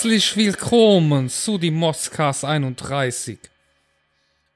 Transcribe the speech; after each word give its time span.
Herzlich 0.00 0.34
willkommen 0.34 1.28
zu 1.28 1.58
die 1.58 1.70
Moscas 1.70 2.42
31. 2.42 3.38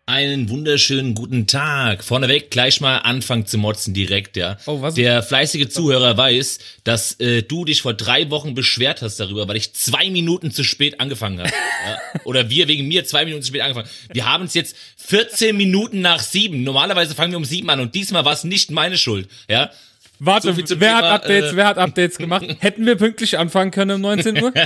Einen 0.06 0.48
wunderschönen 0.48 1.14
guten 1.14 1.46
Tag. 1.46 2.02
Vorneweg 2.02 2.50
gleich 2.50 2.80
mal 2.80 3.00
anfangen 3.00 3.44
zu 3.44 3.58
motzen 3.58 3.92
direkt, 3.92 4.38
ja. 4.38 4.56
Oh, 4.64 4.80
was? 4.80 4.94
Der 4.94 5.22
fleißige 5.22 5.68
Zuhörer 5.68 6.16
weiß, 6.16 6.60
dass 6.84 7.20
äh, 7.20 7.42
du 7.42 7.66
dich 7.66 7.82
vor 7.82 7.92
drei 7.92 8.30
Wochen 8.30 8.54
beschwert 8.54 9.02
hast 9.02 9.20
darüber, 9.20 9.46
weil 9.46 9.56
ich 9.56 9.74
zwei 9.74 10.08
Minuten 10.08 10.50
zu 10.50 10.64
spät 10.64 10.98
angefangen 10.98 11.40
habe. 11.40 11.50
ja? 11.50 11.98
Oder 12.24 12.48
wir 12.48 12.66
wegen 12.66 12.88
mir 12.88 13.04
zwei 13.04 13.26
Minuten 13.26 13.42
zu 13.42 13.48
spät 13.48 13.60
angefangen. 13.60 13.90
Wir 14.14 14.24
haben 14.24 14.44
es 14.44 14.54
jetzt 14.54 14.74
14 14.96 15.54
Minuten 15.54 16.00
nach 16.00 16.20
sieben. 16.20 16.64
Normalerweise 16.64 17.14
fangen 17.14 17.32
wir 17.32 17.38
um 17.38 17.44
sieben 17.44 17.68
an 17.68 17.80
und 17.80 17.94
diesmal 17.94 18.24
war 18.24 18.32
es 18.32 18.44
nicht 18.44 18.70
meine 18.70 18.96
Schuld, 18.96 19.28
ja. 19.50 19.70
Warte, 20.20 20.52
So 20.52 20.56
wer 20.56 20.96
Thema, 20.96 20.96
hat 20.96 21.04
Updates, 21.22 21.52
äh, 21.52 21.56
wer 21.56 21.66
hat 21.66 21.78
Updates 21.78 22.18
gemacht? 22.18 22.46
Hätten 22.60 22.86
wir 22.86 22.94
pünktlich 22.96 23.38
anfangen 23.38 23.70
können 23.70 23.96
um 23.96 24.00
19 24.00 24.42
Uhr? 24.42 24.52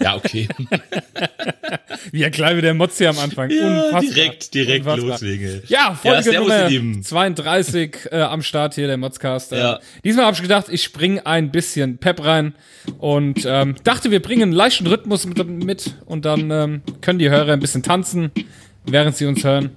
Ja, 0.00 0.14
okay. 0.14 0.46
ja, 2.12 2.30
klar, 2.30 2.56
wie 2.56 2.60
der 2.60 2.72
hier 2.96 3.10
am 3.10 3.18
Anfang. 3.18 3.50
Ja, 3.50 3.66
Unfassbar. 3.66 4.00
direkt, 4.02 4.54
direkt 4.54 4.86
Unfassbar. 4.86 5.10
loslegen. 5.10 5.62
Ja, 5.66 5.98
Folge 6.00 6.22
servus, 6.22 6.48
Nummer 6.48 6.62
ihr 6.62 6.68
Lieben. 6.68 7.02
32 7.02 7.96
äh, 8.12 8.20
am 8.20 8.42
Start 8.42 8.74
hier, 8.74 8.86
der 8.86 8.96
Modscast. 8.96 9.52
Äh, 9.52 9.58
Ja. 9.58 9.80
Diesmal 10.04 10.26
habe 10.26 10.36
ich 10.36 10.42
gedacht, 10.42 10.66
ich 10.70 10.84
springe 10.84 11.26
ein 11.26 11.50
bisschen 11.50 11.98
Pep 11.98 12.24
rein 12.24 12.54
und 12.98 13.44
ähm, 13.44 13.74
dachte, 13.82 14.12
wir 14.12 14.22
bringen 14.22 14.42
einen 14.44 14.52
leichten 14.52 14.86
Rhythmus 14.86 15.26
mit, 15.26 15.44
mit 15.48 15.94
und 16.06 16.24
dann 16.24 16.50
ähm, 16.52 16.82
können 17.00 17.18
die 17.18 17.28
Hörer 17.30 17.52
ein 17.54 17.60
bisschen 17.60 17.82
tanzen, 17.82 18.30
während 18.86 19.16
sie 19.16 19.26
uns 19.26 19.42
hören. 19.42 19.70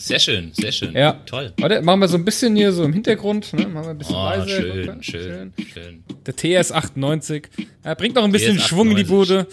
Sehr 0.00 0.18
schön, 0.18 0.50
sehr 0.54 0.72
schön. 0.72 0.94
Ja. 0.94 1.12
Toll. 1.26 1.52
Warte, 1.58 1.82
machen 1.82 2.00
wir 2.00 2.08
so 2.08 2.16
ein 2.16 2.24
bisschen 2.24 2.56
hier 2.56 2.72
so 2.72 2.84
im 2.84 2.92
Hintergrund. 2.94 3.52
Ne? 3.52 3.66
Machen 3.66 3.84
wir 3.84 3.90
ein 3.90 3.98
bisschen 3.98 4.16
Oh, 4.16 4.24
leise. 4.30 4.48
schön, 4.48 4.86
Guck, 4.86 5.04
schön, 5.04 5.52
schön. 5.74 6.04
Der 6.26 6.34
TS98. 6.34 7.44
Er 7.82 7.94
bringt 7.96 8.14
noch 8.14 8.24
ein 8.24 8.32
bisschen 8.32 8.56
TS98. 8.58 8.66
Schwung 8.66 8.90
in 8.92 8.96
die 8.96 9.04
Bude. 9.04 9.46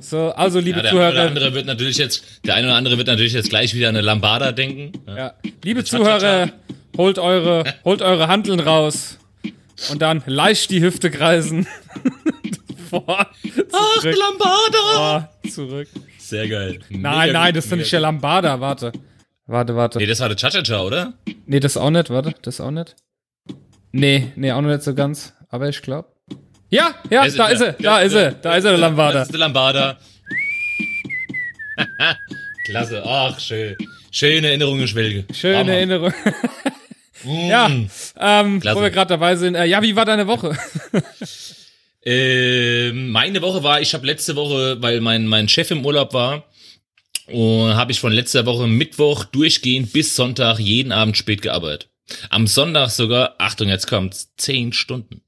So, 0.00 0.32
also 0.32 0.58
liebe 0.58 0.78
Ja, 0.78 0.82
der 0.82 0.90
eine 0.90 0.98
oder 1.00 1.10
Zuhörer, 1.12 1.28
andere 1.28 1.54
wird 1.54 1.66
natürlich 1.66 1.98
jetzt, 1.98 2.24
der 2.44 2.56
eine 2.56 2.66
oder 2.66 2.76
andere 2.76 2.98
wird 2.98 3.06
natürlich 3.06 3.32
jetzt 3.32 3.48
gleich 3.48 3.74
wieder 3.76 3.88
an 3.88 3.94
eine 3.96 4.04
Lambada 4.04 4.50
denken. 4.52 4.90
Ja. 5.06 5.16
ja, 5.16 5.34
liebe 5.64 5.84
Cha-cha-cha. 5.84 6.18
Zuhörer, 6.18 6.52
holt 6.96 7.18
eure, 7.20 7.64
holt 7.84 8.02
eure 8.02 8.26
Handeln 8.28 8.58
raus 8.60 9.18
und 9.90 10.02
dann 10.02 10.22
leicht 10.26 10.70
die 10.70 10.82
Hüfte 10.82 11.10
kreisen. 11.12 11.66
Vor, 12.90 13.04
Ach, 13.08 14.04
Lambada! 14.04 15.28
vor, 15.42 15.50
zurück. 15.50 15.88
Sehr 16.18 16.48
geil. 16.48 16.78
Nein, 16.88 17.32
nein, 17.32 17.54
das 17.54 17.64
ist 17.64 17.72
doch 17.72 17.76
nicht 17.76 17.92
der 17.92 18.00
Lambada. 18.00 18.60
Warte, 18.60 18.92
warte, 19.46 19.76
warte. 19.76 19.98
Nee, 19.98 20.06
das 20.06 20.20
war 20.20 20.28
der 20.28 20.36
Cha-Cha-Cha, 20.36 20.82
oder? 20.82 21.14
Nee, 21.46 21.60
das 21.60 21.76
auch 21.76 21.90
nicht, 21.90 22.10
warte, 22.10 22.34
das 22.42 22.60
auch 22.60 22.70
nicht. 22.70 22.96
Nee, 23.92 24.32
nee, 24.36 24.52
auch 24.52 24.60
noch 24.60 24.70
nicht 24.70 24.82
so 24.82 24.94
ganz, 24.94 25.32
aber 25.48 25.68
ich 25.68 25.80
glaube. 25.82 26.08
Ja, 26.68 26.94
ja, 27.10 27.26
da 27.28 27.46
ist 27.48 27.60
er, 27.60 27.72
da 27.72 28.00
ist 28.00 28.12
er, 28.14 28.32
da 28.32 28.56
ist 28.56 28.64
er, 28.64 28.72
der 28.72 28.80
Lambada. 28.80 29.20
Das 29.20 29.28
ist 29.28 29.32
der 29.32 29.40
Lambada. 29.40 29.98
Klasse, 32.66 33.02
ach, 33.06 33.38
schön. 33.38 33.76
Schöne 34.10 34.48
Erinnerungen, 34.48 34.88
Schwelge. 34.88 35.24
Schöne 35.32 35.58
Hammer. 35.58 35.72
Erinnerung. 35.72 36.12
ja, 37.24 37.70
ähm, 38.18 38.60
Klasse. 38.60 38.76
wo 38.76 38.82
wir 38.82 38.90
gerade 38.90 39.10
dabei 39.10 39.36
sind. 39.36 39.54
Äh, 39.54 39.66
ja, 39.66 39.80
wie 39.82 39.94
war 39.94 40.04
deine 40.04 40.26
Woche? 40.26 40.56
Ähm, 42.08 43.10
meine 43.10 43.42
Woche 43.42 43.64
war, 43.64 43.80
ich 43.80 43.92
habe 43.92 44.06
letzte 44.06 44.36
Woche, 44.36 44.80
weil 44.80 45.00
mein, 45.00 45.26
mein 45.26 45.48
Chef 45.48 45.72
im 45.72 45.84
Urlaub 45.84 46.14
war, 46.14 46.44
und 47.26 47.74
habe 47.74 47.92
ich 47.92 48.00
von 48.00 48.12
letzter 48.12 48.46
Woche 48.46 48.66
Mittwoch 48.66 49.24
durchgehend 49.24 49.92
bis 49.92 50.14
Sonntag 50.16 50.58
jeden 50.58 50.92
Abend 50.92 51.16
spät 51.16 51.42
gearbeitet. 51.42 51.88
Am 52.30 52.46
Sonntag 52.46 52.90
sogar, 52.90 53.34
Achtung, 53.38 53.68
jetzt 53.68 53.88
kommt's, 53.88 54.32
zehn 54.36 54.72
Stunden. 54.72 55.22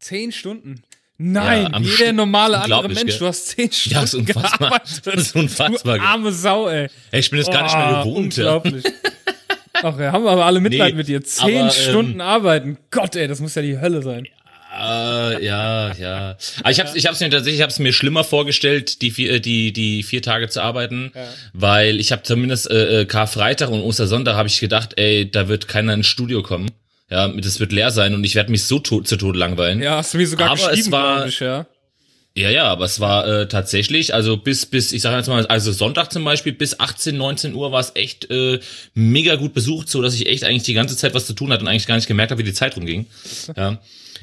Zehn 0.00 0.32
Stunden. 0.32 0.82
Nein, 1.16 1.68
Ja, 1.72 1.78
jeder 1.78 1.92
Stück. 1.94 2.12
normale 2.16 2.60
andere 2.60 2.88
Mensch, 2.88 3.04
gell? 3.12 3.18
du 3.20 3.26
hast 3.26 3.46
zehn 3.48 3.70
Stunden 3.70 3.94
Ja, 3.96 4.02
ist 4.02 4.14
unfassbar. 4.14 4.58
gearbeitet. 4.70 5.06
Das 5.06 5.14
ist 5.22 5.36
unfassbar, 5.36 5.98
Du 5.98 6.04
arme 6.04 6.32
Sau, 6.32 6.68
ey. 6.68 6.88
Ey, 7.12 7.20
ich 7.20 7.30
bin 7.30 7.38
das 7.38 7.48
gar 7.50 7.62
nicht 7.62 7.76
mehr 7.76 8.02
Oh, 8.04 8.08
gewohnt. 8.10 8.36
Ja. 8.36 8.54
Unglaublich. 8.56 8.84
Ach, 9.74 9.96
wir 9.98 10.10
haben 10.12 10.26
aber 10.26 10.44
alle 10.44 10.60
Mitleid 10.60 10.92
Nee, 10.94 10.98
mit 10.98 11.08
dir. 11.08 11.22
Zehn 11.22 11.44
aber, 11.62 11.64
ähm, 11.66 11.70
Stunden 11.70 12.20
arbeiten. 12.20 12.78
Gott, 12.90 13.14
ey, 13.16 13.28
das 13.28 13.38
muss 13.40 13.54
ja 13.54 13.62
die 13.62 13.78
Hölle 13.78 14.02
sein. 14.02 14.26
Äh, 14.84 15.44
ja, 15.44 15.92
ja. 15.94 16.36
Aber 16.60 16.70
ich 16.70 16.80
hab's, 16.80 16.94
ich 16.94 17.06
hab's 17.06 17.20
mir 17.20 17.30
tatsächlich, 17.30 17.56
ich 17.60 17.62
hab's 17.62 17.78
mir 17.78 17.92
schlimmer 17.92 18.24
vorgestellt, 18.24 19.02
die 19.02 19.10
vier, 19.10 19.32
äh, 19.34 19.40
die, 19.40 19.72
die 19.72 20.02
vier 20.02 20.22
Tage 20.22 20.48
zu 20.48 20.62
arbeiten, 20.62 21.12
weil 21.52 22.00
ich 22.00 22.12
habe 22.12 22.22
zumindest 22.22 22.70
äh, 22.70 23.00
äh, 23.00 23.04
Karfreitag 23.06 23.70
und 23.70 23.80
Ostersonntag 23.80 24.34
habe 24.36 24.48
ich 24.48 24.60
gedacht, 24.60 24.90
ey, 24.96 25.30
da 25.30 25.48
wird 25.48 25.68
keiner 25.68 25.94
ins 25.94 26.06
Studio 26.06 26.42
kommen. 26.42 26.70
Ja, 27.10 27.28
das 27.28 27.60
wird 27.60 27.72
leer 27.72 27.90
sein 27.90 28.14
und 28.14 28.24
ich 28.24 28.34
werde 28.34 28.50
mich 28.50 28.64
so 28.64 28.78
tot, 28.78 29.06
zu 29.06 29.16
Tode 29.16 29.38
langweilen. 29.38 29.82
Ja, 29.82 29.96
hast 29.98 30.14
du 30.14 30.18
mir 30.18 30.26
sogar 30.26 30.50
Aber 30.50 30.60
es 30.60 30.68
geschrieben, 30.70 30.92
war- 30.92 31.16
glaub 31.16 31.28
ich, 31.28 31.40
ja. 31.40 31.66
Ja, 32.36 32.50
ja, 32.50 32.64
aber 32.64 32.84
es 32.86 32.98
war 32.98 33.28
äh, 33.28 33.46
tatsächlich, 33.46 34.12
also 34.12 34.36
bis, 34.36 34.66
bis, 34.66 34.90
ich 34.92 35.02
sage 35.02 35.16
jetzt 35.18 35.28
mal, 35.28 35.46
also 35.46 35.70
Sonntag 35.70 36.10
zum 36.12 36.24
Beispiel 36.24 36.52
bis 36.52 36.80
18, 36.80 37.16
19 37.16 37.54
Uhr 37.54 37.70
war 37.70 37.78
es 37.78 37.92
echt 37.94 38.28
äh, 38.28 38.58
mega 38.94 39.36
gut 39.36 39.54
besucht, 39.54 39.88
so 39.88 40.02
dass 40.02 40.14
ich 40.16 40.26
echt 40.26 40.42
eigentlich 40.42 40.64
die 40.64 40.74
ganze 40.74 40.96
Zeit 40.96 41.14
was 41.14 41.26
zu 41.26 41.34
tun 41.34 41.52
hatte 41.52 41.62
und 41.62 41.68
eigentlich 41.68 41.86
gar 41.86 41.94
nicht 41.94 42.08
gemerkt 42.08 42.32
habe, 42.32 42.40
wie 42.40 42.44
die 42.44 42.52
Zeit 42.52 42.74
rumging. 42.76 43.06
Ja. 43.56 43.78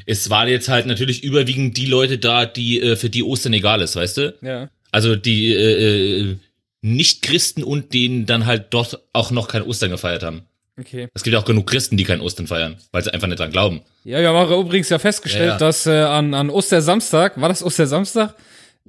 Es 0.05 0.29
waren 0.29 0.47
jetzt 0.47 0.69
halt 0.69 0.85
natürlich 0.85 1.23
überwiegend 1.23 1.77
die 1.77 1.85
Leute 1.85 2.17
da, 2.17 2.45
die 2.45 2.81
äh, 2.81 2.95
für 2.95 3.09
die 3.09 3.23
Ostern 3.23 3.53
egal 3.53 3.81
ist, 3.81 3.95
weißt 3.95 4.17
du? 4.17 4.37
Ja. 4.41 4.69
Also 4.91 5.15
die 5.15 5.53
äh, 5.53 6.19
äh, 6.31 6.35
Nicht-Christen 6.81 7.63
und 7.63 7.93
denen 7.93 8.25
dann 8.25 8.45
halt 8.45 8.67
dort 8.71 8.99
auch 9.13 9.31
noch 9.31 9.47
kein 9.47 9.61
Ostern 9.63 9.91
gefeiert 9.91 10.23
haben. 10.23 10.43
Okay. 10.79 11.07
Es 11.13 11.23
gibt 11.23 11.33
ja 11.33 11.39
auch 11.39 11.45
genug 11.45 11.67
Christen, 11.67 11.97
die 11.97 12.03
kein 12.03 12.21
Ostern 12.21 12.47
feiern, 12.47 12.77
weil 12.91 13.03
sie 13.03 13.13
einfach 13.13 13.27
nicht 13.27 13.39
dran 13.39 13.51
glauben. 13.51 13.81
Ja, 14.03 14.19
wir 14.19 14.29
haben 14.29 14.35
auch 14.51 14.59
übrigens 14.59 14.89
ja 14.89 14.97
festgestellt, 14.99 15.45
Ja, 15.45 15.51
ja. 15.53 15.57
dass 15.57 15.85
äh, 15.85 15.91
an, 15.91 16.33
an 16.33 16.49
Ostersamstag, 16.49 17.39
war 17.39 17.49
das 17.49 17.61
Ostersamstag? 17.63 18.35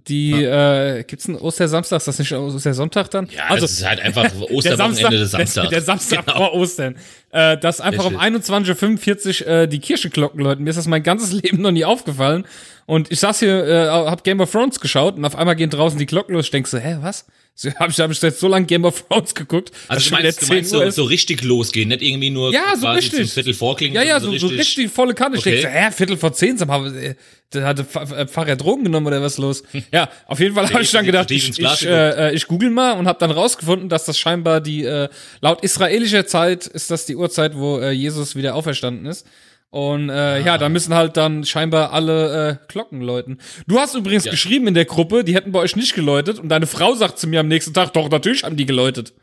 Die, 0.08 0.32
äh, 0.42 1.04
gibt's 1.04 1.28
einen 1.28 1.38
Ostersamstag? 1.38 1.98
Ist 1.98 2.08
das 2.08 2.19
nicht 2.19 2.32
Ostersonntag 2.32 3.08
dann? 3.12 3.26
Ja, 3.26 3.44
also, 3.50 3.62
das 3.66 3.72
ist 3.72 3.86
halt 3.88 4.00
einfach 4.00 4.25
Osterwochenende 4.50 5.19
des 5.19 5.30
der, 5.30 5.38
Samstags. 5.47 5.69
der 5.69 5.80
Samstag 5.82 6.26
Genau. 6.26 6.38
vor 6.38 6.54
Ostern. 6.54 6.97
Äh, 7.30 7.56
dass 7.58 7.80
einfach 7.80 8.06
um 8.06 8.16
Richtig. 8.16 8.50
21.45 8.50 9.42
Uhr 9.42 9.47
äh, 9.47 9.69
die 9.69 9.78
Kirchenglocken 9.78 10.41
läuten. 10.41 10.64
Mir 10.64 10.70
ist 10.70 10.76
das 10.76 10.88
mein 10.88 11.02
ganzes 11.04 11.32
Leben 11.42 11.62
noch 11.62 11.70
nie 11.70 11.84
aufgefallen. 11.84 12.47
Und 12.92 13.10
ich 13.10 13.20
saß 13.20 13.38
hier, 13.38 13.64
äh, 13.66 13.88
hab 13.88 14.22
Game 14.22 14.41
of 14.41 14.50
Thrones 14.53 14.78
geschaut 14.78 15.16
und 15.16 15.25
auf 15.25 15.34
einmal 15.34 15.56
gehen 15.56 15.70
draußen 15.70 15.98
die 15.98 16.04
Glocken 16.04 16.34
los. 16.34 16.44
Ich 16.44 16.50
denk 16.50 16.69
so, 16.69 16.76
hä, 16.76 16.98
was? 17.00 17.25
So, 17.54 17.70
hab 17.78 17.88
ich, 17.88 17.98
hab 17.98 18.10
ich 18.10 18.20
jetzt 18.20 18.38
so 18.38 18.48
lange 18.48 18.66
Game 18.66 18.84
of 18.84 19.03
Thrones 19.08 19.34
geguckt, 19.34 19.72
Also 19.88 20.10
du 20.10 20.14
meinst, 20.16 20.42
du 20.42 20.47
10 20.47 20.54
meinst 20.56 20.70
so, 20.70 20.91
so 20.91 21.04
richtig 21.04 21.42
losgehen, 21.42 21.88
nicht 21.88 22.02
irgendwie 22.02 22.28
nur 22.28 22.52
Ja, 22.52 22.76
so 22.78 22.86
richtig. 22.88 23.19
zum 23.20 23.28
Viertel 23.28 23.54
vorklingen. 23.54 23.94
Ja, 23.94 24.02
ja, 24.02 24.20
so, 24.20 24.36
so 24.36 24.47
richtig 24.48 24.91
volle 24.91 25.14
Kanne. 25.14 25.36
Ich 25.36 25.41
Okay. 25.41 25.62
denk 25.62 25.62
so, 25.62 25.69
hä, 25.81 25.91
Viertel 25.91 26.16
vor 26.19 26.34
zehn, 26.34 26.58
sag 26.58 26.69
mal, 26.69 26.94
äh, 26.94 27.14
da 27.48 27.62
hatte 27.62 27.84
Pf- 27.84 28.14
äh, 28.14 28.26
Pfarrer 28.26 28.56
Drogen 28.56 28.84
genommen 28.84 29.06
oder 29.06 29.22
was 29.22 29.38
los? 29.38 29.62
Ja, 29.91 30.10
auf 30.26 30.41
jeden 30.41 30.54
Fall 30.54 30.69
habe 30.70 30.82
ich 30.82 30.91
dann 30.91 31.06
gedacht, 31.06 31.31
ich, 31.31 31.58
ich, 31.58 31.86
äh, 31.86 32.28
äh, 32.31 32.34
ich 32.34 32.47
google 32.47 32.69
mal 32.70 32.92
und 32.98 33.06
habe 33.08 33.19
dann 33.19 33.31
rausgefunden, 33.31 33.88
dass 33.88 34.04
das 34.04 34.19
scheinbar 34.19 34.60
die, 34.60 34.84
äh, 34.84 35.08
laut 35.41 35.62
israelischer 35.64 36.26
Zeit 36.26 36.66
ist 36.66 36.91
das 36.91 37.06
die 37.06 37.16
Uhrzeit, 37.16 37.56
wo 37.56 37.78
äh, 37.78 37.91
Jesus 37.92 38.36
wieder 38.36 38.54
auferstanden 38.54 39.06
ist. 39.06 39.26
Und 39.72 40.10
äh, 40.10 40.38
ja, 40.43 40.59
da 40.59 40.69
müssen 40.69 40.94
halt 40.94 41.16
dann 41.16 41.47
scheinbar 41.47 41.94
alle 41.94 42.50
äh, 42.62 42.66
Glocken 42.71 43.00
läuten. 43.00 43.38
Du 43.66 43.78
hast 43.78 43.94
übrigens 43.94 44.25
geschrieben 44.25 44.66
in 44.66 44.75
der 44.75 44.84
Gruppe, 44.84 45.25
die 45.25 45.34
hätten 45.34 45.50
bei 45.50 45.60
euch 45.60 45.77
nicht 45.77 45.94
geläutet 45.94 46.38
und 46.38 46.50
deine 46.50 46.66
Frau 46.66 46.94
sagt 46.94 47.19
zu 47.19 47.27
mir 47.27 47.41
am 47.41 47.49
nächsten 47.49 47.72
Tag, 47.72 47.94
doch, 47.94 48.11
natürlich 48.11 48.44
haben 48.44 48.59
die 48.59 48.66
geläutet. 48.66 49.15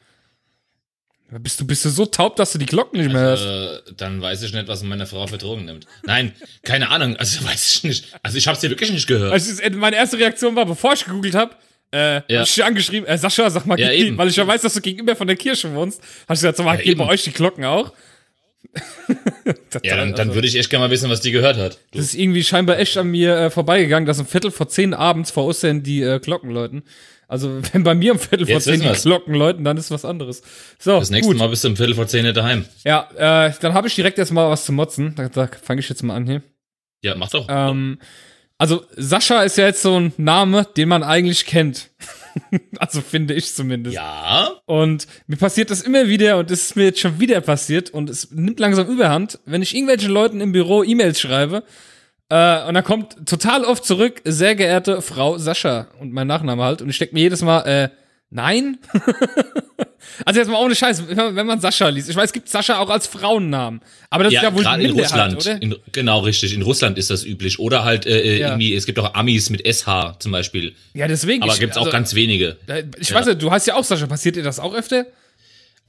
Bist 1.32 1.59
du, 1.62 1.68
bist 1.68 1.86
du 1.86 1.90
so 1.90 2.08
taub, 2.08 2.36
dass 2.38 2.52
du 2.54 2.58
die 2.58 2.66
Glocken 2.66 3.00
nicht 3.00 3.12
mehr 3.14 3.22
hörst? 3.22 3.46
Äh, 3.46 3.94
dann 3.96 4.20
weiß 4.20 4.42
ich 4.42 4.52
nicht, 4.52 4.68
was 4.68 4.82
meine 4.82 5.06
Frau 5.06 5.28
für 5.28 5.38
Drogen 5.38 5.66
nimmt. 5.66 5.86
Nein, 6.04 6.34
keine 6.64 6.90
Ahnung, 6.90 7.16
also 7.18 7.46
weiß 7.48 7.76
ich 7.76 7.84
nicht. 7.84 8.06
Also 8.24 8.40
ich 8.40 8.48
hab's 8.48 8.62
dir 8.62 8.72
wirklich 8.72 8.92
nicht 8.92 9.06
gehört. 9.06 9.32
Also 9.32 9.52
ist- 9.52 9.76
meine 9.76 9.97
erste 9.97 10.18
Reaktion 10.18 10.56
war, 10.56 10.66
bevor 10.66 10.94
ich 10.94 11.06
gegoogelt 11.06 11.35
habe, 11.35 11.53
äh, 11.94 12.22
Ja. 12.28 12.40
hab 12.40 12.47
ich 12.47 12.56
dich 12.56 12.64
angeschrieben, 12.66 13.08
äh, 13.08 13.20
Sascha, 13.20 13.47
sag 13.52 13.68
mal, 13.68 13.79
Ja, 13.79 13.91
die, 13.91 14.18
weil 14.18 14.29
ich 14.29 14.35
ja 14.35 14.47
weiß, 14.47 14.64
dass 14.64 14.73
du 14.73 14.82
gegenüber 14.82 15.16
von 15.16 15.28
der 15.28 15.35
Kirche 15.35 15.72
wohnst, 15.76 16.02
hast 16.28 16.41
du 16.41 16.47
gesagt, 16.47 16.58
sag 16.58 16.66
mal, 16.66 16.78
Ja, 16.78 16.82
gehen 16.82 16.97
bei 16.97 17.06
euch 17.06 17.23
die 17.23 17.32
Glocken 17.32 17.64
auch? 17.64 17.94
ja, 19.84 19.96
dann, 19.97 20.11
dann 20.11 20.20
also- 20.20 20.35
würde 20.35 20.47
ich 20.47 20.56
echt 20.56 20.70
gerne 20.70 20.85
mal 20.85 20.91
wissen, 20.91 21.09
was 21.09 21.22
die 21.22 21.32
gehört 21.32 21.58
hat. 21.58 21.79
Du. 21.91 21.97
Das 21.97 22.08
ist 22.08 22.16
irgendwie 22.16 22.44
scheinbar 22.44 22.78
echt 22.78 22.97
an 22.97 23.08
mir 23.08 23.35
äh, 23.35 23.50
vorbeigegangen, 23.50 24.06
dass 24.06 24.20
um 24.20 24.26
Viertel 24.26 24.52
vor 24.52 24.67
zehn 24.70 24.94
abends 24.94 25.32
vor 25.32 25.46
Ostern 25.46 25.84
die 25.84 26.02
äh, 26.02 26.20
Glocken 26.20 26.52
läuten. 26.52 26.84
Also 27.28 27.59
wenn 27.73 27.84
bei 27.84 27.96
mir 27.96 28.11
um 28.14 28.20
Viertel 28.20 28.46
vor 28.46 28.56
Jetzt 28.56 28.66
zehn 28.66 28.82
wissen 28.82 28.94
die. 28.94 29.02
Glocken 29.02 29.34
läuten, 29.35 29.64
dann 29.64 29.78
ist 29.78 29.91
was 29.91 30.06
anderes. 30.06 30.41
So, 30.78 31.00
Das 31.00 31.09
nächste 31.09 31.32
gut. 31.32 31.40
Mal 31.40 31.50
bist 31.50 31.64
du 31.64 31.70
um 31.70 31.76
Viertel 31.78 31.96
vor 31.96 32.08
zehn 32.08 32.23
nicht 32.23 32.38
daheim. 32.38 32.66
Ja, 32.84 33.09
äh, 33.47 33.53
dann 33.61 33.73
habe 33.73 33.88
ich 33.88 33.96
direkt 33.96 34.17
jetzt 34.17 34.32
mal 34.32 34.50
was 34.50 34.66
zu 34.66 34.72
motzen. 34.72 35.14
Da, 35.16 35.29
da 35.29 35.47
fange 35.61 35.79
ich 35.79 35.90
jetzt 35.90 36.03
mal 36.03 36.16
an 36.16 36.26
hier. 36.26 36.41
Ja, 37.02 37.16
mach 37.16 37.29
doch. 37.29 37.47
Ähm, 37.50 38.00
also 38.58 38.84
Sascha 38.97 39.44
ist 39.44 39.58
ja 39.58 39.67
jetzt 39.67 39.82
so 39.82 39.97
ein 40.00 40.11
Name, 40.17 40.67
den 40.76 40.90
man 40.90 41.02
eigentlich 41.03 41.46
kennt. 41.46 41.90
also 42.79 43.02
finde 43.02 43.34
ich 43.34 43.53
zumindest. 43.53 43.96
ja, 43.96 44.52
Und 44.66 45.08
mir 45.28 45.37
passiert 45.37 45.70
das 45.72 45.81
immer 45.81 46.08
wieder 46.08 46.37
und 46.37 46.52
es 46.52 46.66
ist 46.66 46.76
mir 46.76 46.85
jetzt 46.85 46.99
schon 46.99 47.20
wieder 47.20 47.41
passiert 47.41 47.90
und 47.90 48.09
es 48.09 48.31
nimmt 48.31 48.59
langsam 48.59 48.87
überhand, 48.87 49.40
wenn 49.46 49.61
ich 49.61 49.76
irgendwelchen 49.76 50.11
Leuten 50.11 50.41
im 50.41 50.52
Büro 50.52 50.84
E-Mails 50.84 51.20
schreibe 51.20 51.64
äh, 52.29 52.67
und 52.67 52.73
dann 52.73 52.84
kommt 52.84 53.28
total 53.28 53.64
oft 53.64 53.85
zurück, 53.85 54.22
sehr 54.23 54.55
geehrte 54.55 55.02
Frau 55.02 55.37
Sascha 55.37 55.87
und 55.99 56.14
mein 56.14 56.28
Nachname 56.28 56.64
halt 56.64 56.81
und 56.81 56.90
ich 56.90 56.97
denke 56.97 57.16
mir 57.16 57.22
jedes 57.22 57.41
Mal, 57.41 57.61
äh, 57.61 57.90
nein? 58.29 58.78
Also 60.26 60.40
jetzt 60.40 60.49
mal 60.49 60.64
ohne 60.64 60.76
Scheiß, 60.76 61.03
wenn 61.08 61.46
man, 61.46 61.59
Sascha 61.59 61.87
liest. 61.90 62.09
Ich 62.09 62.16
weiß, 62.16 62.26
es 62.26 62.34
gibt 62.34 62.49
Sascha 62.49 62.79
auch 62.79 62.90
als 62.90 63.08
Frauennamen. 63.08 63.81
Aber 64.09 64.23
das 64.23 64.34
ist 64.34 64.41
ja 64.41 64.53
wohl 64.53 64.64
gerade 64.64 64.84
in 64.84 64.91
Russland. 64.91 65.35
oder? 65.37 65.61
In, 65.61 65.76
genau, 65.91 66.20
richtig. 66.20 66.53
In 66.53 66.61
Russland 66.61 66.97
ist 66.97 67.09
das 67.09 67.26
üblich. 67.26 67.59
Oder 67.59 67.84
halt 67.84 68.05
äh, 68.05 68.20
äh, 68.20 68.40
Ja. 68.40 68.47
irgendwie, 68.49 68.73
es 68.73 68.85
gibt 68.85 68.99
auch 68.99 69.14
Amis 69.14 69.49
mit 69.49 69.66
SH 69.66 70.20
zum 70.20 70.31
Beispiel. 70.31 70.73
ja, 70.93 71.08
deswegen. 71.08 71.43
Aber 71.43 71.55
gibt's 71.55 71.78
auch 71.78 71.81
also, 71.81 71.91
ganz 71.91 72.14
wenige. 72.16 72.58
Ich 72.97 73.14
weiß 73.14 73.28
ja, 73.28 73.34
du 73.34 73.52
heißt 73.52 73.67
ja 73.67 73.76
auch 73.76 73.84
Sascha. 73.84 74.08
Passiert 74.08 74.35
dir 74.35 74.43
das 74.43 74.59
auch 74.59 74.73
öfter? 74.73 75.05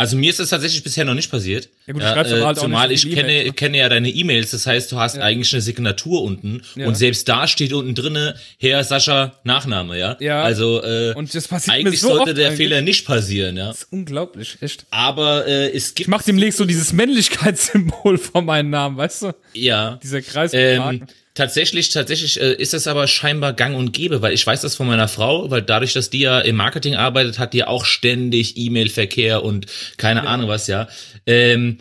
Also 0.00 0.16
mir 0.16 0.30
ist 0.30 0.40
das 0.40 0.48
tatsächlich 0.48 0.82
bisher 0.82 1.04
noch 1.04 1.12
nicht 1.14 1.30
passiert. 1.30 1.68
Ja 1.86 1.92
gut, 1.92 2.02
du 2.02 2.06
schreibst 2.06 2.32
aber 2.32 2.46
halt 2.46 2.56
auch 2.58 2.62
zumal 2.62 2.88
nicht 2.88 3.04
ich 3.04 3.14
kenne, 3.14 3.44
ne? 3.44 3.52
kenne 3.52 3.76
ja 3.76 3.88
deine 3.90 4.08
E-Mails, 4.08 4.50
das 4.50 4.66
heißt, 4.66 4.90
du 4.90 4.98
hast 4.98 5.18
eigentlich 5.18 5.52
eine 5.52 5.60
Signatur 5.60 6.22
unten 6.22 6.62
Ja. 6.74 6.86
und 6.86 6.96
selbst 6.96 7.28
da 7.28 7.46
steht 7.46 7.74
unten 7.74 7.94
drinne 7.94 8.34
Herr 8.58 8.82
Sascha 8.82 9.34
Nachname, 9.44 9.98
ja. 9.98 10.16
Ja. 10.18 10.42
Also 10.42 10.82
äh, 10.82 11.12
Und 11.14 11.34
das 11.34 11.46
passiert 11.48 11.76
eigentlich 11.76 12.00
so 12.00 12.08
sollte 12.16 12.32
der 12.32 12.46
eigentlich. 12.48 12.56
Fehler 12.56 12.80
nicht 12.80 13.04
passieren, 13.06 13.58
ja. 13.58 13.66
Das 13.68 13.82
ist 13.82 13.92
unglaublich, 13.92 14.56
echt. 14.62 14.86
Aber 14.90 15.46
äh, 15.46 15.68
es 15.70 15.90
Ich 15.90 15.94
gibt 15.96 16.08
mach 16.08 16.22
demnächst 16.22 16.56
so 16.56 16.64
dieses 16.64 16.94
Männlichkeitssymbol 16.94 18.16
vor 18.18 18.40
meinem 18.40 18.70
Namen, 18.70 18.96
weißt 18.96 19.22
du? 19.22 19.32
ja 19.52 19.98
Dieser 20.02 20.22
Kreis. 20.22 20.52
Ähm. 20.54 21.02
Tatsächlich, 21.34 21.90
tatsächlich 21.90 22.40
äh, 22.40 22.52
ist 22.54 22.72
das 22.72 22.86
aber 22.86 23.06
scheinbar 23.06 23.52
gang 23.52 23.76
und 23.76 23.92
gäbe, 23.92 24.22
weil 24.22 24.32
ich 24.34 24.46
weiß 24.46 24.60
das 24.62 24.76
von 24.76 24.86
meiner 24.86 25.08
Frau, 25.08 25.50
weil 25.50 25.62
dadurch, 25.62 25.92
dass 25.92 26.10
die 26.10 26.20
ja 26.20 26.40
im 26.40 26.56
Marketing 26.56 26.94
arbeitet, 26.96 27.38
hat 27.38 27.52
die 27.52 27.58
ja 27.58 27.66
auch 27.68 27.84
ständig 27.84 28.56
E-Mail-Verkehr 28.56 29.42
und 29.44 29.66
keine 29.96 30.26
Ahnung 30.26 30.48
was, 30.48 30.66
ja. 30.66 30.88
Ähm, 31.26 31.78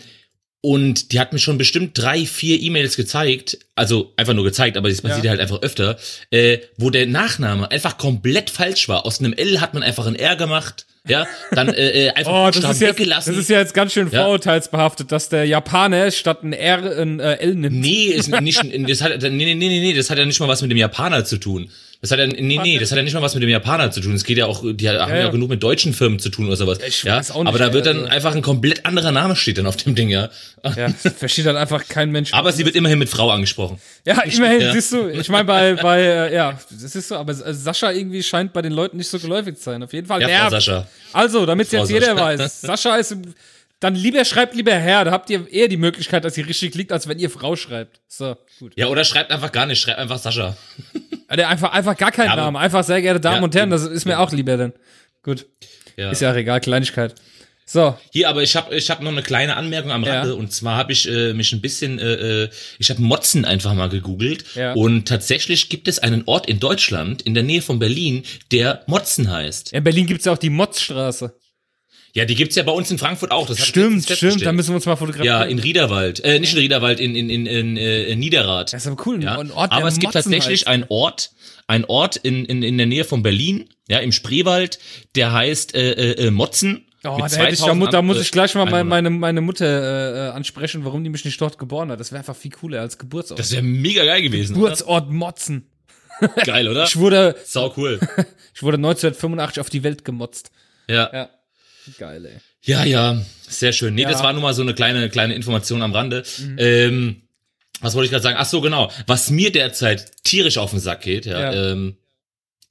und 0.62 1.14
die 1.14 1.20
hat 1.22 1.32
mir 1.32 1.40
schon 1.40 1.58
bestimmt 1.58 1.98
drei, 1.98 2.26
vier 2.26 2.60
E-Mails 2.62 2.98
gezeigt, 2.98 3.58
also 3.76 4.12
einfach 4.18 4.34
nur 4.34 4.44
gezeigt, 4.44 4.76
aber 4.76 4.90
das 4.90 5.02
passiert 5.02 5.24
Ja. 5.24 5.32
halt 5.32 5.40
einfach 5.40 5.62
öfter, 5.62 5.98
äh, 6.32 6.60
wo 6.78 6.90
der 6.90 7.08
Nachname 7.08 7.72
einfach 7.72 7.98
komplett 7.98 8.50
falsch 8.50 8.90
war. 8.90 9.06
Aus 9.06 9.20
einem 9.20 9.32
L 9.34 9.62
hat 9.62 9.74
man 9.74 9.84
einfach 9.84 10.06
ein 10.06 10.16
R 10.16 10.36
gemacht, 10.36 10.86
ja, 11.10 11.28
dann 11.52 11.70
äh, 11.70 12.06
äh, 12.08 12.10
einfach 12.12 12.32
Oh, 12.32 12.46
das 12.48 12.58
ist, 12.58 12.82
jetzt, 12.82 12.98
weggelassen. 13.00 13.34
das 13.34 13.42
ist 13.42 13.50
ja 13.50 13.60
jetzt 13.60 13.74
ganz 13.74 13.92
schön 13.94 14.10
Ja. 14.12 14.24
vorurteilsbehaftet, 14.24 15.12
dass 15.12 15.30
der 15.30 15.46
Japaner 15.46 16.10
statt 16.12 16.44
ein 16.44 16.54
R 16.54 16.98
ein 17.02 17.20
äh, 17.20 17.34
L 17.36 17.56
nimmt. 17.56 17.76
Nee, 17.80 18.06
ist 18.06 18.30
nicht, 18.42 18.62
das 18.90 19.02
hat, 19.02 19.22
nee, 19.22 19.30
nee, 19.30 19.56
nee, 19.56 19.56
nee, 19.56 19.80
nee, 19.80 19.94
das 19.94 20.10
hat 20.10 20.18
ja 20.18 20.26
nicht 20.26 20.40
mal 20.40 20.48
was 20.48 20.62
mit 20.62 20.72
dem 20.72 20.78
Japaner 20.78 21.26
zu 21.26 21.38
tun. 21.38 21.70
Das 22.02 22.12
hat 22.12 22.20
ja, 22.20 22.28
nee, 22.28 22.58
nee, 22.64 22.80
das 22.80 22.92
hat 22.92 22.98
ja 22.98 23.04
nicht 23.04 23.14
mal 23.14 23.22
was 23.22 23.34
mit 23.34 23.44
dem 23.44 23.50
Japaner 23.50 23.92
zu 23.92 24.00
tun. 24.00 24.14
Es 24.14 24.24
geht 24.24 24.38
ja 24.38 24.46
auch, 24.46 24.62
die 24.64 24.88
haben 24.88 24.96
ja, 24.96 25.18
ja. 25.18 25.28
auch 25.28 25.32
genug 25.34 25.50
mit 25.50 25.62
deutschen 25.62 25.94
Firmen 25.94 26.18
zu 26.18 26.30
tun 26.30 26.48
oder 26.48 26.56
sowas. 26.56 26.80
Ich 26.88 27.04
ja, 27.04 27.18
nicht, 27.18 27.32
aber 27.36 27.58
da 27.60 27.74
wird 27.74 27.88
dann 27.88 27.98
also- 27.98 28.10
einfach 28.10 28.34
ein 28.36 28.42
komplett 28.42 28.86
anderer 28.86 29.12
Name 29.12 29.36
steht 29.36 29.58
dann 29.58 29.68
auf 29.68 29.76
dem 29.76 29.96
Ding, 29.96 30.08
ja. 30.08 30.30
Ja, 30.64 30.88
versteht 30.90 31.46
halt 31.46 31.58
einfach 31.58 31.90
kein 31.90 32.10
Mensch. 32.12 32.34
Aber 32.34 32.54
sie 32.54 32.64
wird 32.64 32.76
immerhin 32.76 33.00
mit 33.00 33.10
Frau 33.10 33.30
angesprochen. 33.32 33.82
ja, 34.06 34.22
immerhin, 34.22 34.62
ja. 34.62 34.72
siehst 34.72 34.94
du, 34.94 35.10
ich 35.10 35.28
meine, 35.28 35.44
bei, 35.44 35.74
bei, 35.74 36.00
äh, 36.02 36.34
ja, 36.36 36.58
das 36.72 36.96
ist 36.96 37.10
so, 37.10 37.16
aber 37.18 37.34
äh, 37.34 37.54
Sascha 37.54 37.92
irgendwie 37.92 38.24
scheint 38.24 38.54
bei 38.54 38.62
den 38.62 38.72
Leuten 38.72 38.96
nicht 38.96 39.10
so 39.10 39.20
geläufig 39.20 39.58
zu 39.58 39.64
sein. 39.64 39.84
Auf 39.84 39.92
jeden 39.92 40.08
Fall. 40.08 40.22
Ja, 40.22 40.28
Frau 40.28 40.34
nervt. 40.36 40.52
Sascha. 40.52 40.88
Also, 41.12 41.46
damit 41.46 41.68
Frau 41.68 41.78
jetzt 41.80 41.90
jeder 41.90 42.16
Sascha. 42.16 42.22
weiß, 42.40 42.62
Sascha 42.62 42.96
ist, 42.96 43.12
im- 43.12 43.34
dann 43.82 43.96
lieber 43.96 44.24
schreibt 44.26 44.56
lieber 44.56 44.74
Herr, 44.74 45.06
da 45.06 45.12
habt 45.12 45.30
ihr 45.30 45.48
eher 45.52 45.68
die 45.70 45.78
Möglichkeit, 45.78 46.24
dass 46.26 46.38
ihr 46.38 46.48
richtig 46.48 46.76
liegt, 46.76 46.92
als 46.94 47.08
wenn 47.08 47.20
ihr 47.20 47.30
Frau 47.30 47.56
schreibt. 47.58 48.00
So, 48.08 48.36
gut. 48.60 48.74
Ja, 48.78 48.88
oder 48.88 49.04
schreibt 49.06 49.32
einfach 49.32 49.52
gar 49.52 49.66
nicht, 49.66 49.82
schreibt 49.82 50.00
einfach 50.00 50.18
Sascha. 50.18 50.56
Also 51.30 51.46
einfach, 51.46 51.72
einfach 51.72 51.96
gar 51.96 52.12
keinen 52.12 52.30
Ja, 52.30 52.36
Namen, 52.36 52.58
einfach 52.58 52.84
sehr 52.84 53.02
geehrte 53.02 53.20
Damen 53.22 53.38
Ja, 53.38 53.44
und 53.44 53.56
Herren, 53.56 53.70
das 53.70 53.84
ist 53.86 54.06
mir 54.06 54.20
auch 54.20 54.32
lieber 54.32 54.58
denn. 54.58 54.74
Gut, 55.24 55.46
Ja. 55.96 56.10
ist 56.12 56.22
ja 56.22 56.32
auch 56.32 56.36
egal, 56.36 56.60
Kleinigkeit. 56.60 57.16
So, 57.66 57.96
Hier, 58.12 58.28
aber 58.30 58.42
ich 58.42 58.56
habe 58.56 58.74
ich 58.76 58.90
hab 58.90 59.00
noch 59.04 59.12
eine 59.12 59.22
kleine 59.22 59.56
Anmerkung 59.56 59.92
am 59.92 60.04
Rande 60.04 60.30
Ja. 60.30 60.34
und 60.36 60.52
zwar 60.52 60.76
habe 60.76 60.92
ich 60.92 61.08
äh, 61.08 61.34
mich 61.34 61.54
ein 61.54 61.62
bisschen, 61.62 62.00
äh, 62.00 62.46
äh, 62.46 62.50
ich 62.80 62.90
habe 62.90 63.00
Motzen 63.00 63.46
einfach 63.46 63.76
mal 63.76 63.90
gegoogelt 63.90 64.44
Ja. 64.56 64.74
und 64.74 65.08
tatsächlich 65.08 65.70
gibt 65.70 65.88
es 65.88 66.00
einen 66.00 66.24
Ort 66.26 66.50
in 66.50 66.60
Deutschland 66.60 67.22
in 67.22 67.36
der 67.36 67.44
Nähe 67.44 67.62
von 67.62 67.78
Berlin, 67.78 68.24
der 68.52 68.82
Motzen 68.88 69.30
heißt. 69.30 69.72
in 69.72 69.84
Berlin 69.84 70.08
gibt's 70.08 70.26
ja 70.26 70.32
auch 70.34 70.40
die 70.40 70.50
Motzstraße. 70.50 71.36
Ja, 72.14 72.26
die 72.26 72.36
gibt's 72.36 72.56
ja 72.56 72.64
bei 72.64 72.72
uns 72.72 72.90
in 72.90 72.98
Frankfurt 72.98 73.32
auch. 73.32 73.46
Das 73.48 73.64
Stimmt, 73.66 74.10
stimmt, 74.10 74.44
da 74.46 74.52
müssen 74.52 74.70
wir 74.70 74.76
uns 74.76 74.86
mal 74.86 74.96
fotografieren. 74.96 75.26
Ja, 75.42 75.44
in 75.44 75.60
Riederwald. 75.60 76.24
Äh, 76.24 76.40
nicht 76.40 76.54
in 76.54 76.60
Riederwald, 76.60 77.00
in, 77.00 77.16
in, 77.16 77.30
in, 77.30 77.46
in, 77.46 77.78
äh, 77.78 78.04
in 78.06 78.20
Niederrad. 78.20 78.74
Das 78.74 78.82
ist 78.84 78.88
aber 78.92 79.06
cool, 79.06 79.24
Ja. 79.24 79.38
ein 79.38 79.52
Ort, 79.52 79.72
Aber 79.72 79.88
es 79.88 79.96
gibt 80.00 80.14
Motzen 80.16 80.32
tatsächlich 80.32 80.62
heißt. 80.62 80.68
einen 80.68 80.86
Ort, 80.90 81.32
ein 81.68 81.86
Ort 81.86 82.16
in, 82.18 82.46
in, 82.46 82.64
in 82.64 82.78
der 82.78 82.88
Nähe 82.88 83.04
von 83.06 83.22
Berlin, 83.22 83.70
ja, 83.88 84.00
im 84.00 84.12
Spreewald, 84.12 84.80
der 85.16 85.34
heißt 85.34 85.76
äh, 85.76 85.92
äh, 85.92 86.28
äh, 86.28 86.32
Motzen. 86.32 86.86
Oh, 87.06 87.16
da, 87.18 87.28
hätte 87.30 87.54
ich, 87.54 87.60
da, 87.60 87.68
mu- 87.76 87.86
2000 87.86 87.94
da 87.94 88.02
muss 88.02 88.20
ich 88.22 88.32
gleich 88.32 88.54
mal 88.56 88.66
meine, 88.66 88.84
meine, 88.84 89.10
meine 89.12 89.40
Mutter 89.42 89.66
äh, 89.66 90.28
äh, 90.28 90.32
ansprechen, 90.32 90.84
warum 90.84 91.02
die 91.04 91.10
mich 91.10 91.24
nicht 91.24 91.40
dort 91.40 91.58
geboren 91.58 91.92
hat. 91.92 92.00
Das 92.00 92.12
wäre 92.12 92.20
einfach 92.20 92.36
viel 92.36 92.52
cooler 92.52 92.82
als 92.82 92.98
Geburtsort. 92.98 93.40
Das 93.40 93.52
wäre 93.54 93.62
mega 93.62 94.04
geil 94.04 94.22
gewesen. 94.22 94.54
oder? 94.56 94.64
Geburtsort 94.64 95.10
Motzen. 95.12 95.70
Geil, 96.44 96.68
oder? 96.68 96.84
Ich 96.88 96.98
wurde, 96.98 97.36
Sau 97.46 97.74
cool. 97.78 98.00
ich 98.54 98.64
wurde 98.64 98.76
1985 98.78 99.62
auf 99.62 99.70
die 99.70 99.84
Welt 99.84 100.04
gemotzt. 100.04 100.52
Ja. 100.90 101.10
Ja. 101.14 101.30
Geil, 101.98 102.26
ey. 102.26 102.38
Ja, 102.62 102.84
ja, 102.86 103.26
sehr 103.48 103.72
schön. 103.72 103.96
Nee, 103.96 104.02
Ja. 104.04 104.08
Mhm. 104.10 104.12
das 104.12 104.24
war 104.24 104.34
nur 104.34 104.42
mal 104.42 104.54
so 104.54 104.62
eine 104.62 104.74
kleine, 104.74 105.10
kleine 105.10 105.34
Information 105.36 105.82
am 105.82 105.94
Rande. 105.94 106.24
Ähm, 106.58 107.22
was 107.82 107.96
wollte 107.96 108.06
ich 108.06 108.12
gerade 108.12 108.24
sagen? 108.24 108.38
Ach 108.40 108.46
so, 108.46 108.62
genau. 108.62 108.92
Was 109.08 109.30
mir 109.30 109.52
derzeit 109.52 110.24
tierisch 110.24 110.58
auf 110.58 110.72
den 110.72 110.80
Sack 110.80 111.02
geht, 111.02 111.26
ja, 111.26 111.40
Ja. 111.54 111.72
Ähm, 111.72 111.98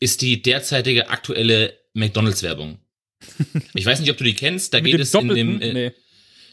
ist 0.00 0.20
die 0.22 0.42
derzeitige 0.42 1.08
aktuelle 1.08 1.72
McDonalds-Werbung. 1.94 2.78
Ich 3.74 3.84
weiß 3.86 3.98
nicht, 4.00 4.10
ob 4.10 4.16
du 4.16 4.24
die 4.24 4.34
kennst. 4.34 4.74
Da 4.74 4.80
geht 4.80 5.00
es 5.00 5.12
in 5.14 5.28
Doppelten? 5.28 5.60
dem. 5.60 5.62
Äh, 5.62 5.72
nee. 5.72 5.92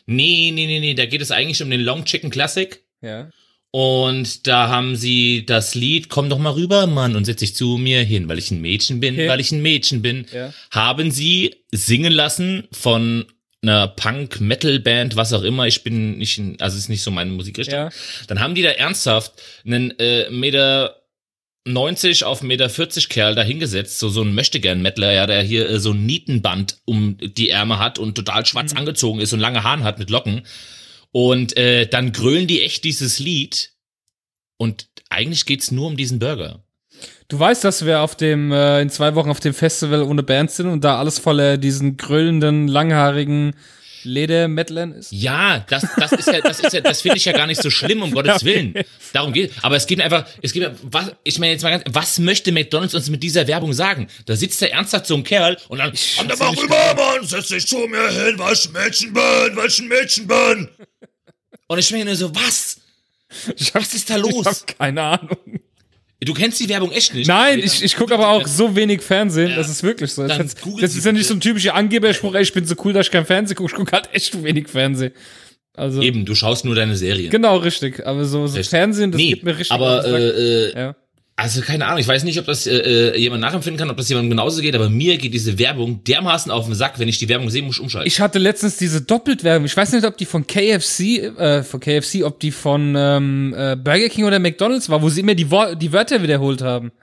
nee, 0.08 0.52
nee, 0.52 0.66
nee, 0.68 0.80
nee. 0.80 0.94
Da 0.96 1.06
geht 1.06 1.22
es 1.22 1.32
eigentlich 1.32 1.62
um 1.62 1.70
den 1.70 1.82
Long 1.82 2.06
Chicken 2.06 2.30
Classic. 2.32 2.82
Ja. 3.02 3.30
Und 3.78 4.48
da 4.48 4.70
haben 4.70 4.96
sie 4.96 5.46
das 5.46 5.76
Lied 5.76 6.08
Komm 6.08 6.30
doch 6.30 6.38
mal 6.40 6.54
rüber, 6.54 6.88
Mann, 6.88 7.14
und 7.18 7.26
setz 7.26 7.42
dich 7.42 7.56
zu 7.56 7.78
mir 7.78 8.04
hin, 8.04 8.30
weil 8.30 8.38
ich 8.38 8.50
ein 8.50 8.62
Mädchen 8.62 9.02
bin, 9.02 9.16
Okay. 9.16 9.28
weil 9.28 9.42
ich 9.42 9.52
ein 9.52 9.62
Mädchen 9.62 10.02
bin. 10.02 10.26
Ja. 10.34 10.54
Haben 10.72 11.12
sie 11.12 11.56
singen 11.74 12.14
lassen 12.14 12.70
von 12.72 13.26
einer 13.62 13.90
Punk-Metal-Band, 13.90 15.18
was 15.18 15.34
auch 15.34 15.42
immer. 15.44 15.68
Ich 15.68 15.84
bin 15.84 16.18
nicht, 16.20 16.38
in, 16.38 16.56
also 16.62 16.78
ist 16.78 16.88
nicht 16.88 17.02
so 17.02 17.12
meine 17.12 17.32
Musikrichtung. 17.32 17.76
Ja. 17.80 17.90
Dann 18.28 18.40
haben 18.40 18.56
die 18.56 18.62
da 18.62 18.70
ernsthaft 18.70 19.34
einen 19.66 19.92
äh, 20.00 20.30
Meter 20.30 21.02
90 21.68 22.24
auf 22.24 22.44
Meter 22.44 22.70
40 22.70 23.10
Kerl 23.10 23.36
da 23.36 23.42
hingesetzt, 23.44 24.00
so 24.00 24.08
so 24.08 24.22
ein 24.22 24.34
Möchtegern-Mettler, 24.36 25.12
ja, 25.12 25.26
der 25.28 25.42
hier 25.42 25.70
äh, 25.70 25.80
so 25.82 25.92
ein 25.92 26.06
Nietenband 26.06 26.78
um 26.86 27.18
die 27.20 27.50
Ärmel 27.50 27.80
hat 27.80 28.00
und 28.00 28.16
total 28.16 28.46
schwarz 28.46 28.72
Mhm. 28.72 28.78
angezogen 28.80 29.20
ist 29.20 29.34
und 29.34 29.42
lange 29.42 29.64
Haaren 29.64 29.84
hat 29.84 30.00
mit 30.00 30.10
Locken. 30.10 30.44
Und 31.16 31.56
äh, 31.56 31.88
dann 31.88 32.12
grölen 32.12 32.46
die 32.46 32.62
echt 32.62 32.84
dieses 32.84 33.20
Lied 33.20 33.72
und 34.58 34.90
eigentlich 35.10 35.46
geht's 35.46 35.72
nur 35.72 35.88
um 35.88 35.96
diesen 35.96 36.20
Burger. 36.20 36.66
Du 37.30 37.40
weißt, 37.40 37.64
dass 37.64 37.86
wir 37.86 38.02
auf 38.02 38.18
dem, 38.18 38.52
äh, 38.52 38.82
in 38.82 38.90
zwei 38.90 39.16
Wochen 39.16 39.30
auf 39.30 39.40
dem 39.40 39.54
Festival 39.54 40.04
ohne 40.04 40.24
Band 40.24 40.52
sind 40.52 40.68
und 40.68 40.84
da 40.84 41.00
alles 41.00 41.18
voller 41.18 41.58
diesen 41.58 41.96
grölenden, 41.96 42.68
langhaarigen 42.68 43.56
Ledermettlern 44.06 44.94
ist? 44.94 45.12
Ja, 45.12 45.66
das, 45.70 45.86
das 45.98 46.12
ist 46.14 46.28
ja, 46.28 46.42
das 46.42 46.60
ist 46.60 46.74
ja, 46.74 46.82
das 46.82 47.02
finde 47.02 47.18
ich 47.18 47.26
ja 47.26 47.32
gar 47.34 47.48
nicht 47.48 47.62
so 47.62 47.70
schlimm, 47.70 48.02
um 48.02 48.12
Gottes 48.12 48.36
Okay. 48.38 48.46
Willen. 48.46 48.86
Darum 49.14 49.34
geht, 49.34 49.52
aber 49.62 49.76
es 49.76 49.86
geht 49.88 49.98
mir 49.98 50.06
einfach, 50.06 50.26
es 50.42 50.54
geht 50.54 50.70
was, 50.84 51.12
ich 51.24 51.40
meine 51.40 51.54
jetzt 51.54 51.64
mal 51.64 51.72
ganz, 51.72 51.84
was 51.90 52.20
möchte 52.20 52.52
McDonalds 52.52 52.94
uns 52.96 53.10
mit 53.10 53.22
dieser 53.24 53.48
Werbung 53.48 53.74
sagen? 53.74 54.08
Da 54.26 54.36
sitzt 54.36 54.62
da 54.62 54.68
ernsthaft 54.68 55.08
so 55.08 55.16
ein 55.16 55.24
Kerl 55.24 55.58
und 55.68 55.80
dann, 55.80 55.94
komm 56.18 56.28
doch 56.28 56.40
mal 56.40 56.50
rüber, 56.50 56.96
Mann, 56.96 57.26
setz 57.28 57.48
dich 57.50 57.68
zu 57.68 57.78
mir 57.88 58.10
hin, 58.10 58.40
ich 58.54 58.66
ein 58.68 58.72
Mädchen 58.72 59.14
bin, 59.14 59.66
ich 59.68 59.80
ein 59.80 59.88
Mädchen 59.88 60.28
bin. 60.28 60.70
Und 61.68 61.80
ich 61.80 61.92
meine 61.92 62.06
nur 62.06 62.16
so, 62.16 62.34
was? 62.36 62.78
Ich 63.58 63.74
hab, 63.74 63.82
Was 63.82 63.94
ist 63.94 64.10
da 64.10 64.18
Ich 64.18 64.22
los? 64.22 64.46
hab 64.46 64.78
keine 64.78 65.02
Ahnung. 65.02 65.38
Du 66.26 66.34
kennst 66.34 66.60
die 66.60 66.68
Werbung 66.70 66.92
echt 66.92 67.14
nicht? 67.14 67.28
Nein, 67.28 67.60
ich, 67.60 67.84
ich 67.84 67.96
gucke 67.96 68.14
aber 68.14 68.30
auch 68.30 68.48
so 68.48 68.76
wenig 68.76 69.02
Fernsehen, 69.02 69.54
das 69.56 69.70
ist 69.70 69.84
wirklich 69.84 70.12
so. 70.12 70.28
Das, 70.28 70.38
das 70.38 70.96
ist 70.96 71.06
ja 71.06 71.12
nicht 71.12 71.28
so 71.28 71.34
ein 71.36 71.40
typischer 71.40 71.76
Angeberspruch, 71.76 72.34
ey, 72.36 72.42
ich 72.42 72.54
bin 72.54 72.66
so 72.66 72.76
cool, 72.84 72.94
dass 72.94 73.08
ich 73.08 73.12
kein 73.12 73.26
Fernsehen 73.26 73.56
gucke. 73.56 73.72
Ich 73.72 73.78
gucke 73.78 73.92
halt 73.92 74.10
echt 74.12 74.44
wenig 74.44 74.68
Fernsehen. 74.68 75.14
Also, 75.76 76.02
Eben, 76.02 76.26
du 76.26 76.36
schaust 76.36 76.66
nur 76.66 76.74
deine 76.74 76.96
Serien. 76.96 77.30
genau, 77.30 77.58
richtig. 77.58 78.06
Aber 78.08 78.26
so, 78.26 78.48
so? 78.48 78.64
Fernsehen, 78.64 79.12
das 79.12 79.20
nee, 79.20 79.30
gibt 79.30 79.44
mir 79.44 79.58
richtig 79.58 79.72
aber 79.72 80.06
äh, 80.06 80.70
äh, 80.70 80.74
ja. 80.74 80.96
Also 81.38 81.60
keine 81.62 81.86
Ahnung, 81.86 82.00
ich 82.00 82.08
weiß 82.08 82.24
nicht, 82.24 82.40
ob 82.40 82.46
das 82.46 82.66
äh, 82.66 82.78
äh, 82.78 83.18
jemand 83.20 83.42
nachempfinden 83.42 83.78
kann, 83.78 83.90
ob 83.90 83.98
das 83.98 84.08
jemandem 84.08 84.30
genauso 84.30 84.62
geht, 84.62 84.74
aber 84.74 84.90
mir 84.90 85.18
geht 85.18 85.34
diese 85.34 85.60
Werbung 85.60 86.02
dermaßen 86.06 86.50
auf 86.50 86.64
den 86.66 86.76
Sack, 86.76 86.98
wenn 86.98 87.10
ich 87.10 87.18
die 87.18 87.28
Werbung 87.28 87.50
sehe, 87.50 87.62
muss 87.62 87.76
ich 87.76 87.82
umschalten. 87.82 88.08
Ich 88.08 88.22
hatte 88.22 88.40
letztens 88.40 88.78
diese 88.78 89.02
Doppeltwerbung. 89.02 89.66
Ich 89.66 89.76
weiß 89.76 89.92
nicht, 89.92 90.06
ob 90.06 90.16
die 90.16 90.26
von 90.26 90.48
KFC, 90.48 91.02
äh, 91.38 91.64
von 91.64 91.82
KFC, 91.82 92.24
ob 92.24 92.40
die 92.40 92.52
von 92.52 92.96
ähm, 92.98 93.54
äh, 93.58 93.76
Burger 93.76 94.08
King 94.08 94.24
oder 94.24 94.40
McDonalds 94.40 94.88
war, 94.90 95.02
wo 95.02 95.10
sie 95.10 95.20
immer 95.22 95.36
die, 95.36 95.52
Wor 95.52 95.76
die 95.76 95.92
Wörter 95.92 96.24
wiederholt 96.24 96.62
haben. 96.62 96.94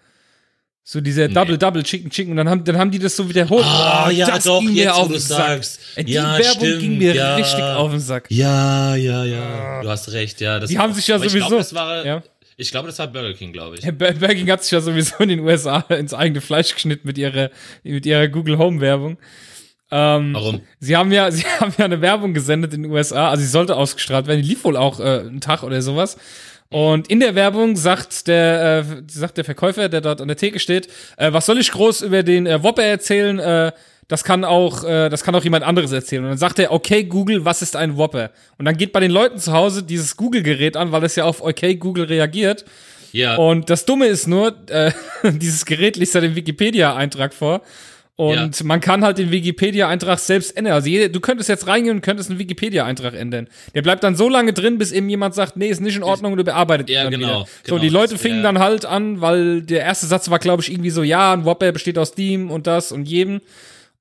So 0.82 1.02
dieser 1.02 1.28
Double, 1.28 1.58
Double, 1.58 1.82
Chicken, 1.82 2.08
Chicken. 2.10 2.30
Und 2.32 2.38
dann 2.38 2.48
haben, 2.48 2.64
dann 2.64 2.78
haben 2.78 2.90
die 2.90 2.98
das 2.98 3.14
so 3.14 3.28
wiederholt. 3.28 3.64
Ah, 3.64 4.06
Oh, 4.08 4.10
ja, 4.10 4.26
das 4.26 4.44
doch, 4.44 4.60
ging 4.60 4.70
jetzt, 4.74 4.86
mir 4.86 4.92
wo 4.94 4.96
auf 4.96 5.06
du 5.08 5.12
den 5.12 5.20
Sack. 5.20 5.38
sagst. 5.46 5.78
Ey, 5.94 6.04
Die 6.04 6.12
Ja, 6.14 6.38
Werbung 6.38 6.60
ging 6.62 6.78
stimmt, 6.78 6.98
mir 6.98 7.14
ja. 7.14 7.36
richtig 7.36 7.62
auf 7.62 7.90
den 7.90 8.00
Sack. 8.00 8.26
ja, 8.30 8.96
ja, 8.96 9.24
ja. 9.26 9.82
Du 9.82 9.90
hast 9.90 10.10
recht, 10.10 10.40
ja. 10.40 10.58
Das 10.58 10.70
Die 10.70 10.78
haben 10.78 10.94
sich 10.94 11.06
ja 11.06 11.18
sowieso- 11.18 11.36
glaube, 11.36 11.56
das 11.58 11.74
war, 11.74 12.04
Ja. 12.06 12.22
Ich 12.56 12.70
glaube, 12.70 12.88
das 12.88 12.98
war 12.98 13.08
Burger 13.08 13.34
King, 13.34 13.52
glaube 13.52 13.76
ich. 13.76 13.82
Burger 13.98 14.34
King 14.34 14.50
hat 14.50 14.62
sich 14.62 14.72
ja 14.72 14.80
sowieso 14.80 15.16
in 15.18 15.28
den 15.28 15.40
USA 15.40 15.80
ins 15.88 16.14
eigene 16.14 16.40
Fleisch 16.40 16.74
geschnitten 16.74 17.06
mit 17.06 17.18
ihrer, 17.18 17.50
mit 17.82 18.06
ihrer 18.06 18.28
Google 18.28 18.58
Home 18.58 18.80
Werbung. 18.80 19.18
Ähm, 19.90 20.32
Warum? 20.34 20.62
Sie 20.80 20.96
haben 20.96 21.12
ja, 21.12 21.30
sie 21.30 21.44
haben 21.44 21.74
ja 21.76 21.84
eine 21.84 22.00
Werbung 22.00 22.34
gesendet 22.34 22.74
in 22.74 22.82
den 22.82 22.92
USA, 22.92 23.28
also 23.30 23.42
sie 23.42 23.50
sollte 23.50 23.76
ausgestrahlt 23.76 24.26
werden, 24.26 24.42
die 24.42 24.48
lief 24.48 24.64
wohl 24.64 24.76
auch 24.76 25.00
äh, 25.00 25.20
einen 25.20 25.40
Tag 25.40 25.62
oder 25.62 25.82
sowas. 25.82 26.16
Und 26.70 27.08
in 27.08 27.20
der 27.20 27.34
Werbung 27.34 27.76
sagt 27.76 28.26
der, 28.28 28.84
äh, 28.88 29.02
sagt 29.06 29.36
der 29.36 29.44
Verkäufer, 29.44 29.90
der 29.90 30.00
dort 30.00 30.22
an 30.22 30.28
der 30.28 30.38
Theke 30.38 30.58
steht, 30.58 30.88
äh, 31.18 31.30
was 31.30 31.44
soll 31.44 31.58
ich 31.58 31.70
groß 31.70 32.00
über 32.00 32.22
den 32.22 32.46
äh, 32.46 32.62
Whopper 32.62 32.82
erzählen? 32.82 33.38
Äh, 33.38 33.72
das 34.12 34.24
kann 34.24 34.44
auch, 34.44 34.84
äh, 34.84 35.08
das 35.08 35.24
kann 35.24 35.34
auch 35.34 35.42
jemand 35.42 35.64
anderes 35.64 35.90
erzählen. 35.90 36.22
Und 36.22 36.28
dann 36.28 36.38
sagt 36.38 36.58
er, 36.58 36.70
okay, 36.70 37.02
Google, 37.04 37.46
was 37.46 37.62
ist 37.62 37.74
ein 37.76 37.96
Whopper? 37.96 38.30
Und 38.58 38.66
dann 38.66 38.76
geht 38.76 38.92
bei 38.92 39.00
den 39.00 39.10
Leuten 39.10 39.38
zu 39.38 39.54
Hause 39.54 39.82
dieses 39.82 40.18
Google-Gerät 40.18 40.76
an, 40.76 40.92
weil 40.92 41.02
es 41.04 41.16
ja 41.16 41.24
auf 41.24 41.40
okay, 41.40 41.76
Google 41.76 42.04
reagiert. 42.04 42.66
Ja. 43.12 43.36
Und 43.36 43.70
das 43.70 43.86
Dumme 43.86 44.04
ist 44.08 44.26
nur, 44.26 44.54
äh, 44.68 44.92
dieses 45.24 45.64
Gerät 45.64 45.96
liest 45.96 46.14
ja 46.14 46.20
den 46.20 46.34
Wikipedia-Eintrag 46.34 47.32
vor. 47.32 47.62
Und 48.16 48.60
ja. 48.60 48.66
man 48.66 48.82
kann 48.82 49.02
halt 49.02 49.16
den 49.16 49.30
Wikipedia-Eintrag 49.30 50.18
selbst 50.18 50.54
ändern. 50.58 50.74
Also 50.74 50.90
jede, 50.90 51.08
du 51.08 51.18
könntest 51.20 51.48
jetzt 51.48 51.66
reingehen 51.66 51.96
und 51.96 52.02
könntest 52.02 52.28
einen 52.28 52.38
Wikipedia-Eintrag 52.38 53.14
ändern. 53.14 53.48
Der 53.74 53.80
bleibt 53.80 54.04
dann 54.04 54.14
so 54.14 54.28
lange 54.28 54.52
drin, 54.52 54.76
bis 54.76 54.92
eben 54.92 55.08
jemand 55.08 55.34
sagt, 55.34 55.56
nee, 55.56 55.68
ist 55.68 55.80
nicht 55.80 55.96
in 55.96 56.02
Ordnung 56.02 56.32
und 56.32 56.38
du 56.38 56.44
bearbeitet 56.44 56.90
ja, 56.90 57.00
ihn 57.00 57.10
dann 57.10 57.18
genau, 57.18 57.40
wieder. 57.40 57.46
So, 57.66 57.78
die 57.78 57.88
Leute 57.88 58.18
fingen 58.18 58.42
ja. 58.42 58.42
dann 58.42 58.58
halt 58.58 58.84
an, 58.84 59.22
weil 59.22 59.62
der 59.62 59.80
erste 59.80 60.04
Satz 60.04 60.28
war, 60.28 60.38
glaube 60.38 60.60
ich, 60.60 60.70
irgendwie 60.70 60.90
so, 60.90 61.02
ja, 61.02 61.32
ein 61.32 61.46
Whopper 61.46 61.72
besteht 61.72 61.96
aus 61.96 62.12
dem 62.12 62.50
und 62.50 62.66
das 62.66 62.92
und 62.92 63.08
jedem. 63.08 63.40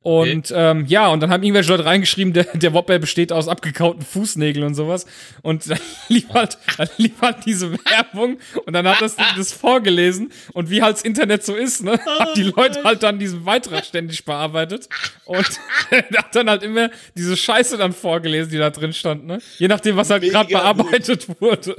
Und 0.03 0.51
okay. 0.51 0.71
ähm, 0.71 0.85
ja, 0.87 1.09
und 1.09 1.19
dann 1.19 1.29
haben 1.29 1.43
irgendwelche 1.43 1.69
Leute 1.69 1.85
reingeschrieben, 1.85 2.33
der, 2.33 2.45
der 2.53 2.73
Whopper 2.73 2.97
besteht 2.97 3.31
aus 3.31 3.47
abgekauten 3.47 4.01
Fußnägeln 4.01 4.65
und 4.65 4.73
sowas. 4.73 5.05
Und 5.43 5.69
dann 5.69 5.79
lief 6.07 6.27
halt, 6.29 6.57
dann 6.77 6.89
lief 6.97 7.21
halt 7.21 7.37
diese 7.45 7.71
Werbung 7.71 8.39
und 8.65 8.73
dann 8.73 8.87
hat 8.87 8.99
das 8.99 9.15
das 9.37 9.53
vorgelesen. 9.53 10.31
Und 10.53 10.71
wie 10.71 10.81
halt 10.81 10.95
das 10.95 11.03
Internet 11.03 11.45
so 11.45 11.55
ist, 11.55 11.83
ne, 11.83 11.99
hat 12.19 12.35
die 12.35 12.43
Leute 12.43 12.83
halt 12.83 13.03
dann 13.03 13.19
diesen 13.19 13.43
Beitrag 13.43 13.85
ständig 13.85 14.25
bearbeitet. 14.25 14.89
Und 15.25 15.45
hat 15.91 16.35
dann 16.35 16.49
halt 16.49 16.63
immer 16.63 16.89
diese 17.15 17.37
Scheiße 17.37 17.77
dann 17.77 17.93
vorgelesen, 17.93 18.51
die 18.51 18.57
da 18.57 18.71
drin 18.71 18.93
stand, 18.93 19.27
ne? 19.27 19.39
Je 19.59 19.67
nachdem, 19.67 19.97
was 19.97 20.09
halt 20.09 20.23
gerade 20.23 20.49
bearbeitet 20.51 21.27
wurde. 21.39 21.75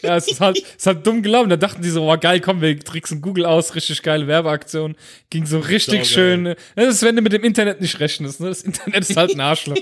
Ja, 0.00 0.16
es 0.16 0.28
ist 0.28 0.40
halt, 0.40 0.58
es 0.58 0.76
ist 0.76 0.86
halt 0.86 1.04
dumm 1.04 1.22
gelaufen. 1.22 1.50
Da 1.50 1.56
dachten 1.56 1.82
die 1.82 1.90
so, 1.90 2.08
oh 2.08 2.16
geil, 2.16 2.40
komm, 2.40 2.60
wir 2.60 2.78
tricksen 2.78 3.20
Google 3.20 3.46
aus, 3.46 3.74
richtig 3.74 4.00
geile 4.02 4.28
Werbeaktion. 4.28 4.94
Ging 5.28 5.44
so 5.44 5.58
richtig 5.58 6.08
schön. 6.08 6.54
Das 6.76 6.94
ist, 6.94 7.02
wenn 7.02 7.16
du 7.16 7.22
mit 7.22 7.32
dem 7.32 7.42
Internet 7.42 7.63
Internet 7.64 7.80
nicht 7.80 8.00
rechnest. 8.00 8.40
Ne? 8.40 8.48
Das 8.48 8.62
Internet 8.62 9.08
ist 9.08 9.16
halt 9.16 9.34
ein 9.34 9.40
Arschloch. 9.40 9.76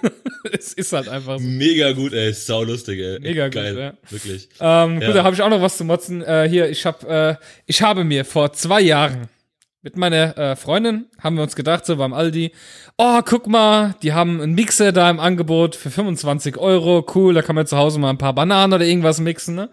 es 0.52 0.72
ist 0.72 0.92
halt 0.92 1.08
einfach 1.08 1.38
so. 1.38 1.44
Mega 1.44 1.92
gut, 1.92 2.12
ey. 2.12 2.32
Sau 2.32 2.64
lustig, 2.64 2.98
ey. 3.00 3.20
Mega 3.20 3.48
Geil, 3.48 3.72
gut, 3.72 3.80
ja. 3.80 3.94
Wirklich. 4.10 4.48
Ähm, 4.60 5.00
ja. 5.00 5.06
Gut, 5.06 5.16
da 5.16 5.24
habe 5.24 5.34
ich 5.34 5.42
auch 5.42 5.50
noch 5.50 5.60
was 5.60 5.76
zu 5.76 5.84
motzen. 5.84 6.22
Äh, 6.22 6.48
hier, 6.48 6.68
ich, 6.68 6.86
hab, 6.86 7.04
äh, 7.04 7.36
ich 7.66 7.82
habe 7.82 8.04
mir 8.04 8.24
vor 8.24 8.52
zwei 8.52 8.80
Jahren 8.80 9.28
mit 9.82 9.96
meiner 9.96 10.36
äh, 10.36 10.56
Freundin 10.56 11.06
haben 11.20 11.36
wir 11.36 11.42
uns 11.42 11.54
gedacht, 11.54 11.86
so 11.86 11.96
beim 11.96 12.12
Aldi, 12.12 12.52
oh, 12.96 13.20
guck 13.24 13.46
mal, 13.46 13.94
die 14.02 14.12
haben 14.12 14.40
einen 14.40 14.54
Mixer 14.54 14.90
da 14.90 15.08
im 15.08 15.20
Angebot 15.20 15.76
für 15.76 15.90
25 15.90 16.58
Euro, 16.58 17.06
cool, 17.14 17.32
da 17.32 17.42
kann 17.42 17.54
man 17.54 17.66
zu 17.66 17.76
Hause 17.76 18.00
mal 18.00 18.10
ein 18.10 18.18
paar 18.18 18.34
Bananen 18.34 18.72
oder 18.72 18.84
irgendwas 18.84 19.20
mixen, 19.20 19.54
ne? 19.54 19.70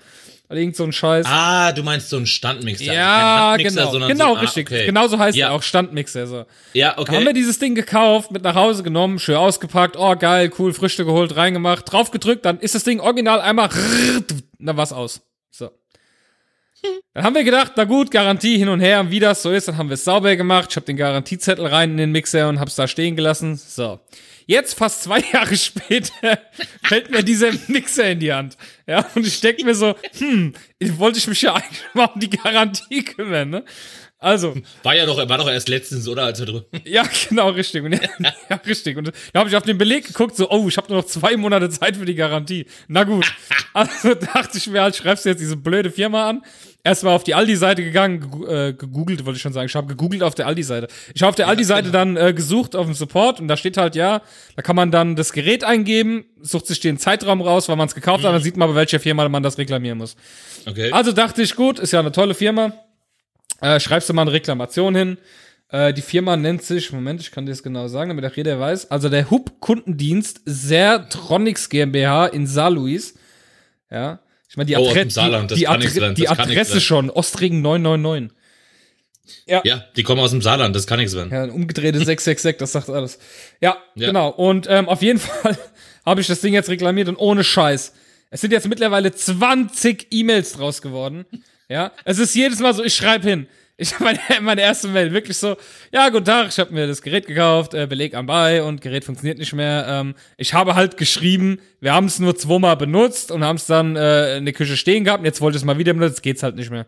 Oder 0.50 0.60
irgend 0.60 0.76
so 0.76 0.84
ein 0.84 0.92
Scheiß. 0.92 1.26
Ah, 1.28 1.72
du 1.72 1.82
meinst 1.82 2.10
so 2.10 2.18
ein 2.18 2.28
Standmixer. 2.28 2.92
Also 2.92 2.94
ja, 2.94 3.52
also 3.52 3.92
genau. 3.92 4.08
Genau, 4.08 4.34
so, 4.34 4.36
ah, 4.36 4.40
richtig. 4.42 4.68
Okay. 4.68 4.86
Genau 4.86 5.08
so 5.08 5.18
heißt 5.18 5.36
ja. 5.36 5.48
er 5.48 5.54
auch 5.54 5.64
Standmixer. 5.64 6.28
So. 6.28 6.46
Ja, 6.74 6.98
okay. 6.98 7.12
Da 7.12 7.18
haben 7.18 7.26
wir 7.26 7.34
dieses 7.34 7.58
Ding 7.58 7.74
gekauft, 7.74 8.32
mit 8.32 8.44
nach 8.44 8.56
Hause 8.56 8.84
genommen, 8.84 9.18
schön 9.18 9.36
ausgepackt, 9.36 9.98
oh 9.98 10.16
geil, 10.16 10.52
cool, 10.60 10.74
Früchte 10.74 11.04
geholt, 11.04 11.36
reingemacht, 11.36 11.92
draufgedrückt, 11.92 12.46
dann 12.46 12.60
ist 12.60 12.76
das 12.76 12.84
Ding 12.84 13.00
original 13.00 13.42
einmal, 13.42 13.70
dann 14.60 14.78
war's 14.78 14.94
aus. 14.94 15.22
So. 15.50 15.72
Dann 17.14 17.24
haben 17.24 17.34
wir 17.34 17.44
gedacht, 17.44 17.74
na 17.76 17.86
gut, 17.86 18.12
Garantie 18.12 18.58
hin 18.58 18.70
und 18.70 18.82
her, 18.82 19.00
und 19.00 19.10
wie 19.10 19.20
das 19.20 19.42
so 19.42 19.52
ist, 19.52 19.68
dann 19.68 19.78
haben 19.78 19.90
wir 19.90 19.96
es 19.96 20.04
sauber 20.04 20.36
gemacht. 20.36 20.68
Ich 20.70 20.76
habe 20.76 20.86
den 20.86 20.98
Garantiezettel 20.98 21.66
rein 21.66 21.92
in 21.92 21.98
den 21.98 22.12
Mixer 22.12 22.50
und 22.50 22.60
hab's 22.60 22.76
da 22.76 22.88
stehen 22.88 23.16
gelassen. 23.16 23.56
So. 23.56 24.00
Jetzt, 24.46 24.78
fast 24.78 25.04
zwei 25.04 25.20
Jahre 25.34 25.56
später, 25.58 26.40
fällt 26.84 27.12
mir 27.12 27.24
dieser 27.24 27.52
Mixer 27.68 28.12
in 28.12 28.20
die 28.20 28.34
Hand. 28.34 28.58
Ja, 28.88 29.06
und 29.16 29.26
ich 29.26 29.42
denke 29.42 29.66
mir 29.66 29.76
so, 29.76 29.96
hm, 30.18 30.54
wollte 30.98 31.18
ich 31.18 31.28
mich 31.28 31.42
ja 31.42 31.56
eigentlich 31.56 31.82
mal 31.94 32.06
um 32.06 32.20
die 32.20 32.30
Garantie 32.30 33.04
kümmern, 33.04 33.50
ne? 33.50 33.66
Also. 34.18 34.56
War 34.84 34.96
ja 34.96 35.06
doch, 35.06 35.18
war 35.18 35.38
doch 35.38 35.50
erst 35.50 35.70
letztens, 35.70 36.08
oder? 36.08 36.24
Als 36.24 36.40
wir 36.40 36.46
drüber. 36.46 36.66
Ja, 36.86 37.04
genau, 37.30 37.50
richtig. 37.50 37.84
Und, 37.84 37.94
ja, 38.50 38.56
richtig. 38.66 38.98
Und 38.98 39.12
da 39.34 39.40
habe 39.40 39.50
ich 39.50 39.56
auf 39.56 39.64
den 39.64 39.78
Beleg 39.78 40.08
geguckt, 40.08 40.36
so, 40.36 40.50
oh, 40.50 40.68
ich 40.68 40.78
habe 40.78 40.88
nur 40.88 41.02
noch 41.02 41.08
zwei 41.08 41.36
Monate 41.38 41.70
Zeit 41.70 41.98
für 41.98 42.06
die 42.06 42.16
Garantie. 42.16 42.66
Na 42.88 43.04
gut. 43.04 43.32
Also 43.74 44.14
dachte 44.14 44.58
ich 44.58 44.68
mir 44.68 44.82
halt, 44.82 44.96
schreibst 44.96 45.26
du 45.26 45.30
jetzt 45.30 45.42
diese 45.42 45.58
blöde 45.58 45.92
Firma 45.92 46.30
an 46.30 46.44
erstmal 46.86 47.16
auf 47.16 47.24
die 47.24 47.34
Aldi-Seite 47.34 47.84
gegangen, 47.84 48.46
äh, 48.48 48.74
gegoogelt, 48.74 49.26
wollte 49.26 49.38
ich 49.38 49.42
schon 49.42 49.52
sagen. 49.52 49.66
Ich 49.66 49.76
habe 49.76 49.88
gegoogelt 49.88 50.24
auf 50.24 50.36
der 50.36 50.48
Aldi-Seite. 50.48 50.88
Ich 51.14 51.22
habe 51.22 51.30
auf 51.30 51.36
der 51.36 51.48
Aldi-Seite 51.48 51.92
genau. 51.92 51.98
dann 51.98 52.16
äh, 52.16 52.34
gesucht 52.34 52.76
auf 52.76 52.86
dem 52.86 52.94
Support 52.94 53.42
und 53.42 53.48
da 53.48 53.58
steht 53.58 53.76
halt, 53.76 53.96
ja, 53.96 54.22
da 54.56 54.62
kann 54.62 54.76
man 54.76 54.92
dann 54.92 55.16
das 55.16 55.34
Gerät 55.34 55.64
eingeben, 55.64 56.26
sucht 56.42 56.68
sich 56.68 56.80
den 56.80 56.98
Zeitraum 56.98 57.42
raus, 57.42 57.68
weil 57.68 57.76
man 57.76 57.88
es 57.88 57.96
gekauft 57.96 58.24
mhm. 58.24 58.28
hat, 58.28 58.36
dann 58.36 58.44
sieht 58.44 58.56
man, 58.56 58.70
bei 58.70 58.76
welcher 58.76 59.00
Firma 59.00 59.28
man 59.28 59.44
das 59.44 59.58
reklamieren 59.58 59.98
muss. 59.98 60.16
Okay. 60.66 60.92
Also 60.92 61.12
dachte 61.12 61.42
ich, 61.42 61.56
gut, 61.56 61.80
ist 61.80 61.92
ja 61.92 62.00
eine 62.00 62.12
tolle 62.12 62.36
Firma. 62.36 62.74
Äh, 63.62 63.80
schreibst 63.80 64.08
du 64.08 64.14
mal 64.14 64.22
eine 64.22 64.32
Reklamation 64.32 64.96
hin. 64.96 65.18
Äh, 65.70 65.92
die 65.92 66.02
Firma 66.04 66.38
nennt 66.38 66.62
sich, 66.62 66.92
Moment, 66.92 67.20
ich 67.20 67.32
kann 67.32 67.46
dir 67.46 67.52
das 67.52 67.64
genau 67.64 67.88
sagen, 67.88 68.10
damit 68.10 68.24
der 68.24 68.36
Rede 68.36 68.60
weiß, 68.60 68.92
also 68.92 69.10
der 69.10 69.32
Hub-Kundendienst 69.32 70.42
Sertronics 70.46 71.70
GmbH 71.70 72.28
in 72.28 72.46
Saarlouis. 72.46 73.16
Ja. 73.90 74.20
Ich 74.50 74.58
meine, 74.58 74.68
die, 74.68 74.76
oh, 74.76 74.88
Adre 74.90 75.10
Saarland, 75.10 75.52
die, 75.52 75.56
die, 75.56 75.68
Adre 75.68 76.14
die 76.14 76.28
Adresse 76.28 76.80
schon, 76.82 77.10
Ostregen 77.10 77.62
999. 77.62 78.38
Ja. 79.48 79.62
ja, 79.64 79.84
die 79.96 80.04
kommen 80.04 80.22
aus 80.22 80.32
dem 80.32 80.42
Saarland, 80.42 80.76
das 80.76 80.86
kann 80.88 81.00
nichts 81.00 81.16
werden. 81.16 81.32
Ja, 81.32 81.44
ein 81.44 81.50
umgedrehte 81.50 81.98
666, 81.98 82.58
das 82.60 82.72
sagt 82.72 82.90
alles. 82.90 83.20
Ja, 83.60 83.78
ja. 83.96 84.08
genau. 84.08 84.30
Und 84.30 84.68
ähm, 84.70 84.88
auf 84.88 85.02
jeden 85.02 85.20
Fall 85.20 85.58
habe 86.06 86.22
ich 86.22 86.28
das 86.28 86.42
Ding 86.42 86.54
jetzt 86.54 86.70
reklamiert 86.70 87.10
und 87.10 87.18
ohne 87.18 87.44
Scheiß. 87.44 87.94
Es 88.30 88.42
sind 88.42 88.52
jetzt 88.52 88.68
mittlerweile 88.68 89.12
20 89.12 90.08
E-Mails 90.12 90.54
draus 90.54 90.82
geworden. 90.82 91.26
Ja, 91.70 91.92
es 92.04 92.20
ist 92.20 92.36
jedes 92.36 92.60
Mal 92.60 92.74
so, 92.74 92.84
ich 92.84 92.94
schreibe 92.94 93.28
hin. 93.28 93.48
Ich 93.78 93.94
habe 93.94 94.06
meine, 94.06 94.20
meine 94.42 94.62
erste 94.62 94.88
Mail 94.88 95.12
wirklich 95.12 95.38
so, 95.38 95.58
ja, 95.92 96.10
guten 96.10 96.26
Tag, 96.26 96.48
ich 96.48 96.60
habe 96.60 96.74
mir 96.74 96.88
das 96.88 97.02
Gerät 97.02 97.28
gekauft, 97.28 97.74
äh, 97.74 97.88
Beleg 97.88 98.14
am 98.16 98.26
bei 98.26 98.64
und 98.64 98.82
Gerät 98.82 99.04
funktioniert 99.04 99.38
nicht 99.38 99.54
mehr. 99.54 99.86
Ähm, 99.88 100.16
ich 100.38 100.54
habe 100.54 100.76
halt 100.76 100.98
geschrieben, 100.98 101.60
wir 101.82 101.94
haben 101.94 102.06
es 102.06 102.20
nur 102.20 102.36
zweimal 102.36 102.78
benutzt 102.78 103.32
und 103.32 103.44
haben 103.44 103.58
es 103.58 103.66
dann 103.66 103.96
äh, 103.96 104.38
in 104.38 104.46
der 104.46 104.54
Küche 104.54 104.78
stehen 104.78 105.04
gehabt 105.04 105.20
und 105.20 105.26
jetzt 105.26 105.42
wollte 105.42 105.58
ich 105.58 105.62
es 105.62 105.66
mal 105.66 105.78
wieder 105.78 105.94
benutzen, 105.94 106.14
jetzt 106.14 106.24
geht's 106.24 106.44
halt 106.44 106.56
nicht 106.56 106.72
mehr. 106.72 106.86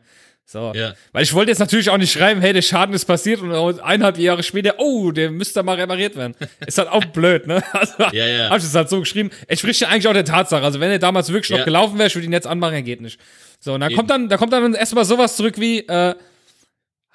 So. 0.50 0.72
Ja. 0.74 0.94
Weil 1.12 1.24
ich 1.24 1.34
wollte 1.34 1.52
jetzt 1.52 1.60
natürlich 1.60 1.90
auch 1.90 1.98
nicht 1.98 2.14
schreiben, 2.14 2.40
hey, 2.40 2.54
der 2.54 2.62
Schaden 2.62 2.96
ist 2.96 3.04
passiert 3.04 3.42
und 3.42 3.52
eineinhalb 3.82 4.18
Jahre 4.18 4.44
später, 4.44 4.76
oh, 4.78 5.12
der 5.12 5.30
müsste 5.30 5.62
mal 5.62 5.76
repariert 5.76 6.16
werden. 6.16 6.36
Ist 6.66 6.78
halt 6.78 6.88
auch 6.88 7.04
blöd, 7.04 7.48
ne? 7.48 7.62
Also, 7.74 8.04
ja, 8.14 8.26
ja. 8.26 8.50
Hab 8.50 8.60
ich 8.60 8.64
das 8.64 8.74
halt 8.74 8.88
so 8.88 9.02
geschrieben. 9.02 9.30
Entspricht 9.50 9.82
ja 9.82 9.90
eigentlich 9.90 10.08
auch 10.08 10.14
der 10.14 10.24
Tatsache. 10.24 10.64
Also, 10.64 10.80
wenn 10.80 10.90
er 10.90 11.00
damals 11.00 11.34
wirklich 11.34 11.50
ja. 11.50 11.58
noch 11.58 11.66
gelaufen 11.66 11.98
wäre, 11.98 12.08
ich 12.08 12.16
würde 12.16 12.28
ihn 12.28 12.32
jetzt 12.32 12.48
anmachen, 12.48 12.76
er 12.76 12.82
geht 12.82 13.02
nicht. 13.02 13.20
So, 13.60 13.74
und 13.74 13.82
dann 13.82 13.90
Eben. 13.90 13.98
kommt 13.98 14.10
dann, 14.10 14.30
da 14.30 14.38
kommt 14.38 14.54
dann 14.54 14.74
erstmal 14.74 15.04
sowas 15.04 15.36
zurück 15.36 15.56
wie, 15.58 15.80
äh, 15.80 16.16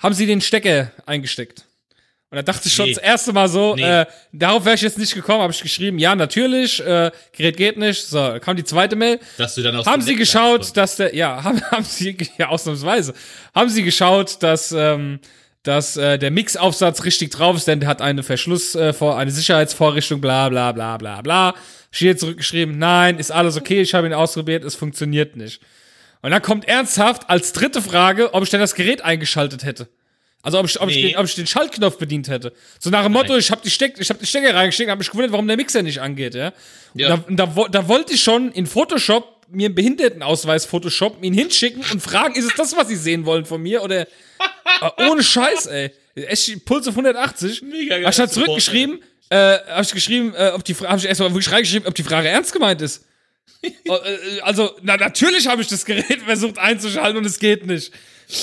haben 0.03 0.15
sie 0.15 0.27
den 0.27 0.41
Stecker 0.41 0.91
eingesteckt. 1.07 1.65
Und 2.33 2.37
da 2.37 2.43
dachte 2.43 2.67
ich 2.67 2.75
schon 2.75 2.87
nee. 2.87 2.95
das 2.95 3.03
erste 3.03 3.35
Mal 3.35 3.47
so, 3.47 3.75
nee. 3.77 3.83
äh, 3.83 4.07
darauf 4.33 4.65
wäre 4.65 4.75
ich 4.75 4.81
jetzt 4.81 4.97
nicht 4.97 5.15
gekommen, 5.15 5.43
habe 5.43 5.53
ich 5.53 5.61
geschrieben, 5.61 5.99
ja, 5.99 6.15
natürlich, 6.15 6.81
äh, 6.81 7.11
Gerät 7.37 7.59
geht 7.59 7.77
nicht. 7.77 8.07
So, 8.07 8.39
kam 8.41 8.57
die 8.57 8.65
zweite 8.65 8.97
Mail. 8.97 9.21
Dass 9.37 9.55
du 9.55 9.61
dann 9.61 9.77
aus 9.77 9.85
haben 9.85 10.01
sie 10.01 10.17
geschaut, 10.17 10.75
dass 10.75 10.97
der, 10.97 11.15
ja, 11.15 11.45
haben, 11.45 11.61
haben 11.71 11.85
sie, 11.85 12.17
ja, 12.39 12.49
ausnahmsweise, 12.49 13.13
haben 13.55 13.69
sie 13.69 13.83
geschaut, 13.83 14.43
dass, 14.43 14.73
ähm, 14.73 15.21
dass 15.63 15.99
äh, 15.99 16.19
der 16.19 16.31
Mixaufsatz 16.31 17.05
richtig 17.05 17.29
drauf 17.33 17.55
ist, 17.55 17.69
denn 17.69 17.81
der 17.81 17.89
hat 17.91 18.01
eine 18.01 18.23
Verschluss, 18.23 18.75
äh, 18.75 18.95
vor, 18.95 19.19
eine 19.19 19.31
Sicherheitsvorrichtung, 19.31 20.23
bla 20.23 20.49
bla 20.49 20.73
bla 20.73 20.97
bla 20.97 21.21
bla. 21.21 21.55
Steht 21.91 22.19
zurückgeschrieben, 22.19 22.79
nein, 22.79 23.19
ist 23.19 23.31
alles 23.31 23.59
okay, 23.59 23.83
ich 23.83 23.93
habe 23.93 24.07
ihn 24.07 24.15
ausprobiert, 24.15 24.65
es 24.65 24.75
funktioniert 24.75 25.37
nicht. 25.37 25.61
Und 26.23 26.31
dann 26.31 26.43
kommt 26.43 26.69
ernsthaft 26.69 27.29
als 27.29 27.53
dritte 27.53 27.83
Frage, 27.83 28.33
ob 28.33 28.43
ich 28.43 28.51
denn 28.51 28.61
das 28.61 28.75
Gerät 28.75 29.03
eingeschaltet 29.03 29.65
hätte. 29.65 29.89
Also 30.43 30.59
ob 30.59 30.67
ich, 30.67 30.81
ob, 30.81 30.89
nee. 30.89 30.95
ich, 30.95 31.13
den, 31.13 31.17
ob 31.19 31.27
ich 31.27 31.35
den 31.35 31.47
Schaltknopf 31.47 31.99
bedient 31.99 32.29
hätte. 32.29 32.53
So 32.79 32.91
nach 32.91 33.05
dem 33.05 33.13
Motto, 33.13 33.33
Nein. 33.33 33.39
ich 33.39 33.51
habe 33.51 33.61
die, 33.63 33.71
Steck, 33.71 33.95
ich 33.99 34.11
hab 34.11 34.19
die 34.19 34.27
Stecker 34.27 34.55
reingesteckt, 34.55 34.91
habe 34.91 34.99
mich 34.99 35.11
gewundert, 35.11 35.33
warum 35.33 35.47
der 35.47 35.57
Mixer 35.57 35.83
nicht 35.83 36.01
angeht, 36.01 36.35
ja. 36.35 36.53
ja. 36.95 37.17
Da, 37.17 37.47
da, 37.47 37.69
da 37.71 37.89
wollte 37.89 38.15
ich 38.15 38.23
schon 38.23 38.51
in 38.53 38.67
Photoshop 38.67 39.33
mir 39.53 39.67
einen 39.67 39.75
Behindertenausweis 39.75 40.65
Photoshop, 40.65 41.23
ihn 41.23 41.35
hinschicken 41.35 41.85
und 41.93 42.01
fragen, 42.01 42.35
ist 42.35 42.47
es 42.47 42.55
das, 42.57 42.77
was 42.77 42.89
sie 42.89 42.97
sehen 42.97 43.27
wollen 43.27 43.45
von 43.45 43.63
mir? 43.63 43.83
Oder 43.83 44.03
äh, 44.03 44.07
ohne 45.09 45.23
Scheiß, 45.23 45.67
ey. 45.67 45.91
Echt, 46.15 46.65
Puls 46.65 46.89
auf 46.89 46.95
180. 46.95 47.63
Mega 47.63 47.97
geil. 47.97 48.05
Hab 48.05 48.11
ich 48.11 48.17
dann 48.17 48.29
zurückgeschrieben, 48.29 49.03
äh, 49.31 49.59
hab 49.69 49.83
ich 49.83 49.93
geschrieben, 49.93 50.35
äh, 50.35 50.53
ob 50.55 50.65
die 50.65 50.75
Frage, 50.75 50.93
hab 50.93 50.99
ich 50.99 51.07
erstmal 51.07 51.31
wirklich 51.31 51.53
reingeschrieben, 51.53 51.87
ob 51.87 51.95
die 51.95 52.03
Frage 52.03 52.29
ernst 52.29 52.53
gemeint 52.53 52.83
ist. 52.83 53.05
Oh, 53.89 53.95
äh, 53.95 54.41
also, 54.41 54.71
na, 54.83 54.97
natürlich 54.97 55.47
habe 55.47 55.63
ich 55.63 55.69
das 55.69 55.85
Gerät 55.85 56.23
versucht 56.27 56.59
einzuschalten 56.59 57.17
und 57.19 57.25
es 57.27 57.39
geht 57.39 57.67
nicht. 57.67 57.93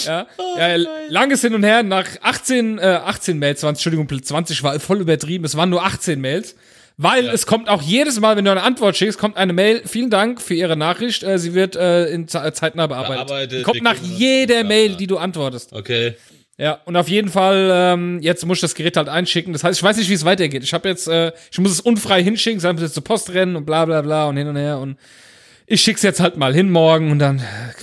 Ja, 0.06 0.28
oh, 0.38 0.56
ja 0.58 0.76
langes 1.10 1.42
Hin 1.42 1.54
und 1.54 1.64
Her, 1.64 1.84
nach 1.84 2.08
18, 2.22 2.78
äh, 2.78 2.82
18 2.82 3.40
Mails, 3.40 3.62
20, 3.62 3.86
Entschuldigung, 3.86 4.24
20 4.24 4.64
war 4.64 4.80
voll 4.80 5.02
übertrieben, 5.02 5.46
es 5.46 5.58
waren 5.58 5.70
nur 5.70 5.84
18 5.84 6.22
Mails. 6.22 6.56
Weil 7.02 7.28
ja. 7.28 7.32
es 7.32 7.46
kommt 7.46 7.70
auch 7.70 7.82
jedes 7.82 8.20
Mal, 8.20 8.36
wenn 8.36 8.44
du 8.44 8.52
eine 8.52 8.62
Antwort 8.62 8.98
schickst, 8.98 9.18
kommt 9.18 9.38
eine 9.38 9.54
Mail. 9.54 9.82
Vielen 9.86 10.10
Dank 10.10 10.42
für 10.42 10.54
Ihre 10.54 10.76
Nachricht. 10.76 11.24
Äh, 11.24 11.40
sie 11.40 11.54
wird 11.54 11.78
äh, 11.78 12.08
in 12.08 12.28
Ze 12.28 12.52
zeitnah 12.52 12.88
bearbeitet. 12.88 13.28
bearbeitet 13.28 13.64
kommt 13.64 13.82
nach 13.84 13.96
jeder 13.96 14.66
Mail, 14.66 14.96
die 14.96 15.08
du 15.08 15.18
antwortest. 15.18 15.72
Okay. 15.72 16.16
Ja, 16.60 16.82
und 16.84 16.98
auf 16.98 17.08
jeden 17.08 17.30
Fall, 17.30 17.70
ähm, 17.72 18.20
jetzt 18.22 18.46
muss 18.46 18.58
ich 18.58 18.62
das 18.62 18.76
Gerät 18.76 18.98
halt 18.98 19.08
einschicken. 19.08 19.54
Das 19.54 19.64
heißt, 19.64 19.80
ich 19.80 19.84
weiß 19.84 19.96
nicht, 19.96 20.10
wie 20.10 20.14
es 20.14 20.26
weitergeht. 20.26 20.62
Ich 20.62 20.74
habe 20.74 20.90
jetzt, 20.90 21.08
äh, 21.08 21.32
ich 21.50 21.58
muss 21.58 21.72
es 21.72 21.80
unfrei 21.80 22.22
hinschicken, 22.22 22.60
sagen 22.60 22.78
jetzt 22.80 22.96
zur 22.96 23.04
Post 23.04 23.34
rennen 23.34 23.56
und 23.56 23.66
bla 23.66 23.86
bla 23.86 24.02
bla 24.02 24.28
und 24.28 24.36
hin 24.36 24.46
und 24.46 24.58
her. 24.58 24.78
Und 24.80 24.98
ich 25.68 25.82
schick's 25.82 26.02
jetzt 26.04 26.20
halt 26.20 26.36
mal 26.36 26.54
hin 26.54 26.70
morgen 26.70 27.12
und 27.12 27.20
dann 27.20 27.42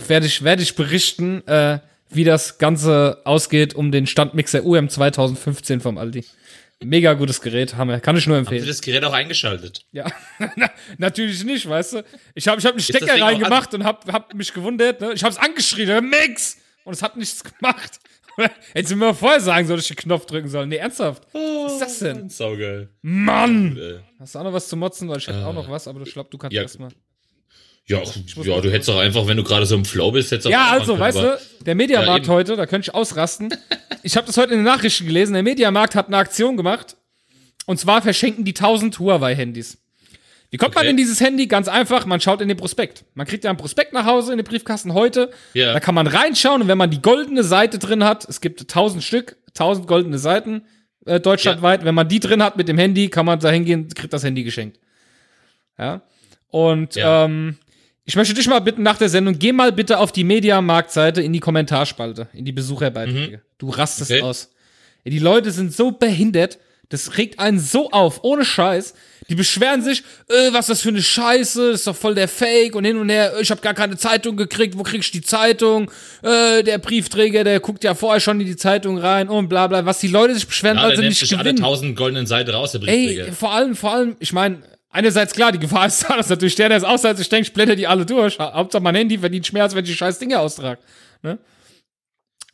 werde 0.09 0.27
ich, 0.27 0.45
werde 0.45 0.63
ich 0.63 0.77
berichten, 0.77 1.47
äh, 1.49 1.79
wie 2.11 2.25
das 2.25 2.59
Ganze 2.59 3.23
ausgeht 3.25 3.73
um 3.75 3.93
den 3.93 4.07
Standmixer 4.07 4.63
UM 4.63 4.91
2015 4.91 5.81
vom 5.81 5.97
Aldi. 5.97 6.27
Mega 6.85 7.15
gutes 7.15 7.41
Gerät, 7.41 7.77
Hammer. 7.77 8.01
Kann 8.01 8.19
ich 8.19 8.27
nur 8.27 8.37
Haben 8.37 8.45
Sie 8.45 8.57
empfehlen. 8.57 8.69
das 8.69 8.83
Gerät 8.83 9.05
auch 9.07 9.15
eingeschaltet? 9.15 9.87
Ja, 9.93 10.05
natürlich 10.99 11.43
nicht, 11.45 11.67
weißt 11.67 11.95
du. 11.95 12.05
Ich 12.35 12.47
habe 12.47 12.61
ich 12.61 12.67
hab 12.67 12.73
einen 12.73 12.81
Stecker 12.81 13.19
reingemacht 13.19 13.73
und 13.73 13.85
hab, 13.85 14.13
hab 14.13 14.35
mich 14.35 14.53
gewundert. 14.53 15.01
Ne? 15.01 15.15
Ich 15.15 15.25
hab's 15.25 15.39
angeschrien, 15.39 16.11
Mix! 16.11 16.59
Und 16.85 16.93
es 16.93 17.03
hat 17.03 17.17
nichts 17.17 17.43
gemacht. 17.43 17.99
Hätten 18.73 18.87
sie 18.89 18.95
mir 18.97 19.07
mal 19.07 19.15
vorher 19.15 19.41
sagen 19.41 19.67
sollen, 19.67 19.79
dass 19.79 19.89
ich 19.91 19.97
den 19.97 20.03
Knopf 20.03 20.27
drücken 20.27 20.49
soll. 20.49 20.67
Nee, 20.67 20.77
ernsthaft. 20.77 21.23
Was 21.33 21.73
ist 21.73 21.81
das 21.81 21.99
denn? 22.01 22.29
Saugeil. 22.29 22.91
Mann! 23.03 23.79
Hast 24.19 24.35
du 24.35 24.39
auch 24.39 24.45
noch 24.45 24.53
was 24.53 24.69
zu 24.69 24.77
motzen? 24.77 25.09
Weil 25.09 25.19
ich 25.19 25.27
hätte 25.27 25.41
Äh, 25.41 25.45
auch 25.45 25.55
noch 25.55 25.69
was, 25.71 25.89
aber 25.89 26.01
ich 26.03 26.13
glaube, 26.13 26.29
du 26.31 26.39
kannst 26.39 26.55
ja. 26.55 26.63
erstmal. 26.63 26.91
Ja, 27.89 28.03
ja, 28.03 28.61
du 28.61 28.71
hättest 28.73 28.89
doch 28.89 28.99
einfach, 28.99 29.27
wenn 29.29 29.37
du 29.37 29.45
gerade 29.45 29.65
so 29.65 29.77
im 29.77 29.85
Flow 29.85 30.11
bist, 30.11 30.33
hättest 30.33 30.47
du 30.47 30.51
Ja, 30.51 30.71
also, 30.73 30.95
machen 30.95 31.01
weißt 31.03 31.19
können, 31.19 31.37
du, 31.61 31.65
der 31.65 31.75
Mediamarkt 31.77 32.27
Ja, 32.27 32.33
heute, 32.33 32.57
da 32.57 32.67
könnte 32.67 32.91
ich 32.91 32.95
ausrasten. 32.95 33.55
ich 34.03 34.17
habe 34.17 34.27
das 34.27 34.37
heute 34.37 34.53
in 34.55 34.59
den 34.59 34.65
Nachrichten 34.65 35.07
gelesen. 35.07 35.35
Der 35.35 35.45
Mediamarkt 35.45 35.95
hat 35.95 36.09
eine 36.09 36.17
Aktion 36.17 36.57
gemacht. 36.57 36.97
Und 37.67 37.79
zwar 37.79 38.03
verschenken 38.03 38.45
die 38.45 38.55
1000 38.57 38.99
Huawei-Handys. 38.99 39.79
Wie 40.51 40.57
kommt 40.59 40.75
man 40.75 40.83
Okay. 40.83 40.91
in 40.91 40.97
dieses 40.97 41.21
Handy? 41.21 41.47
Ganz 41.47 41.69
einfach, 41.69 42.07
man 42.07 42.21
schaut 42.21 42.41
in 42.41 42.49
den 42.49 42.57
Prospekt. 42.57 43.05
Man 43.15 43.27
kriegt 43.27 43.45
ja 43.45 43.51
einen 43.51 43.59
Prospekt 43.59 43.93
nach 43.93 44.07
Hause 44.07 44.33
in 44.33 44.39
den 44.39 44.45
Briefkasten 44.45 44.95
heute. 44.95 45.31
Ja. 45.55 45.73
Da 45.73 45.81
kann 45.81 45.95
man 45.95 46.07
reinschauen 46.07 46.63
und 46.63 46.69
wenn 46.69 46.79
man 46.79 46.91
die 46.91 47.03
goldene 47.03 47.43
Seite 47.43 47.79
drin 47.79 48.05
hat, 48.05 48.29
es 48.29 48.41
gibt 48.41 48.61
1000 48.61 49.03
Stück, 49.03 49.37
1000 49.49 49.87
goldene 49.89 50.19
Seiten 50.19 50.63
äh, 51.05 51.19
deutschlandweit. 51.21 51.85
Wenn 51.85 51.95
man 51.95 52.09
die 52.09 52.21
drin 52.21 52.43
hat 52.43 52.57
mit 52.57 52.69
dem 52.69 52.79
Handy, 52.79 53.09
kann 53.09 53.27
man 53.27 53.39
da 53.41 53.51
hingehen, 53.51 53.89
kriegt 53.95 54.13
das 54.13 54.23
Handy 54.25 54.45
geschenkt. 54.45 54.79
Ja. 55.79 56.03
Und 56.49 56.95
Ja. 56.95 57.25
ähm, 57.25 57.57
ich 58.05 58.15
möchte 58.17 58.35
dich 58.35 58.47
mal 58.47 58.61
bitten 58.61 58.83
nach 58.85 58.99
der 58.99 59.09
Sendung, 59.09 59.39
geh 59.39 59.53
mal 59.53 59.73
bitte 59.73 59.99
auf 59.99 60.13
die 60.13 60.25
Mediamarkt-Seite 60.25 61.23
in 61.23 61.33
die 61.33 61.41
Kommentarspalte, 61.41 62.29
in 62.33 62.45
die 62.45 62.53
Besucherbeiträge. 62.53 63.43
Du 63.59 63.71
rastest 63.71 64.11
Mhm. 64.11 64.17
Okay. 64.19 64.25
aus. 64.25 64.51
Die 65.05 65.19
Leute 65.19 65.51
sind 65.51 65.73
so 65.73 65.91
behindert, 65.93 66.59
das 66.89 67.19
regt 67.19 67.39
einen 67.41 67.59
so 67.59 67.91
auf, 67.91 68.21
ohne 68.23 68.45
Scheiß. 68.45 68.95
Die 69.29 69.35
beschweren 69.35 69.83
sich, 69.83 70.05
äh, 70.29 70.53
was 70.53 70.67
ist 70.67 70.69
das 70.69 70.81
für 70.83 70.91
eine 70.91 71.03
Scheiße, 71.03 71.73
das 71.73 71.81
ist 71.81 71.87
doch 71.89 71.97
voll 71.97 72.15
der 72.15 72.29
Fake 72.29 72.75
und 72.77 72.85
hin 72.85 72.97
und 72.97 73.09
her, 73.09 73.33
ich 73.41 73.51
habe 73.51 73.61
gar 73.61 73.75
keine 73.75 73.97
Zeitung 73.97 74.37
gekriegt, 74.37 74.79
wo 74.79 74.83
krieg 74.85 75.01
ich 75.01 75.11
die 75.11 75.21
Zeitung? 75.21 75.91
Äh, 76.23 76.63
der 76.63 76.79
Briefträger, 76.79 77.43
der 77.43 77.59
guckt 77.61 77.83
ja 77.83 77.95
vorher 77.95 78.21
schon 78.21 78.41
in 78.41 78.47
die 78.47 78.57
Zeitung 78.57 78.99
rein 78.99 79.29
und 79.29 79.49
bla 79.49 79.67
bla. 79.67 79.85
Was 79.85 79.99
die 79.99 80.09
Leute 80.09 80.35
sich 80.35 80.47
beschweren, 80.47 80.77
Ja, 80.79 80.89
nimmt 80.89 81.01
nicht 81.09 81.19
sich 81.19 81.33
alle 81.35 81.43
gewinnen. 81.45 81.59
tausend 81.63 81.97
goldenen 81.97 82.27
Seiten 82.27 82.51
raus, 82.51 82.73
der 82.73 82.83
Ey, 82.83 83.07
Briefträger. 83.07 83.33
vor 83.33 83.53
allem, 83.53 83.75
vor 83.75 83.93
allem, 83.95 84.17
ich 84.21 84.33
meine, 84.33 84.63
einerseits 84.91 85.33
klar, 85.35 85.51
die 85.51 85.59
Gefahr 85.59 85.87
ist 85.89 86.05
da, 86.09 86.17
dass 86.17 86.29
natürlich 86.29 86.55
der, 86.55 86.69
der 86.69 86.79
es 86.79 86.85
aussetzt, 86.85 87.21
ich 87.21 87.29
denke, 87.29 87.49
ich 87.49 87.53
blende 87.53 87.75
die 87.75 87.87
alle 87.89 88.07
durch. 88.07 88.39
Ha- 88.39 88.53
Hauptsache 88.55 88.83
mein 88.83 88.95
Handy 88.95 89.19
verdient 89.19 89.53
als 89.57 89.75
wenn 89.75 89.85
ich 89.85 89.91
die 89.91 89.97
scheiß 89.97 90.19
Dinge 90.21 90.39
austrage. 90.39 90.81
Ne? 91.23 91.39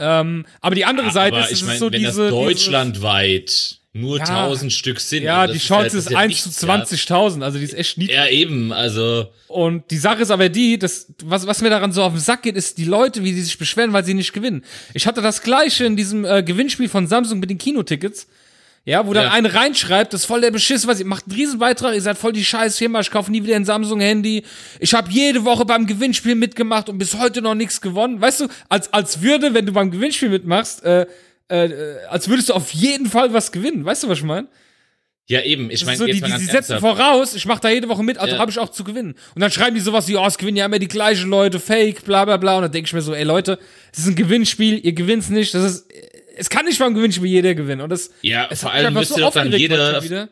Ähm, 0.00 0.46
aber 0.60 0.74
die 0.74 0.84
andere 0.86 1.10
Seite 1.10 1.36
Aber 1.36 1.44
ist, 1.44 1.52
ich 1.52 1.60
ist 1.60 1.66
meine, 1.66 1.78
so 1.78 1.92
wenn 1.92 2.00
diese. 2.00 2.22
das 2.22 2.30
deutschlandweit 2.30 3.78
nur 3.94 4.18
Ja. 4.18 4.24
1000 4.24 4.72
Stück 4.72 5.00
sind. 5.00 5.22
ja, 5.22 5.46
das 5.46 5.52
die 5.52 5.56
ist 5.58 5.66
Chance 5.66 5.96
das 5.96 6.06
ist 6.06 6.10
ja 6.10 6.18
1 6.18 6.28
nichts, 6.46 6.58
zu 6.58 6.66
20.000, 6.66 7.42
also 7.42 7.58
die 7.58 7.64
ist 7.64 7.74
echt 7.74 7.98
niedrig. 7.98 8.16
Ja. 8.16 8.24
ja, 8.24 8.30
eben, 8.30 8.72
also. 8.72 9.26
Und 9.48 9.90
die 9.90 9.98
Sache 9.98 10.22
ist 10.22 10.30
aber 10.30 10.48
die, 10.48 10.78
dass, 10.78 11.08
was, 11.24 11.46
was 11.46 11.60
mir 11.60 11.68
daran 11.70 11.92
so 11.92 12.02
auf 12.02 12.12
den 12.12 12.20
Sack 12.20 12.42
geht, 12.42 12.56
ist 12.56 12.78
die 12.78 12.84
Leute, 12.86 13.22
wie 13.22 13.32
die 13.32 13.42
sich 13.42 13.58
beschweren, 13.58 13.92
weil 13.92 14.04
sie 14.04 14.14
nicht 14.14 14.32
gewinnen. 14.32 14.64
Ich 14.94 15.06
hatte 15.06 15.20
das 15.20 15.42
gleiche 15.42 15.84
in 15.84 15.96
diesem 15.96 16.24
äh, 16.24 16.42
Gewinnspiel 16.42 16.88
von 16.88 17.06
Samsung 17.06 17.38
mit 17.40 17.50
den 17.50 17.58
Kinotickets. 17.58 18.26
Ja, 18.84 19.06
wo 19.06 19.12
dann 19.12 19.26
Ja. 19.26 19.30
eine 19.30 19.54
reinschreibt, 19.54 20.12
das 20.12 20.22
ist 20.22 20.26
voll 20.26 20.40
der 20.40 20.50
Beschiss, 20.50 20.88
was 20.88 20.98
ihr 20.98 21.06
macht 21.06 21.26
einen 21.28 21.36
Riesenbeitrag, 21.36 21.94
ihr 21.94 22.02
seid 22.02 22.18
voll 22.18 22.32
die 22.32 22.44
scheiß 22.44 22.78
Firma, 22.78 22.98
ich 22.98 23.12
kaufe 23.12 23.30
nie 23.30 23.44
wieder 23.44 23.54
ein 23.54 23.64
Samsung-Handy. 23.64 24.42
Ich 24.80 24.92
habe 24.92 25.08
jede 25.12 25.44
Woche 25.44 25.64
beim 25.64 25.86
Gewinnspiel 25.86 26.34
mitgemacht 26.34 26.88
und 26.88 26.98
bis 26.98 27.14
heute 27.16 27.42
noch 27.42 27.54
nichts 27.54 27.80
gewonnen. 27.80 28.20
Weißt 28.20 28.40
du, 28.40 28.48
als, 28.68 28.92
als 28.92 29.22
würde, 29.22 29.54
wenn 29.54 29.66
du 29.66 29.72
beim 29.72 29.92
Gewinnspiel 29.92 30.30
mitmachst, 30.30 30.82
äh, 30.82 31.06
äh, 31.52 31.66
äh, 31.66 32.04
als 32.08 32.28
würdest 32.28 32.48
du 32.48 32.54
auf 32.54 32.70
jeden 32.72 33.06
Fall 33.06 33.32
was 33.32 33.52
gewinnen. 33.52 33.84
Weißt 33.84 34.02
du, 34.02 34.08
was 34.08 34.18
ich 34.18 34.24
meine? 34.24 34.48
Ja, 35.26 35.40
eben. 35.42 35.70
Ich 35.70 35.84
meine, 35.86 35.96
so, 35.98 36.04
die, 36.04 36.12
die, 36.14 36.20
die 36.20 36.44
setzen 36.46 36.80
voraus, 36.80 37.34
ich 37.34 37.46
mache 37.46 37.60
da 37.60 37.68
jede 37.70 37.88
Woche 37.88 38.02
mit, 38.02 38.18
also 38.18 38.34
Ja. 38.34 38.40
habe 38.40 38.50
ich 38.50 38.58
auch 38.58 38.70
zu 38.70 38.82
gewinnen. 38.84 39.14
Und 39.34 39.40
dann 39.40 39.50
schreiben 39.50 39.74
die 39.74 39.80
sowas 39.80 40.08
wie, 40.08 40.16
oh, 40.16 40.26
es 40.26 40.36
gewinnen 40.36 40.56
ja 40.56 40.64
immer 40.66 40.78
die 40.80 40.88
gleichen 40.88 41.30
Leute, 41.30 41.60
Fake, 41.60 42.04
bla 42.04 42.24
bla 42.24 42.36
bla. 42.38 42.56
Und 42.56 42.62
dann 42.62 42.72
denke 42.72 42.86
ich 42.88 42.92
mir 42.92 43.02
so, 43.02 43.14
ey 43.14 43.22
Leute, 43.24 43.58
es 43.92 44.00
ist 44.00 44.06
ein 44.08 44.16
Gewinnspiel, 44.16 44.84
ihr 44.84 44.92
gewinnt's 44.92 45.28
nicht. 45.30 45.54
Das 45.54 45.62
ist, 45.64 45.86
es 46.36 46.50
kann 46.50 46.64
nicht 46.66 46.78
beim 46.78 46.94
Gewinnspiel 46.94 47.26
jeder 47.28 47.54
gewinnen. 47.54 47.82
Und 47.82 47.90
das, 47.90 48.10
Ja, 48.22 48.48
vor 48.54 48.72
allem 48.72 48.94
müsste 48.94 49.20
doch 49.20 49.32
dann 49.32 49.52
jeder, 49.52 50.02
wieder. 50.02 50.28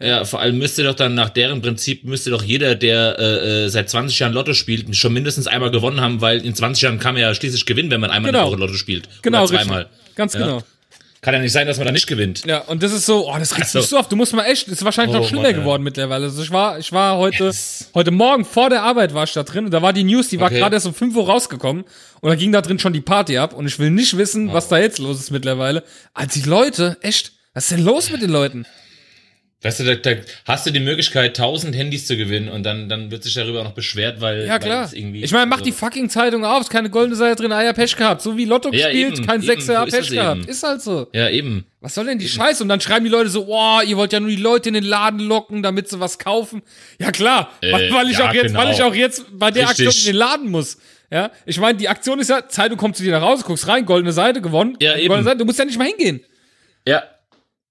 Ja, 0.00 0.24
vor 0.24 0.40
allem 0.40 0.58
müsste 0.58 0.84
doch 0.84 0.94
dann 0.94 1.14
nach 1.14 1.30
deren 1.30 1.60
Prinzip, 1.60 2.04
müsste 2.04 2.30
doch 2.30 2.42
jeder, 2.42 2.74
der 2.74 3.16
äh, 3.18 3.64
äh, 3.64 3.68
seit 3.68 3.90
20 3.90 4.18
Jahren 4.18 4.32
Lotto 4.32 4.54
spielt, 4.54 4.94
schon 4.96 5.12
mindestens 5.12 5.46
einmal 5.46 5.70
gewonnen 5.70 6.00
haben, 6.00 6.20
weil 6.20 6.44
in 6.44 6.54
20 6.54 6.82
Jahren 6.82 6.98
kann 6.98 7.14
man 7.14 7.22
ja 7.22 7.34
schließlich 7.34 7.66
gewinnen, 7.66 7.90
wenn 7.90 8.00
man 8.00 8.10
einmal 8.10 8.30
Genau. 8.30 8.44
eine 8.44 8.52
Woche 8.52 8.60
Lotto 8.60 8.74
spielt. 8.74 9.08
Genau, 9.22 9.44
Oder 9.44 9.48
zweimal. 9.58 9.82
richtig. 9.82 10.14
Ganz 10.14 10.34
Ja. 10.34 10.40
genau. 10.40 10.62
Kann 11.20 11.34
ja 11.34 11.40
nicht 11.40 11.50
sein, 11.50 11.66
dass 11.66 11.78
man 11.78 11.86
da 11.86 11.90
nicht 11.92 12.06
gewinnt. 12.06 12.44
Ja, 12.46 12.58
und 12.60 12.80
das 12.80 12.92
ist 12.92 13.04
so, 13.04 13.28
oh, 13.28 13.36
das 13.36 13.52
regt 13.56 13.64
Ach 13.66 13.70
so. 13.70 13.78
mich 13.80 13.88
so 13.88 13.98
auf. 13.98 14.08
Du 14.08 14.14
musst 14.14 14.32
mal 14.34 14.44
echt, 14.44 14.68
ist 14.68 14.84
wahrscheinlich 14.84 15.16
Oh, 15.16 15.18
noch 15.18 15.26
schlimmer 15.28 15.42
Mann, 15.42 15.50
ja. 15.52 15.58
geworden 15.58 15.82
mittlerweile. 15.82 16.26
Also 16.26 16.40
ich 16.44 16.50
war, 16.52 16.78
ich 16.78 16.92
war 16.92 17.16
heute, 17.16 17.46
Yes. 17.46 17.90
heute 17.92 18.12
Morgen 18.12 18.44
vor 18.44 18.70
der 18.70 18.84
Arbeit 18.84 19.14
war 19.14 19.24
ich 19.24 19.32
da 19.32 19.42
drin 19.42 19.64
und 19.64 19.72
da 19.72 19.82
war 19.82 19.92
die 19.92 20.04
News, 20.04 20.28
die 20.28 20.38
war 20.38 20.46
Okay. 20.46 20.60
gerade 20.60 20.76
erst 20.76 20.86
um 20.86 20.94
5 20.94 21.16
Uhr 21.16 21.26
rausgekommen 21.26 21.82
und 22.20 22.28
da 22.28 22.36
ging 22.36 22.52
da 22.52 22.60
drin 22.62 22.78
schon 22.78 22.92
die 22.92 23.00
Party 23.00 23.36
ab 23.36 23.52
und 23.52 23.66
ich 23.66 23.80
will 23.80 23.90
nicht 23.90 24.16
wissen, 24.16 24.50
Oh. 24.50 24.52
was 24.52 24.68
da 24.68 24.78
jetzt 24.78 25.00
los 25.00 25.18
ist 25.18 25.32
mittlerweile. 25.32 25.82
Als 26.14 26.34
die 26.34 26.42
Leute, 26.42 26.96
echt, 27.00 27.32
was 27.52 27.64
ist 27.64 27.72
denn 27.72 27.84
los 27.84 28.10
mit 28.12 28.22
den 28.22 28.30
Leuten? 28.30 28.64
Weißt 29.60 29.80
du, 29.80 29.84
da, 29.84 29.96
da 29.96 30.20
hast 30.44 30.66
du 30.66 30.70
die 30.70 30.78
Möglichkeit, 30.78 31.36
1000 31.36 31.74
Handys 31.74 32.06
zu 32.06 32.16
gewinnen 32.16 32.48
und 32.48 32.62
dann, 32.62 32.88
dann 32.88 33.10
wird 33.10 33.24
sich 33.24 33.34
darüber 33.34 33.58
auch 33.60 33.64
noch 33.64 33.72
beschwert, 33.72 34.20
weil, 34.20 34.44
Ja, 34.46 34.52
weil 34.52 34.58
klar. 34.60 34.84
es 34.84 34.92
irgendwie. 34.92 35.24
Ich 35.24 35.32
meine, 35.32 35.46
mach 35.46 35.56
also- 35.56 35.64
die 35.64 35.72
fucking 35.72 36.08
Zeitung 36.10 36.44
auf, 36.44 36.60
ist 36.60 36.70
keine 36.70 36.90
goldene 36.90 37.16
Seite 37.16 37.42
drin, 37.42 37.50
ah 37.50 37.64
ja, 37.64 37.72
Pech 37.72 37.96
gehabt. 37.96 38.22
So 38.22 38.36
wie 38.36 38.44
Lotto 38.44 38.70
Ja, 38.72 38.86
gespielt, 38.86 39.16
eben, 39.18 39.26
kein 39.26 39.40
Sechser, 39.40 39.80
so 39.80 39.86
ist 39.86 39.96
Pech 39.98 40.10
gehabt. 40.10 40.42
eben. 40.42 40.48
Ist 40.48 40.62
halt 40.62 40.80
so. 40.80 41.08
Ja, 41.12 41.28
eben. 41.28 41.64
Was 41.80 41.94
soll 41.96 42.04
denn 42.06 42.20
die 42.20 42.28
Scheiße? 42.28 42.62
Und 42.62 42.68
dann 42.68 42.80
schreiben 42.80 43.04
die 43.04 43.10
Leute 43.10 43.30
so, 43.30 43.46
oh, 43.48 43.80
ihr 43.84 43.96
wollt 43.96 44.12
ja 44.12 44.20
nur 44.20 44.30
die 44.30 44.36
Leute 44.36 44.68
in 44.68 44.74
den 44.74 44.84
Laden 44.84 45.18
locken, 45.18 45.64
damit 45.64 45.88
sie 45.88 45.98
was 45.98 46.20
kaufen. 46.20 46.62
Ja 47.00 47.10
klar, 47.10 47.50
weil, 47.60 47.82
Äh, 47.88 47.92
weil 47.92 48.10
ich 48.10 48.18
ja, 48.18 48.28
auch 48.28 48.34
jetzt, 48.34 48.54
weil 48.54 48.66
genau. 48.66 48.76
ich 48.76 48.82
auch 48.84 48.94
jetzt 48.94 49.24
bei 49.32 49.50
der 49.50 49.68
Richtig. 49.68 49.88
Aktion 49.88 50.06
in 50.06 50.12
den 50.12 50.18
Laden 50.18 50.50
muss. 50.52 50.78
Ja, 51.10 51.32
ich 51.46 51.58
meine, 51.58 51.76
die 51.78 51.88
Aktion 51.88 52.20
ist 52.20 52.30
ja, 52.30 52.46
Zeitung 52.48 52.78
kommt 52.78 52.96
zu 52.96 53.02
dir 53.02 53.10
nach 53.10 53.22
Hause, 53.22 53.42
guckst 53.42 53.66
rein, 53.66 53.86
goldene 53.86 54.12
Seite 54.12 54.40
gewonnen. 54.40 54.76
Ja, 54.80 54.96
eben. 54.96 55.24
Seite, 55.24 55.38
du 55.38 55.44
musst 55.44 55.58
ja 55.58 55.64
nicht 55.64 55.78
mal 55.78 55.88
hingehen. 55.88 56.20
Ja. 56.86 57.02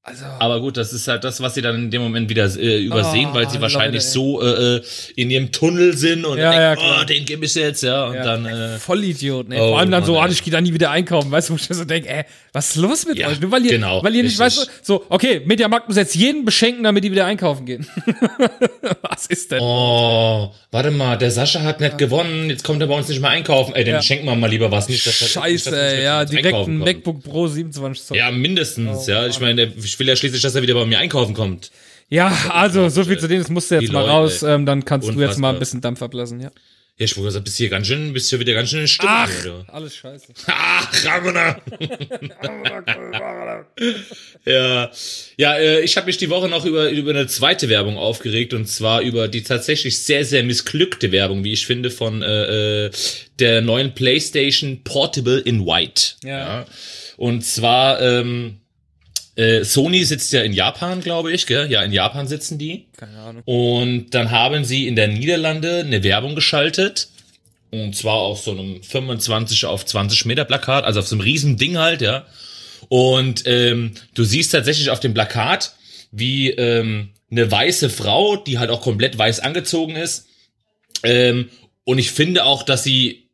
Also, 0.10 0.24
Aber 0.40 0.62
gut, 0.62 0.78
das 0.78 0.94
ist 0.94 1.06
halt 1.10 1.26
das, 1.26 1.42
was 1.42 1.54
sie 1.56 1.62
dann 1.62 1.76
in 1.76 1.92
dem 1.92 2.02
Moment 2.02 2.30
wieder 2.30 2.46
äh, 2.58 2.80
übersehen, 2.82 3.28
Oh, 3.30 3.36
weil 3.36 3.50
sie 3.50 3.60
wahrscheinlich 3.60 4.04
Leute, 4.04 4.08
so 4.08 4.42
äh, 4.42 4.82
in 5.18 5.30
ihrem 5.30 5.52
Tunnel 5.52 5.98
sind 5.98 6.24
und 6.24 6.38
Ja, 6.38 6.54
ja, 6.54 6.70
denken, 6.76 6.86
klar. 6.86 7.00
oh, 7.02 7.06
den 7.06 7.26
gebe 7.26 7.44
ich 7.46 7.54
jetzt, 7.56 7.84
ja. 7.84 8.06
Und 8.06 8.16
ja, 8.16 8.24
dann, 8.24 8.46
äh, 8.46 8.78
Vollidioten, 8.80 9.52
ey. 9.52 9.60
Oh, 9.60 9.72
Vor 9.72 9.80
allem 9.80 9.92
dann 9.92 10.06
so, 10.06 10.14
Mann, 10.14 10.22
ah, 10.24 10.26
ey. 10.28 10.32
ich 10.32 10.42
gehe 10.46 10.54
da 10.54 10.62
nie 10.62 10.74
wieder 10.74 10.92
einkaufen, 10.92 11.30
weißt 11.32 11.50
du, 11.50 11.54
wo 11.54 11.58
ich 11.58 11.64
so 11.64 11.84
denke, 11.84 12.08
ey, 12.08 12.24
was 12.54 12.70
ist 12.70 12.76
los 12.78 13.06
mit 13.06 13.18
Ja, 13.18 13.28
euch? 13.28 13.42
Nur 13.42 13.52
weil 13.52 13.66
ihr, 13.66 13.72
genau, 13.72 14.02
weil 14.02 14.16
ihr 14.16 14.24
nicht, 14.24 14.40
richtig. 14.40 14.60
weißt 14.62 14.72
so, 14.82 15.04
okay, 15.10 15.42
Mediamarkt 15.44 15.90
muss 15.90 15.98
jetzt 15.98 16.16
jeden 16.16 16.46
beschenken, 16.46 16.86
damit 16.86 17.04
die 17.04 17.12
wieder 17.12 17.26
einkaufen 17.26 17.66
gehen. 17.66 17.86
was 19.02 19.26
ist 19.28 19.52
denn? 19.52 19.60
oh, 19.62 20.54
warte 20.72 20.92
mal, 20.92 21.18
der 21.18 21.32
Sascha 21.32 21.62
hat 21.64 21.82
nicht 21.82 21.98
gewonnen, 21.98 22.50
jetzt 22.50 22.64
kommt 22.64 22.80
er 22.82 22.88
bei 22.88 22.96
uns 22.96 23.10
nicht 23.10 23.20
mehr 23.22 23.32
einkaufen. 23.32 23.76
Ey, 23.76 23.84
dann 23.84 23.96
Ja. 23.96 24.02
schenken 24.02 24.26
wir 24.26 24.36
mal 24.36 24.50
lieber 24.50 24.72
was. 24.72 24.88
Nicht, 24.88 25.06
dass, 25.06 25.20
dass- 25.20 25.34
dass- 25.34 25.44
Scheiße, 25.44 25.72
dass- 25.72 25.80
ey, 25.94 26.04
ja, 26.04 26.22
dass- 26.22 26.32
direkt 26.32 26.54
ein. 26.56 26.78
MacBook 26.78 27.24
Pro 27.24 27.48
27 27.48 28.06
Zoll. 28.06 28.18
Ja, 28.18 28.32
mindestens, 28.32 29.06
Oh, 29.08 29.12
ja. 29.12 29.28
Ich 29.28 29.42
meine, 29.42 29.64
ich 29.76 29.97
will 30.00 30.08
ja 30.08 30.16
schließlich, 30.16 30.42
dass 30.42 30.56
er 30.56 30.62
wieder 30.62 30.74
bei 30.74 30.86
mir 30.86 31.00
einkaufen 31.00 31.34
kommt. 31.34 31.72
Ja, 32.10 32.36
also, 32.50 32.88
so 32.90 33.04
viel 33.04 33.20
zu 33.20 33.28
denen, 33.28 33.42
das 33.42 33.50
musst 33.50 33.70
du 33.70 33.76
jetzt 33.76 33.92
mal 33.92 34.00
Leute, 34.00 34.12
raus, 34.12 34.44
ähm, 34.44 34.66
dann 34.66 34.86
kannst 34.86 35.08
du 35.08 35.12
jetzt 35.12 35.20
Unfassbar. 35.20 35.42
mal 35.42 35.54
ein 35.56 35.60
bisschen 35.60 35.82
Dampf 35.82 36.02
ablassen, 36.02 36.40
ja. 36.40 36.52
Ja, 37.00 37.06
ich 37.06 37.16
wollte 37.16 37.30
sagen, 37.30 37.44
bist 37.44 37.58
hier 37.58 37.70
ganz 37.70 37.86
schön, 37.86 38.12
bist 38.12 38.28
hier 38.32 38.40
wieder 38.40 38.56
ganz 38.56 38.72
schön 38.72 38.80
in 38.80 38.88
Stimmung. 38.88 39.14
Ach, 39.16 39.46
oder? 39.46 39.66
alles 39.68 39.96
scheiße. 39.98 40.34
Ach, 40.48 41.06
Ramona. 41.06 41.62
ja, 44.46 44.90
ja 45.38 45.58
äh, 45.58 45.82
ich 45.82 45.96
habe 45.96 46.08
mich 46.08 46.18
die 46.18 46.32
Woche 46.32 46.48
noch 46.48 46.66
über, 46.66 46.90
über 46.90 47.12
eine 47.12 47.28
zweite 47.28 47.70
Werbung 47.70 47.98
aufgeregt 47.98 48.56
und 48.56 48.66
zwar 48.66 49.02
über 49.02 49.28
die 49.28 49.44
tatsächlich 49.44 50.02
sehr, 50.02 50.26
sehr 50.26 50.42
missglückte 50.42 51.12
Werbung, 51.12 51.44
wie 51.44 51.54
ich 51.54 51.68
finde, 51.68 51.92
von 51.92 52.24
äh, 52.24 52.86
äh, 52.86 52.92
der 53.38 53.62
neuen 53.62 53.94
PlayStation 53.94 54.82
Portable 54.84 55.38
in 55.38 55.68
White. 55.68 56.16
Ja. 56.24 56.66
Und 57.16 57.46
zwar, 57.46 58.02
ähm, 58.02 58.58
äh, 59.38 59.64
Sony 59.64 60.04
sitzt 60.04 60.34
ja 60.34 60.42
in 60.42 60.52
Japan, 60.52 61.00
glaube 61.02 61.32
ich, 61.32 61.46
gell? 61.46 61.72
Ja, 61.72 61.84
in 61.84 61.94
Japan 61.94 62.28
sitzen 62.28 62.58
die. 62.58 62.88
Keine 62.98 63.20
Ahnung. 63.20 63.44
Und 63.46 64.10
dann 64.16 64.32
haben 64.32 64.66
sie 64.66 64.88
in 64.88 64.96
der 64.96 65.08
Niederlande 65.08 65.82
eine 65.82 66.04
Werbung 66.04 66.34
geschaltet. 66.34 67.10
Und 67.70 67.96
zwar 67.96 68.16
auf 68.16 68.42
so 68.42 68.52
einem 68.52 68.82
25 68.82 69.66
auf 69.66 69.86
20 69.86 70.26
Meter 70.26 70.44
Plakat, 70.44 70.86
also 70.86 71.02
auf 71.02 71.08
so 71.08 71.16
einem 71.16 71.22
riesen 71.22 71.56
Ding 71.56 71.78
halt, 71.78 72.02
ja. 72.02 72.26
Und 72.90 73.44
ähm, 73.46 73.92
du 74.16 74.24
siehst 74.24 74.54
tatsächlich 74.54 74.90
auf 74.90 75.02
dem 75.02 75.14
Plakat, 75.14 75.76
wie 76.12 76.50
ähm, 76.50 77.10
eine 77.30 77.52
weiße 77.52 77.92
Frau, 77.92 78.38
die 78.38 78.58
halt 78.58 78.72
auch 78.72 78.82
komplett 78.82 79.18
weiß 79.20 79.42
angezogen 79.42 79.96
ist. 79.96 80.28
Ähm, 81.04 81.50
und 81.84 82.00
ich 82.00 82.12
finde 82.12 82.44
auch, 82.44 82.64
dass 82.64 82.84
sie, 82.84 83.30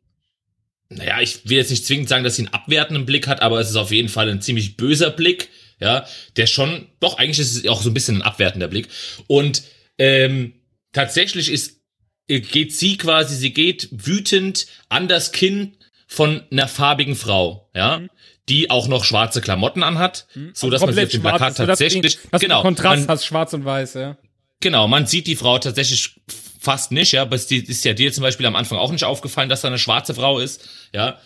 naja, 0.90 1.20
ich 1.22 1.48
will 1.48 1.56
jetzt 1.56 1.70
nicht 1.70 1.86
zwingend 1.86 2.10
sagen, 2.10 2.24
dass 2.24 2.36
sie 2.36 2.42
einen 2.42 2.52
abwertenden 2.52 3.06
Blick 3.06 3.26
hat, 3.26 3.40
aber 3.40 3.58
es 3.60 3.70
ist 3.70 3.76
auf 3.76 3.90
jeden 3.90 4.10
Fall 4.10 4.28
ein 4.28 4.42
ziemlich 4.42 4.76
böser 4.76 5.10
Blick, 5.10 5.48
ja, 5.78 6.06
der 6.36 6.46
schon, 6.46 6.86
doch, 7.00 7.18
eigentlich 7.18 7.38
ist 7.38 7.56
es 7.56 7.68
auch 7.68 7.82
so 7.82 7.90
ein 7.90 7.94
bisschen 7.94 8.16
ein 8.16 8.22
abwertender 8.22 8.68
Blick. 8.68 8.88
Und 9.26 9.62
ähm, 9.98 10.54
tatsächlich 10.92 11.50
ist, 11.50 11.80
äh, 12.28 12.40
geht 12.40 12.74
sie 12.74 12.96
quasi, 12.96 13.36
sie 13.36 13.52
geht 13.52 13.88
wütend 13.92 14.66
an 14.88 15.08
das 15.08 15.32
Kinn 15.32 15.76
von 16.06 16.42
einer 16.50 16.68
farbigen 16.68 17.16
Frau, 17.16 17.70
ja, 17.74 18.02
die 18.48 18.70
auch 18.70 18.88
noch 18.88 19.04
schwarze 19.04 19.40
Klamotten 19.40 19.82
anhat, 19.82 20.26
so 20.52 20.70
dass 20.70 20.80
man 20.80 20.94
sie 20.94 21.02
auf 21.02 21.08
dem 21.08 21.22
Plakat 21.22 21.58
du 21.58 21.66
tatsächlich, 21.66 22.18
dass 22.30 22.40
genau, 22.40 22.62
Kontrast 22.62 23.02
man, 23.02 23.08
hast, 23.08 23.26
schwarz 23.26 23.52
und 23.54 23.64
weiß, 23.64 23.94
ja. 23.94 24.16
genau, 24.60 24.86
man 24.86 25.06
sieht 25.06 25.26
die 25.26 25.36
Frau 25.36 25.58
tatsächlich 25.58 26.20
fast 26.60 26.92
nicht, 26.92 27.12
ja, 27.12 27.22
aber 27.22 27.36
es 27.36 27.50
ist 27.50 27.84
ja 27.84 27.92
dir 27.94 28.12
zum 28.12 28.22
Beispiel 28.22 28.46
am 28.46 28.56
Anfang 28.56 28.78
auch 28.78 28.92
nicht 28.92 29.04
aufgefallen, 29.04 29.48
dass 29.48 29.62
da 29.62 29.68
eine 29.68 29.78
schwarze 29.78 30.14
Frau 30.14 30.38
ist, 30.38 30.68
ja. 30.92 31.18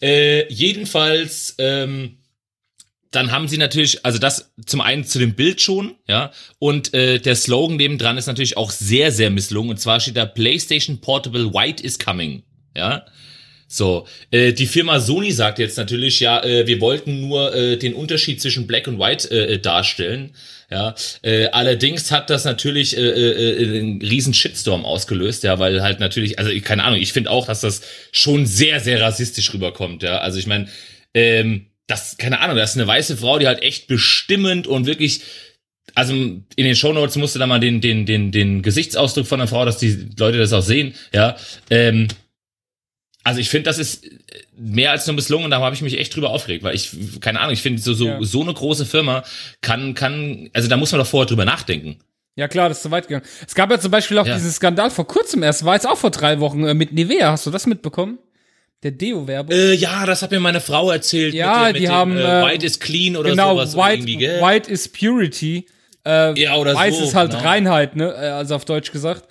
Äh, 0.00 0.52
jedenfalls, 0.52 1.54
ähm, 1.58 2.18
dann 3.16 3.32
haben 3.32 3.48
sie 3.48 3.56
natürlich, 3.56 4.04
also 4.04 4.18
das 4.18 4.52
zum 4.64 4.80
einen 4.80 5.04
zu 5.04 5.18
dem 5.18 5.34
Bild 5.34 5.60
schon, 5.60 5.94
ja, 6.06 6.30
und 6.58 6.94
äh, 6.94 7.18
der 7.18 7.34
Slogan 7.34 7.76
nebendran 7.76 8.18
ist 8.18 8.26
natürlich 8.26 8.56
auch 8.56 8.70
sehr, 8.70 9.10
sehr 9.10 9.30
misslungen. 9.30 9.70
Und 9.70 9.78
zwar 9.78 10.00
steht 10.00 10.16
da 10.16 10.26
PlayStation 10.26 11.00
Portable 11.00 11.52
White 11.52 11.82
is 11.82 11.98
coming, 11.98 12.42
ja. 12.76 13.06
So, 13.68 14.06
äh, 14.30 14.52
die 14.52 14.66
Firma 14.66 15.00
Sony 15.00 15.32
sagt 15.32 15.58
jetzt 15.58 15.76
natürlich, 15.76 16.20
ja, 16.20 16.40
äh, 16.44 16.68
wir 16.68 16.80
wollten 16.80 17.20
nur 17.20 17.52
äh, 17.52 17.76
den 17.76 17.94
Unterschied 17.94 18.40
zwischen 18.40 18.68
Black 18.68 18.86
und 18.86 19.00
White 19.00 19.28
äh, 19.30 19.54
äh, 19.54 19.58
darstellen. 19.58 20.34
Ja, 20.70 20.94
äh, 21.22 21.46
allerdings 21.46 22.10
hat 22.10 22.28
das 22.28 22.44
natürlich 22.44 22.96
äh, 22.96 23.00
äh, 23.00 23.62
äh, 23.62 23.78
einen 23.80 24.02
riesen 24.02 24.34
Shitstorm 24.34 24.84
ausgelöst, 24.84 25.42
ja, 25.42 25.58
weil 25.58 25.82
halt 25.82 26.00
natürlich, 26.00 26.38
also 26.38 26.50
keine 26.60 26.84
Ahnung, 26.84 27.00
ich 27.00 27.12
finde 27.12 27.30
auch, 27.30 27.46
dass 27.46 27.60
das 27.60 27.82
schon 28.12 28.46
sehr, 28.46 28.78
sehr 28.80 29.00
rassistisch 29.00 29.52
rüberkommt, 29.54 30.02
ja. 30.02 30.18
Also 30.18 30.38
ich 30.38 30.46
meine, 30.46 30.68
ähm, 31.14 31.66
das, 31.86 32.16
keine 32.16 32.40
Ahnung, 32.40 32.56
das 32.56 32.70
ist 32.70 32.76
eine 32.76 32.86
weiße 32.86 33.16
Frau, 33.16 33.38
die 33.38 33.46
halt 33.46 33.62
echt 33.62 33.86
bestimmend 33.86 34.66
und 34.66 34.86
wirklich 34.86 35.20
also 35.94 36.12
in 36.12 36.44
den 36.56 36.74
Shownotes 36.74 37.16
musste 37.16 37.38
da 37.38 37.46
mal 37.46 37.60
den, 37.60 37.80
den, 37.80 38.04
den, 38.06 38.32
den 38.32 38.60
Gesichtsausdruck 38.62 39.26
von 39.26 39.38
der 39.38 39.48
Frau, 39.48 39.64
dass 39.64 39.78
die 39.78 40.08
Leute 40.18 40.36
das 40.36 40.52
auch 40.52 40.60
sehen, 40.62 40.94
ja. 41.12 41.36
Ähm, 41.70 42.08
also 43.22 43.40
ich 43.40 43.48
finde, 43.48 43.64
das 43.70 43.78
ist 43.78 44.04
mehr 44.56 44.90
als 44.90 45.06
nur 45.06 45.14
misslungen 45.14 45.46
und 45.46 45.50
da 45.52 45.60
habe 45.60 45.74
ich 45.74 45.82
mich 45.82 45.98
echt 45.98 46.14
drüber 46.14 46.30
aufgeregt, 46.30 46.64
weil 46.64 46.74
ich, 46.74 46.90
keine 47.20 47.40
Ahnung, 47.40 47.52
ich 47.54 47.62
finde, 47.62 47.80
so, 47.80 47.94
so, 47.94 48.06
Ja. 48.08 48.18
so 48.22 48.42
eine 48.42 48.52
große 48.52 48.84
Firma 48.84 49.24
kann, 49.62 49.94
kann, 49.94 50.50
also 50.52 50.68
da 50.68 50.76
muss 50.76 50.92
man 50.92 51.00
doch 51.00 51.06
vorher 51.06 51.26
drüber 51.26 51.44
nachdenken. 51.44 51.96
Ja 52.36 52.48
klar, 52.48 52.68
das 52.68 52.78
ist 52.78 52.82
zu 52.82 52.90
weit 52.90 53.08
gegangen. 53.08 53.24
Es 53.46 53.54
gab 53.54 53.70
ja 53.70 53.80
zum 53.80 53.90
Beispiel 53.90 54.18
auch 54.18 54.26
Ja. 54.26 54.34
diesen 54.34 54.50
Skandal 54.52 54.90
vor 54.90 55.06
kurzem 55.06 55.42
erst, 55.42 55.64
war 55.64 55.74
jetzt 55.74 55.88
auch 55.88 55.96
vor 55.96 56.10
drei 56.10 56.38
Wochen 56.40 56.64
äh, 56.66 56.74
mit 56.74 56.92
Nivea. 56.92 57.30
Hast 57.32 57.46
du 57.46 57.50
das 57.50 57.66
mitbekommen? 57.66 58.18
Der 58.82 58.90
Deo-Werbung. 58.90 59.54
Äh, 59.54 59.72
ja, 59.74 60.04
das 60.06 60.22
hat 60.22 60.30
mir 60.30 60.40
meine 60.40 60.60
Frau 60.60 60.90
erzählt. 60.90 61.34
Ja, 61.34 61.64
mit, 61.66 61.76
die 61.76 61.80
mit 61.82 61.90
haben, 61.90 62.14
dem, 62.14 62.24
äh, 62.24 62.44
White 62.44 62.64
is 62.66 62.78
clean 62.78 63.16
oder 63.16 63.30
genau, 63.30 63.54
sowas 63.54 63.76
white, 63.76 64.04
gell? 64.04 64.40
white 64.40 64.70
is 64.70 64.88
Purity. 64.88 65.66
Äh, 66.06 66.38
Ja, 66.40 66.56
oder 66.56 66.74
Weiß 66.74 66.98
so, 66.98 67.04
ist 67.04 67.14
halt 67.14 67.30
genau. 67.32 67.42
Reinheit, 67.42 67.96
ne? 67.96 68.12
äh, 68.12 68.28
Also 68.28 68.54
auf 68.54 68.64
Deutsch 68.64 68.92
gesagt. 68.92 69.24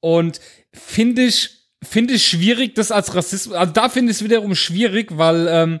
Und 0.00 0.40
finde 0.72 1.22
ich, 1.22 1.50
finde 1.82 2.14
ich 2.14 2.26
schwierig, 2.26 2.74
das 2.74 2.92
als 2.92 3.14
Rassismus. 3.14 3.56
Also 3.56 3.72
da 3.72 3.88
finde 3.88 4.10
ich 4.12 4.18
es 4.18 4.24
wiederum 4.24 4.54
schwierig, 4.54 5.08
weil 5.16 5.48
ähm, 5.48 5.80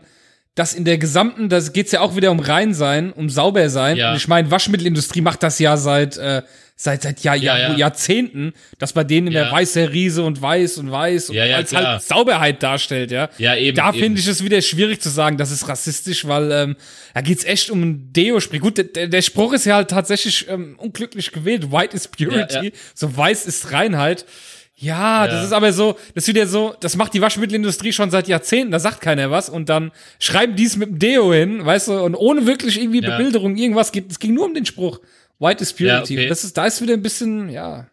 das 0.54 0.74
in 0.74 0.84
der 0.84 0.98
gesamten, 0.98 1.48
da 1.48 1.60
geht's 1.60 1.92
ja 1.92 2.00
auch 2.00 2.16
wieder 2.16 2.30
um 2.30 2.40
rein 2.40 2.74
sein, 2.74 3.12
um 3.12 3.30
sauber 3.30 3.68
sein. 3.70 3.96
Ja. 3.96 4.10
Und 4.10 4.16
ich 4.16 4.28
meine, 4.28 4.50
Waschmittelindustrie 4.50 5.20
macht 5.20 5.42
das 5.42 5.58
ja 5.58 5.76
seit 5.76 6.16
äh, 6.16 6.42
seit 6.82 7.02
seit 7.02 7.20
Jahr, 7.22 7.36
Ja, 7.36 7.56
ja. 7.58 7.76
Jahrzehnten, 7.76 8.52
dass 8.78 8.92
bei 8.92 9.04
denen 9.04 9.28
immer 9.28 9.42
Ja. 9.46 9.52
weiße 9.52 9.92
Riese 9.92 10.22
und 10.24 10.42
weiß 10.42 10.78
und 10.78 10.90
weiß 10.90 11.30
und 11.30 11.38
als 11.38 11.70
klar. 11.70 11.84
halt 11.92 12.02
Sauberheit 12.02 12.62
darstellt, 12.62 13.10
ja. 13.12 13.28
Ja, 13.38 13.54
eben, 13.56 13.76
Da 13.76 13.92
finde 13.92 14.20
ich 14.20 14.26
es 14.26 14.42
wieder 14.42 14.60
schwierig 14.62 15.00
zu 15.00 15.08
sagen, 15.08 15.36
das 15.36 15.50
ist 15.52 15.68
rassistisch, 15.68 16.26
weil 16.26 16.50
ähm, 16.50 16.76
da 17.14 17.20
geht's 17.20 17.44
echt 17.44 17.70
um 17.70 17.82
ein 17.82 18.12
Deo-Sprich. 18.12 18.60
Gut, 18.60 18.78
der, 18.78 19.06
der 19.06 19.22
Spruch 19.22 19.52
ist 19.52 19.64
ja 19.66 19.76
halt 19.76 19.90
tatsächlich 19.90 20.48
ähm, 20.48 20.74
unglücklich 20.78 21.30
gewählt. 21.30 21.70
White 21.70 21.96
is 21.96 22.08
Purity, 22.08 22.72
so 22.94 23.16
weiß 23.16 23.46
ist 23.46 23.70
Reinheit. 23.72 24.26
Ja, 24.74 25.28
das 25.28 25.44
ist 25.44 25.52
aber 25.52 25.72
so, 25.72 25.92
das 26.16 26.24
ist 26.24 26.28
wieder 26.34 26.48
so, 26.48 26.74
das 26.80 26.96
macht 26.96 27.14
die 27.14 27.20
Waschmittelindustrie 27.20 27.92
schon 27.92 28.10
seit 28.10 28.26
Jahrzehnten, 28.26 28.72
da 28.72 28.80
sagt 28.80 29.00
keiner 29.00 29.30
was 29.30 29.48
und 29.48 29.68
dann 29.68 29.92
schreiben 30.18 30.56
die 30.56 30.64
es 30.64 30.76
mit 30.76 30.88
dem 30.88 30.98
Deo 30.98 31.32
hin, 31.32 31.64
weißt 31.64 31.86
du, 31.88 32.02
und 32.02 32.16
ohne 32.16 32.46
wirklich 32.46 32.80
irgendwie. 32.80 33.00
Bebilderung 33.00 33.56
irgendwas 33.56 33.92
gibt. 33.92 34.10
Es 34.10 34.18
ging 34.18 34.34
nur 34.34 34.46
um 34.46 34.54
den 34.54 34.66
Spruch. 34.66 34.98
White 35.42 35.62
is 35.62 35.72
Purity. 35.72 36.14
Ja, 36.14 36.20
okay. 36.20 36.28
Das 36.28 36.44
ist, 36.44 36.56
da 36.56 36.66
ist 36.66 36.80
wieder 36.80 36.94
ein 36.94 37.02
bisschen, 37.02 37.48
ja, 37.50 37.86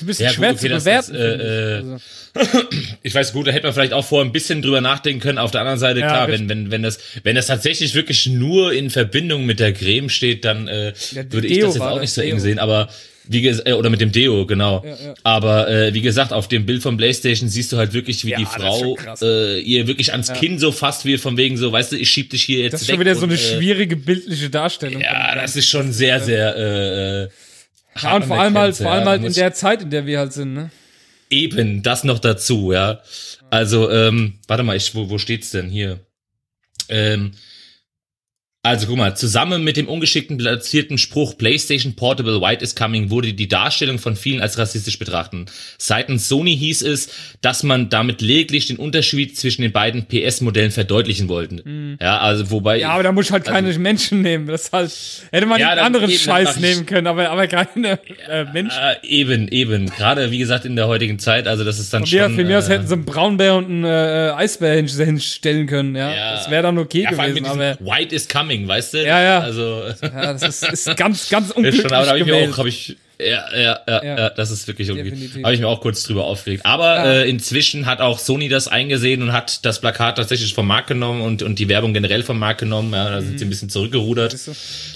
ein 0.00 0.06
bisschen 0.06 0.24
Ja, 0.24 0.30
gut, 0.30 0.36
schwer 0.36 0.50
okay, 0.50 0.58
zu 0.58 0.68
das 0.68 0.84
bewerten. 0.84 1.14
äh, 1.14 1.18
finde 1.18 1.44
ich. 1.44 2.00
äh, 2.00 2.38
also, 2.38 2.58
ich 3.02 3.14
weiß 3.14 3.32
gut, 3.32 3.48
da 3.48 3.50
hätte 3.50 3.66
man 3.66 3.74
vielleicht 3.74 3.92
auch 3.92 4.04
vor 4.04 4.22
ein 4.22 4.30
bisschen 4.32 4.62
drüber 4.62 4.80
nachdenken 4.80 5.20
können. 5.20 5.38
Auf 5.38 5.50
der 5.50 5.62
anderen 5.62 5.78
Seite, 5.80 6.00
Ja, 6.00 6.06
klar, 6.08 6.28
richtig. 6.28 6.48
wenn, 6.48 6.64
wenn, 6.66 6.70
wenn 6.70 6.82
das, 6.84 6.98
wenn 7.24 7.34
das 7.36 7.48
tatsächlich 7.48 7.94
wirklich 7.94 8.26
nur 8.28 8.72
in 8.72 8.88
Verbindung 8.88 9.44
mit 9.46 9.58
der 9.60 9.72
Creme 9.72 10.08
steht, 10.08 10.44
dann 10.44 10.68
äh, 10.68 10.92
Ja, 11.10 11.24
würde 11.32 11.48
ich 11.48 11.58
das 11.58 11.74
jetzt 11.74 11.82
auch 11.82 11.90
das, 11.94 12.00
nicht 12.02 12.12
so 12.12 12.20
eng 12.22 12.38
sehen, 12.38 12.58
aber 12.60 12.88
wie 13.30 13.46
äh, 13.46 13.72
oder 13.74 13.90
mit 13.90 14.00
dem 14.00 14.10
Deo, 14.10 14.44
genau. 14.44 14.82
Ja, 14.84 14.90
ja. 14.90 15.14
Aber 15.22 15.68
äh, 15.68 15.94
wie 15.94 16.00
gesagt, 16.00 16.32
auf 16.32 16.48
dem 16.48 16.66
Bild 16.66 16.82
von 16.82 16.96
PlayStation 16.96 17.48
siehst 17.48 17.70
du 17.70 17.76
halt 17.76 17.92
wirklich, 17.92 18.24
wie 18.24 18.30
Ja, 18.30 18.38
die 18.38 18.44
Frau 18.44 18.96
äh, 19.22 19.60
ihr 19.60 19.86
wirklich 19.86 20.10
ans 20.10 20.32
Kinn 20.32 20.58
so 20.58 20.72
fasst, 20.72 21.04
wie 21.04 21.16
von 21.16 21.36
wegen 21.36 21.56
so, 21.56 21.70
weißt 21.70 21.92
du, 21.92 21.96
ich 21.96 22.10
schieb 22.10 22.30
dich 22.30 22.42
hier 22.42 22.60
jetzt 22.60 22.72
das 22.72 22.82
ist 22.82 22.90
schon 22.90 22.98
wieder 22.98 23.14
so 23.14 23.22
und, 23.22 23.30
eine 23.30 23.38
äh, 23.38 23.38
schwierige 23.38 23.96
bildliche 23.96 24.50
Darstellung. 24.50 25.00
Ja, 25.00 25.36
das 25.36 25.54
ist 25.54 25.68
schon 25.68 25.92
sehr, 25.92 26.20
sehr 26.20 26.56
äh, 26.56 27.22
äh, 27.22 27.28
Ja, 28.02 28.16
und 28.16 28.24
vor 28.24 28.40
allem 28.40 28.58
halt, 28.58 28.76
vor 28.76 28.90
allem 28.90 29.08
halt 29.08 29.22
in 29.22 29.32
der 29.32 29.54
Zeit, 29.54 29.82
in 29.82 29.90
der 29.90 30.06
wir 30.06 30.18
halt 30.18 30.32
sind, 30.32 30.54
ne? 30.54 30.70
Eben, 31.30 31.84
das 31.84 32.02
noch 32.02 32.18
dazu, 32.18 32.72
ja. 32.72 33.00
Also, 33.48 33.88
ähm, 33.90 34.40
warte 34.48 34.64
mal, 34.64 34.76
ich, 34.76 34.92
wo, 34.96 35.08
wo 35.08 35.18
steht's 35.18 35.52
denn 35.52 35.70
hier? 35.70 36.00
Ähm, 36.88 37.30
also 38.62 38.86
guck 38.88 38.98
mal, 38.98 39.16
zusammen 39.16 39.64
mit 39.64 39.78
dem 39.78 39.88
ungeschickten 39.88 40.36
platzierten 40.36 40.98
Spruch 40.98 41.38
PlayStation 41.38 41.94
Portable 41.94 42.42
White 42.42 42.62
is 42.62 42.74
coming 42.74 43.08
wurde 43.08 43.32
die 43.32 43.48
Darstellung 43.48 43.98
von 43.98 44.16
vielen 44.16 44.42
als 44.42 44.58
rassistisch 44.58 44.98
betrachten. 44.98 45.46
Seitens 45.78 46.28
Sony 46.28 46.54
hieß 46.58 46.82
es, 46.82 47.08
dass 47.40 47.62
man 47.62 47.88
damit 47.88 48.20
lediglich 48.20 48.66
den 48.66 48.76
Unterschied 48.76 49.38
zwischen 49.38 49.62
den 49.62 49.72
beiden 49.72 50.04
PS-Modellen 50.06 50.72
verdeutlichen 50.72 51.28
wollten. 51.28 51.96
Ja, 52.02 52.18
also 52.18 52.50
wobei 52.50 52.76
Mhm. 52.76 52.80
Ja, 52.82 52.90
aber 52.90 53.02
da 53.02 53.12
muss 53.12 53.26
ich 53.26 53.32
halt 53.32 53.44
keine 53.46 53.72
Menschen 53.78 54.20
nehmen. 54.20 54.46
Das 54.46 54.70
halt, 54.72 54.92
hätte 55.32 55.46
man 55.46 55.58
Ja, 55.58 55.70
einen 55.70 55.80
anderen 55.80 56.10
eben, 56.10 56.18
Scheiß 56.18 56.60
nehmen 56.60 56.84
können, 56.84 57.06
aber, 57.06 57.30
aber 57.30 57.46
keine 57.46 57.98
äh, 58.28 58.44
Menschen. 58.52 58.78
äh, 58.78 59.06
eben, 59.06 59.48
eben, 59.48 59.86
gerade 59.86 60.30
wie 60.30 60.38
gesagt 60.38 60.66
in 60.66 60.76
der 60.76 60.86
heutigen 60.86 61.18
Zeit, 61.18 61.48
also 61.48 61.64
das 61.64 61.78
ist 61.78 61.94
dann 61.94 62.02
Von 62.02 62.08
schon 62.08 62.34
von 62.34 62.46
mir 62.46 62.58
aus 62.58 62.68
äh, 62.68 62.74
hätten 62.74 62.86
sie 62.86 62.92
einen 62.92 63.04
Braunbär 63.06 63.54
und 63.54 63.64
einen 63.64 63.84
äh, 63.84 64.32
Eisbär 64.36 64.74
hin- 64.74 64.86
hinstellen 64.86 65.66
können, 65.66 65.96
ja. 65.96 66.14
Ja. 66.14 66.32
Das 66.34 66.50
wäre 66.50 66.62
dann 66.64 66.76
okay 66.76 67.04
ja, 67.04 67.10
gewesen, 67.12 67.46
aber 67.46 67.78
White 67.80 68.14
is 68.14 68.28
coming, 68.28 68.49
weißt 68.68 68.94
du? 68.94 69.04
Ja, 69.06 69.22
ja. 69.22 69.40
Also 69.40 69.82
ja, 70.02 70.32
das 70.34 70.62
ist, 70.62 70.86
ist 70.86 70.96
ganz, 70.96 71.28
ganz 71.28 71.50
unglücklich 71.50 71.82
schon, 71.82 71.92
aber 71.92 72.04
da 72.04 72.10
habe 72.10 72.18
ich 72.20 72.26
mir 72.26 72.36
auch, 72.50 72.58
habe 72.58 72.68
ich, 72.68 72.96
ja, 73.18 73.44
ja, 73.54 73.78
ja, 73.86 74.02
Ja. 74.04 74.18
ja, 74.18 74.30
das 74.30 74.50
ist 74.50 74.66
wirklich 74.66 74.88
irgendwie, 74.88 75.42
habe 75.44 75.52
ich 75.54 75.60
mir 75.60 75.68
auch 75.68 75.80
kurz 75.82 76.02
drüber 76.04 76.24
aufgeregt. 76.24 76.64
Aber 76.64 76.96
Ja. 76.96 77.12
äh, 77.20 77.28
inzwischen 77.28 77.84
hat 77.84 78.00
auch 78.00 78.18
Sony 78.18 78.48
das 78.48 78.66
eingesehen 78.66 79.22
und 79.22 79.32
hat 79.34 79.64
das 79.66 79.80
Plakat 79.80 80.16
tatsächlich 80.16 80.54
vom 80.54 80.66
Markt 80.66 80.88
genommen 80.88 81.20
und, 81.20 81.42
und 81.42 81.58
die 81.58 81.68
Werbung 81.68 81.92
generell 81.92 82.22
vom 82.22 82.38
Markt 82.38 82.60
genommen. 82.60 82.94
Ja, 82.94 83.10
da 83.10 83.20
sind 83.20 83.38
sie 83.38 83.44
ein 83.44 83.50
bisschen 83.50 83.68
zurückgerudert. 83.68 84.34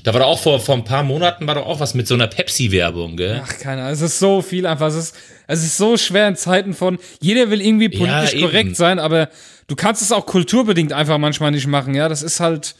Da 0.04 0.12
war 0.14 0.20
doch 0.20 0.26
auch 0.28 0.38
vor, 0.40 0.58
vor 0.60 0.74
ein 0.74 0.84
paar 0.84 1.02
Monaten 1.02 1.46
war 1.46 1.54
doch 1.56 1.66
auch 1.66 1.80
was 1.80 1.92
mit 1.94 2.08
so 2.08 2.14
einer 2.14 2.26
Pepsi-Werbung, 2.26 3.16
gell? 3.18 3.42
Ach, 3.44 3.58
keine 3.58 3.82
Ahnung. 3.82 3.92
Es 3.92 4.00
ist 4.00 4.18
so 4.18 4.40
viel 4.40 4.64
einfach. 4.66 4.86
Es 4.88 4.94
ist, 4.96 5.14
es 5.46 5.62
ist 5.62 5.76
so 5.76 5.98
schwer 5.98 6.26
in 6.28 6.36
Zeiten 6.36 6.72
von, 6.72 6.98
jeder 7.20 7.50
will 7.50 7.60
irgendwie 7.60 7.90
politisch 7.90 8.32
eben. 8.32 8.42
korrekt 8.46 8.76
sein, 8.76 8.98
aber 8.98 9.28
du 9.66 9.76
kannst 9.76 10.00
es 10.00 10.12
auch 10.12 10.24
kulturbedingt 10.24 10.94
einfach 10.94 11.18
manchmal 11.18 11.50
nicht 11.50 11.66
machen, 11.66 11.94
ja. 11.94 12.08
Das 12.08 12.22
ist 12.22 12.40
halt, 12.40 12.74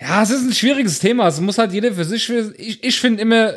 ja, 0.00 0.22
es 0.22 0.30
ist 0.30 0.42
ein 0.42 0.52
schwieriges 0.52 0.98
Thema. 0.98 1.28
Es 1.28 1.40
muss 1.40 1.58
halt 1.58 1.72
jeder 1.72 1.92
für 1.92 2.04
sich, 2.04 2.26
für, 2.26 2.54
ich, 2.56 2.82
ich 2.82 2.98
finde 3.00 3.20
immer, 3.22 3.54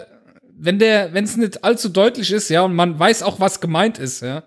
wenn 0.58 0.80
der, 0.80 1.14
wenn 1.14 1.24
es 1.24 1.38
nicht 1.38 1.64
allzu 1.64 1.90
deutlich 1.90 2.32
ist, 2.32 2.50
ja, 2.50 2.62
und 2.62 2.76
man 2.76 2.98
weiß 3.00 3.24
auch, 3.24 3.40
was 3.40 3.60
gemeint 3.62 3.98
ist, 3.98 4.22
ja, 4.22 4.44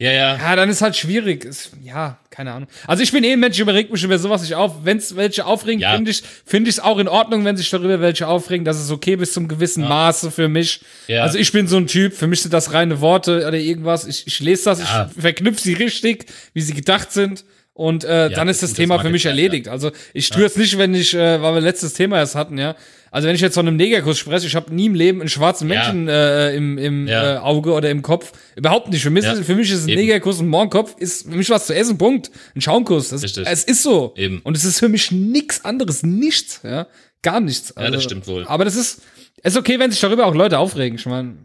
Ja, 0.00 0.12
ja. 0.12 0.36
ja, 0.36 0.56
dann 0.56 0.68
ist 0.68 0.80
halt 0.82 0.94
schwierig. 0.96 1.44
Ist, 1.44 1.72
ja, 1.82 2.18
keine 2.30 2.52
Ahnung. 2.52 2.68
Also 2.86 3.02
ich 3.02 3.10
bin 3.10 3.24
eh 3.24 3.32
ein 3.32 3.40
Mensch, 3.40 3.56
ich 3.56 3.60
überreg 3.62 3.90
mich 3.90 4.04
über 4.04 4.16
sowas 4.18 4.42
nicht 4.42 4.54
auf. 4.54 4.84
Wenn 4.84 4.98
es 4.98 5.16
welche 5.16 5.44
aufregen, 5.44 5.80
Ja. 5.80 5.94
finde 5.96 6.12
ich 6.12 6.22
finde 6.44 6.70
ich 6.70 6.76
es 6.76 6.80
auch 6.80 6.98
in 6.98 7.08
Ordnung, 7.08 7.44
wenn 7.44 7.56
sich 7.56 7.68
darüber 7.68 8.00
welche 8.00 8.28
aufregen. 8.28 8.64
Das 8.64 8.80
ist 8.80 8.92
okay 8.92 9.16
bis 9.16 9.32
zum 9.32 9.48
gewissen 9.48 9.82
Maße 9.82 10.30
für 10.30 10.46
mich. 10.48 10.82
Ja. 11.08 11.22
Also 11.24 11.36
ich 11.38 11.50
bin 11.50 11.66
so 11.66 11.76
ein 11.78 11.88
Typ, 11.88 12.14
für 12.14 12.28
mich 12.28 12.42
sind 12.42 12.54
das 12.54 12.72
reine 12.72 13.00
Worte 13.00 13.38
oder 13.46 13.54
irgendwas. 13.58 14.06
Ich, 14.06 14.24
ich 14.28 14.38
lese 14.38 14.66
das, 14.66 14.78
Ja. 14.80 15.10
ich 15.16 15.20
verknüpfe 15.20 15.60
sie 15.60 15.72
richtig, 15.74 16.26
wie 16.54 16.60
sie 16.60 16.74
gedacht 16.74 17.10
sind. 17.10 17.44
Und 17.78 18.02
äh, 18.02 18.28
dann 18.30 18.48
ist 18.48 18.60
das 18.60 18.72
Thema 18.72 18.98
für 18.98 19.08
mich 19.08 19.24
erledigt. 19.24 19.68
Also 19.68 19.92
ich 20.12 20.28
tue 20.30 20.42
jetzt 20.42 20.58
nicht, 20.58 20.76
wenn 20.78 20.94
ich, 20.96 21.14
äh, 21.14 21.40
weil 21.40 21.54
wir 21.54 21.60
letztes 21.60 21.94
Thema 21.94 22.16
erst 22.18 22.34
hatten, 22.34 22.58
ja. 22.58 22.74
Also 23.12 23.28
wenn 23.28 23.36
ich 23.36 23.40
jetzt 23.40 23.54
von 23.54 23.68
einem 23.68 23.76
Negerkuss 23.76 24.18
spreche, 24.18 24.48
ich 24.48 24.56
habe 24.56 24.74
nie 24.74 24.86
im 24.86 24.94
Leben 24.96 25.20
einen 25.20 25.28
schwarzen 25.28 25.70
Ja. 25.70 25.76
Menschen 25.84 26.08
äh, 26.08 26.56
im, 26.56 26.76
im 26.76 27.06
Ja. 27.06 27.36
äh, 27.36 27.38
Auge 27.38 27.72
oder 27.72 27.88
im 27.88 28.02
Kopf. 28.02 28.32
Überhaupt 28.56 28.90
nicht. 28.90 29.02
Für 29.04 29.10
mich, 29.10 29.22
Ja. 29.24 29.32
ist, 29.32 29.44
für 29.46 29.54
mich 29.54 29.70
ist 29.70 29.84
ein 29.84 29.90
Eben. 29.90 30.00
Negerkuss 30.00 30.40
ein 30.40 30.48
Mohrenkopf, 30.48 30.96
ist 30.98 31.30
für 31.30 31.36
mich 31.36 31.48
was 31.50 31.66
zu 31.68 31.74
essen, 31.74 31.96
Punkt. 31.98 32.32
Ein 32.56 32.60
Schaumkuss. 32.60 33.10
Das, 33.10 33.22
Richtig. 33.22 33.46
Es 33.48 33.62
ist 33.62 33.84
so. 33.84 34.12
Eben. 34.16 34.40
Und 34.42 34.56
es 34.56 34.64
ist 34.64 34.80
für 34.80 34.88
mich 34.88 35.12
nichts 35.12 35.64
anderes. 35.64 36.02
Nichts, 36.02 36.60
ja. 36.64 36.88
Gar 37.22 37.38
nichts. 37.40 37.76
Also, 37.76 37.92
das 37.92 38.02
stimmt 38.02 38.26
wohl. 38.26 38.44
Aber 38.48 38.64
das 38.64 38.74
ist, 38.74 39.02
ist 39.44 39.56
okay, 39.56 39.78
wenn 39.78 39.92
sich 39.92 40.00
darüber 40.00 40.26
auch 40.26 40.34
Leute 40.34 40.58
aufregen. 40.58 40.98
Ich 40.98 41.06
meine, 41.06 41.36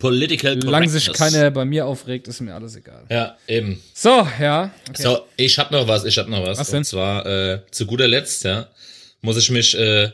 Political 0.00 0.60
solange 0.60 0.88
sich 0.88 1.12
keiner 1.12 1.50
bei 1.50 1.64
mir 1.64 1.86
aufregt, 1.86 2.26
ist 2.26 2.40
mir 2.40 2.54
alles 2.54 2.74
egal. 2.74 3.04
Ja, 3.10 3.36
eben. 3.46 3.80
So, 3.94 4.26
ja. 4.40 4.72
Okay. 4.88 5.02
So, 5.02 5.26
ich 5.36 5.58
hab 5.58 5.70
noch 5.70 5.86
was, 5.86 6.04
ich 6.04 6.18
hab 6.18 6.26
noch 6.26 6.42
was. 6.44 6.58
Was 6.58 6.70
denn? 6.70 6.78
Und 6.78 6.84
zwar, 6.84 7.26
äh, 7.26 7.60
zu 7.70 7.86
guter 7.86 8.08
Letzt, 8.08 8.44
ja, 8.44 8.68
muss 9.20 9.36
ich 9.36 9.50
mich, 9.50 9.78
äh, 9.78 10.10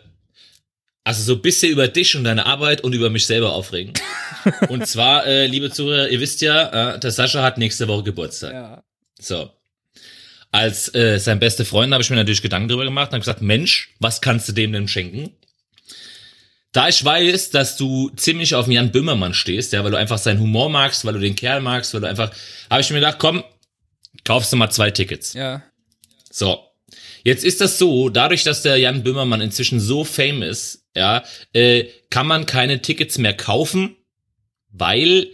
also 1.05 1.23
so 1.23 1.35
ein 1.35 1.41
bisschen 1.41 1.71
über 1.71 1.87
dich 1.89 2.17
und 2.17 2.25
deine 2.25 2.45
Arbeit 2.47 2.83
und 2.83 2.93
über 2.93 3.11
mich 3.11 3.27
selber 3.27 3.53
aufregen. 3.53 3.95
und 4.69 4.87
zwar, 4.87 5.25
äh, 5.25 5.47
liebe 5.47 5.71
Zuhörer, 5.71 6.09
ihr 6.09 6.21
wisst 6.21 6.41
ja, 6.41 6.95
äh, 6.97 6.99
der 6.99 7.13
Sascha 7.13 7.43
hat 7.43 7.57
nächste 7.57 7.87
Woche 7.89 8.03
Geburtstag. 8.03 8.53
Ja. 8.53 8.83
So. 9.21 9.51
als 10.51 10.93
äh, 10.95 11.19
sein 11.19 11.39
beste 11.39 11.65
Freund 11.65 11.93
habe 11.93 12.03
ich 12.03 12.11
mir 12.11 12.17
natürlich 12.17 12.43
Gedanken 12.43 12.69
darüber 12.69 12.85
gemacht 12.85 13.09
und 13.09 13.15
habe 13.15 13.21
gesagt, 13.21 13.41
Mensch, 13.41 13.95
was 14.01 14.21
kannst 14.21 14.49
du 14.49 14.53
dem 14.53 14.73
denn 14.73 14.89
schenken? 14.89 15.31
Da 16.77 16.91
ich 16.91 17.03
weiß, 17.03 17.49
dass 17.53 17.79
du 17.79 18.11
ziemlich 18.17 18.55
auf 18.55 18.69
Jan 18.69 18.93
Böhmermann 18.93 19.33
stehst, 19.33 19.73
ja, 19.73 19.83
weil 19.83 19.93
du 19.93 19.97
einfach 19.97 20.19
seinen 20.19 20.41
Humor 20.41 20.69
magst, 20.69 21.07
weil 21.07 21.15
du 21.15 21.21
den 21.21 21.35
Kerl 21.35 21.63
magst, 21.63 21.95
weil 21.95 22.03
du 22.03 22.07
einfach, 22.07 22.31
habe 22.69 22.83
ich 22.83 22.91
mir 22.91 22.97
gedacht, 22.97 23.17
komm, 23.19 23.43
kaufst 24.25 24.53
du 24.53 24.59
mal 24.59 24.69
zwei 24.69 24.91
Tickets. 24.91 25.33
Ja. 25.33 25.63
So. 26.31 26.61
Jetzt 27.25 27.45
ist 27.45 27.63
das 27.63 27.79
so, 27.79 28.11
dadurch, 28.11 28.45
dass 28.45 28.61
der 28.61 28.77
Jan 28.77 29.03
Böhmermann 29.03 29.41
inzwischen 29.41 29.81
so 29.81 30.05
fame 30.05 30.43
ist, 30.43 30.85
ja, 30.95 31.25
äh, 31.55 31.87
kann 32.11 32.27
man 32.27 32.45
keine 32.45 32.83
Tickets 32.83 33.17
mehr 33.17 33.35
kaufen, 33.35 33.97
weil 34.69 35.29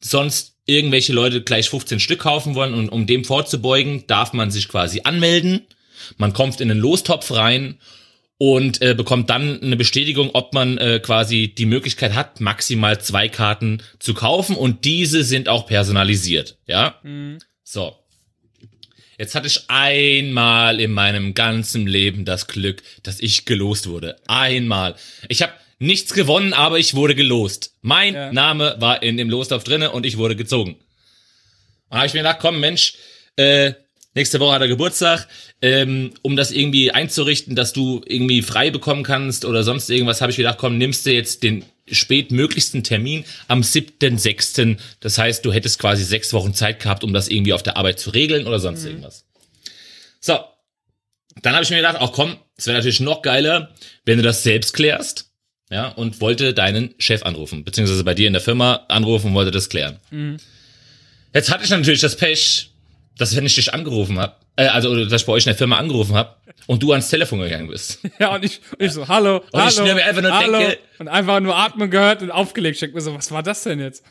sonst 0.00 0.56
irgendwelche 0.66 1.12
Leute 1.12 1.44
gleich 1.44 1.70
15 1.70 2.00
Stück 2.00 2.22
kaufen 2.22 2.56
wollen 2.56 2.74
und 2.74 2.88
um 2.88 3.06
dem 3.06 3.24
vorzubeugen, 3.24 4.08
darf 4.08 4.32
man 4.32 4.50
sich 4.50 4.66
quasi 4.66 5.02
anmelden. 5.04 5.64
Man 6.16 6.32
kommt 6.32 6.60
in 6.60 6.66
den 6.66 6.78
Lostopf 6.78 7.30
rein 7.30 7.78
und 8.44 8.82
äh, 8.82 8.92
bekommt 8.94 9.30
dann 9.30 9.62
eine 9.62 9.76
Bestätigung, 9.76 10.30
ob 10.32 10.52
man 10.52 10.76
äh, 10.76 10.98
quasi 10.98 11.54
die 11.56 11.64
Möglichkeit 11.64 12.16
hat, 12.16 12.40
maximal 12.40 13.00
zwei 13.00 13.28
Karten 13.28 13.80
zu 14.00 14.14
kaufen 14.14 14.56
und 14.56 14.84
diese 14.84 15.22
sind 15.22 15.48
auch 15.48 15.68
personalisiert, 15.68 16.58
ja? 16.66 16.96
Mhm. 17.04 17.38
So. 17.62 17.94
Jetzt 19.16 19.36
hatte 19.36 19.46
ich 19.46 19.70
einmal 19.70 20.80
in 20.80 20.90
meinem 20.90 21.34
ganzen 21.34 21.86
Leben 21.86 22.24
das 22.24 22.48
Glück, 22.48 22.82
dass 23.04 23.20
ich 23.20 23.44
gelost 23.44 23.86
wurde. 23.86 24.16
Einmal. 24.26 24.96
Ich 25.28 25.40
habe 25.42 25.52
nichts 25.78 26.12
gewonnen, 26.12 26.52
aber 26.52 26.80
ich 26.80 26.94
wurde 26.94 27.14
gelost. 27.14 27.76
Mein 27.80 28.14
Ja. 28.14 28.32
Name 28.32 28.74
war 28.80 29.04
in 29.04 29.18
dem 29.18 29.30
Lostopf 29.30 29.62
drinne 29.62 29.92
und 29.92 30.04
ich 30.04 30.18
wurde 30.18 30.34
gezogen. 30.34 30.78
Und 31.90 31.96
habe 31.96 32.08
ich 32.08 32.14
mir 32.14 32.20
gedacht, 32.22 32.38
komm 32.40 32.58
Mensch, 32.58 32.94
äh, 33.36 33.74
nächste 34.14 34.40
Woche 34.40 34.54
hat 34.54 34.62
er 34.62 34.68
Geburtstag, 34.68 35.26
ähm, 35.60 36.12
um 36.22 36.36
das 36.36 36.50
irgendwie 36.50 36.90
einzurichten, 36.90 37.56
dass 37.56 37.72
du 37.72 38.02
irgendwie 38.06 38.42
frei 38.42 38.70
bekommen 38.70 39.02
kannst 39.02 39.44
oder 39.44 39.64
sonst 39.64 39.90
irgendwas, 39.90 40.20
habe 40.20 40.30
ich 40.30 40.36
gedacht, 40.36 40.58
komm, 40.58 40.78
nimmst 40.78 41.06
du 41.06 41.12
jetzt 41.12 41.42
den 41.42 41.64
spätmöglichsten 41.90 42.84
Termin 42.84 43.24
am 43.48 43.60
7.6. 43.60 44.78
Das 45.00 45.18
heißt, 45.18 45.44
du 45.44 45.52
hättest 45.52 45.78
quasi 45.78 46.04
sechs 46.04 46.32
Wochen 46.32 46.54
Zeit 46.54 46.80
gehabt, 46.80 47.04
um 47.04 47.12
das 47.12 47.28
irgendwie 47.28 47.52
auf 47.52 47.62
der 47.62 47.76
Arbeit 47.76 47.98
zu 47.98 48.10
regeln 48.10 48.46
oder 48.46 48.60
sonst 48.60 48.84
irgendwas. 48.84 49.24
So. 50.20 50.38
Dann 51.40 51.54
habe 51.54 51.64
ich 51.64 51.70
mir 51.70 51.76
gedacht, 51.76 51.96
auch 51.96 52.12
komm, 52.12 52.36
es 52.56 52.66
wäre 52.66 52.76
natürlich 52.76 53.00
noch 53.00 53.22
geiler, 53.22 53.74
wenn 54.04 54.18
du 54.18 54.22
das 54.22 54.42
selbst 54.42 54.74
klärst. 54.74 55.30
Ja, 55.70 55.88
und 55.88 56.20
wollte 56.20 56.52
deinen 56.52 56.94
Chef 56.98 57.22
anrufen, 57.22 57.64
beziehungsweise 57.64 58.04
bei 58.04 58.12
dir 58.12 58.26
in 58.26 58.34
der 58.34 58.42
Firma 58.42 58.84
anrufen 58.88 59.28
und 59.28 59.34
wollte 59.34 59.50
das 59.50 59.70
klären. 59.70 59.98
Jetzt 61.32 61.50
hatte 61.50 61.64
ich 61.64 61.70
natürlich 61.70 62.02
das 62.02 62.16
Pech, 62.16 62.71
dass 63.18 63.36
wenn 63.36 63.46
ich 63.46 63.54
dich 63.54 63.72
angerufen 63.72 64.18
habe, 64.18 64.34
äh, 64.56 64.66
also 64.66 65.04
dass 65.04 65.22
ich 65.22 65.26
bei 65.26 65.32
euch 65.32 65.44
in 65.44 65.50
der 65.50 65.56
Firma 65.56 65.76
angerufen 65.78 66.14
habe 66.14 66.36
und 66.66 66.82
du 66.82 66.92
ans 66.92 67.08
Telefon 67.08 67.40
gegangen 67.40 67.68
bist. 67.68 67.98
Ja, 68.18 68.34
und 68.34 68.44
ich, 68.44 68.60
und 68.78 68.84
ich 68.84 68.92
so, 68.92 69.08
hallo, 69.08 69.42
Und 69.50 69.60
hallo, 69.60 69.86
ich 69.86 69.94
mir 69.94 70.04
einfach 70.04 70.22
nur 70.22 70.32
hallo. 70.38 70.58
denke- 70.58 70.78
und 70.98 71.08
einfach 71.08 71.40
nur 71.40 71.56
atmen 71.56 71.90
gehört 71.90 72.22
und 72.22 72.30
aufgelegt. 72.30 72.76
Ich 72.76 72.80
denk 72.80 72.94
mir 72.94 73.00
so, 73.00 73.14
was 73.14 73.30
war 73.30 73.42
das 73.42 73.62
denn 73.64 73.80
jetzt? 73.80 74.04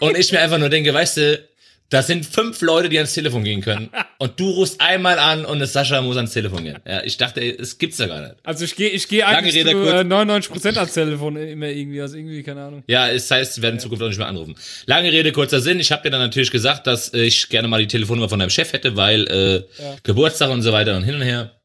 Und 0.00 0.16
ich 0.16 0.32
mir 0.32 0.40
einfach 0.40 0.58
nur 0.58 0.68
denke, 0.70 0.92
weißt 0.94 1.16
du, 1.18 1.48
das 1.90 2.06
sind 2.06 2.24
fünf 2.26 2.60
Leute, 2.62 2.88
die 2.88 2.96
ans 2.98 3.12
Telefon 3.14 3.44
gehen 3.44 3.60
können. 3.60 3.90
Und 4.18 4.40
du 4.40 4.48
rufst 4.50 4.80
einmal 4.80 5.18
an 5.18 5.44
und 5.44 5.60
es 5.60 5.74
Sascha 5.74 6.00
muss 6.00 6.16
ans 6.16 6.32
Telefon 6.32 6.64
gehen. 6.64 6.78
Ja, 6.86 7.02
ich 7.02 7.18
dachte, 7.18 7.40
es 7.42 7.76
gibt's 7.76 7.98
ja 7.98 8.06
gar 8.06 8.22
nicht. 8.22 8.36
Also 8.42 8.64
ich 8.64 8.74
gehe 8.74 8.88
ich 8.88 9.06
geh 9.06 9.22
eigentlich 9.22 9.54
Rede, 9.54 9.72
zu 9.72 9.84
äh, 9.84 10.00
99% 10.00 10.76
ans 10.78 10.94
Telefon 10.94 11.36
immer 11.36 11.66
irgendwie, 11.66 12.00
also 12.00 12.16
irgendwie, 12.16 12.42
keine 12.42 12.62
Ahnung. 12.64 12.84
Ja, 12.86 13.10
es 13.10 13.30
heißt, 13.30 13.58
wir 13.58 13.62
werden 13.64 13.74
in 13.74 13.80
Zukunft 13.80 14.02
auch 14.02 14.08
nicht 14.08 14.16
mehr 14.16 14.28
anrufen. 14.28 14.54
Lange 14.86 15.12
Rede, 15.12 15.30
kurzer 15.32 15.60
Sinn. 15.60 15.78
Ich 15.78 15.92
habe 15.92 16.02
dir 16.04 16.10
dann 16.10 16.20
natürlich 16.20 16.50
gesagt, 16.50 16.86
dass 16.86 17.12
ich 17.12 17.48
gerne 17.50 17.68
mal 17.68 17.80
die 17.80 17.86
Telefonnummer 17.86 18.30
von 18.30 18.38
deinem 18.38 18.50
Chef 18.50 18.72
hätte, 18.72 18.96
weil 18.96 19.26
äh, 19.28 19.82
Ja. 19.82 19.96
Geburtstag 20.04 20.50
und 20.50 20.62
so 20.62 20.72
weiter 20.72 20.96
und 20.96 21.02
hin 21.02 21.16
und 21.16 21.22
her. 21.22 21.60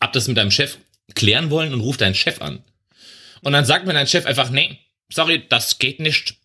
Hab 0.00 0.12
das 0.14 0.26
mit 0.26 0.38
deinem 0.38 0.52
Chef 0.52 0.78
klären 1.14 1.50
wollen 1.50 1.74
und 1.74 1.80
ruf 1.80 1.98
deinen 1.98 2.14
Chef 2.14 2.40
an. 2.40 2.62
Und 3.42 3.52
dann 3.52 3.64
sagt 3.66 3.86
mir 3.86 3.92
dein 3.92 4.06
Chef 4.06 4.24
einfach, 4.24 4.50
nee, 4.50 4.78
sorry, 5.12 5.42
das 5.48 5.78
geht 5.78 6.00
nicht. 6.00 6.36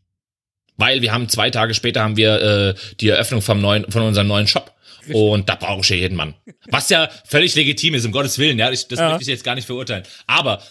Weil 0.77 1.01
wir 1.01 1.11
haben 1.11 1.29
zwei 1.29 1.49
Tage 1.49 1.73
später 1.73 2.01
haben 2.01 2.17
wir 2.17 2.41
äh, 2.41 2.95
die 2.99 3.09
Eröffnung 3.09 3.41
vom 3.41 3.61
neuen, 3.61 3.89
von 3.91 4.01
unserem 4.01 4.27
neuen 4.27 4.47
Shop. 4.47 4.71
Und 5.11 5.49
da 5.49 5.55
brauche 5.55 5.81
ich 5.81 5.89
ja 5.89 5.97
jeden 5.97 6.15
Mann. 6.15 6.33
Was 6.69 6.89
ja 6.89 7.09
völlig 7.25 7.55
legitim 7.55 7.93
ist, 7.93 8.05
um 8.05 8.11
Gottes 8.13 8.37
Willen, 8.39 8.57
ja. 8.57 8.71
Ich, 8.71 8.87
das 8.87 8.99
Ja. 8.99 9.09
möchte 9.09 9.23
ich 9.23 9.27
jetzt 9.27 9.43
gar 9.43 9.53
nicht 9.55 9.65
verurteilen. 9.65 10.03
Aber 10.27 10.61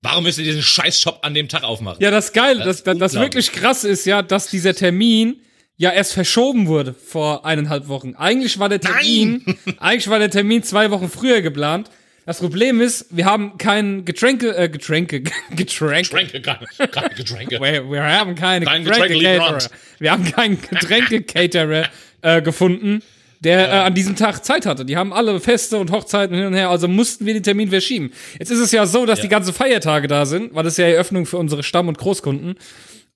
warum 0.00 0.22
müsst 0.24 0.38
ihr 0.38 0.44
diesen 0.44 0.62
scheiß 0.62 1.00
Shop 1.00 1.18
an 1.22 1.34
dem 1.34 1.48
Tag 1.48 1.64
aufmachen? 1.64 2.00
Ja, 2.00 2.10
das 2.10 2.32
Geile, 2.32 2.64
das, 2.64 2.84
Das 2.84 2.96
das, 2.98 3.14
wirklich 3.14 3.50
krass 3.52 3.82
ist 3.84 4.06
ja, 4.06 4.22
dass 4.22 4.48
dieser 4.48 4.74
Termin 4.74 5.40
ja 5.76 5.90
erst 5.90 6.12
verschoben 6.12 6.68
wurde 6.68 6.94
vor 6.94 7.44
eineinhalb 7.44 7.88
Wochen. 7.88 8.14
Eigentlich 8.14 8.58
war 8.60 8.68
der 8.68 8.80
Termin, 8.80 9.44
eigentlich 9.78 10.08
war 10.08 10.18
der 10.20 10.30
Termin 10.30 10.62
zwei 10.62 10.90
Wochen 10.92 11.08
früher 11.10 11.40
geplant. 11.42 11.90
Das 12.28 12.40
Problem 12.40 12.82
ist, 12.82 13.06
wir 13.08 13.24
haben 13.24 13.56
kein 13.56 14.04
Getränke, 14.04 14.54
äh, 14.54 14.68
Getränke, 14.68 15.22
Getränke. 15.56 16.10
Getränke, 16.10 16.42
keine, 16.42 16.66
keine 16.90 17.14
Getränke. 17.14 17.58
Wir, 17.58 17.90
wir 17.90 18.02
haben 18.02 18.34
keine 18.34 18.66
Kein 18.66 18.84
Getränke-Caterer. 18.84 19.54
Getränkelieferant. 19.54 19.70
Wir 19.98 20.12
haben 20.12 20.24
keinen 20.24 20.60
Getränke-Caterer 20.60 21.88
äh, 22.20 22.42
gefunden, 22.42 23.02
der 23.40 23.68
äh, 23.68 23.72
an 23.78 23.94
diesem 23.94 24.14
Tag 24.14 24.44
Zeit 24.44 24.66
hatte. 24.66 24.84
Die 24.84 24.98
haben 24.98 25.14
alle 25.14 25.40
Feste 25.40 25.78
und 25.78 25.90
Hochzeiten 25.90 26.36
hin 26.36 26.44
und 26.44 26.52
her, 26.52 26.68
also 26.68 26.86
mussten 26.86 27.24
wir 27.24 27.32
den 27.32 27.42
Termin 27.42 27.70
verschieben. 27.70 28.12
Jetzt 28.38 28.50
ist 28.50 28.58
es 28.58 28.72
ja 28.72 28.84
so, 28.84 29.06
dass 29.06 29.22
die 29.22 29.28
ganzen 29.28 29.54
Feiertage 29.54 30.06
da 30.06 30.26
sind, 30.26 30.54
weil 30.54 30.64
das 30.64 30.74
ist 30.74 30.78
ja 30.80 30.86
Eröffnung 30.86 31.24
für 31.24 31.38
unsere 31.38 31.62
Stamm- 31.62 31.88
und 31.88 31.96
Großkunden. 31.96 32.56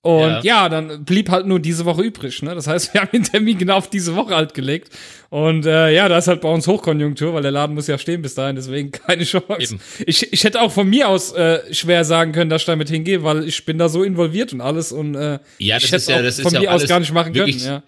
Und 0.05 0.29
ja. 0.29 0.41
Ja. 0.43 0.69
dann 0.69 1.05
blieb 1.05 1.29
halt 1.29 1.47
nur 1.47 1.59
diese 1.61 1.85
Woche 1.85 2.01
übrig. 2.01 2.41
Ne? 2.43 2.53
Das 2.53 2.67
heißt, 2.67 2.93
wir 2.93 3.01
haben 3.01 3.09
den 3.13 3.23
Termin 3.23 3.57
genau 3.57 3.77
auf 3.77 3.89
diese 3.89 4.15
Woche 4.17 4.35
halt 4.35 4.53
gelegt. 4.53 4.89
Und 5.29 5.65
äh, 5.65 5.91
ja, 5.93 6.09
da 6.09 6.17
ist 6.17 6.27
halt 6.27 6.41
bei 6.41 6.49
uns 6.49 6.67
Hochkonjunktur, 6.67 7.33
weil 7.33 7.41
der 7.41 7.51
Laden 7.51 7.73
muss 7.73 7.87
ja 7.87 7.97
stehen 7.97 8.21
bis 8.21 8.35
dahin, 8.35 8.57
deswegen 8.57 8.91
keine 8.91 9.23
Chance. 9.23 9.47
Eben. 9.59 9.79
Ich, 10.05 10.31
ich 10.33 10.43
hätte 10.43 10.61
auch 10.61 10.71
von 10.73 10.89
mir 10.89 11.07
aus 11.07 11.31
äh, 11.31 11.73
schwer 11.73 12.03
sagen 12.03 12.33
können, 12.33 12.49
dass 12.49 12.63
ich 12.63 12.65
damit 12.65 12.89
hingehe, 12.89 13.23
weil 13.23 13.47
ich 13.47 13.63
bin 13.65 13.77
da 13.77 13.87
so 13.87 14.03
involviert 14.03 14.51
und 14.51 14.59
alles 14.59 14.91
und 14.91 15.15
äh, 15.15 15.39
Ja, 15.59 15.75
das 15.77 15.85
ich 15.85 15.91
hätte 15.91 15.95
ist 15.95 16.09
ja- 16.09 16.17
auch 16.17 16.21
das 16.21 16.37
ist 16.37 16.43
von 16.43 16.53
ja 16.53 16.59
mir 16.59 16.69
auch 16.71 16.73
aus 16.75 16.85
gar 16.87 16.99
nicht 16.99 17.13
machen 17.13 17.31
können. 17.33 17.45
wirklich- 17.47 17.65
Ja. 17.65 17.81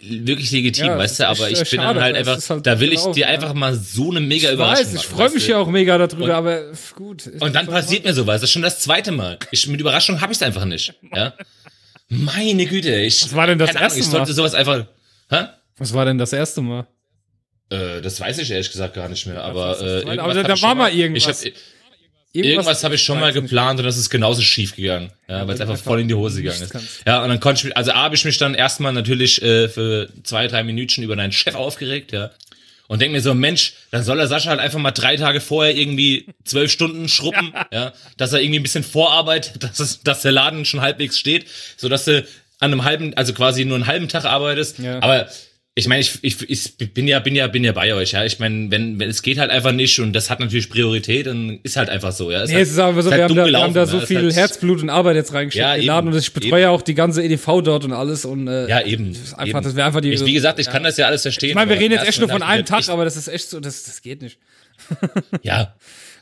Wirklich 0.00 0.50
legitim, 0.52 0.86
Ja, 0.86 0.98
weißt 0.98 1.18
du, 1.20 1.28
aber 1.28 1.48
echt, 1.50 1.62
ich 1.62 1.70
bin 1.70 1.80
äh, 1.80 1.82
dann 1.82 1.94
schade, 1.96 2.02
halt 2.02 2.16
einfach, 2.16 2.48
halt 2.50 2.66
da 2.66 2.78
will 2.78 2.92
ich 2.92 3.00
genau, 3.00 3.12
dir 3.14 3.20
ja. 3.22 3.26
einfach 3.28 3.52
mal 3.54 3.74
so 3.74 4.10
eine 4.10 4.20
mega 4.20 4.48
Ich 4.48 4.54
Überraschung 4.54 4.84
weiß, 4.86 4.88
ich 4.94 4.94
machen, 4.98 5.08
freue 5.16 5.24
weißt 5.26 5.34
mich 5.34 5.48
ja 5.48 5.58
auch 5.58 5.68
mega 5.68 5.98
darüber, 5.98 6.24
Und- 6.24 6.30
aber 6.30 6.62
gut. 6.94 7.26
Und 7.40 7.54
dann 7.54 7.66
passiert 7.66 8.04
mir 8.04 8.14
sowas, 8.14 8.40
das 8.40 8.44
ist 8.50 8.52
schon 8.52 8.62
das 8.62 8.78
zweite 8.78 9.10
Mal. 9.10 9.38
Ich, 9.50 9.66
mit 9.66 9.80
Überraschung 9.80 10.20
habe 10.20 10.32
ich 10.32 10.38
es 10.38 10.42
einfach 10.42 10.64
nicht. 10.66 10.94
Ja? 11.14 11.34
Meine 12.08 12.64
Güte, 12.66 12.94
ich. 12.94 13.22
Was 13.24 13.34
war 13.34 13.46
denn 13.48 13.58
das 13.58 13.70
Ahnung, 13.70 13.82
erste 13.82 13.98
Ich 14.00 14.06
sollte 14.06 14.28
Mal? 14.28 14.34
sowas 14.34 14.54
einfach. 14.54 14.86
Hä? 15.30 15.44
Was 15.78 15.92
war 15.92 16.04
denn 16.04 16.16
das 16.18 16.32
erste 16.32 16.60
Mal? 16.60 16.86
Äh, 17.70 18.00
das 18.00 18.20
weiß 18.20 18.38
ich 18.38 18.50
ehrlich 18.50 18.70
gesagt 18.70 18.94
gar 18.94 19.08
nicht 19.08 19.26
mehr, 19.26 19.42
aber. 19.42 19.78
Äh, 19.80 19.84
irgendwas 20.02 20.18
Aber 20.20 20.42
da- 20.42 20.54
ich 20.54 20.62
war 20.62 20.74
mal 20.74 20.92
irgendwas. 20.92 21.44
Ich 21.44 21.52
hab, 21.52 21.58
irgendwas 22.44 22.84
habe 22.84 22.94
ich 22.94 23.02
schon 23.02 23.20
mal 23.20 23.32
geplant 23.32 23.80
und 23.80 23.86
das 23.86 23.96
ist 23.96 24.10
genauso 24.10 24.42
schief 24.42 24.76
gegangen. 24.76 25.10
Ja, 25.28 25.46
weil 25.46 25.54
es 25.54 25.60
einfach 25.60 25.76
voll 25.76 26.00
in 26.00 26.08
die 26.08 26.14
Hose 26.14 26.42
gegangen 26.42 26.62
ist. 26.62 26.70
kannst. 26.70 27.02
Ja, 27.06 27.22
und 27.22 27.28
dann 27.28 27.40
konnte 27.40 27.60
ich 27.60 27.64
mich, 27.64 27.76
also 27.76 27.92
A, 27.92 28.02
habe 28.02 28.14
ich 28.14 28.24
mich 28.24 28.38
dann 28.38 28.54
erstmal 28.54 28.92
natürlich 28.92 29.42
äh, 29.42 29.68
für 29.68 30.08
zwei, 30.22 30.48
drei 30.48 30.62
Minütchen 30.62 31.04
über 31.04 31.16
deinen 31.16 31.32
Chef 31.32 31.54
aufgeregt, 31.54 32.12
ja. 32.12 32.30
Und 32.88 33.02
denk 33.02 33.12
mir 33.12 33.20
so, 33.20 33.34
Mensch, 33.34 33.74
dann 33.90 34.02
soll 34.02 34.16
der 34.16 34.28
Sascha 34.28 34.48
halt 34.48 34.60
einfach 34.60 34.78
mal 34.78 34.92
drei 34.92 35.16
Tage 35.16 35.42
vorher 35.42 35.76
irgendwie 35.76 36.26
zwölf 36.44 36.72
Stunden 36.72 37.08
schruppen, 37.08 37.52
ja. 37.72 37.92
dass 38.16 38.32
er 38.32 38.40
irgendwie 38.40 38.60
ein 38.60 38.62
bisschen 38.62 38.82
vorarbeitet, 38.82 39.62
dass, 39.62 39.78
es, 39.78 40.02
dass 40.02 40.22
der 40.22 40.32
Laden 40.32 40.64
schon 40.64 40.80
halbwegs 40.80 41.18
steht, 41.18 41.46
so 41.76 41.88
dass 41.88 42.06
du 42.06 42.26
an 42.60 42.72
einem 42.72 42.84
halben, 42.84 43.14
also 43.14 43.34
quasi 43.34 43.64
nur 43.64 43.76
einen 43.76 43.86
halben 43.86 44.08
Tag 44.08 44.24
arbeitest. 44.24 44.78
Ja. 44.78 45.00
Aber 45.02 45.28
ich 45.78 45.86
meine, 45.86 46.00
ich, 46.00 46.18
ich, 46.22 46.50
ich 46.78 46.92
bin 46.92 47.06
ja, 47.06 47.20
bin 47.20 47.34
ja, 47.36 47.46
bin 47.46 47.62
ja 47.62 47.72
bei 47.72 47.94
euch, 47.94 48.12
ja. 48.12 48.24
Ich 48.24 48.38
meine, 48.40 48.70
wenn, 48.70 48.98
wenn 48.98 49.08
es 49.08 49.22
geht 49.22 49.38
halt 49.38 49.50
einfach 49.50 49.72
nicht 49.72 49.98
und 50.00 50.12
das 50.12 50.28
hat 50.28 50.40
natürlich 50.40 50.68
Priorität, 50.68 51.26
dann 51.26 51.60
ist 51.62 51.76
halt 51.76 51.88
einfach 51.88 52.12
so, 52.12 52.30
ja. 52.30 52.44
Nee, 52.44 52.60
es 52.60 52.70
ist 52.70 52.78
aber 52.78 53.00
so, 53.02 53.10
halt 53.10 53.18
wir 53.18 53.24
haben, 53.24 53.28
dumm 53.28 53.36
da, 53.36 53.46
wir 53.46 53.58
haben 53.60 53.74
da 53.74 53.84
gelaufen, 53.84 53.90
so 53.92 53.98
ja. 54.00 54.06
Viel 54.06 54.22
halt- 54.24 54.36
Herzblut 54.36 54.82
und 54.82 54.90
Arbeit 54.90 55.16
jetzt 55.16 55.32
reingesteckt 55.32 55.62
Ja, 55.62 55.74
in 55.74 55.80
den 55.80 55.82
eben. 55.84 55.86
Laden 55.88 56.12
und 56.12 56.18
ich 56.18 56.32
betreue 56.32 56.62
ja 56.62 56.70
auch 56.70 56.82
die 56.82 56.94
ganze 56.94 57.22
EDV 57.22 57.62
dort 57.62 57.84
und 57.84 57.92
alles 57.92 58.24
und 58.24 58.48
äh, 58.48 58.68
Ja, 58.68 58.84
eben. 58.84 59.16
einfach, 59.36 59.46
eben. 59.46 59.62
das 59.62 59.76
wäre 59.76 59.86
einfach 59.86 60.00
die- 60.00 60.12
Ich, 60.12 60.24
wie 60.24 60.32
gesagt, 60.32 60.58
ich 60.58 60.68
kann 60.68 60.82
das 60.82 60.96
ja 60.96 61.06
alles 61.06 61.22
verstehen. 61.22 61.50
ich 61.50 61.54
meine, 61.54 61.70
wir 61.70 61.78
reden 61.78 61.94
jetzt 61.94 62.08
echt 62.08 62.18
nur 62.18 62.28
von 62.28 62.40
dachte 62.40 62.52
einem 62.52 62.64
Tag, 62.66 62.80
ich- 62.80 62.90
aber 62.90 63.04
das 63.04 63.16
ist 63.16 63.28
echt 63.28 63.48
so, 63.48 63.60
das, 63.60 63.84
das 63.84 64.02
geht 64.02 64.20
nicht. 64.20 64.38
Ja, 65.42 65.74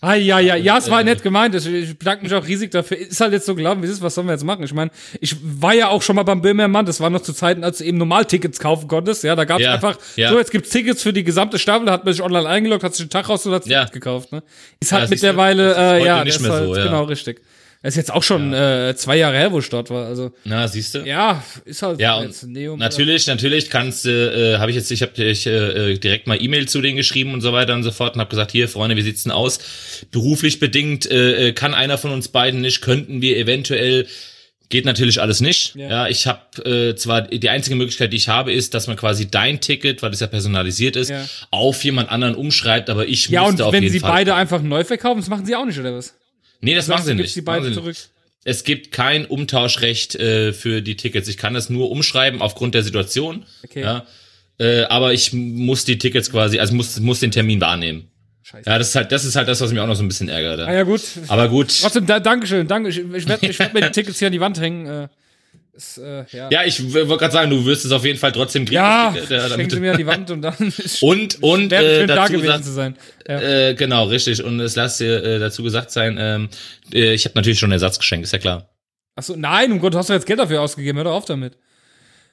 Ah, 0.06 0.14
ja, 0.14 0.38
ja, 0.38 0.54
ja, 0.54 0.78
es 0.78 0.88
war 0.88 1.00
Äh. 1.00 1.04
nett 1.04 1.22
gemeint. 1.22 1.54
Ich, 1.54 1.98
bedanke 1.98 2.22
mich 2.22 2.32
auch 2.32 2.46
riesig 2.46 2.70
dafür. 2.70 2.96
Ist 2.96 3.20
halt 3.20 3.32
jetzt 3.32 3.44
so 3.46 3.54
gelaufen, 3.56 3.82
wie 3.82 3.86
es 3.86 3.92
ist. 3.92 4.02
Was 4.02 4.14
sollen 4.14 4.28
wir 4.28 4.34
jetzt 4.34 4.44
machen? 4.44 4.62
Ich 4.62 4.72
meine, 4.72 4.90
ich 5.20 5.34
war 5.42 5.74
ja 5.74 5.88
auch 5.88 6.00
schon 6.02 6.14
mal 6.14 6.22
beim 6.22 6.40
Böhmermann. 6.42 6.86
Das 6.86 7.00
war 7.00 7.10
noch 7.10 7.22
zu 7.22 7.32
Zeiten, 7.32 7.64
als 7.64 7.78
du 7.78 7.84
eben 7.84 7.98
Normaltickets 7.98 8.60
kaufen 8.60 8.86
konntest. 8.86 9.24
Ja, 9.24 9.34
da 9.34 9.44
gab 9.44 9.58
es 9.58 9.64
Ja, 9.64 9.74
einfach, 9.74 9.98
ja. 10.14 10.30
so, 10.30 10.38
jetzt 10.38 10.52
gibt's 10.52 10.70
Tickets 10.70 11.02
für 11.02 11.12
die 11.12 11.24
gesamte 11.24 11.58
Staffel. 11.58 11.86
Da 11.86 11.92
hat 11.92 12.04
man 12.04 12.14
sich 12.14 12.22
online 12.22 12.48
eingeloggt, 12.48 12.84
hat 12.84 12.94
sich 12.94 13.02
einen 13.02 13.10
Tag 13.10 13.28
raus 13.28 13.44
und 13.46 13.52
hat 13.54 13.62
das 13.62 13.68
Ja. 13.70 13.84
Gekauft. 13.86 14.30
Ne? 14.30 14.42
Ist 14.78 14.92
halt 14.92 15.10
mittlerweile, 15.10 15.74
äh, 15.74 16.04
ja, 16.04 16.22
nicht 16.22 16.36
das 16.36 16.42
mehr 16.42 16.50
ist 16.52 16.56
halt, 16.56 16.66
so, 16.68 16.76
ja. 16.76 16.84
genau, 16.84 17.02
richtig. 17.04 17.40
Das 17.82 17.92
ist 17.94 17.98
jetzt 17.98 18.12
auch 18.12 18.22
schon 18.22 18.52
äh, 18.52 18.94
zwei 18.96 19.16
Jahre 19.16 19.36
her, 19.36 19.52
wo 19.52 19.60
ich 19.60 19.68
dort 19.68 19.90
war. 19.90 20.06
Also, 20.06 20.32
na, 20.44 20.66
siehst 20.66 20.94
du? 20.94 20.98
ja, 21.00 21.42
ist 21.64 21.82
halt 21.82 22.00
Ja, 22.00 22.22
jetzt 22.22 22.42
und 22.44 22.52
Neum. 22.52 22.78
natürlich, 22.78 23.26
natürlich 23.28 23.70
kannst 23.70 24.04
du, 24.04 24.10
äh, 24.10 24.58
habe 24.58 24.70
ich 24.70 24.76
jetzt, 24.76 24.90
ich 24.90 25.02
habe 25.02 25.12
dich 25.12 25.46
äh, 25.46 25.92
äh, 25.92 25.98
direkt 25.98 26.26
mal 26.26 26.42
E-Mail 26.42 26.66
zu 26.66 26.80
denen 26.80 26.96
geschrieben 26.96 27.32
und 27.34 27.42
so 27.42 27.52
weiter 27.52 27.74
und 27.74 27.82
so 27.84 27.92
fort 27.92 28.14
und 28.14 28.20
habe 28.20 28.30
gesagt, 28.30 28.50
hier 28.52 28.68
Freunde, 28.68 28.96
wie 28.96 29.02
sieht's 29.02 29.22
denn 29.22 29.32
aus? 29.32 29.58
Beruflich 30.10 30.58
bedingt 30.58 31.08
äh, 31.10 31.48
äh, 31.48 31.52
kann 31.52 31.74
einer 31.74 31.96
von 31.98 32.10
uns 32.10 32.28
beiden 32.28 32.60
nicht, 32.60 32.80
könnten 32.80 33.20
wir 33.22 33.36
eventuell 33.36 34.06
Geht 34.68 34.84
natürlich 34.84 35.20
alles 35.20 35.40
nicht. 35.40 35.76
Ja. 35.76 35.88
Ja, 35.88 36.08
ich 36.08 36.26
habe 36.26 36.40
äh, 36.68 36.96
zwar 36.96 37.22
die 37.22 37.48
einzige 37.50 37.76
Möglichkeit, 37.76 38.12
die 38.12 38.16
ich 38.16 38.28
habe, 38.28 38.52
ist, 38.52 38.74
dass 38.74 38.88
man 38.88 38.96
quasi 38.96 39.30
dein 39.30 39.60
Ticket, 39.60 40.02
weil 40.02 40.10
das 40.10 40.18
ja 40.18 40.26
personalisiert 40.26 40.96
ist, 40.96 41.08
Ja. 41.10 41.24
auf 41.52 41.84
jemand 41.84 42.10
anderen 42.10 42.34
umschreibt, 42.34 42.90
aber 42.90 43.06
ich 43.06 43.28
Ja, 43.28 43.42
und 43.42 43.50
müsste 43.50 43.64
auf 43.66 43.72
wenn 43.72 43.84
jeden 43.84 43.92
sie 43.92 44.00
Fall. 44.00 44.10
beide 44.10 44.34
einfach 44.34 44.62
neu 44.62 44.82
verkaufen, 44.82 45.20
das 45.20 45.28
machen 45.28 45.46
sie 45.46 45.54
auch 45.54 45.64
nicht, 45.66 45.78
oder 45.78 45.94
was? 45.94 46.14
Nee, 46.60 46.74
das 46.74 46.88
machen 46.88 47.04
sie 47.04 47.14
nicht. 47.14 47.34
die 47.36 47.40
beiden 47.40 47.72
zurück. 47.72 47.96
Es 48.44 48.62
gibt 48.62 48.92
kein 48.92 49.26
Umtauschrecht 49.26 50.14
äh, 50.14 50.52
für 50.52 50.80
die 50.80 50.96
Tickets. 50.96 51.26
Ich 51.28 51.36
kann 51.36 51.54
das 51.54 51.68
nur 51.68 51.90
umschreiben 51.90 52.40
aufgrund 52.40 52.74
der 52.74 52.82
Situation. 52.84 53.44
Okay. 53.64 53.80
Ja. 53.82 54.06
Äh, 54.58 54.84
aber 54.84 55.12
ich 55.12 55.32
muss 55.32 55.84
die 55.84 55.98
Tickets 55.98 56.30
quasi, 56.30 56.58
also 56.60 56.74
muss, 56.74 56.98
muss 57.00 57.20
den 57.20 57.32
Termin 57.32 57.60
wahrnehmen. 57.60 58.08
Scheiße. 58.44 58.70
Ja, 58.70 58.78
das 58.78 58.88
ist 58.90 58.94
halt, 58.94 59.10
das 59.10 59.24
ist 59.24 59.34
halt 59.34 59.48
das, 59.48 59.60
was 59.60 59.72
mich 59.72 59.80
auch 59.80 59.88
noch 59.88 59.96
so 59.96 60.04
ein 60.04 60.08
bisschen 60.08 60.28
ärgert. 60.28 60.60
Ah 60.60 60.70
Ja. 60.70 60.78
ja, 60.78 60.82
gut. 60.84 61.02
Aber 61.26 61.48
gut. 61.48 61.76
Trotzdem, 61.80 62.06
da, 62.06 62.20
Dankeschön, 62.20 62.68
danke. 62.68 62.90
Ich, 62.90 62.98
ich 62.98 63.26
werde 63.28 63.46
ich 63.48 63.58
werd 63.58 63.74
mir 63.74 63.80
die 63.80 63.90
Tickets 63.92 64.20
hier 64.20 64.26
an 64.26 64.32
die 64.32 64.40
Wand 64.40 64.60
hängen. 64.60 64.86
Äh, 64.86 65.08
ist, 65.76 65.98
äh, 65.98 66.24
ja. 66.30 66.48
Ja, 66.50 66.64
ich 66.64 66.92
wollte 66.92 67.06
gerade 67.16 67.32
sagen, 67.32 67.50
du 67.50 67.64
wirst 67.66 67.84
es 67.84 67.92
auf 67.92 68.04
jeden 68.04 68.18
Fall 68.18 68.32
trotzdem 68.32 68.64
kriegen. 68.64 68.74
Ja, 68.76 69.14
damit 69.28 69.30
hänge 69.58 69.70
sie 69.70 69.76
du- 69.76 69.80
mir 69.80 69.92
an 69.92 69.98
die 69.98 70.06
Wand 70.06 70.30
und 70.30 70.42
dann 70.42 70.54
ist 70.78 71.02
Und, 71.02 71.42
und 71.42 71.72
äh, 71.72 72.06
da 72.06 72.14
dazu 72.16 72.32
gewesen 72.32 72.46
gesagt, 72.46 72.64
zu 72.64 72.72
sein. 72.72 72.96
Ja. 73.28 73.40
äh, 73.40 73.74
genau, 73.74 74.04
richtig. 74.04 74.42
Und 74.42 74.58
es 74.60 74.74
lass 74.76 74.98
dir 74.98 75.22
äh, 75.22 75.38
dazu 75.38 75.62
gesagt 75.62 75.90
sein, 75.90 76.16
ähm, 76.18 76.48
äh, 76.92 77.12
ich 77.14 77.24
habe 77.24 77.34
natürlich 77.36 77.58
schon 77.58 77.72
Ersatz 77.72 77.98
geschenkt, 77.98 78.24
ist 78.24 78.32
ja 78.32 78.38
klar. 78.38 78.68
Achso, 79.14 79.34
nein, 79.36 79.72
um 79.72 79.80
Gott, 79.80 79.94
du 79.94 79.98
hast 79.98 80.08
doch 80.10 80.14
jetzt 80.14 80.26
Geld 80.26 80.38
dafür 80.40 80.60
ausgegeben, 80.62 80.96
hör 80.98 81.04
doch 81.04 81.12
auf 81.14 81.24
damit. 81.24 81.56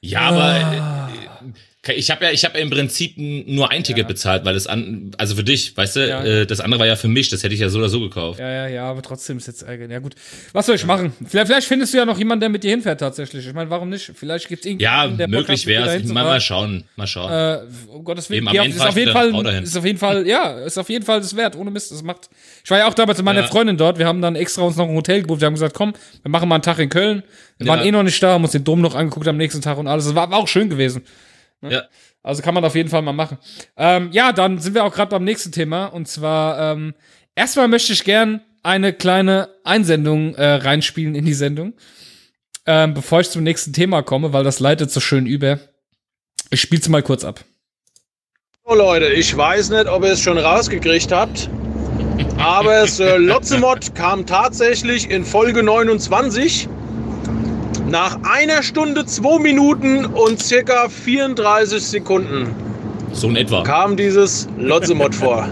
Ja, 0.00 0.20
Ah. 0.20 0.28
aber 0.28 1.10
äh, 1.10 1.52
ich 1.88 2.10
habe 2.10 2.24
ja, 2.24 2.30
ich 2.30 2.44
habe 2.44 2.56
ja 2.58 2.62
im 2.64 2.70
Prinzip 2.70 3.14
nur 3.16 3.70
ein 3.70 3.84
Ticket 3.84 4.08
bezahlt, 4.08 4.44
weil 4.44 4.54
das 4.54 4.66
an, 4.66 5.10
also 5.18 5.34
für 5.36 5.44
dich, 5.44 5.76
weißt 5.76 5.96
du, 5.96 6.08
Ja. 6.08 6.24
äh, 6.24 6.46
das 6.46 6.60
andere 6.60 6.80
war 6.80 6.86
ja 6.86 6.96
für 6.96 7.08
mich, 7.08 7.28
das 7.28 7.42
hätte 7.42 7.54
ich 7.54 7.60
ja 7.60 7.68
so 7.68 7.78
oder 7.78 7.88
so 7.88 8.00
gekauft. 8.00 8.40
Ja, 8.40 8.50
ja, 8.50 8.68
ja, 8.68 8.84
aber 8.90 9.02
trotzdem 9.02 9.36
ist 9.36 9.46
jetzt 9.46 9.62
ärgerlich. 9.62 9.92
Ja, 9.92 9.98
gut. 9.98 10.14
Was 10.52 10.66
soll 10.66 10.76
ich 10.76 10.86
machen? 10.86 11.12
Vielleicht, 11.26 11.46
vielleicht 11.48 11.66
findest 11.66 11.92
du 11.92 11.98
ja 11.98 12.04
noch 12.04 12.18
jemanden, 12.18 12.40
der 12.40 12.48
mit 12.48 12.64
dir 12.64 12.70
hinfährt 12.70 13.00
tatsächlich. 13.00 13.46
Ich 13.46 13.52
meine, 13.52 13.68
warum 13.70 13.88
nicht? 13.90 14.12
Vielleicht 14.14 14.48
gibt's 14.48 14.64
Ja, 14.64 14.70
irgendjemanden, 14.70 15.16
der 15.18 15.24
hat, 15.26 15.30
möglich 15.30 15.66
wäre 15.66 15.96
es. 15.96 16.04
Mal, 16.04 16.24
mal 16.24 16.40
schauen, 16.40 16.84
mal 16.96 17.06
schauen. 17.06 17.30
Äh, 17.32 17.60
um 17.88 18.04
Gottes 18.04 18.30
Willen. 18.30 18.46
Eben, 18.46 18.56
Ende 18.56 18.76
ist 18.76 18.80
auf 18.86 18.96
jeden 18.96 19.12
Fall, 19.12 19.62
ist 19.62 19.76
auf 19.76 19.84
jeden 19.84 19.98
Fall, 19.98 20.26
ja, 20.26 20.58
ist 20.64 20.78
auf 20.78 20.88
jeden 20.88 21.04
Fall 21.04 21.20
das 21.20 21.36
wert. 21.36 21.56
Ohne 21.56 21.70
Mist, 21.70 21.90
das 21.90 22.02
macht. 22.02 22.30
Ich 22.64 22.70
war 22.70 22.78
ja 22.78 22.86
auch 22.88 22.94
damals 22.94 23.18
mit 23.18 23.24
meiner 23.26 23.42
Ja. 23.42 23.46
Freundin 23.46 23.76
dort. 23.76 23.98
Wir 23.98 24.06
haben 24.06 24.22
dann 24.22 24.36
extra 24.36 24.62
uns 24.62 24.76
noch 24.76 24.88
ein 24.88 24.94
Hotel 24.94 25.20
gebucht. 25.22 25.40
Wir 25.40 25.46
haben 25.46 25.54
gesagt, 25.54 25.74
komm, 25.74 25.92
wir 26.22 26.30
machen 26.30 26.48
mal 26.48 26.54
einen 26.56 26.62
Tag 26.62 26.78
in 26.78 26.88
Köln. 26.88 27.22
Wir 27.58 27.66
Ja. 27.66 27.72
waren 27.74 27.86
eh 27.86 27.90
noch 27.92 28.02
nicht 28.02 28.22
da, 28.22 28.32
haben 28.32 28.42
uns 28.44 28.52
den 28.52 28.64
Dom 28.64 28.80
noch 28.80 28.94
angeguckt 28.94 29.28
am 29.28 29.36
nächsten 29.36 29.60
Tag 29.62 29.78
und 29.78 29.86
alles. 29.86 30.06
Das 30.06 30.14
war, 30.14 30.30
war 30.30 30.38
auch 30.38 30.48
schön 30.48 30.70
gewesen. 30.70 31.02
Ja. 31.70 31.82
Also 32.22 32.42
kann 32.42 32.54
man 32.54 32.64
auf 32.64 32.74
jeden 32.74 32.88
Fall 32.88 33.02
mal 33.02 33.12
machen. 33.12 33.38
Ähm, 33.76 34.10
ja, 34.12 34.32
dann 34.32 34.58
sind 34.58 34.74
wir 34.74 34.84
auch 34.84 34.94
gerade 34.94 35.10
beim 35.10 35.24
nächsten 35.24 35.52
Thema. 35.52 35.86
Und 35.86 36.08
zwar, 36.08 36.72
ähm, 36.72 36.94
erstmal 37.34 37.68
möchte 37.68 37.92
ich 37.92 38.04
gern 38.04 38.40
eine 38.62 38.92
kleine 38.92 39.50
Einsendung 39.62 40.34
äh, 40.34 40.54
reinspielen 40.54 41.14
in 41.14 41.24
die 41.24 41.34
Sendung. 41.34 41.74
Ähm, 42.66 42.94
bevor 42.94 43.20
ich 43.20 43.30
zum 43.30 43.42
nächsten 43.42 43.74
Thema 43.74 44.02
komme, 44.02 44.32
weil 44.32 44.42
das 44.42 44.58
leitet 44.58 44.90
so 44.90 45.00
schön 45.00 45.26
über. 45.26 45.58
Ich 46.50 46.62
spiel's 46.62 46.88
mal 46.88 47.02
kurz 47.02 47.24
ab. 47.24 47.44
So 48.66 48.74
Leute, 48.74 49.06
ich 49.06 49.36
weiß 49.36 49.68
nicht, 49.68 49.86
ob 49.86 50.04
ihr 50.04 50.12
es 50.12 50.22
schon 50.22 50.38
rausgekriegt 50.38 51.12
habt, 51.12 51.50
aber 52.38 52.86
Sir 52.86 53.18
Lotzemott 53.18 53.94
kam 53.94 54.24
tatsächlich 54.24 55.10
in 55.10 55.26
Folge 55.26 55.62
29 55.62 56.66
nach 57.88 58.18
einer 58.24 58.62
Stunde, 58.62 59.04
zwei 59.06 59.38
Minuten 59.38 60.06
und 60.06 60.42
circa 60.42 60.88
34 60.88 61.82
Sekunden 61.82 62.48
So 63.12 63.28
in 63.28 63.36
etwa. 63.36 63.62
kam 63.62 63.96
dieses 63.96 64.48
Lotzemott 64.58 65.14
vor. 65.14 65.48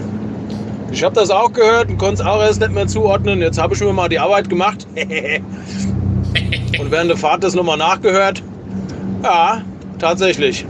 Ich 0.91 1.03
habe 1.03 1.15
das 1.15 1.29
auch 1.31 1.51
gehört 1.51 1.89
und 1.89 1.97
konnte 1.97 2.21
es 2.21 2.27
auch 2.27 2.41
erst 2.41 2.59
nicht 2.59 2.71
mehr 2.71 2.87
zuordnen. 2.87 3.41
Jetzt 3.41 3.57
habe 3.59 3.73
ich 3.73 3.81
mir 3.81 3.91
mal 3.93 4.09
die 4.09 4.19
Arbeit 4.19 4.49
gemacht 4.49 4.85
und 4.95 6.91
während 6.91 7.09
der 7.09 7.17
Fahrt 7.17 7.43
das 7.43 7.55
nochmal 7.55 7.77
nachgehört. 7.77 8.43
Ja, 9.23 9.63
tatsächlich. 9.99 10.65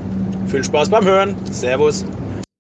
Viel 0.48 0.64
Spaß 0.64 0.90
beim 0.90 1.04
Hören. 1.06 1.36
Servus. 1.52 2.06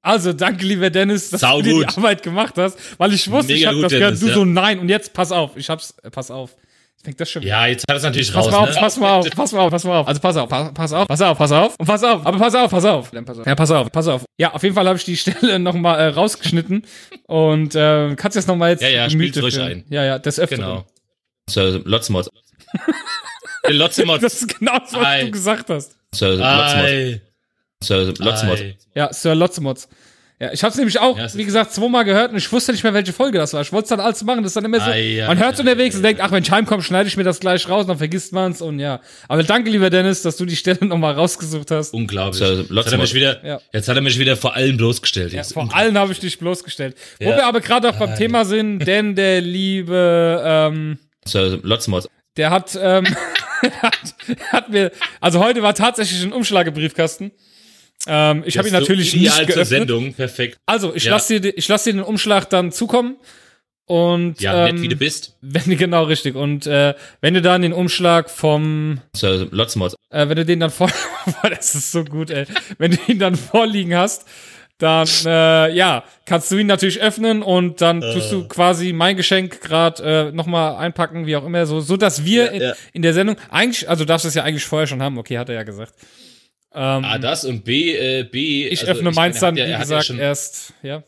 Also, 0.01 0.33
danke, 0.33 0.65
lieber 0.65 0.89
Dennis, 0.89 1.29
dass 1.29 1.41
Sau 1.41 1.57
du 1.57 1.63
dir 1.63 1.73
gut. 1.75 1.91
die 1.93 1.97
Arbeit 1.97 2.23
gemacht 2.23 2.55
hast, 2.57 2.77
weil 2.97 3.13
ich 3.13 3.31
wusste, 3.31 3.53
ich 3.53 3.59
Mega 3.61 3.69
hab 3.69 3.75
gut, 3.75 3.83
das 3.85 3.91
gehört. 3.91 4.07
Dennis, 4.09 4.19
Du 4.19 4.27
ja. 4.27 4.33
so, 4.33 4.43
nein, 4.45 4.79
und 4.79 4.89
jetzt 4.89 5.13
pass 5.13 5.31
auf. 5.31 5.51
Ich 5.55 5.69
hab's, 5.69 5.93
äh, 6.03 6.09
pass 6.09 6.29
auf. 6.31 6.55
Fängt 7.03 7.19
das 7.19 7.29
schon. 7.29 7.43
Ja, 7.43 7.65
jetzt 7.65 7.83
hat 7.89 7.97
es 7.97 8.03
natürlich 8.03 8.31
Pass 8.31 8.45
raus. 8.45 8.51
mal 8.51 8.57
auf, 8.59 8.69
ne? 8.69 8.75
pass 8.79 8.97
mal 8.97 9.11
auf, 9.11 9.29
pass 9.29 9.51
mal 9.51 9.59
auf, 9.59 9.71
pass 9.71 9.83
mal 9.83 9.97
auf. 9.97 10.07
Also 10.07 10.21
pass 10.21 10.37
auf, 10.37 10.47
pass, 10.49 10.73
pass 10.73 10.93
auf, 10.93 11.07
pass 11.07 11.21
auf, 11.21 11.37
pass 11.37 11.51
auf 11.51 11.75
und 11.77 11.85
pass 11.85 12.03
auf. 12.03 12.25
Aber 12.25 12.37
pass 12.37 12.55
auf, 12.55 12.71
pass 12.71 12.85
auf. 12.85 13.11
Dann 13.11 13.25
pass 13.25 13.39
auf. 13.39 13.45
Ja, 13.45 13.55
pass 13.55 13.71
auf, 13.71 13.91
pass 13.91 14.07
auf. 14.07 14.25
Ja, 14.37 14.53
auf 14.53 14.63
jeden 14.63 14.73
Fall 14.73 14.87
habe 14.87 14.97
ich 14.97 15.03
die 15.03 15.17
Stelle 15.17 15.59
nochmal 15.59 15.99
äh, 15.99 16.07
rausgeschnitten 16.07 16.85
und 17.27 17.75
äh, 17.75 18.15
kannst 18.15 18.35
jetzt 18.37 18.47
nochmal 18.47 18.71
jetzt 18.71 18.83
Ja, 18.83 18.87
ja, 18.89 19.07
Gemüte 19.07 19.39
spiel's 19.39 19.57
ruhig 19.57 19.61
ein. 19.61 19.83
Ja, 19.89 20.05
ja, 20.05 20.17
das 20.19 20.39
öfter. 20.39 20.55
Genau. 20.55 20.85
Sir 21.49 21.81
Lotzemott. 21.83 22.29
Lotzemott. 23.67 24.23
Das 24.23 24.41
ist 24.41 24.59
genau 24.59 24.79
das, 24.79 24.93
was 24.93 25.05
Ei. 25.05 25.23
du 25.25 25.31
gesagt 25.31 25.69
hast. 25.69 25.97
Sir 26.15 26.29
Lotzemott. 26.35 26.85
Ei. 26.85 27.21
Sir 27.83 28.13
Lotzemott. 28.17 28.59
Ei. 28.59 28.77
Ja, 28.95 29.11
Sir 29.11 29.35
Lotzemotz. 29.35 29.89
Ja, 30.39 30.51
ich 30.51 30.63
hab's 30.63 30.75
nämlich 30.75 30.99
auch, 30.99 31.17
Ja, 31.17 31.33
wie 31.35 31.45
gesagt, 31.45 31.71
zweimal 31.71 32.03
gehört 32.03 32.31
und 32.31 32.37
ich 32.37 32.51
wusste 32.51 32.71
nicht 32.73 32.83
mehr, 32.83 32.93
welche 32.93 33.13
Folge 33.13 33.37
das 33.37 33.53
war. 33.53 33.61
Ich 33.61 33.71
wollte 33.71 33.83
es 33.85 33.89
dann 33.89 33.99
alles 34.01 34.23
machen. 34.23 34.43
Das 34.43 34.49
ist 34.49 34.55
dann 34.55 34.65
immer 34.65 34.79
so. 34.79 34.89
Ei, 34.89 35.21
ei, 35.23 35.27
man 35.27 35.37
hört 35.37 35.55
ei, 35.55 35.59
unterwegs 35.59 35.95
und 35.95 36.03
denkt, 36.03 36.19
ach, 36.21 36.31
wenn 36.31 36.43
ich 36.43 36.51
heimkomme, 36.51 36.81
schneide 36.83 37.07
ich 37.07 37.15
mir 37.15 37.23
das 37.23 37.39
gleich 37.39 37.69
raus, 37.69 37.85
dann 37.87 37.97
vergisst 37.97 38.33
man's 38.33 38.61
und 38.61 38.79
ja. 38.79 38.99
Aber 39.29 39.43
danke, 39.43 39.69
lieber 39.69 39.89
Dennis, 39.89 40.21
dass 40.23 40.35
du 40.35 40.45
die 40.45 40.55
Stelle 40.55 40.85
nochmal 40.85 41.13
rausgesucht 41.13 41.71
hast. 41.71 41.93
Unglaublich. 41.93 42.41
Also, 42.41 42.63
jetzt, 42.63 42.85
hat 42.87 42.91
er 42.93 42.97
mich 42.97 43.13
wieder, 43.13 43.45
Ja. 43.45 43.61
jetzt 43.71 43.87
hat 43.87 43.95
er 43.95 44.01
mich 44.01 44.19
wieder 44.19 44.35
vor 44.35 44.55
allem 44.55 44.75
bloßgestellt. 44.75 45.31
Ja, 45.33 45.43
vor 45.43 45.73
allem 45.73 45.97
habe 45.97 46.11
ich 46.11 46.19
dich 46.19 46.37
bloßgestellt. 46.39 46.97
Wo 47.19 47.29
Ja. 47.29 47.37
wir 47.37 47.45
aber 47.45 47.61
gerade 47.61 47.89
auch 47.89 47.95
beim 47.95 48.15
Thema 48.15 48.43
sind, 48.43 48.79
denn 48.87 49.15
der 49.15 49.39
liebe, 49.39 50.41
ähm, 50.45 50.97
Sir 51.25 51.59
Lotzemott. 51.61 52.09
der 52.37 52.49
hat, 52.49 52.77
ähm, 52.81 53.05
hat, 53.81 53.97
hat 54.51 54.69
mir, 54.69 54.91
also 55.21 55.39
heute 55.43 55.61
war 55.61 55.73
tatsächlich 55.73 56.21
ein 56.23 56.33
Umschlag 56.33 56.67
im 56.67 56.73
Briefkasten. 56.73 57.31
Ähm, 58.07 58.43
ich 58.45 58.57
habe 58.57 58.67
ihn 58.67 58.73
natürlich 58.73 59.15
ideal 59.15 59.37
nicht 59.37 59.37
zur 59.37 59.55
geöffnet. 59.55 59.67
Sendung, 59.67 60.13
perfekt. 60.13 60.57
Also, 60.65 60.93
ich 60.93 61.05
Ja. 61.05 61.11
lasse 61.11 61.39
dir, 61.39 61.57
ich 61.57 61.67
lass 61.67 61.83
dir 61.85 61.93
den 61.93 62.01
Umschlag 62.03 62.49
dann 62.49 62.71
zukommen. 62.71 63.17
Und 63.85 64.39
Ja, 64.39 64.67
ähm, 64.67 64.75
nett 64.75 64.83
wie 64.83 64.87
du 64.87 64.95
bist. 64.95 65.35
wenn 65.41 65.77
genau 65.77 66.03
richtig. 66.03 66.35
Und 66.35 66.65
äh, 66.67 66.93
wenn 67.21 67.33
du 67.33 67.41
dann 67.41 67.61
den 67.61 67.73
Umschlag 67.73 68.29
vom, 68.29 68.99
Sir 69.15 69.47
Lotzemott. 69.51 69.95
äh, 70.09 70.27
wenn 70.29 70.37
du 70.37 70.45
den 70.45 70.59
dann 70.61 70.69
vor, 70.71 70.89
das 71.49 71.75
ist 71.75 71.91
so 71.91 72.03
gut, 72.05 72.29
ey. 72.29 72.45
Wenn 72.77 72.91
du 72.91 72.97
ihn 73.07 73.19
dann 73.19 73.35
vorliegen 73.35 73.93
hast, 73.95 74.25
dann 74.77 75.07
äh, 75.25 75.73
ja, 75.75 76.03
kannst 76.25 76.49
du 76.51 76.57
ihn 76.57 76.67
natürlich 76.67 77.01
öffnen 77.01 77.41
und 77.43 77.81
dann 77.81 77.99
tust 78.01 78.27
Äh. 78.27 78.35
du 78.35 78.47
quasi 78.47 78.93
mein 78.93 79.17
Geschenk 79.17 79.59
gerade 79.61 80.29
äh, 80.29 80.31
nochmal 80.31 80.77
einpacken, 80.77 81.25
wie 81.27 81.35
auch 81.35 81.45
immer, 81.45 81.65
so, 81.65 81.79
so 81.81 81.95
dass 81.97 82.23
wir 82.25 82.45
Ja, 82.45 82.51
in, 82.51 82.61
ja. 82.61 82.73
in 82.93 83.01
der 83.01 83.13
Sendung 83.13 83.35
eigentlich, 83.49 83.87
also 83.89 84.05
darfst 84.05 84.23
du 84.25 84.29
es 84.29 84.33
ja 84.35 84.43
eigentlich 84.43 84.65
vorher 84.65 84.87
schon 84.87 85.01
haben, 85.01 85.17
okay, 85.17 85.37
hat 85.37 85.49
er 85.49 85.55
ja 85.55 85.63
gesagt. 85.63 85.93
Ähm, 86.75 87.05
A, 87.05 87.17
das 87.19 87.45
und 87.45 87.63
B, 87.63 87.95
äh, 87.95 88.23
B. 88.23 88.67
ich 88.67 88.81
also 88.81 88.91
öffne 88.93 89.09
ich 89.11 89.15
meins 89.15 89.41
meine, 89.41 89.57
dann, 89.57 89.57
ja- 89.57 89.65
wie 89.67 89.71
ja 89.71 89.79
gesagt, 89.79 90.05
schon- 90.05 90.19
erst, 90.19 90.73
ja. 90.81 91.03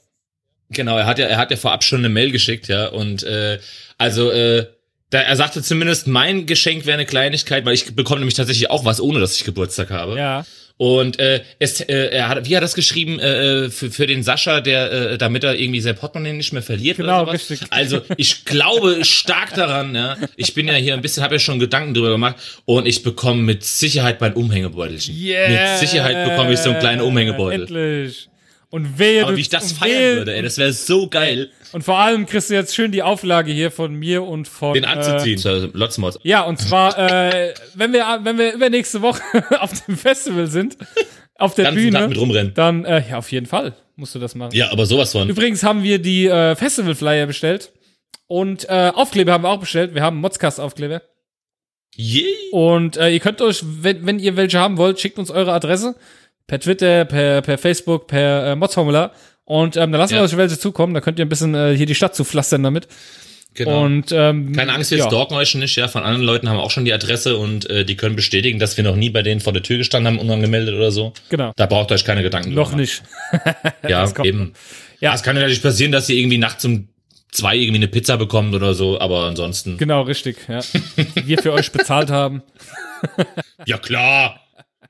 Genau, 0.69 0.97
er 0.97 1.05
hat 1.05 1.19
ja, 1.19 1.25
er 1.27 1.37
hat 1.37 1.51
ja 1.51 1.57
vorab 1.57 1.83
schon 1.83 1.99
eine 1.99 2.09
Mail 2.09 2.31
geschickt, 2.31 2.67
ja. 2.67 2.87
Und 2.87 3.23
äh, 3.23 3.59
also, 3.97 4.31
äh, 4.31 4.67
da, 5.11 5.19
er 5.21 5.35
sagte 5.35 5.61
zumindest, 5.61 6.07
mein 6.07 6.45
Geschenk 6.47 6.85
wäre 6.85 6.95
eine 6.95 7.05
Kleinigkeit, 7.05 7.65
weil 7.65 7.73
ich 7.75 7.95
bekomme 7.95 8.19
nämlich 8.19 8.33
tatsächlich 8.35 8.69
auch 8.69 8.83
was, 8.85 8.99
ohne 8.99 9.19
dass 9.19 9.35
ich 9.35 9.43
Geburtstag 9.43 9.89
habe. 9.91 10.17
Ja. 10.17 10.45
Und 10.77 11.19
äh, 11.19 11.41
es, 11.59 11.79
äh, 11.79 12.07
er 12.09 12.27
hat, 12.27 12.37
wie 12.49 12.55
hat 12.55 12.59
er 12.59 12.61
das 12.61 12.73
geschrieben 12.75 13.17
äh, 13.19 13.69
für, 13.69 13.89
für 13.91 14.07
den 14.07 14.23
Sascha, 14.23 14.59
der, 14.59 14.91
äh, 14.91 15.17
damit 15.17 15.45
er 15.45 15.55
irgendwie 15.55 15.79
sein 15.79 15.95
Portemonnaie 15.95 16.33
nicht 16.33 16.51
mehr 16.51 16.61
verliert 16.61 16.97
Genau, 16.97 17.21
oder 17.23 17.31
sowas? 17.31 17.49
richtig. 17.49 17.67
Also 17.71 18.01
ich 18.17 18.43
glaube 18.43 19.05
stark 19.05 19.53
daran, 19.53 19.95
ja. 19.95 20.17
Ich 20.35 20.53
bin 20.53 20.67
ja 20.67 20.73
hier 20.73 20.93
ein 20.93 21.01
bisschen, 21.01 21.23
habe 21.23 21.35
ja 21.35 21.39
schon 21.39 21.59
Gedanken 21.59 21.93
drüber 21.93 22.09
gemacht 22.11 22.35
und 22.65 22.87
ich 22.87 23.03
bekomme 23.03 23.41
mit 23.41 23.63
Sicherheit 23.63 24.19
mein 24.19 24.33
Umhängebeutelchen. 24.33 25.15
Mit 25.17 25.79
Sicherheit 25.79 26.29
bekomme 26.29 26.51
ich 26.51 26.59
so 26.59 26.71
einen 26.71 26.79
kleinen 26.79 27.01
Umhängebeutel. 27.01 27.61
Endlich. 27.61 28.27
Und 28.69 28.99
wehe, 28.99 29.23
Aber 29.23 29.37
wie 29.37 29.41
ich 29.41 29.47
das 29.49 29.71
feiern 29.71 30.01
wehe- 30.01 30.15
würde, 30.17 30.35
ey, 30.35 30.41
das 30.41 30.57
wäre 30.57 30.73
so 30.73 31.07
geil, 31.07 31.49
Und 31.75 31.81
vor 31.83 31.99
allem 31.99 32.25
kriegst 32.25 32.49
du 32.49 32.53
jetzt 32.53 32.73
schön 32.73 32.93
die 32.93 33.03
Auflage 33.03 33.51
hier 33.51 33.69
von 33.69 33.93
mir 33.93 34.23
und 34.23 34.47
von. 34.47 34.75
den 34.75 34.85
anzuziehen. 34.85 35.37
Äh, 35.43 35.77
Lotzmod. 35.77 36.21
ja, 36.23 36.39
und 36.43 36.57
zwar, 36.57 36.97
äh, 36.97 37.53
wenn 37.75 37.91
wir, 37.91 38.21
wenn 38.23 38.37
wir 38.37 38.53
übernächste 38.53 39.01
Woche 39.01 39.21
auf 39.59 39.83
dem 39.83 39.97
Festival 39.97 40.47
sind, 40.47 40.77
auf 41.37 41.53
der 41.53 41.65
Ganzen 41.65 41.91
Tag 41.91 42.01
mit 42.03 42.11
Bühne, 42.11 42.21
rumrennen. 42.21 42.53
dann, 42.53 42.85
äh, 42.85 43.03
ja, 43.09 43.17
auf 43.17 43.29
jeden 43.29 43.45
Fall 43.45 43.75
musst 43.97 44.15
du 44.15 44.19
das 44.19 44.35
machen. 44.35 44.55
Ja, 44.55 44.71
aber 44.71 44.85
sowas 44.85 45.11
von. 45.11 45.27
Übrigens 45.27 45.63
haben 45.63 45.83
wir 45.83 45.99
die 45.99 46.27
äh, 46.27 46.55
Festival-Flyer 46.55 47.25
bestellt. 47.25 47.73
Und 48.27 48.69
äh, 48.69 48.93
Aufkleber 48.95 49.33
haben 49.33 49.43
wir 49.43 49.49
auch 49.49 49.59
bestellt. 49.59 49.93
Wir 49.93 50.01
haben 50.01 50.21
Modscast-Aufkleber. 50.21 51.01
Yay. 51.93 52.23
Und 52.53 52.95
äh, 52.95 53.09
ihr 53.09 53.19
könnt 53.19 53.41
euch, 53.41 53.61
wenn, 53.65 54.05
wenn 54.05 54.19
ihr 54.19 54.37
welche 54.37 54.59
haben 54.59 54.77
wollt, 54.77 55.01
schickt 55.01 55.19
uns 55.19 55.29
eure 55.29 55.51
Adresse. 55.51 55.97
Per 56.47 56.57
Twitter, 56.61 57.03
per, 57.03 57.41
per 57.41 57.57
Facebook, 57.57 58.07
per 58.07 58.51
äh, 58.51 58.55
Modsformular. 58.55 59.11
Und 59.45 59.77
ähm, 59.77 59.91
dann 59.91 59.99
lassen 60.01 60.13
Ja. 60.15 60.19
wir 60.21 60.25
euch 60.25 60.35
welche 60.37 60.57
zukommen. 60.59 60.93
Da 60.93 61.01
könnt 61.01 61.19
ihr 61.19 61.25
ein 61.25 61.29
bisschen 61.29 61.53
äh, 61.55 61.75
hier 61.75 61.85
die 61.85 61.95
Stadt 61.95 62.15
zupflastern 62.15 62.63
damit. 62.63 62.87
Genau. 63.53 63.83
Und 63.85 64.11
ähm, 64.11 64.51
Keine 64.51 64.73
Angst, 64.73 64.91
wir 64.91 64.97
ja. 64.97 65.07
stalken 65.07 65.33
euch 65.35 65.55
nicht, 65.55 65.77
ja. 65.77 65.87
Von 65.87 66.03
anderen 66.03 66.25
Leuten 66.25 66.49
haben 66.49 66.57
wir 66.57 66.63
auch 66.63 66.71
schon 66.71 66.83
die 66.83 66.91
Adresse 66.91 67.37
und 67.37 67.69
äh, 67.69 67.85
die 67.85 67.95
können 67.95 68.17
bestätigen, 68.17 68.59
dass 68.59 68.75
wir 68.75 68.83
noch 68.83 68.97
nie 68.97 69.09
bei 69.09 69.21
denen 69.21 69.39
vor 69.39 69.53
der 69.53 69.63
Tür 69.63 69.77
gestanden 69.77 70.07
haben, 70.13 70.19
unangemeldet 70.19 70.75
oder 70.75 70.91
so. 70.91 71.13
Genau. 71.29 71.53
Da 71.55 71.65
braucht 71.65 71.89
ihr 71.91 71.95
euch 71.95 72.03
keine 72.03 72.21
Gedanken 72.21 72.53
Noch 72.53 72.71
machen. 72.71 72.81
nicht. 72.81 73.01
Ja, 73.87 74.01
Das 74.01 74.13
eben. 74.25 74.53
Ja. 74.99 75.13
Es 75.13 75.23
kann 75.23 75.35
natürlich 75.35 75.61
passieren, 75.61 75.93
dass 75.93 76.09
ihr 76.09 76.17
irgendwie 76.17 76.37
nachts 76.37 76.65
um 76.65 76.89
zwei 77.31 77.55
irgendwie 77.55 77.77
eine 77.77 77.87
Pizza 77.87 78.17
bekommt 78.17 78.55
oder 78.55 78.73
so, 78.73 78.99
aber 78.99 79.23
ansonsten. 79.23 79.77
Genau, 79.77 80.01
richtig, 80.01 80.37
ja. 80.49 80.59
Wir 81.25 81.37
für 81.37 81.53
euch 81.53 81.71
bezahlt 81.71 82.09
haben. 82.09 82.41
Ja, 83.67 83.77
klar. 83.77 84.41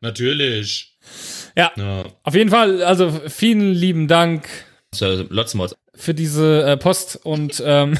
Natürlich. 0.01 0.94
Ja, 1.57 1.71
Ja. 1.77 2.03
auf 2.23 2.35
jeden 2.35 2.49
Fall, 2.49 2.83
also 2.83 3.11
vielen 3.27 3.73
lieben 3.73 4.07
Dank 4.07 4.47
So, 4.93 5.05
Lotzmods. 5.29 5.75
für 5.95 6.13
diese 6.13 6.63
äh, 6.65 6.77
Post 6.77 7.19
und 7.23 7.61
ähm, 7.65 7.97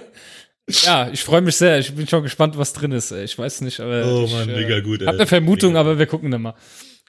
ja, 0.68 1.08
ich 1.12 1.22
freue 1.22 1.40
mich 1.42 1.56
sehr. 1.56 1.78
Ich 1.78 1.94
bin 1.94 2.06
schon 2.08 2.22
gespannt, 2.22 2.56
was 2.56 2.72
drin 2.72 2.92
ist. 2.92 3.10
ey. 3.10 3.24
Ich 3.24 3.38
weiß 3.38 3.60
nicht, 3.62 3.80
aber 3.80 4.04
Oh 4.06 4.24
ich, 4.24 4.32
Mann, 4.32 4.48
äh, 4.48 4.56
mega 4.62 4.80
gut, 4.80 5.00
ey. 5.02 5.06
Hab 5.06 5.14
eine 5.16 5.26
Vermutung, 5.26 5.70
Mega. 5.72 5.80
aber 5.80 5.98
wir 5.98 6.06
gucken 6.06 6.30
dann 6.30 6.42
mal. 6.42 6.54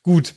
Gut. 0.01 0.33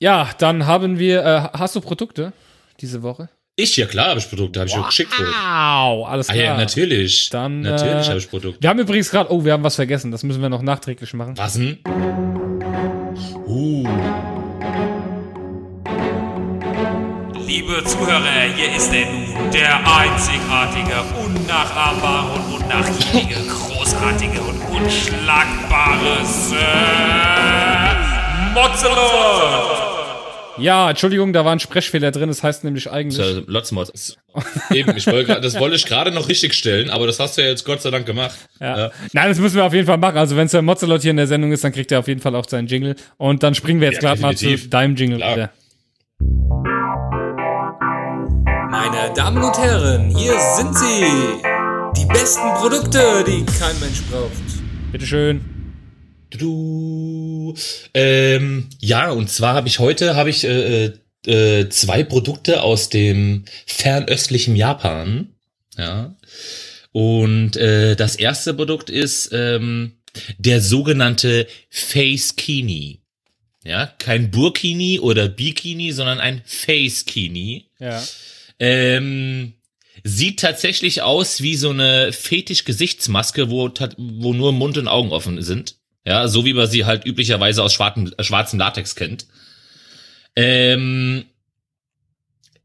Ja, 0.00 0.30
dann 0.38 0.66
haben 0.66 0.98
wir. 0.98 1.24
Äh, 1.24 1.58
hast 1.58 1.76
du 1.76 1.80
Produkte 1.80 2.32
diese 2.80 3.02
Woche? 3.02 3.28
Ich, 3.56 3.76
ja 3.76 3.86
klar, 3.86 4.08
habe 4.08 4.18
ich 4.18 4.28
Produkte, 4.28 4.58
habe 4.60 4.68
ich 4.68 4.76
auch 4.76 4.86
geschickt. 4.88 5.12
Wow, 5.16 6.08
alles 6.08 6.28
Ah 6.28 6.32
klar. 6.32 6.44
ja, 6.44 6.56
natürlich. 6.56 7.30
Dann, 7.30 7.60
natürlich 7.60 8.06
äh, 8.06 8.10
habe 8.10 8.18
ich 8.18 8.28
Produkte. 8.28 8.60
Wir 8.62 8.68
haben 8.70 8.80
übrigens 8.80 9.10
gerade. 9.10 9.30
Oh, 9.32 9.44
wir 9.44 9.52
haben 9.52 9.62
was 9.62 9.76
vergessen. 9.76 10.10
Das 10.10 10.22
müssen 10.24 10.42
wir 10.42 10.48
noch 10.48 10.62
nachträglich 10.62 11.12
machen. 11.14 11.36
Was 11.36 11.54
denn? 11.54 11.78
Uh. 13.54 13.84
Liebe 17.46 17.84
Zuhörer, 17.84 18.50
hier 18.56 18.74
ist 18.74 18.92
er 18.92 19.06
nun, 19.06 19.50
der 19.52 19.76
einzigartige, 19.76 21.04
unnachahmbare 21.24 22.32
und 22.32 22.62
unnachgiebige, 22.62 23.46
großartige 23.46 24.40
und 24.40 24.60
unschlagbare 24.76 26.24
Sir 26.24 26.58
Mozzelot! 28.54 29.93
Ja, 30.58 30.90
Entschuldigung, 30.90 31.32
da 31.32 31.44
war 31.44 31.52
ein 31.52 31.60
Sprechfehler 31.60 32.10
drin. 32.10 32.28
Das 32.28 32.42
heißt 32.42 32.64
nämlich 32.64 32.90
eigentlich. 32.90 33.24
So, 33.24 33.42
Lotzmods. 33.46 34.16
Eben, 34.72 34.96
ich 34.96 35.06
wollte, 35.06 35.40
das 35.40 35.58
wollte 35.58 35.76
ich 35.76 35.86
gerade 35.86 36.10
noch 36.10 36.28
richtig 36.28 36.54
stellen, 36.54 36.90
aber 36.90 37.06
das 37.06 37.18
hast 37.20 37.36
du 37.36 37.42
ja 37.42 37.48
jetzt 37.48 37.64
Gott 37.64 37.82
sei 37.82 37.90
Dank 37.90 38.06
gemacht. 38.06 38.36
Ja. 38.60 38.90
Nein, 39.12 39.28
das 39.28 39.38
müssen 39.38 39.56
wir 39.56 39.64
auf 39.64 39.74
jeden 39.74 39.86
Fall 39.86 39.98
machen. 39.98 40.16
Also, 40.16 40.36
wenn 40.36 40.48
Sir 40.48 40.62
Mozzelot 40.62 41.02
hier 41.02 41.10
in 41.10 41.16
der 41.16 41.26
Sendung 41.26 41.52
ist, 41.52 41.64
dann 41.64 41.72
kriegt 41.72 41.90
er 41.92 41.98
auf 42.00 42.08
jeden 42.08 42.20
Fall 42.20 42.34
auch 42.34 42.48
seinen 42.48 42.66
Jingle. 42.66 42.96
Und 43.16 43.42
dann 43.42 43.54
springen 43.54 43.80
wir 43.80 43.88
jetzt 43.90 44.02
Ja, 44.02 44.10
gerade 44.10 44.20
mal 44.22 44.36
zu 44.36 44.56
deinem 44.68 44.96
Jingle 44.96 45.18
Klar. 45.18 45.36
wieder. 45.36 45.50
Meine 48.70 49.12
Damen 49.14 49.42
und 49.42 49.58
Herren, 49.58 50.16
hier 50.16 50.34
sind 50.56 50.76
sie. 50.76 51.04
Die 51.96 52.06
besten 52.06 52.48
Produkte, 52.60 53.24
die 53.26 53.44
kein 53.44 53.78
Mensch 53.80 54.02
braucht. 54.10 54.32
Bitteschön. 54.90 55.53
Du. 56.38 57.54
Ähm, 57.94 58.68
ja, 58.80 59.10
und 59.10 59.30
zwar 59.30 59.54
habe 59.54 59.68
ich 59.68 59.78
heute 59.78 60.16
habe 60.16 60.30
ich 60.30 60.44
äh, 60.44 60.92
äh, 61.26 61.68
zwei 61.68 62.04
Produkte 62.04 62.62
aus 62.62 62.88
dem 62.88 63.44
fernöstlichen 63.66 64.56
Japan. 64.56 65.28
Ja. 65.76 66.14
Und 66.92 67.56
äh, 67.56 67.96
das 67.96 68.16
erste 68.16 68.54
Produkt 68.54 68.90
ist 68.90 69.30
ähm, 69.32 69.92
der 70.38 70.60
sogenannte 70.60 71.46
Face 71.70 72.36
Kini. 72.36 73.00
Ja, 73.64 73.86
kein 73.98 74.30
Burkini 74.30 75.00
oder 75.00 75.28
Bikini, 75.28 75.92
sondern 75.92 76.20
ein 76.20 76.42
Face 76.44 77.06
Kini. 77.06 77.70
Ja. 77.78 78.02
Ähm, 78.58 79.54
sieht 80.04 80.40
tatsächlich 80.40 81.02
aus 81.02 81.40
wie 81.40 81.56
so 81.56 81.70
eine 81.70 82.12
Fetisch-Gesichtsmaske, 82.12 83.50
wo, 83.50 83.70
wo 83.96 84.34
nur 84.34 84.52
Mund 84.52 84.76
und 84.76 84.86
Augen 84.86 85.10
offen 85.10 85.42
sind. 85.42 85.76
Ja, 86.06 86.28
so 86.28 86.44
wie 86.44 86.52
man 86.52 86.66
sie 86.68 86.84
halt 86.84 87.06
üblicherweise 87.06 87.62
aus 87.62 87.72
schwarzem, 87.72 88.12
äh, 88.16 88.22
schwarzem 88.24 88.58
Latex 88.58 88.94
kennt. 88.94 89.26
Ähm, 90.36 91.24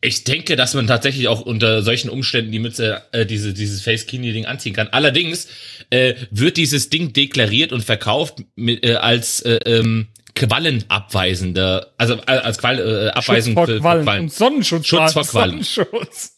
ich 0.02 0.24
denke, 0.24 0.56
dass 0.56 0.74
man 0.74 0.88
tatsächlich 0.88 1.28
auch 1.28 1.42
unter 1.42 1.82
solchen 1.84 2.10
Umständen 2.10 2.52
die 2.52 2.60
Mütze, 2.60 3.02
äh, 3.12 3.26
diese, 3.26 3.54
dieses 3.54 3.82
Face-Kini-Ding 3.82 4.46
anziehen 4.46 4.74
kann. 4.74 4.88
Allerdings 4.90 5.48
äh, 5.90 6.16
wird 6.32 6.58
dieses 6.58 6.90
Ding 6.90 7.12
deklariert 7.14 7.72
und 7.74 7.84
verkauft 7.84 8.40
mit, 8.56 8.84
äh, 8.86 8.96
als 8.96 9.42
äh, 9.42 9.60
ähm, 9.66 10.08
Quallenabweisender, 10.36 11.94
also 11.98 12.16
äh, 12.16 12.32
als 12.32 12.58
Qual, 12.60 12.80
äh, 12.80 13.08
Schutz 13.08 13.16
abweisend 13.18 13.54
vor 13.56 13.66
für- 13.68 13.74
für 13.76 13.80
Quallen 13.82 14.04
Quallen. 14.04 14.22
und 14.24 14.34
Sonnenschutz. 14.34 14.88
Schutz 14.88 15.14
vor 15.14 15.26
Quallen. 15.26 15.64
Sonnenschutz. 15.64 16.38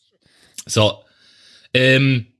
So. 0.65 1.03
Ähm, 1.73 2.30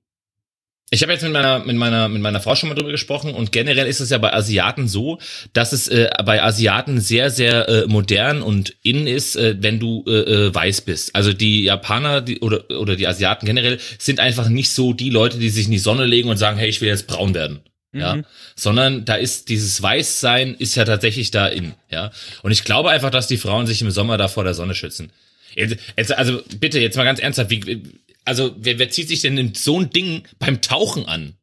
ich 0.94 1.02
habe 1.02 1.14
jetzt 1.14 1.24
mit 1.24 1.32
meiner, 1.32 1.60
mit, 1.60 1.78
meiner, 1.78 2.10
mit 2.10 2.22
meiner 2.22 2.42
Frau 2.42 2.54
schon 2.54 2.68
mal 2.68 2.76
drüber 2.76 2.92
gesprochen 2.92 3.34
und 3.34 3.54
generell 3.54 3.88
ist 3.88 4.02
es 4.02 4.10
ja 4.10 4.18
bei 4.18 4.34
Asiaten 4.34 4.90
so, 4.90 5.20
dass 5.54 5.72
es 5.72 5.88
äh, 5.88 6.10
bei 6.26 6.44
Asiaten 6.44 7.00
sehr, 7.00 7.30
sehr 7.30 7.70
äh, 7.70 7.88
modern 7.88 8.42
und 8.42 8.76
in 8.84 9.08
ist, 9.08 9.38
äh, 9.38 9.56
wenn 9.58 9.80
du 9.80 10.04
äh, 10.06 10.12
äh, 10.12 10.54
weiß 10.54 10.82
bist. 10.82 11.16
Also 11.16 11.32
die 11.32 11.64
Japaner 11.64 12.20
die, 12.20 12.42
oder, 12.42 12.70
oder 12.78 12.98
die 12.98 13.08
Asiaten 13.08 13.46
generell 13.46 13.80
sind 14.00 14.20
einfach 14.20 14.50
nicht 14.50 14.70
so 14.72 14.92
die 14.92 15.10
Leute, 15.10 15.40
die 15.40 15.50
sich 15.50 15.66
in 15.66 15.72
die 15.72 15.80
Sonne 15.80 16.06
legen 16.06 16.30
und 16.30 16.36
sagen, 16.36 16.58
hey, 16.58 16.68
ich 16.68 16.82
will 16.82 16.90
jetzt 16.90 17.08
braun 17.08 17.34
werden. 17.34 17.62
Ja, 17.94 18.22
sondern 18.56 19.04
da 19.04 19.16
ist 19.16 19.50
dieses 19.50 19.82
Weißsein 19.82 20.56
ist 20.56 20.76
ja 20.76 20.86
tatsächlich 20.86 21.30
da 21.30 21.48
in, 21.48 21.74
ja. 21.90 22.12
Und 22.42 22.54
ich 22.54 22.64
glaube 22.64 22.90
einfach, 22.90 23.10
dass 23.10 23.28
die 23.28 23.36
Frauen 23.36 23.68
sich 23.68 23.82
im 23.82 23.92
Sommer 23.92 24.18
da 24.18 24.30
vor 24.30 24.46
der 24.46 24.54
Sonne 24.54 24.76
schützen. 24.76 25.12
Jetzt, 25.56 25.76
jetzt, 25.98 26.18
also 26.18 26.42
bitte, 26.58 26.80
jetzt 26.80 26.96
mal 26.96 27.04
ganz 27.04 27.20
ernsthaft, 27.20 27.50
wie, 27.50 27.84
also 28.26 28.56
wer, 28.58 28.80
wer 28.80 28.90
zieht 28.90 29.08
sich 29.08 29.22
denn 29.22 29.54
so 29.56 29.80
ein 29.80 29.90
Ding 29.90 30.24
beim 30.40 30.62
Tauchen 30.62 31.06
an, 31.06 31.36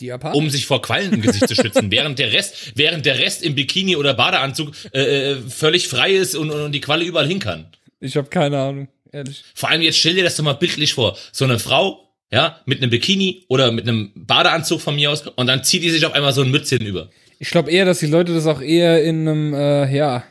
Die 0.00 0.06
Japaner? 0.06 0.34
um 0.34 0.48
sich 0.50 0.66
vor 0.66 0.80
Quallen 0.82 1.12
im 1.12 1.22
Gesicht 1.22 1.48
zu 1.48 1.54
schützen, 1.54 1.90
während 1.90 2.18
der 2.18 2.32
Rest, 2.32 2.72
während 2.74 3.04
der 3.06 3.18
Rest 3.18 3.42
im 3.42 3.54
Bikini 3.54 3.96
oder 3.96 4.14
Badeanzug 4.14 4.72
äh, 4.92 5.32
äh, 5.32 5.36
völlig 5.48 5.88
frei 5.88 6.12
ist 6.12 6.34
und, 6.34 6.50
und 6.50 6.72
die 6.72 6.80
Qualle 6.80 7.04
überall 7.04 7.26
hin 7.26 7.38
kann. 7.38 7.66
Ich 8.00 8.16
habe 8.16 8.28
keine 8.28 8.58
Ahnung, 8.58 8.88
ehrlich. 9.12 9.44
Vor 9.54 9.68
allem 9.68 9.82
jetzt 9.82 9.98
stell 9.98 10.14
dir 10.14 10.24
das 10.24 10.36
doch 10.36 10.44
mal 10.44 10.54
bildlich 10.54 10.94
vor. 10.94 11.18
So 11.32 11.44
eine 11.44 11.58
Frau, 11.58 12.08
ja, 12.32 12.60
mit 12.64 12.80
einem 12.80 12.90
Bikini 12.90 13.44
oder 13.48 13.72
mit 13.72 13.86
einem 13.86 14.12
Badeanzug 14.14 14.80
von 14.80 14.94
mir 14.94 15.10
aus 15.10 15.26
und 15.26 15.46
dann 15.46 15.64
zieht 15.64 15.82
die 15.82 15.90
sich 15.90 16.06
auf 16.06 16.14
einmal 16.14 16.32
so 16.32 16.42
ein 16.42 16.50
Mützchen 16.50 16.84
über. 16.86 17.10
Ich 17.38 17.50
glaube 17.50 17.70
eher, 17.70 17.84
dass 17.84 17.98
die 17.98 18.06
Leute 18.06 18.32
das 18.34 18.46
auch 18.46 18.60
eher 18.60 19.02
in 19.02 19.26
einem, 19.28 19.54
äh, 19.54 19.94
ja, 19.96 20.22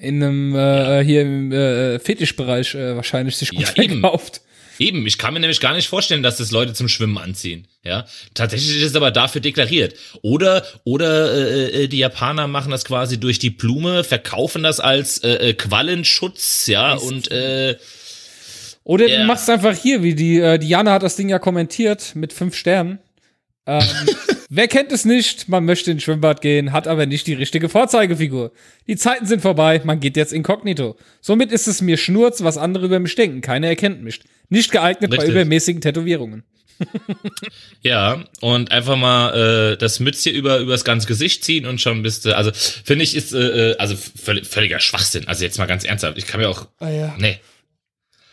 in 0.00 0.22
einem, 0.22 0.54
äh, 0.54 1.04
hier 1.04 1.22
im 1.22 1.52
äh, 1.52 1.98
Fetischbereich 1.98 2.74
äh, 2.74 2.96
wahrscheinlich 2.96 3.36
sich 3.36 3.50
gut 3.50 3.60
Ja, 3.76 3.82
eben. 3.82 4.00
verkauft. 4.00 4.40
Eben, 4.78 5.06
ich 5.06 5.16
kann 5.16 5.32
mir 5.32 5.40
nämlich 5.40 5.60
gar 5.60 5.74
nicht 5.74 5.88
vorstellen, 5.88 6.22
dass 6.22 6.36
das 6.36 6.50
Leute 6.50 6.74
zum 6.74 6.88
Schwimmen 6.88 7.16
anziehen. 7.16 7.66
Ja, 7.82 8.04
tatsächlich 8.34 8.76
ist 8.76 8.90
es 8.90 8.94
aber 8.94 9.10
dafür 9.10 9.40
deklariert. 9.40 9.94
Oder 10.20 10.64
oder 10.84 11.32
äh, 11.34 11.84
äh, 11.84 11.88
die 11.88 11.96
Japaner 11.98 12.46
machen 12.46 12.70
das 12.70 12.84
quasi 12.84 13.18
durch 13.18 13.38
die 13.38 13.48
Blume, 13.48 14.04
verkaufen 14.04 14.62
das 14.62 14.78
als 14.78 15.18
äh, 15.24 15.30
äh, 15.50 15.54
Quallenschutz, 15.54 16.66
ja 16.66 16.92
und 16.92 17.30
äh, 17.30 17.76
Oder 18.84 19.08
Ja. 19.08 19.20
du 19.20 19.24
machst 19.24 19.48
einfach 19.48 19.74
hier, 19.74 20.02
wie 20.02 20.14
die, 20.14 20.38
äh, 20.40 20.58
Diana 20.58 20.92
hat 20.92 21.02
das 21.02 21.16
Ding 21.16 21.30
ja 21.30 21.38
kommentiert 21.38 22.14
mit 22.14 22.34
fünf 22.34 22.54
Sternen. 22.54 22.98
Ähm, 23.66 23.82
wer 24.48 24.68
kennt 24.68 24.92
es 24.92 25.04
nicht? 25.04 25.48
Man 25.48 25.64
möchte 25.64 25.90
ins 25.90 26.02
Schwimmbad 26.02 26.40
gehen, 26.40 26.72
hat 26.72 26.88
aber 26.88 27.06
nicht 27.06 27.26
die 27.26 27.34
richtige 27.34 27.68
Vorzeigefigur. 27.68 28.52
Die 28.86 28.96
Zeiten 28.96 29.26
sind 29.26 29.42
vorbei, 29.42 29.80
man 29.84 30.00
geht 30.00 30.16
jetzt 30.16 30.32
inkognito. 30.32 30.96
Somit 31.20 31.52
ist 31.52 31.66
es 31.66 31.80
mir 31.82 31.96
Schnurz, 31.96 32.42
was 32.42 32.58
andere 32.58 32.86
über 32.86 32.98
mich 32.98 33.14
denken. 33.14 33.40
Keiner 33.40 33.68
erkennt 33.68 34.02
mich. 34.02 34.20
Nicht 34.48 34.70
geeignet 34.70 35.10
bei 35.10 35.16
Richtig. 35.16 35.34
übermäßigen 35.34 35.80
Tätowierungen. 35.80 36.44
ja 37.82 38.22
und 38.40 38.70
einfach 38.70 38.96
mal 38.96 39.72
äh, 39.72 39.76
das 39.78 39.98
Mützchen 39.98 40.34
über 40.34 40.58
übers 40.58 40.84
ganze 40.84 41.06
Gesicht 41.06 41.42
ziehen 41.42 41.64
und 41.64 41.80
schon 41.80 42.02
bist 42.02 42.26
du. 42.26 42.36
Also 42.36 42.50
finde 42.52 43.02
ich 43.02 43.16
ist 43.16 43.32
äh, 43.32 43.70
äh, 43.70 43.76
also 43.78 43.96
völlig, 43.96 44.46
völliger 44.46 44.78
Schwachsinn. 44.78 45.26
Also 45.26 45.42
jetzt 45.44 45.58
mal 45.58 45.64
ganz 45.66 45.84
ernsthaft, 45.84 46.18
ich 46.18 46.26
kann 46.26 46.38
mir 46.40 46.48
auch 46.50 46.68
Ah 46.78 46.90
ja. 46.90 47.14
nee 47.18 47.38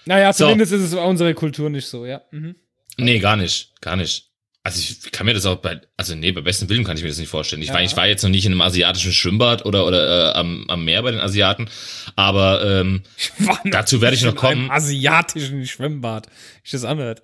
Naja, 0.05 0.33
So. 0.33 0.43
zumindest 0.45 0.73
ist 0.73 0.81
es 0.81 0.91
bei 0.93 1.03
unserer 1.03 1.33
Kultur 1.33 1.69
nicht 1.69 1.87
so, 1.87 2.05
ja. 2.05 2.21
Mhm. 2.31 2.55
Nee, 2.97 3.19
gar 3.19 3.37
nicht, 3.37 3.71
gar 3.81 3.95
nicht. 3.95 4.29
Also 4.65 4.79
ich 4.79 5.11
kann 5.11 5.25
mir 5.25 5.33
das 5.33 5.45
auch 5.45 5.57
bei, 5.57 5.81
also 5.97 6.15
nee, 6.15 6.31
bei 6.31 6.39
besten 6.39 6.69
Willen 6.69 6.85
kann 6.85 6.95
ich 6.95 7.03
mir 7.03 7.09
das 7.09 7.17
nicht 7.17 7.27
vorstellen. 7.27 7.61
Ich, 7.61 7.67
Ja. 7.67 7.73
war, 7.73 7.83
ich 7.83 7.97
war 7.97 8.07
jetzt 8.07 8.23
noch 8.23 8.29
nicht 8.29 8.45
in 8.45 8.53
einem 8.53 8.61
asiatischen 8.61 9.11
Schwimmbad 9.11 9.65
oder 9.65 9.85
oder 9.85 10.31
äh, 10.31 10.33
am, 10.35 10.65
am 10.69 10.85
Meer 10.85 11.03
bei 11.03 11.11
den 11.11 11.19
Asiaten, 11.19 11.69
aber 12.15 12.63
ähm, 12.79 13.03
Dazu 13.65 13.99
werde 13.99 14.15
ich 14.15 14.23
noch 14.23 14.31
in 14.33 14.39
einem 14.39 14.57
kommen. 14.67 14.71
asiatischen 14.71 15.65
Schwimmbad. 15.67 16.27
Ich 16.63 16.71
das 16.71 16.85
anhört. 16.85 17.23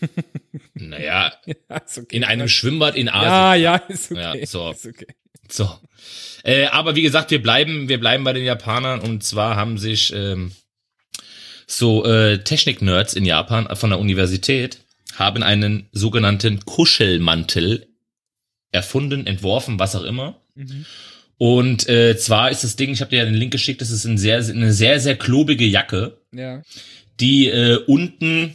naja, 0.74 1.32
Ja, 1.46 1.54
okay. 1.78 2.06
in 2.10 2.24
einem 2.24 2.48
Schwimmbad 2.48 2.96
in 2.96 3.08
Asien. 3.08 3.30
Ja, 3.30 3.54
ja, 3.54 3.76
ist 3.76 4.10
okay. 4.10 4.40
Ja, 4.40 4.46
so. 4.46 4.70
Ist 4.72 4.86
okay. 4.86 5.06
So. 5.48 5.70
Äh, 6.44 6.66
aber 6.66 6.94
wie 6.96 7.02
gesagt, 7.02 7.30
wir 7.30 7.42
bleiben, 7.42 7.88
wir 7.88 7.98
bleiben 8.00 8.24
bei 8.24 8.32
den 8.32 8.44
Japanern 8.44 9.00
und 9.00 9.22
zwar 9.24 9.56
haben 9.56 9.78
sich 9.78 10.12
ähm, 10.12 10.52
so 11.66 12.04
äh, 12.04 12.38
Technik-Nerds 12.42 13.14
in 13.14 13.24
Japan 13.24 13.68
von 13.76 13.90
der 13.90 13.98
Universität 13.98 14.78
haben 15.18 15.42
einen 15.42 15.88
sogenannten 15.92 16.60
Kuschelmantel 16.64 17.86
erfunden, 18.70 19.26
entworfen, 19.26 19.78
was 19.78 19.94
auch 19.96 20.04
immer. 20.04 20.40
Und 21.38 21.88
äh, 21.88 22.16
zwar 22.16 22.50
ist 22.50 22.64
das 22.64 22.76
Ding, 22.76 22.90
ich 22.92 23.00
habe 23.00 23.10
dir 23.10 23.18
ja 23.20 23.24
den 23.24 23.34
Link 23.34 23.52
geschickt, 23.52 23.80
das 23.80 23.90
ist 23.90 24.04
ein 24.04 24.18
sehr, 24.18 24.38
eine 24.38 24.72
sehr, 24.72 25.00
sehr 25.00 25.16
klobige 25.16 25.64
Jacke, 25.64 26.18
Ja. 26.32 26.62
die 27.20 27.46
äh, 27.48 27.76
unten, 27.86 28.54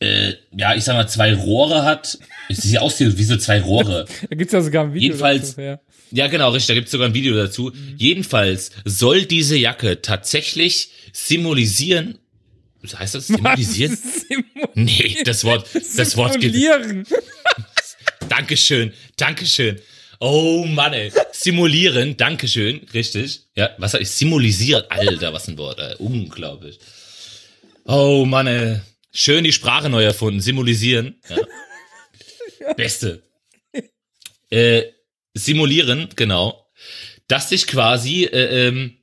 äh, 0.00 0.34
ja, 0.56 0.74
ich 0.74 0.84
sag 0.84 0.94
mal, 0.94 1.08
zwei 1.08 1.34
Rohre 1.34 1.84
hat. 1.84 2.18
Es 2.48 2.58
sieht 2.58 2.78
aus 2.78 3.00
wie 3.00 3.24
so 3.24 3.36
zwei 3.36 3.60
Rohre. 3.60 4.06
Da 4.30 4.36
gibt's 4.36 4.52
ja 4.52 4.60
sogar 4.62 4.84
ein 4.84 4.94
Video. 4.94 5.08
Jedenfalls- 5.14 5.50
dazu, 5.50 5.60
ja. 5.60 5.80
Ja, 6.12 6.28
genau, 6.28 6.50
richtig. 6.50 6.68
Da 6.68 6.74
gibt's 6.74 6.92
sogar 6.92 7.08
ein 7.08 7.14
Video 7.14 7.34
dazu. 7.34 7.72
Jedenfalls 7.96 8.70
soll 8.84 9.24
diese 9.26 9.56
Jacke 9.56 10.00
tatsächlich 10.02 10.90
symbolisieren, 11.12 12.18
heißt 12.94 13.14
das 13.14 13.26
symbolisieren? 13.28 13.96
Nee, 14.74 15.16
das 15.24 15.42
Wort, 15.44 15.68
das 15.74 16.16
Wort. 16.18 16.34
Simulieren. 16.34 17.06
Dankeschön, 18.28 18.92
Dankeschön. 19.16 19.80
Oh 20.20 20.66
Mann, 20.66 20.92
ey. 20.92 21.10
Simulieren, 21.32 22.16
Dankeschön, 22.16 22.86
richtig. 22.92 23.42
Ja, 23.54 23.70
was 23.78 23.92
soll 23.92 24.02
ich? 24.02 24.10
Simulisieren, 24.10 24.84
Alter, 24.90 25.32
was 25.32 25.48
ein 25.48 25.56
Wort, 25.56 25.78
ey. 25.78 25.94
Unglaublich. 25.98 26.78
Oh 27.84 28.24
Mann, 28.26 28.46
ey. 28.46 28.80
Schön 29.12 29.44
die 29.44 29.52
Sprache 29.52 29.88
neu 29.88 30.04
erfunden, 30.04 30.40
simulisieren. 30.40 31.20
Ja. 32.58 32.72
Beste. 32.72 33.22
Äh, 34.50 34.84
simulieren, 35.34 36.08
genau. 36.16 36.66
Dass 37.28 37.50
sich 37.50 37.66
quasi 37.66 38.24
äh, 38.24 38.68
ähm, 38.68 38.96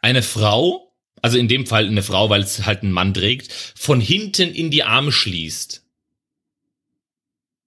eine 0.00 0.22
Frau, 0.22 0.83
also 1.24 1.38
in 1.38 1.48
dem 1.48 1.64
Fall 1.66 1.86
eine 1.86 2.02
Frau, 2.02 2.28
weil 2.28 2.42
es 2.42 2.66
halt 2.66 2.82
ein 2.82 2.92
Mann 2.92 3.14
trägt, 3.14 3.50
von 3.74 3.98
hinten 4.00 4.52
in 4.54 4.70
die 4.70 4.82
Arme 4.82 5.10
schließt. 5.10 5.82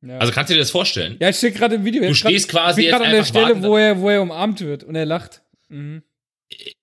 Ja. 0.05 0.19
Also 0.19 0.31
kannst 0.31 0.49
du 0.51 0.53
dir 0.53 0.59
das 0.59 0.69
vorstellen? 0.71 1.17
ja, 1.19 1.29
ich 1.29 1.37
stehe 1.37 1.51
gerade 1.51 1.75
im 1.75 1.83
Video. 1.85 2.01
Du 2.03 2.07
Jetzt 2.09 2.21
grad- 2.21 2.31
stehst 2.31 2.49
quasi 2.49 2.81
ich 2.81 2.87
jetzt 2.87 3.01
an 3.01 3.11
der 3.11 3.23
Stelle, 3.25 3.45
warten. 3.47 3.63
wo 3.63 3.75
er, 3.77 3.99
wo 3.99 4.09
er 4.09 4.21
umarmt 4.21 4.61
wird 4.61 4.83
und 4.83 4.95
er 4.95 5.05
lacht. 5.05 5.41
Mhm. 5.69 6.03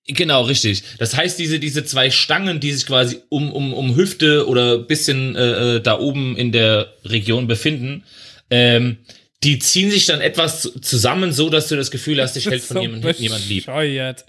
Genau, 0.05 0.43
richtig. 0.43 0.83
Das 0.99 1.15
heißt, 1.15 1.39
diese, 1.39 1.59
diese 1.59 1.85
zwei 1.85 2.11
Stangen, 2.11 2.59
die 2.59 2.71
sich 2.73 2.85
quasi 2.85 3.21
um, 3.29 3.51
um, 3.53 3.73
um 3.73 3.95
Hüfte 3.95 4.47
oder 4.47 4.77
bisschen 4.77 5.35
äh, 5.35 5.77
äh, 5.77 5.81
da 5.81 5.97
oben 5.97 6.35
in 6.37 6.51
der 6.51 6.93
Region 7.05 7.47
befinden, 7.47 8.03
ähm, 8.51 8.97
die 9.43 9.59
ziehen 9.59 9.89
sich 9.89 10.05
dann 10.05 10.21
etwas 10.21 10.61
zu- 10.61 10.79
zusammen, 10.81 11.31
so 11.31 11.49
dass 11.49 11.67
du 11.69 11.75
das 11.77 11.89
Gefühl 11.89 12.21
hast, 12.21 12.35
dich 12.35 12.45
hält 12.47 12.61
von 12.63 12.77
So 12.77 12.81
jemand, 12.83 13.17
jemand 13.19 13.47
lieb. 13.49 13.65
bescheuert. 13.65 14.25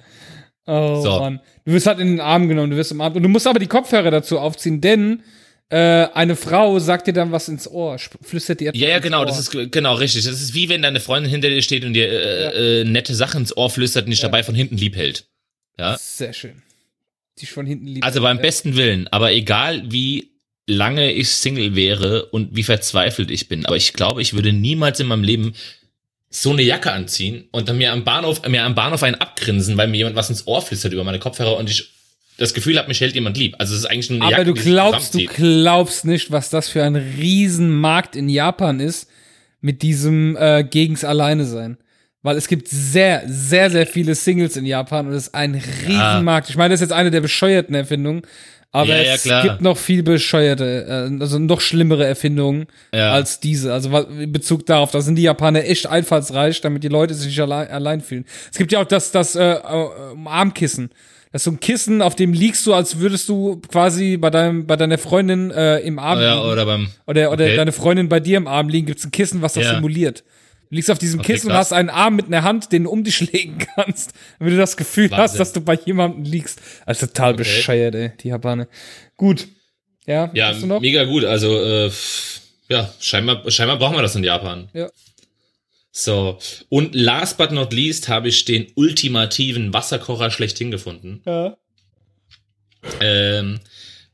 Oh 0.66 1.00
So. 1.02 1.18
Mann. 1.20 1.40
Du 1.64 1.72
wirst 1.72 1.86
halt 1.86 1.98
in 2.00 2.08
den 2.08 2.20
Arm 2.20 2.48
genommen, 2.48 2.70
du 2.70 2.76
wirst 2.76 2.92
umarmt. 2.92 3.16
Und 3.16 3.22
du 3.22 3.28
musst 3.28 3.46
aber 3.46 3.58
die 3.58 3.66
Kopfhörer 3.66 4.10
dazu 4.10 4.38
aufziehen, 4.38 4.80
denn 4.80 5.22
äh, 5.68 6.06
eine 6.14 6.36
Frau 6.36 6.78
sagt 6.78 7.06
dir 7.08 7.12
dann 7.12 7.32
was 7.32 7.48
ins 7.48 7.68
Ohr, 7.68 7.98
flüstert 8.22 8.60
dir 8.60 8.68
etwas 8.68 8.80
Ja, 8.80 8.88
ja, 8.88 8.98
genau, 9.00 9.24
das 9.24 9.38
ist 9.38 9.50
ge- 9.50 9.68
genau 9.68 9.94
richtig. 9.94 10.24
Das 10.24 10.40
ist 10.40 10.54
wie 10.54 10.68
wenn 10.68 10.82
deine 10.82 11.00
Freundin 11.00 11.30
hinter 11.30 11.48
dir 11.48 11.60
steht 11.62 11.84
und 11.84 11.92
dir 11.94 12.08
äh, 12.08 12.80
äh, 12.80 12.84
nette 12.84 13.14
Sachen 13.14 13.40
ins 13.40 13.56
Ohr 13.56 13.68
flüstert 13.70 14.04
und 14.04 14.10
dich 14.10 14.20
dabei 14.20 14.42
von 14.44 14.54
hinten 14.54 14.76
lieb 14.76 14.94
hält. 14.96 15.26
Ja. 15.78 15.96
Sehr 15.98 16.32
schön. 16.32 16.62
Die 17.38 17.46
von 17.46 17.66
hinten 17.66 17.86
lieb. 17.88 18.04
Also 18.04 18.22
beim 18.22 18.36
ja. 18.36 18.42
besten 18.42 18.76
Willen, 18.76 19.08
aber 19.08 19.32
egal 19.32 19.82
wie 19.90 20.30
lange 20.68 21.12
ich 21.12 21.28
Single 21.30 21.74
wäre 21.76 22.26
und 22.26 22.56
wie 22.56 22.62
verzweifelt 22.62 23.30
ich 23.30 23.48
bin, 23.48 23.66
aber 23.66 23.76
ich 23.76 23.92
glaube, 23.92 24.22
ich 24.22 24.34
würde 24.34 24.52
niemals 24.52 24.98
in 25.00 25.06
meinem 25.06 25.22
Leben 25.22 25.54
so 26.30 26.50
eine 26.50 26.62
Jacke 26.62 26.92
anziehen 26.92 27.48
und 27.52 27.68
dann 27.68 27.78
mir 27.78 27.92
am 27.92 28.04
Bahnhof, 28.04 28.46
mir 28.46 28.64
am 28.64 28.74
Bahnhof 28.74 29.02
einen 29.02 29.16
abgrinsen, 29.16 29.76
weil 29.76 29.88
mir 29.88 29.98
jemand 29.98 30.16
was 30.16 30.28
ins 30.30 30.46
Ohr 30.46 30.60
flüstert 30.60 30.92
über 30.92 31.04
meine 31.04 31.18
Kopfhörer 31.18 31.56
und 31.56 31.70
ich 31.70 31.92
das 32.38 32.52
Gefühl 32.52 32.78
habe, 32.78 32.88
mich 32.88 33.00
hält 33.00 33.14
jemand 33.14 33.38
lieb. 33.38 33.54
Also 33.58 33.74
es 33.74 33.80
ist 33.80 33.86
eigentlich 33.86 34.10
nur 34.10 34.20
eine 34.20 34.26
Aber 34.26 34.44
Jacke, 34.44 34.54
du 34.54 34.62
glaubst, 34.62 35.14
du 35.14 35.24
glaubst 35.24 36.04
nicht, 36.04 36.30
was 36.30 36.50
das 36.50 36.68
für 36.68 36.82
ein 36.82 36.96
Riesenmarkt 36.96 38.14
in 38.16 38.28
Japan 38.28 38.80
ist 38.80 39.08
mit 39.60 39.82
diesem 39.82 40.36
äh, 40.36 40.62
gegens 40.64 41.04
alleine 41.04 41.46
sein. 41.46 41.78
Weil 42.22 42.36
es 42.36 42.48
gibt 42.48 42.68
sehr, 42.68 43.22
sehr, 43.26 43.70
sehr 43.70 43.86
viele 43.86 44.14
Singles 44.14 44.56
in 44.56 44.66
Japan 44.66 45.06
und 45.06 45.12
es 45.12 45.28
ist 45.28 45.34
ein 45.34 45.54
Riesenmarkt. 45.54 46.50
Ich 46.50 46.56
meine, 46.56 46.74
das 46.74 46.80
ist 46.80 46.88
jetzt 46.88 46.96
eine 46.96 47.12
der 47.12 47.20
bescheuerten 47.20 47.74
Erfindungen, 47.74 48.22
aber 48.72 48.88
Ja, 48.88 49.02
ja, 49.02 49.14
es 49.14 49.22
klar. 49.22 49.42
gibt 49.42 49.60
noch 49.62 49.76
viel 49.78 50.02
bescheuerte, 50.02 51.08
äh, 51.10 51.20
also 51.22 51.38
noch 51.38 51.60
schlimmere 51.60 52.04
Erfindungen 52.06 52.66
Ja. 52.94 53.12
als 53.12 53.40
diese. 53.40 53.72
Also 53.72 53.96
in 53.98 54.32
Bezug 54.32 54.66
darauf, 54.66 54.90
da 54.90 55.00
sind 55.00 55.16
die 55.16 55.22
Japaner 55.22 55.64
echt 55.64 55.86
einfallsreich, 55.86 56.60
damit 56.60 56.84
die 56.84 56.88
Leute 56.88 57.14
sich 57.14 57.28
nicht 57.28 57.40
allein, 57.40 57.68
allein 57.68 58.00
fühlen. 58.00 58.24
Es 58.52 58.58
gibt 58.58 58.72
ja 58.72 58.80
auch 58.80 58.86
das, 58.86 59.10
das 59.12 59.34
äh, 59.36 59.42
äh, 59.52 59.88
Armkissen. 60.26 60.90
Das 61.32 61.40
ist 61.40 61.44
so 61.44 61.50
ein 61.50 61.60
Kissen, 61.60 62.00
auf 62.02 62.14
dem 62.14 62.32
liegst 62.32 62.64
du, 62.66 62.72
als 62.72 62.98
würdest 62.98 63.28
du 63.28 63.60
quasi 63.70 64.16
bei 64.16 64.30
deinem, 64.30 64.66
bei 64.66 64.76
deiner 64.76 64.96
Freundin 64.96 65.50
äh, 65.50 65.78
im 65.80 65.98
Arm 65.98 66.20
ja, 66.20 66.34
liegen. 66.36 66.46
oder 66.46 66.64
beim 66.64 66.88
oder, 67.06 67.30
oder 67.32 67.44
okay. 67.44 67.56
deine 67.56 67.72
Freundin 67.72 68.08
bei 68.08 68.20
dir 68.20 68.36
im 68.38 68.46
Arm 68.46 68.68
liegen, 68.68 68.86
gibt's 68.86 69.04
ein 69.04 69.10
Kissen, 69.10 69.42
was 69.42 69.54
das 69.54 69.64
Ja. 69.64 69.74
simuliert. 69.74 70.24
Du 70.68 70.74
liegst 70.74 70.90
auf 70.90 70.98
diesem 70.98 71.20
Okay, 71.20 71.34
Kissen 71.34 71.50
und 71.50 71.56
hast 71.56 71.72
einen 71.72 71.90
Arm 71.90 72.16
mit 72.16 72.26
einer 72.26 72.42
Hand, 72.42 72.72
den 72.72 72.84
du 72.84 72.90
um 72.90 73.04
dich 73.04 73.20
legen 73.32 73.58
kannst, 73.74 74.12
damit 74.38 74.54
du 74.54 74.56
das 74.58 74.76
Gefühl 74.76 75.10
hast, 75.10 75.18
Wahnsinn. 75.18 75.38
dass 75.38 75.52
du 75.52 75.60
bei 75.60 75.74
jemandem 75.74 76.24
liegst. 76.24 76.60
Also 76.84 77.06
total 77.06 77.34
bescheuert, 77.34 77.94
ey, 77.94 78.12
die 78.22 78.28
Japaner. 78.28 78.68
Gut. 79.16 79.46
Ja, 80.06 80.30
Ja, 80.34 80.48
hast 80.48 80.64
mega 80.64 81.04
gut. 81.04 81.24
Also 81.24 81.60
äh, 81.60 81.90
ja, 82.68 82.92
scheinbar, 83.00 83.48
scheinbar 83.50 83.78
brauchen 83.78 83.96
wir 83.96 84.02
das 84.02 84.14
in 84.16 84.24
Japan. 84.24 84.68
Ja. 84.72 84.88
So, 85.92 86.38
und 86.68 86.94
last 86.94 87.38
but 87.38 87.52
not 87.52 87.72
least 87.72 88.08
habe 88.08 88.28
ich 88.28 88.44
den 88.44 88.66
ultimativen 88.74 89.72
Wasserkocher 89.72 90.30
schlechthin 90.30 90.70
gefunden. 90.70 91.22
Ja. 91.24 91.56
Ähm, 93.00 93.60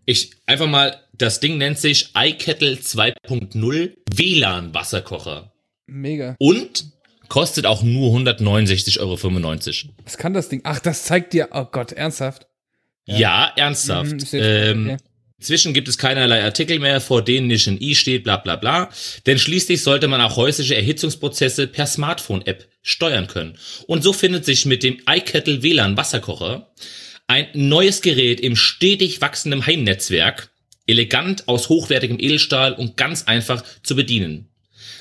ich 0.07 0.31
einfach 0.47 0.67
mal, 0.69 0.97
das 1.13 1.41
Ding 1.41 1.59
nennt 1.59 1.79
sich 1.79 2.11
iKettle 2.17 2.75
2.0 2.75 3.97
WLAN 4.15 4.75
Wasserkocher 4.75 5.52
Mega. 5.87 6.37
und 6.39 6.85
kostet 7.28 7.66
auch 7.66 7.83
nur 7.83 8.14
169,95 8.14 8.99
Euro. 9.01 9.95
Was 10.05 10.18
kann 10.18 10.35
das 10.35 10.49
Ding? 10.49 10.61
Ach, 10.64 10.80
das 10.80 11.05
zeigt 11.05 11.33
dir, 11.33 11.49
oh 11.53 11.64
Gott, 11.64 11.93
ernsthaft. 11.93 12.47
Ja, 13.07 13.53
ernsthaft. 13.57 14.33
Mhm, 14.33 14.41
ähm, 14.41 14.91
okay. 14.91 14.97
Inzwischen 15.43 15.72
gibt 15.72 15.89
es 15.89 15.99
keinerlei 15.99 16.45
Artikel 16.45 16.78
mehr, 16.78 17.01
vor 17.01 17.24
denen 17.24 17.49
nicht 17.49 17.66
ein 17.66 17.80
i 17.80 17.97
steht, 17.97 18.22
bla 18.22 18.37
bla 18.37 18.55
bla. 18.55 18.91
Denn 19.26 19.41
schließlich 19.41 19.83
sollte 19.83 20.07
man 20.07 20.20
auch 20.20 20.37
häusliche 20.37 20.76
Erhitzungsprozesse 20.76 21.66
per 21.66 21.87
Smartphone-App 21.87 22.68
steuern 22.80 23.26
können. 23.26 23.59
Und 23.89 24.05
so 24.05 24.12
findet 24.12 24.45
sich 24.45 24.66
mit 24.66 24.85
dem 24.85 25.01
iKettle 25.09 25.64
WLAN 25.64 25.97
Wasserkocher 25.97 26.70
ein 27.26 27.49
neues 27.55 28.03
Gerät 28.03 28.39
im 28.41 28.55
stetig 28.55 29.20
wachsenden 29.20 29.66
Heimnetzwerk, 29.66 30.51
elegant 30.87 31.49
aus 31.49 31.68
hochwertigem 31.68 32.20
Edelstahl 32.20 32.74
und 32.74 32.97
ganz 32.97 33.24
einfach 33.24 33.64
zu 33.83 33.97
bedienen. 33.97 34.52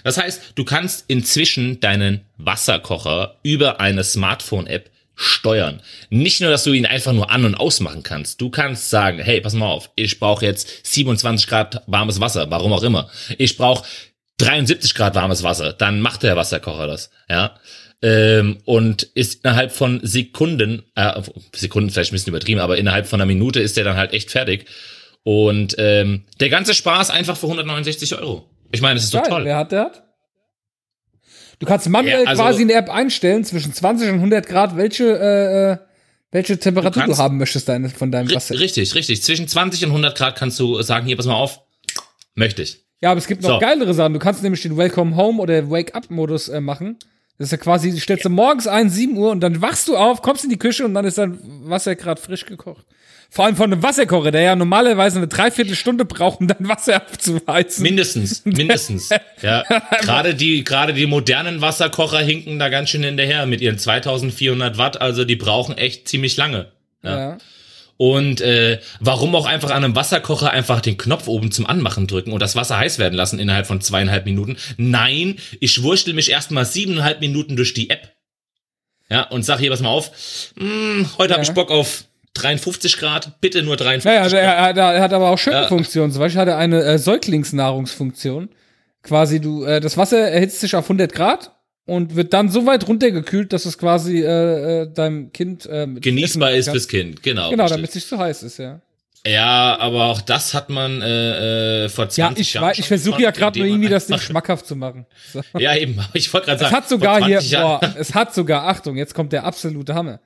Das 0.03 0.17
heißt, 0.17 0.53
du 0.55 0.63
kannst 0.63 1.05
inzwischen 1.07 1.79
deinen 1.79 2.21
Wasserkocher 2.37 3.37
über 3.43 3.79
eine 3.79 4.03
Smartphone-App 4.03 4.89
steuern. 5.15 5.81
Nicht 6.09 6.41
nur, 6.41 6.49
dass 6.49 6.63
du 6.63 6.73
ihn 6.73 6.85
einfach 6.85 7.13
nur 7.13 7.29
an- 7.29 7.45
und 7.45 7.55
ausmachen 7.55 8.03
kannst. 8.03 8.41
Du 8.41 8.49
kannst 8.49 8.89
sagen, 8.89 9.19
hey, 9.19 9.39
pass 9.41 9.53
mal 9.53 9.67
auf, 9.67 9.91
ich 9.95 10.19
brauche 10.19 10.45
jetzt 10.45 10.85
27 10.85 11.47
Grad 11.47 11.83
warmes 11.87 12.19
Wasser, 12.19 12.49
warum 12.49 12.73
auch 12.73 12.83
immer. 12.83 13.09
Ich 13.37 13.57
brauche 13.57 13.85
73 14.37 14.95
Grad 14.95 15.15
warmes 15.15 15.43
Wasser, 15.43 15.73
dann 15.73 16.01
macht 16.01 16.23
der 16.23 16.35
Wasserkocher 16.35 16.87
das, 16.87 17.11
ja. 17.29 17.55
Ähm, 18.03 18.57
und 18.65 19.03
ist 19.03 19.43
innerhalb 19.43 19.71
von 19.71 19.99
Sekunden, 20.01 20.81
äh, 20.95 21.21
Sekunden 21.53 21.91
vielleicht 21.91 22.11
ein 22.11 22.15
bisschen 22.15 22.29
übertrieben, 22.29 22.59
aber 22.59 22.77
innerhalb 22.77 23.05
von 23.05 23.21
einer 23.21 23.27
Minute 23.27 23.59
ist 23.59 23.77
der 23.77 23.83
dann 23.83 23.97
halt 23.97 24.13
echt 24.13 24.31
fertig. 24.31 24.65
Und 25.23 25.75
ähm, 25.77 26.23
der 26.39 26.49
ganze 26.49 26.73
Spaß 26.73 27.11
einfach 27.11 27.37
für 27.37 27.45
169 27.45 28.15
Euro. 28.15 28.49
Ich 28.71 28.81
meine, 28.81 28.95
das 28.95 29.05
ist 29.05 29.13
doch 29.13 29.23
toll. 29.27 29.45
wer 29.45 29.57
hat 29.57 29.71
der 29.71 29.81
hat? 29.85 30.03
Du 31.59 31.65
kannst 31.67 31.87
manuell 31.89 32.23
Ja, 32.23 32.29
also- 32.29 32.41
quasi 32.43 32.61
in 32.63 32.67
der 32.69 32.77
App 32.77 32.89
einstellen, 32.89 33.43
zwischen 33.43 33.73
20 33.73 34.09
und 34.09 34.19
100 34.19 34.47
Grad, 34.47 34.77
welche, 34.77 35.03
äh, 35.19 35.71
äh, 35.73 35.77
welche 36.31 36.57
Temperatur 36.57 36.91
Du 36.91 36.99
du, 37.01 37.05
kannst- 37.07 37.19
haben 37.21 37.37
möchtest 37.37 37.69
deine, 37.69 37.89
von 37.89 38.11
deinem 38.11 38.33
Wasser. 38.33 38.57
Richtig, 38.59 38.95
richtig. 38.95 39.21
Zwischen 39.21 39.47
20 39.47 39.85
und 39.85 39.91
100 39.91 40.17
Grad 40.17 40.37
kannst 40.37 40.59
du 40.59 40.81
sagen, 40.81 41.05
hier, 41.05 41.17
pass 41.17 41.25
mal 41.27 41.35
auf, 41.35 41.59
möchte 42.35 42.63
ich. 42.63 42.83
Ja, 43.01 43.11
aber 43.11 43.17
es 43.19 43.27
gibt 43.27 43.41
noch 43.43 43.49
So. 43.49 43.59
geilere 43.59 43.93
Sachen. 43.93 44.13
Du 44.13 44.19
kannst 44.19 44.41
nämlich 44.43 44.61
den 44.61 44.77
Welcome 44.77 45.15
Home 45.15 45.41
oder 45.41 45.69
Wake 45.69 45.93
Up 45.95 46.09
Modus 46.09 46.49
äh, 46.49 46.61
machen. 46.61 46.97
Das 47.37 47.47
ist 47.47 47.51
ja 47.51 47.57
quasi, 47.57 47.91
du 47.91 47.99
stellst 47.99 48.23
du 48.25 48.29
morgens 48.29 48.67
ein, 48.67 48.89
7 48.89 49.17
Uhr 49.17 49.31
und 49.31 49.39
dann 49.41 49.61
wachst 49.61 49.87
du 49.87 49.97
auf, 49.97 50.21
kommst 50.21 50.43
in 50.43 50.49
die 50.51 50.59
Küche 50.59 50.85
und 50.85 50.93
dann 50.93 51.05
ist 51.05 51.17
dein 51.17 51.39
Wasser 51.69 51.95
gerade 51.95 52.21
frisch 52.21 52.45
gekocht. 52.45 52.85
Vor 53.33 53.45
allem 53.45 53.55
von 53.55 53.71
einem 53.71 53.81
Wasserkocher, 53.81 54.29
der 54.31 54.41
ja 54.41 54.55
normalerweise 54.57 55.15
eine 55.15 55.29
Dreiviertelstunde 55.29 56.03
braucht, 56.03 56.41
um 56.41 56.49
dein 56.49 56.67
Wasser 56.67 56.97
abzuheizen. 56.97 57.81
Mindestens, 57.81 58.41
mindestens. 58.43 59.09
ja, 59.41 59.63
gerade 60.01 60.35
die, 60.35 60.65
gerade 60.65 60.93
die 60.93 61.05
modernen 61.05 61.61
Wasserkocher 61.61 62.19
hinken 62.19 62.59
da 62.59 62.67
ganz 62.67 62.89
schön 62.89 63.03
hinterher 63.03 63.45
mit 63.45 63.61
ihren 63.61 63.77
2400 63.77 64.77
Watt, 64.77 64.99
also 64.99 65.23
die 65.23 65.37
brauchen 65.37 65.77
echt 65.77 66.09
ziemlich 66.09 66.35
lange. 66.35 66.73
Ja. 67.03 67.17
ja. 67.17 67.37
Und 67.95 68.41
äh, 68.41 68.81
warum 68.99 69.33
auch 69.33 69.45
einfach 69.45 69.69
an 69.69 69.85
einem 69.85 69.95
Wasserkocher 69.95 70.51
einfach 70.51 70.81
den 70.81 70.97
Knopf 70.97 71.27
oben 71.27 71.53
zum 71.53 71.65
Anmachen 71.65 72.07
drücken 72.07 72.33
und 72.33 72.41
das 72.41 72.57
Wasser 72.57 72.79
heiß 72.79 72.99
werden 72.99 73.13
lassen 73.15 73.39
innerhalb 73.39 73.65
von 73.65 73.79
zweieinhalb 73.79 74.25
Minuten? 74.25 74.57
Nein, 74.75 75.37
ich 75.61 75.81
wurschtel 75.83 76.13
mich 76.13 76.31
erstmal 76.31 76.65
siebeneinhalb 76.65 77.21
Minuten 77.21 77.55
durch 77.55 77.73
die 77.73 77.91
App. 77.91 78.11
Ja, 79.09 79.23
und 79.23 79.43
sag 79.43 79.59
hier, 79.59 79.71
pass 79.71 79.79
mal 79.81 79.89
auf, 79.89 80.11
hm, 80.57 81.07
heute 81.17 81.33
hab 81.33 81.39
Ja. 81.39 81.43
ich 81.43 81.51
Bock 81.51 81.71
auf 81.71 82.05
53 82.33 82.97
Grad, 82.97 83.39
bitte 83.41 83.61
nur 83.63 83.75
53 83.77 84.05
Naja, 84.05 84.21
Grad. 84.21 84.77
er, 84.77 84.83
er, 84.95 85.01
hat 85.01 85.13
aber 85.13 85.29
auch 85.29 85.37
schöne 85.37 85.57
Ja. 85.63 85.67
Funktionen. 85.67 86.11
Zum 86.11 86.19
Beispiel 86.21 86.39
hat 86.41 86.47
er 86.47 86.57
eine 86.57 86.81
äh, 86.83 86.97
Säuglingsnahrungsfunktion. 86.97 88.49
Quasi, 89.03 89.39
du, 89.41 89.63
äh, 89.63 89.79
das 89.79 89.97
Wasser 89.97 90.19
erhitzt 90.29 90.59
sich 90.61 90.75
auf 90.75 90.85
100 90.85 91.11
Grad 91.13 91.51
und 91.85 92.15
wird 92.15 92.33
dann 92.33 92.49
so 92.49 92.65
weit 92.65 92.87
runtergekühlt, 92.87 93.51
dass 93.51 93.65
es 93.65 93.77
quasi 93.77 94.21
äh, 94.21 94.81
äh, 94.83 94.93
deinem 94.93 95.31
Kind 95.33 95.65
äh, 95.65 95.87
Genießbar 95.99 96.51
ist 96.51 96.69
fürs 96.69 96.87
Kind, 96.87 97.21
genau. 97.23 97.49
Genau, 97.49 97.67
damit 97.67 97.89
es 97.89 97.95
nicht 97.95 98.07
zu 98.07 98.17
heiß 98.17 98.43
ist, 98.43 98.59
ja. 98.59 98.79
Ja, 99.25 99.77
aber 99.79 100.05
auch 100.05 100.21
das 100.21 100.53
hat 100.55 100.69
man 100.71 100.99
äh, 101.01 101.85
äh, 101.85 101.89
vor 101.89 102.09
20 102.09 102.17
Ja, 102.17 102.41
ich, 102.41 102.53
Jahren 102.55 102.73
ich 102.75 102.87
versuche 102.87 103.21
ja 103.21 103.29
gerade 103.29 103.59
nur 103.59 103.67
irgendwie 103.67 103.89
das 103.89 104.07
Ding 104.07 104.17
schmackhaft 104.17 104.65
zu 104.65 104.75
machen. 104.75 105.05
So. 105.31 105.41
Ja, 105.59 105.75
eben, 105.75 105.99
ich 106.13 106.31
wollte 106.33 106.47
gerade 106.47 106.55
Es 106.55 106.61
sagen. 106.69 106.75
hat 106.75 106.89
sogar 106.89 107.17
hier, 107.25 107.37
20 107.37 107.51
Jahren- 107.51 107.79
boah, 107.81 107.95
es 107.99 108.15
hat 108.15 108.33
sogar, 108.33 108.67
Achtung, 108.67 108.97
jetzt 108.97 109.13
kommt 109.13 109.31
der 109.33 109.43
absolute 109.43 109.93
Hammer. 109.93 110.19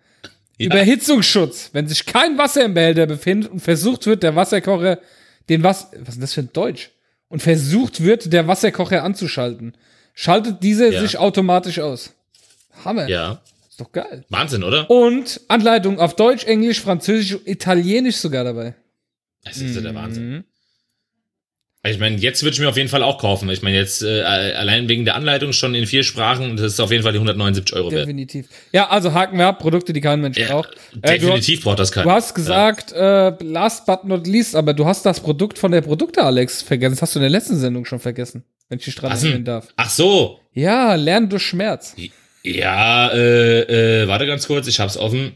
Ja. 0.57 0.67
Überhitzungsschutz. 0.67 1.69
Wenn 1.73 1.87
sich 1.87 2.05
kein 2.05 2.37
Wasser 2.37 2.63
im 2.65 2.73
Behälter 2.73 3.05
befindet 3.05 3.51
und 3.51 3.59
versucht 3.59 4.05
wird, 4.05 4.23
der 4.23 4.35
Wasserkocher 4.35 4.99
den 5.49 5.63
was 5.63 5.87
was 5.99 6.15
ist 6.15 6.21
das 6.23 6.33
für 6.33 6.41
ein 6.41 6.49
Deutsch? 6.53 6.91
Und 7.27 7.41
versucht 7.41 8.01
wird, 8.03 8.31
der 8.31 8.47
Wasserkocher 8.47 9.03
anzuschalten, 9.03 9.75
schaltet 10.13 10.63
dieser 10.63 10.91
Ja. 10.91 11.01
sich 11.01 11.17
automatisch 11.17 11.79
aus. 11.79 12.13
Hammer. 12.83 13.07
Ja. 13.07 13.41
Ist 13.69 13.81
doch 13.81 13.91
geil. 13.91 14.23
Wahnsinn, 14.29 14.63
oder? 14.63 14.89
Und 14.89 15.41
Anleitung 15.49 15.99
auf 15.99 16.15
Deutsch, 16.15 16.45
Englisch, 16.45 16.79
Französisch, 16.81 17.37
Italienisch 17.45 18.15
sogar 18.17 18.43
dabei. 18.43 18.73
Das 19.43 19.57
ist 19.57 19.75
ja 19.75 19.81
der 19.81 19.93
Wahnsinn. 19.95 20.45
Mhm. 21.87 21.93
Ich 21.93 21.99
meine, 21.99 22.15
jetzt 22.17 22.43
würde 22.43 22.53
ich 22.53 22.59
mir 22.59 22.69
auf 22.69 22.77
jeden 22.77 22.89
Fall 22.89 23.03
auch 23.03 23.17
kaufen. 23.19 23.49
Ich 23.49 23.61
meine, 23.61 23.77
jetzt 23.77 24.01
äh, 24.03 24.21
allein 24.23 24.87
wegen 24.89 25.05
der 25.05 25.15
Anleitung 25.15 25.53
schon 25.53 25.75
in 25.75 25.85
vier 25.85 26.03
Sprachen, 26.03 26.57
das 26.57 26.73
ist 26.73 26.79
auf 26.79 26.91
jeden 26.91 27.03
Fall 27.03 27.11
die 27.13 27.17
179 27.19 27.75
Euro 27.75 27.91
wert. 27.91 28.01
Definitiv. 28.03 28.47
Ja, 28.71 28.89
also 28.89 29.13
haken 29.13 29.37
wir 29.37 29.47
ab, 29.47 29.59
Produkte, 29.59 29.93
die 29.93 30.01
kein 30.01 30.21
Mensch 30.21 30.37
Ja, 30.37 30.47
braucht. 30.47 30.71
Äh, 31.01 31.17
definitiv 31.19 31.63
braucht 31.63 31.79
das 31.79 31.91
keiner. 31.91 32.05
du 32.05 32.11
hast 32.11 32.33
gesagt, 32.33 32.91
äh, 32.93 33.31
last 33.43 33.85
but 33.85 34.03
not 34.05 34.27
least, 34.27 34.55
aber 34.55 34.73
du 34.73 34.85
hast 34.85 35.05
das 35.05 35.19
Produkt 35.19 35.57
von 35.59 35.71
der 35.71 35.81
Produkte, 35.81 36.23
Alex, 36.23 36.61
vergessen. 36.61 36.93
Das 36.93 37.01
hast 37.01 37.15
du 37.15 37.19
in 37.19 37.23
der 37.23 37.29
letzten 37.31 37.57
Sendung 37.57 37.85
schon 37.85 37.99
vergessen, 37.99 38.43
wenn 38.69 38.79
ich 38.79 38.87
Was 39.03 39.19
denn? 39.21 39.29
erinnern 39.29 39.45
darf. 39.45 39.67
Ach 39.77 39.89
so. 39.89 40.39
Ja, 40.53 40.95
Lernen 40.95 41.29
durch 41.29 41.43
Schmerz. 41.43 41.95
Ja, 42.43 43.09
äh, 43.11 44.01
äh, 44.03 44.07
warte 44.07 44.25
ganz 44.27 44.47
kurz, 44.47 44.67
ich 44.67 44.79
hab's 44.79 44.97
offen. 44.97 45.33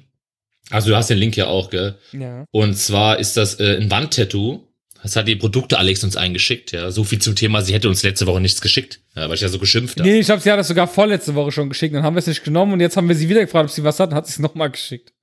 Also 0.70 0.90
du 0.92 0.96
hast 0.96 1.10
den 1.10 1.18
Link 1.18 1.36
ja 1.36 1.48
auch, 1.48 1.70
gell? 1.72 1.96
Ja. 2.12 2.46
Und 2.52 2.76
zwar 2.76 3.18
ist 3.20 3.38
das 3.38 3.60
äh, 3.60 3.78
ein 3.78 3.90
Wandtattoo. 3.90 4.62
Das 5.02 5.16
hat 5.16 5.28
die 5.28 5.36
Produkte 5.36 5.78
Alex 5.78 6.04
uns 6.04 6.18
eingeschickt, 6.18 6.72
ja. 6.72 6.92
So 6.92 7.04
viel 7.04 7.20
zum 7.20 7.36
Thema, 7.36 7.62
sie 7.62 7.74
hätte 7.74 7.88
uns 7.88 8.04
letzte 8.04 8.28
Woche 8.28 8.42
nichts 8.42 8.60
geschickt, 8.60 9.00
ja, 9.16 9.28
weil 9.28 9.36
ich 9.36 9.42
ja 9.42 9.48
so 9.48 9.60
geschimpft 9.60 10.00
habe. 10.00 10.10
Nee, 10.10 10.20
ich 10.20 10.30
habe 10.30 10.42
sie 10.42 10.50
ja 10.50 10.58
das 10.58 10.68
sogar 10.68 10.88
vorletzte 10.88 11.36
Woche 11.36 11.52
schon 11.52 11.70
geschickt, 11.70 11.96
dann 11.96 12.04
haben 12.04 12.16
wir 12.16 12.20
es 12.20 12.28
nicht 12.28 12.44
genommen 12.44 12.74
und 12.74 12.80
jetzt 12.82 12.98
haben 12.98 13.08
wir 13.08 13.16
sie 13.16 13.30
wieder 13.30 13.42
gefragt, 13.42 13.70
ob 13.70 13.76
sie 13.76 13.84
was 13.84 14.00
hat 14.00 14.10
und 14.10 14.16
hat 14.16 14.28
sie 14.28 14.34
es 14.34 14.40
nochmal 14.40 14.70
geschickt. 14.70 15.14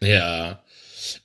Ja. 0.00 0.62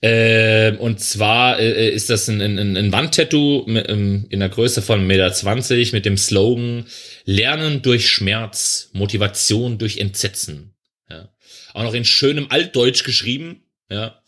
Ähm, 0.01 0.77
und 0.77 0.99
zwar 0.99 1.59
äh, 1.59 1.89
ist 1.89 2.09
das 2.09 2.27
ein, 2.27 2.41
ein, 2.41 2.77
ein 2.77 2.91
Wandtattoo 2.91 3.63
mit, 3.67 3.89
ähm, 3.89 4.25
in 4.29 4.39
der 4.39 4.49
Größe 4.49 4.81
von 4.81 5.07
1,20 5.07 5.77
Meter 5.77 5.95
mit 5.95 6.05
dem 6.05 6.17
Slogan 6.17 6.85
Lernen 7.25 7.81
durch 7.81 8.09
Schmerz, 8.09 8.89
Motivation 8.93 9.77
durch 9.77 9.97
Entsetzen. 9.97 10.73
Ja. 11.09 11.29
Auch 11.73 11.83
noch 11.83 11.93
in 11.93 12.05
schönem 12.05 12.47
Altdeutsch 12.49 13.03
geschrieben. 13.03 13.63
Ja. 13.89 14.20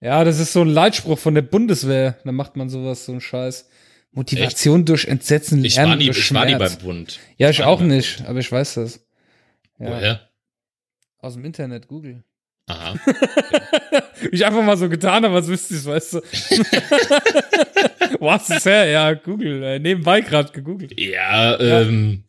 Ja, 0.00 0.24
das 0.24 0.40
ist 0.40 0.52
so 0.52 0.62
ein 0.62 0.68
Leitspruch 0.68 1.18
von 1.18 1.34
der 1.34 1.42
Bundeswehr. 1.42 2.18
Da 2.24 2.32
macht 2.32 2.56
man 2.56 2.70
sowas, 2.70 3.04
so 3.04 3.12
ein 3.12 3.20
Scheiß. 3.20 3.68
Motivation 4.12 4.84
durch 4.84 5.04
Entsetzen, 5.04 5.64
Ich 5.64 5.76
war 5.76 5.94
nie, 5.94 6.06
durch 6.06 6.18
ich 6.18 6.34
war 6.34 6.44
nie 6.44 6.56
beim 6.56 6.76
Bund. 6.78 7.20
ja, 7.36 7.50
ich 7.50 7.60
war 7.60 7.68
auch 7.68 7.80
nicht, 7.80 8.24
aber 8.26 8.40
ich 8.40 8.50
weiß 8.50 8.74
das. 8.74 9.06
Ja, 9.78 9.86
Woher? 9.88 10.28
aus 11.18 11.34
dem 11.34 11.44
Internet, 11.44 11.86
Google. 11.88 12.22
Aha. 12.66 12.94
Ich 14.32 14.44
einfach 14.44 14.62
mal 14.62 14.76
so 14.76 14.88
getan 14.90 15.24
habe, 15.24 15.34
als 15.34 15.48
wüsste 15.48 15.74
ich 15.74 15.84
weißt 15.84 16.12
du. 16.14 16.20
Wo 18.20 18.30
hast 18.30 18.50
du 18.50 18.54
es 18.54 18.66
her? 18.66 18.84
Ja, 18.86 19.14
Google. 19.14 19.62
Äh, 19.62 19.78
nebenbei 19.78 20.20
gerade 20.20 20.52
gegoogelt. 20.52 20.92
Ja, 21.00 21.58
ähm, 21.58 22.24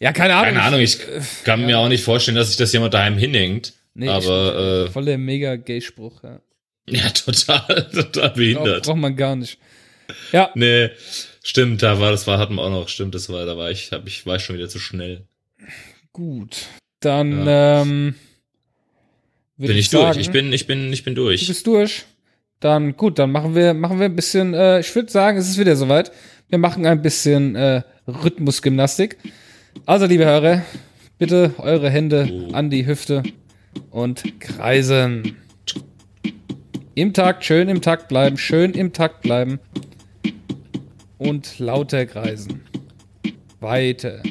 Ja, 0.00 0.12
keine 0.12 0.34
Ahnung. 0.34 0.54
keine 0.54 0.62
Ahnung, 0.62 0.80
ich 0.80 0.98
kann 1.44 1.64
mir 1.64 1.78
auch 1.78 1.88
nicht 1.88 2.02
vorstellen, 2.02 2.36
dass 2.36 2.48
sich 2.48 2.56
das 2.56 2.72
jemand 2.72 2.94
daheim 2.94 3.16
hinhängt. 3.16 3.74
Nee, 3.94 4.08
aber 4.08 4.90
Voll 4.90 5.04
der 5.04 5.18
mega 5.18 5.54
Gay-Spruch, 5.56 6.22
ja. 6.24 6.40
Ja, 6.88 7.08
total, 7.10 7.88
total 7.94 8.30
behindert. 8.30 8.84
braucht 8.86 8.96
man 8.98 9.16
gar 9.16 9.36
nicht. 9.36 9.58
Ja, 10.32 10.50
Nee, 10.54 10.90
stimmt, 11.42 11.82
da 11.82 11.98
war 12.00 12.10
das 12.12 12.26
war 12.26 12.38
hatten 12.38 12.54
wir 12.54 12.62
auch 12.62 12.70
noch, 12.70 12.88
stimmt, 12.88 13.14
das 13.14 13.28
war 13.28 13.44
da 13.44 13.56
war 13.56 13.70
ich, 13.70 13.90
hab 13.92 14.06
ich 14.06 14.24
war 14.26 14.36
ich 14.36 14.42
schon 14.42 14.56
wieder 14.56 14.68
zu 14.68 14.78
schnell. 14.78 15.26
gut. 16.12 16.66
Dann 17.00 17.44
ähm, 17.46 18.14
würd 19.56 19.68
Bin 19.68 19.76
ich 19.76 19.90
durch. 19.90 20.02
sagen, 20.02 20.20
Ich 20.20 20.30
bin 20.30 20.52
ich 20.52 20.66
bin 20.66 20.92
ich 20.92 21.04
bin 21.04 21.14
Du 21.14 21.24
durch. 21.24 21.46
bist 21.46 21.66
durch. 21.66 22.04
Dann 22.60 22.96
gut, 22.96 23.18
dann 23.18 23.30
machen 23.32 23.54
wir, 23.54 23.74
machen 23.74 23.98
wir 23.98 24.06
ein 24.06 24.16
bisschen, 24.16 24.54
äh, 24.54 24.80
ich 24.80 24.94
würde 24.94 25.10
sagen, 25.12 25.36
es 25.38 25.48
ist 25.48 25.58
wieder 25.58 25.76
soweit. 25.76 26.10
Wir 26.48 26.58
machen 26.58 26.86
ein 26.86 27.02
bisschen 27.02 27.54
äh, 27.54 27.82
Rhythmusgymnastik. 28.06 29.18
Also, 29.84 30.06
liebe 30.06 30.24
Hörer, 30.24 30.62
bitte 31.18 31.52
eure 31.58 31.90
Hände 31.90 32.28
Oh. 32.32 32.52
an 32.54 32.70
die 32.70 32.86
Hüfte 32.86 33.22
und 33.90 34.22
kreisen. 34.40 35.36
Im 36.96 37.12
Takt, 37.12 37.44
schön 37.44 37.68
im 37.68 37.82
Takt 37.82 38.08
bleiben, 38.08 38.38
schön 38.38 38.72
im 38.72 38.90
Takt 38.90 39.20
bleiben. 39.20 39.60
Und 41.18 41.58
lauter 41.58 42.06
kreisen. 42.06 42.62
Weiter. 43.60 44.22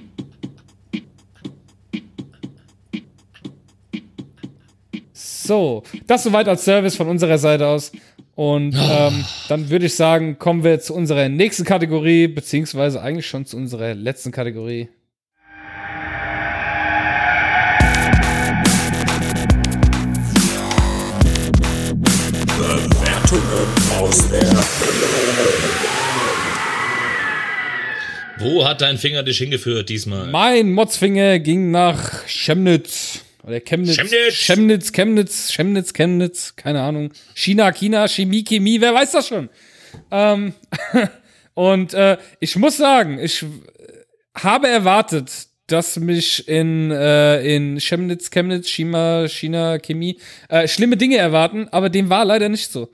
So, 5.14 5.84
das 6.08 6.24
soweit 6.24 6.48
als 6.48 6.66
Service 6.66 6.96
von 6.96 7.08
unserer 7.08 7.38
Seite 7.38 7.68
aus. 7.68 7.92
Und 8.34 8.76
ähm, 8.76 9.24
dann 9.48 9.70
würde 9.70 9.86
ich 9.86 9.96
sagen, 9.96 10.40
kommen 10.40 10.64
wir 10.64 10.80
zu 10.80 10.96
unserer 10.96 11.30
nächsten 11.30 11.66
Kategorie, 11.66 12.28
beziehungsweise 12.28 13.00
eigentlich 13.00 13.28
schon 13.28 13.46
zu 13.46 13.58
unserer 13.58 13.94
letzten 13.94 14.32
Kategorie. 14.32 14.90
Wo 28.38 28.66
hat 28.66 28.82
dein 28.82 28.98
Finger 28.98 29.24
dich 29.24 29.38
hingeführt 29.38 29.90
diesmal? 29.90 30.28
Mein 30.28 30.72
Motzfinger 30.72 31.40
ging 31.40 31.72
nach 31.72 32.26
Chemnitz. 32.28 33.22
Oder 33.44 33.60
Chemnitz. 33.60 33.96
Chemnitz. 33.96 34.36
Chemnitz, 34.36 34.92
Chemnitz, 34.92 35.52
Chemnitz, 35.52 35.94
Chemnitz, 35.94 36.56
keine 36.56 36.82
Ahnung. 36.82 37.12
China, 37.34 37.72
China, 37.72 38.08
Chemie, 38.08 38.44
Chemie, 38.44 38.82
wer 38.82 38.94
weiß 38.94 39.12
das 39.12 39.28
schon? 39.28 39.50
Ähm, 40.12 40.54
und 41.54 41.94
äh, 41.94 42.18
ich 42.40 42.56
muss 42.56 42.78
sagen, 42.78 43.20
ich 43.20 43.44
äh, 43.44 43.48
habe 44.36 44.68
erwartet, 44.68 45.32
dass 45.68 45.98
mich 45.98 46.48
in, 46.48 46.92
äh, 46.92 47.56
in 47.56 47.80
Chemnitz, 47.80 48.30
Chemnitz, 48.30 48.68
China, 48.68 49.28
China, 49.28 49.80
Chemie 49.80 50.20
äh, 50.50 50.68
schlimme 50.68 50.98
Dinge 50.98 51.18
erwarten, 51.18 51.68
aber 51.72 51.90
dem 51.90 52.10
war 52.10 52.26
leider 52.26 52.50
nicht 52.50 52.72
so. 52.72 52.92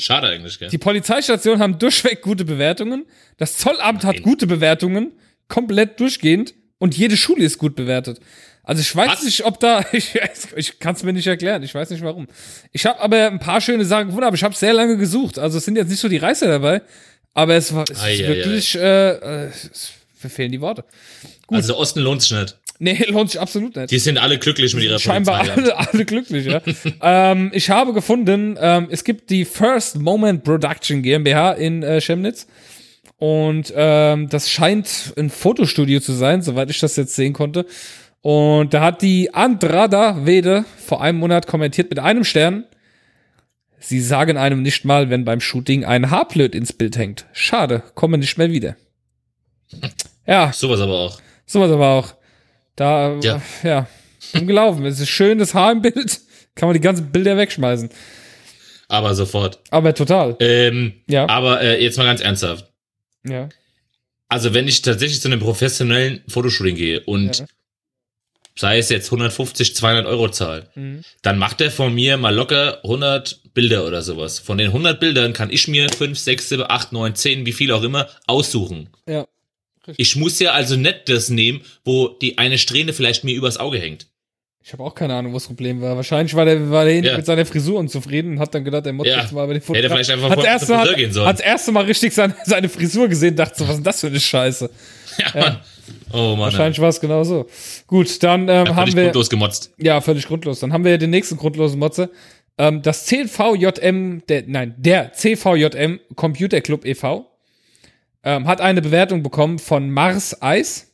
Schade 0.00 0.28
eigentlich, 0.28 0.58
gell? 0.58 0.68
Die 0.68 0.78
Polizeistationen 0.78 1.60
haben 1.60 1.78
durchweg 1.78 2.22
gute 2.22 2.44
Bewertungen. 2.44 3.06
Das 3.36 3.58
Zollamt 3.58 4.04
hat 4.04 4.22
gute 4.22 4.46
Bewertungen, 4.46 5.12
komplett 5.48 6.00
durchgehend. 6.00 6.54
Und 6.78 6.96
jede 6.96 7.16
Schule 7.16 7.44
ist 7.44 7.58
gut 7.58 7.76
bewertet. 7.76 8.18
Also 8.64 8.80
ich 8.80 8.94
weiß 8.94 9.08
Was? 9.08 9.22
nicht, 9.24 9.44
ob 9.44 9.60
da, 9.60 9.84
ich, 9.92 10.14
ich 10.56 10.78
kann 10.78 10.94
es 10.94 11.02
mir 11.02 11.12
nicht 11.12 11.26
erklären, 11.26 11.62
ich 11.62 11.74
weiß 11.74 11.90
nicht 11.90 12.02
warum. 12.02 12.26
Ich 12.72 12.86
habe 12.86 13.00
aber 13.00 13.26
ein 13.26 13.38
paar 13.38 13.60
schöne 13.60 13.84
Sachen 13.84 14.06
gefunden, 14.06 14.26
aber 14.26 14.36
ich 14.36 14.44
habe 14.44 14.54
sehr 14.54 14.72
lange 14.72 14.96
gesucht. 14.96 15.38
Also 15.38 15.58
es 15.58 15.64
sind 15.64 15.76
jetzt 15.76 15.88
nicht 15.88 16.00
so 16.00 16.08
die 16.08 16.18
Reißer 16.18 16.48
dabei, 16.48 16.82
aber 17.34 17.54
es 17.54 17.74
war 17.74 17.84
es 17.84 17.90
ist 17.90 18.02
ei, 18.02 18.18
wirklich, 18.18 18.74
äh, 18.74 19.10
äh, 19.10 19.48
es 19.48 19.92
mir 20.22 20.30
fehlen 20.30 20.52
die 20.52 20.60
Worte. 20.60 20.84
Also 21.48 21.76
Osten 21.76 22.00
lohnt 22.00 22.22
sich 22.22 22.32
nicht. 22.32 22.56
Nee, 22.82 23.04
lohnt 23.08 23.30
sich 23.30 23.40
absolut 23.40 23.76
nicht. 23.76 23.92
Die 23.92 23.98
sind 24.00 24.18
alle 24.18 24.38
glücklich 24.38 24.74
mit 24.74 24.82
ihrer 24.82 24.98
Scheinbar 24.98 25.48
alle, 25.48 25.78
alle 25.78 26.04
glücklich, 26.04 26.46
ja. 26.46 26.60
ähm, 27.00 27.52
ich 27.54 27.70
habe 27.70 27.92
gefunden, 27.92 28.58
ähm, 28.60 28.88
es 28.90 29.04
gibt 29.04 29.30
die 29.30 29.44
First 29.44 30.00
Moment 30.00 30.42
Production 30.42 31.00
GmbH 31.00 31.52
in 31.52 31.84
äh, 31.84 32.00
Chemnitz. 32.00 32.48
Und 33.18 33.72
ähm, 33.76 34.28
das 34.28 34.50
scheint 34.50 35.14
ein 35.16 35.30
Fotostudio 35.30 36.00
zu 36.00 36.12
sein, 36.12 36.42
soweit 36.42 36.70
ich 36.70 36.80
das 36.80 36.96
jetzt 36.96 37.14
sehen 37.14 37.32
konnte. 37.32 37.66
Und 38.20 38.74
da 38.74 38.80
hat 38.80 39.00
die 39.00 39.32
Andrada 39.32 40.26
Wede 40.26 40.64
vor 40.76 41.00
einem 41.02 41.18
Monat 41.18 41.46
kommentiert 41.46 41.88
mit 41.88 42.00
einem 42.00 42.24
Stern. 42.24 42.64
Sie 43.78 44.00
sagen 44.00 44.36
einem 44.36 44.62
nicht 44.62 44.84
mal, 44.84 45.08
wenn 45.08 45.24
beim 45.24 45.40
Shooting 45.40 45.84
ein 45.84 46.10
Haarblöd 46.10 46.56
ins 46.56 46.72
Bild 46.72 46.98
hängt. 46.98 47.26
Schade, 47.32 47.84
komme 47.94 48.18
nicht 48.18 48.38
mehr 48.38 48.50
wieder. 48.50 48.76
Ja, 50.24 50.52
Sowas 50.52 50.80
aber 50.80 50.92
auch. 50.92 51.20
Sowas 51.46 51.72
aber 51.72 51.88
auch. 51.88 52.14
Da, 52.76 53.18
Ja. 53.22 53.42
ja, 53.62 53.86
umgelaufen. 54.34 54.84
Es 54.86 55.00
ist 55.00 55.08
schön, 55.10 55.38
das 55.38 55.54
Haar 55.54 55.72
im 55.72 55.82
Bild. 55.82 56.20
Kann 56.54 56.68
man 56.68 56.74
die 56.74 56.80
ganzen 56.80 57.10
Bilder 57.12 57.36
wegschmeißen. 57.36 57.88
Aber 58.88 59.14
sofort. 59.14 59.60
Aber 59.70 59.94
total. 59.94 60.36
Ähm, 60.40 60.92
Ja. 61.06 61.28
Aber 61.28 61.60
äh, 61.62 61.82
jetzt 61.82 61.96
mal 61.96 62.04
ganz 62.04 62.20
ernsthaft. 62.20 62.66
Ja. 63.26 63.48
Also 64.28 64.52
wenn 64.54 64.68
ich 64.68 64.82
tatsächlich 64.82 65.20
zu 65.20 65.28
einem 65.28 65.40
professionellen 65.40 66.22
Fotoshooting 66.28 66.76
gehe 66.76 67.00
und 67.00 67.38
Ja. 67.38 67.46
sei 68.56 68.78
es 68.78 68.88
jetzt 68.90 69.10
150, 69.10 69.74
200 69.76 70.06
Euro 70.06 70.28
zahl, 70.28 70.68
Mhm. 70.74 71.02
dann 71.22 71.38
macht 71.38 71.60
er 71.62 71.70
von 71.70 71.94
mir 71.94 72.16
mal 72.18 72.34
locker 72.34 72.80
100 72.84 73.40
Bilder 73.54 73.86
oder 73.86 74.02
sowas. 74.02 74.38
Von 74.38 74.58
den 74.58 74.72
100 74.72 75.00
Bildern 75.00 75.32
kann 75.32 75.50
ich 75.50 75.68
mir 75.68 75.88
5, 75.90 76.18
6, 76.18 76.48
7, 76.50 76.64
8, 76.68 76.92
9, 76.92 77.14
10, 77.14 77.46
wie 77.46 77.52
viel 77.52 77.72
auch 77.72 77.82
immer, 77.82 78.08
aussuchen. 78.26 78.90
Ja. 79.06 79.26
Ich 79.96 80.16
muss 80.16 80.38
ja 80.38 80.52
also 80.52 80.76
nicht 80.76 81.08
das 81.08 81.28
nehmen, 81.30 81.62
wo 81.84 82.08
die 82.08 82.38
eine 82.38 82.58
Strähne 82.58 82.92
vielleicht 82.92 83.24
mir 83.24 83.34
übers 83.34 83.58
Auge 83.58 83.78
hängt. 83.78 84.06
Ich 84.64 84.72
habe 84.72 84.84
auch 84.84 84.94
keine 84.94 85.14
Ahnung, 85.14 85.34
was 85.34 85.42
das 85.42 85.48
Problem 85.48 85.80
war. 85.80 85.96
Wahrscheinlich 85.96 86.34
war 86.36 86.44
der, 86.44 86.70
war 86.70 86.84
der 86.84 87.00
Ja. 87.02 87.16
mit 87.16 87.26
seiner 87.26 87.44
Frisur 87.44 87.80
unzufrieden 87.80 88.34
und 88.34 88.38
hat 88.38 88.54
dann 88.54 88.64
gedacht, 88.64 88.86
er 88.86 88.92
muss 88.92 89.08
Ja. 89.08 89.20
jetzt 89.20 89.32
mal 89.32 89.44
bei 89.48 89.54
den 89.54 89.62
Hätte 89.62 89.76
er 89.82 89.90
vielleicht 89.90 90.10
einfach 90.10 90.30
hat 90.30 90.44
erste 90.44 90.66
Friseur 90.78 90.94
gehen 90.94 91.12
sollen. 91.12 91.26
hat 91.26 91.38
das 91.40 91.44
erste 91.46 91.72
Mal 91.72 91.84
richtig 91.84 92.12
seine, 92.12 92.36
seine 92.44 92.68
Frisur 92.68 93.08
gesehen, 93.08 93.34
dachte 93.34 93.58
so, 93.58 93.64
was 93.64 93.70
ist 93.70 93.76
denn 93.78 93.84
das 93.84 94.00
für 94.00 94.06
eine 94.06 94.20
Scheiße? 94.20 94.70
Ja, 95.18 95.40
Mann. 95.40 95.58
Oh 96.12 96.16
Mann. 96.30 96.38
Wahrscheinlich 96.38 96.78
war 96.80 96.88
es 96.88 96.98
genau 97.00 97.22
so. 97.24 97.46
Gut, 97.86 98.22
dann 98.22 98.42
ähm, 98.42 98.48
ja, 98.48 98.66
haben 98.68 98.76
völlig 98.76 98.94
wir. 98.96 99.02
grundlos 99.04 99.28
gemotzt. 99.28 99.72
Ja, 99.78 100.00
völlig 100.00 100.26
grundlos. 100.26 100.60
Dann 100.60 100.72
haben 100.72 100.84
wir 100.84 100.92
ja 100.92 100.96
den 100.96 101.10
nächsten 101.10 101.36
grundlosen 101.36 101.78
Motze. 101.78 102.08
Ähm, 102.56 102.80
das 102.82 103.04
CVJM, 103.06 104.22
der, 104.28 104.44
nein, 104.46 104.74
der 104.78 105.12
CVJM 105.12 106.00
Computer 106.14 106.60
Club 106.60 106.84
e.V. 106.86 107.26
Ähm, 108.24 108.46
hat 108.46 108.60
eine 108.60 108.82
Bewertung 108.82 109.22
bekommen 109.22 109.58
von 109.58 109.90
Mars 109.90 110.40
Eis. 110.40 110.92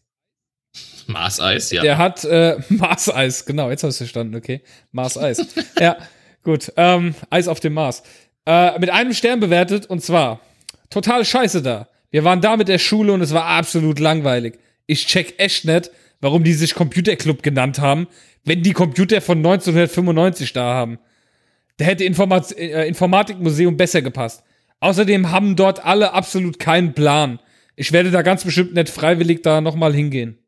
Mars-Eis, 1.09 1.70
ja. 1.70 1.83
Der 1.83 1.99
hat 1.99 2.24
äh, 2.24 2.57
Mars 2.68 3.12
Eis, 3.12 3.45
genau, 3.45 3.70
jetzt 3.70 3.83
hast 3.83 3.99
du 4.01 4.05
verstanden, 4.05 4.37
okay. 4.37 4.62
Mars 4.93 5.16
Eis. 5.16 5.45
ja, 5.81 5.97
gut. 6.43 6.72
Ähm, 6.76 7.14
Eis 7.31 7.49
auf 7.49 7.61
dem 7.61 7.74
Mars. 7.74 8.03
Äh, 8.47 8.79
mit 8.79 8.91
einem 8.91 9.12
Stern 9.12 9.41
bewertet 9.41 9.87
und 9.87 10.03
zwar 10.03 10.41
total 10.91 11.24
scheiße 11.24 11.62
da. 11.62 11.89
Wir 12.11 12.24
waren 12.24 12.41
da 12.41 12.57
mit 12.57 12.68
der 12.68 12.79
Schule 12.79 13.12
und 13.12 13.20
es 13.20 13.35
war 13.35 13.45
absolut 13.45 13.99
langweilig. 13.99 14.59
Ich 14.87 15.07
check 15.07 15.35
echt 15.39 15.64
nicht, 15.64 15.91
warum 16.20 16.45
die 16.45 16.55
sich 16.55 16.74
Computerclub 16.74 17.43
genannt 17.43 17.79
haben, 17.79 18.07
wenn 18.45 18.62
die 18.62 18.72
Computer 18.72 19.20
von 19.20 19.39
1995 19.39 20.53
da 20.53 20.74
haben. 20.74 20.99
Da 21.76 21.85
hätte 21.85 22.05
Informat 22.05 22.57
äh, 22.57 22.87
Informatikmuseum 22.87 23.76
besser 23.76 24.03
gepasst. 24.03 24.43
Außerdem 24.81 25.31
haben 25.31 25.57
dort 25.57 25.85
alle 25.85 26.12
absolut 26.12 26.59
keinen 26.59 26.95
Plan. 26.95 27.41
Ich 27.76 27.93
werde 27.93 28.11
da 28.11 28.22
ganz 28.22 28.45
bestimmt 28.45 28.74
nicht 28.74 28.89
freiwillig 28.89 29.43
da 29.43 29.61
nochmal 29.61 29.95
hingehen. 29.95 30.39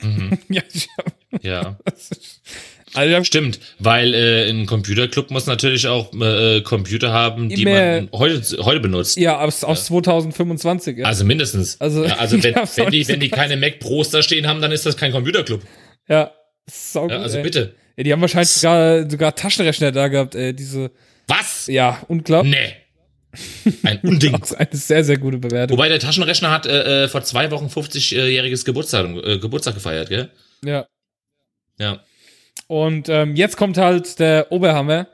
Mhm. 0.00 0.38
ja, 0.48 0.62
hab, 0.98 1.44
ja. 1.44 1.78
also, 2.94 3.24
Stimmt, 3.24 3.60
weil 3.78 4.14
äh, 4.14 4.50
ein 4.50 4.66
Computerclub 4.66 5.30
muss 5.30 5.46
natürlich 5.46 5.86
auch 5.86 6.12
äh, 6.14 6.60
Computer 6.62 7.12
haben, 7.12 7.48
die 7.48 7.64
man 7.64 8.08
heute, 8.12 8.42
heute 8.64 8.80
benutzt. 8.80 9.16
ja, 9.16 9.38
aus, 9.40 9.62
aus 9.64 9.86
2025. 9.86 10.98
Ja. 10.98 11.06
Also 11.06 11.24
mindestens. 11.24 11.80
Also- 11.80 12.04
ja, 12.04 12.16
also 12.16 12.40
wenn, 12.42 12.54
wenn, 12.54 12.90
die, 12.90 13.06
wenn 13.08 13.20
die 13.20 13.30
keine 13.30 13.56
Mac 13.56 13.78
Pros 13.78 14.10
da 14.10 14.22
stehen 14.22 14.46
haben, 14.46 14.60
dann 14.60 14.72
ist 14.72 14.86
das 14.86 14.96
kein 14.96 15.12
Computerclub. 15.12 15.62
ja. 16.08 16.32
Sau 16.66 17.10
Ja, 17.10 17.18
also 17.20 17.36
ey. 17.36 17.42
bitte. 17.42 17.74
Ja, 17.96 18.04
die 18.04 18.12
haben 18.12 18.22
wahrscheinlich 18.22 18.48
sogar, 18.48 19.08
sogar 19.10 19.34
Taschenrechner 19.34 19.92
da 19.92 20.08
gehabt, 20.08 20.34
ey, 20.34 20.54
diese, 20.54 20.90
Was? 21.28 21.66
ja, 21.66 22.02
unglaublich. 22.08 22.54
Nee. 22.54 22.72
Ein 23.82 24.00
Unding. 24.00 24.32
Das 24.40 24.50
ist 24.50 24.56
eine 24.58 24.68
sehr, 24.72 25.04
sehr 25.04 25.18
gute 25.18 25.38
Bewertung. 25.38 25.76
Wobei 25.76 25.88
der 25.88 25.98
Taschenrechner 25.98 26.50
hat 26.50 26.66
äh, 26.66 27.04
äh, 27.04 27.08
vor 27.08 27.22
zwei 27.22 27.50
Wochen 27.50 27.66
50-jähriges 27.66 28.64
Geburtstag, 28.64 29.06
äh, 29.24 29.38
Geburtstag 29.38 29.74
gefeiert, 29.74 30.08
gell? 30.08 30.30
Ja. 30.64 30.86
Ja. 31.78 32.00
Und 32.66 33.08
ähm, 33.08 33.36
jetzt 33.36 33.56
kommt 33.56 33.76
halt 33.76 34.18
der 34.18 34.50
Oberhammer, 34.50 35.06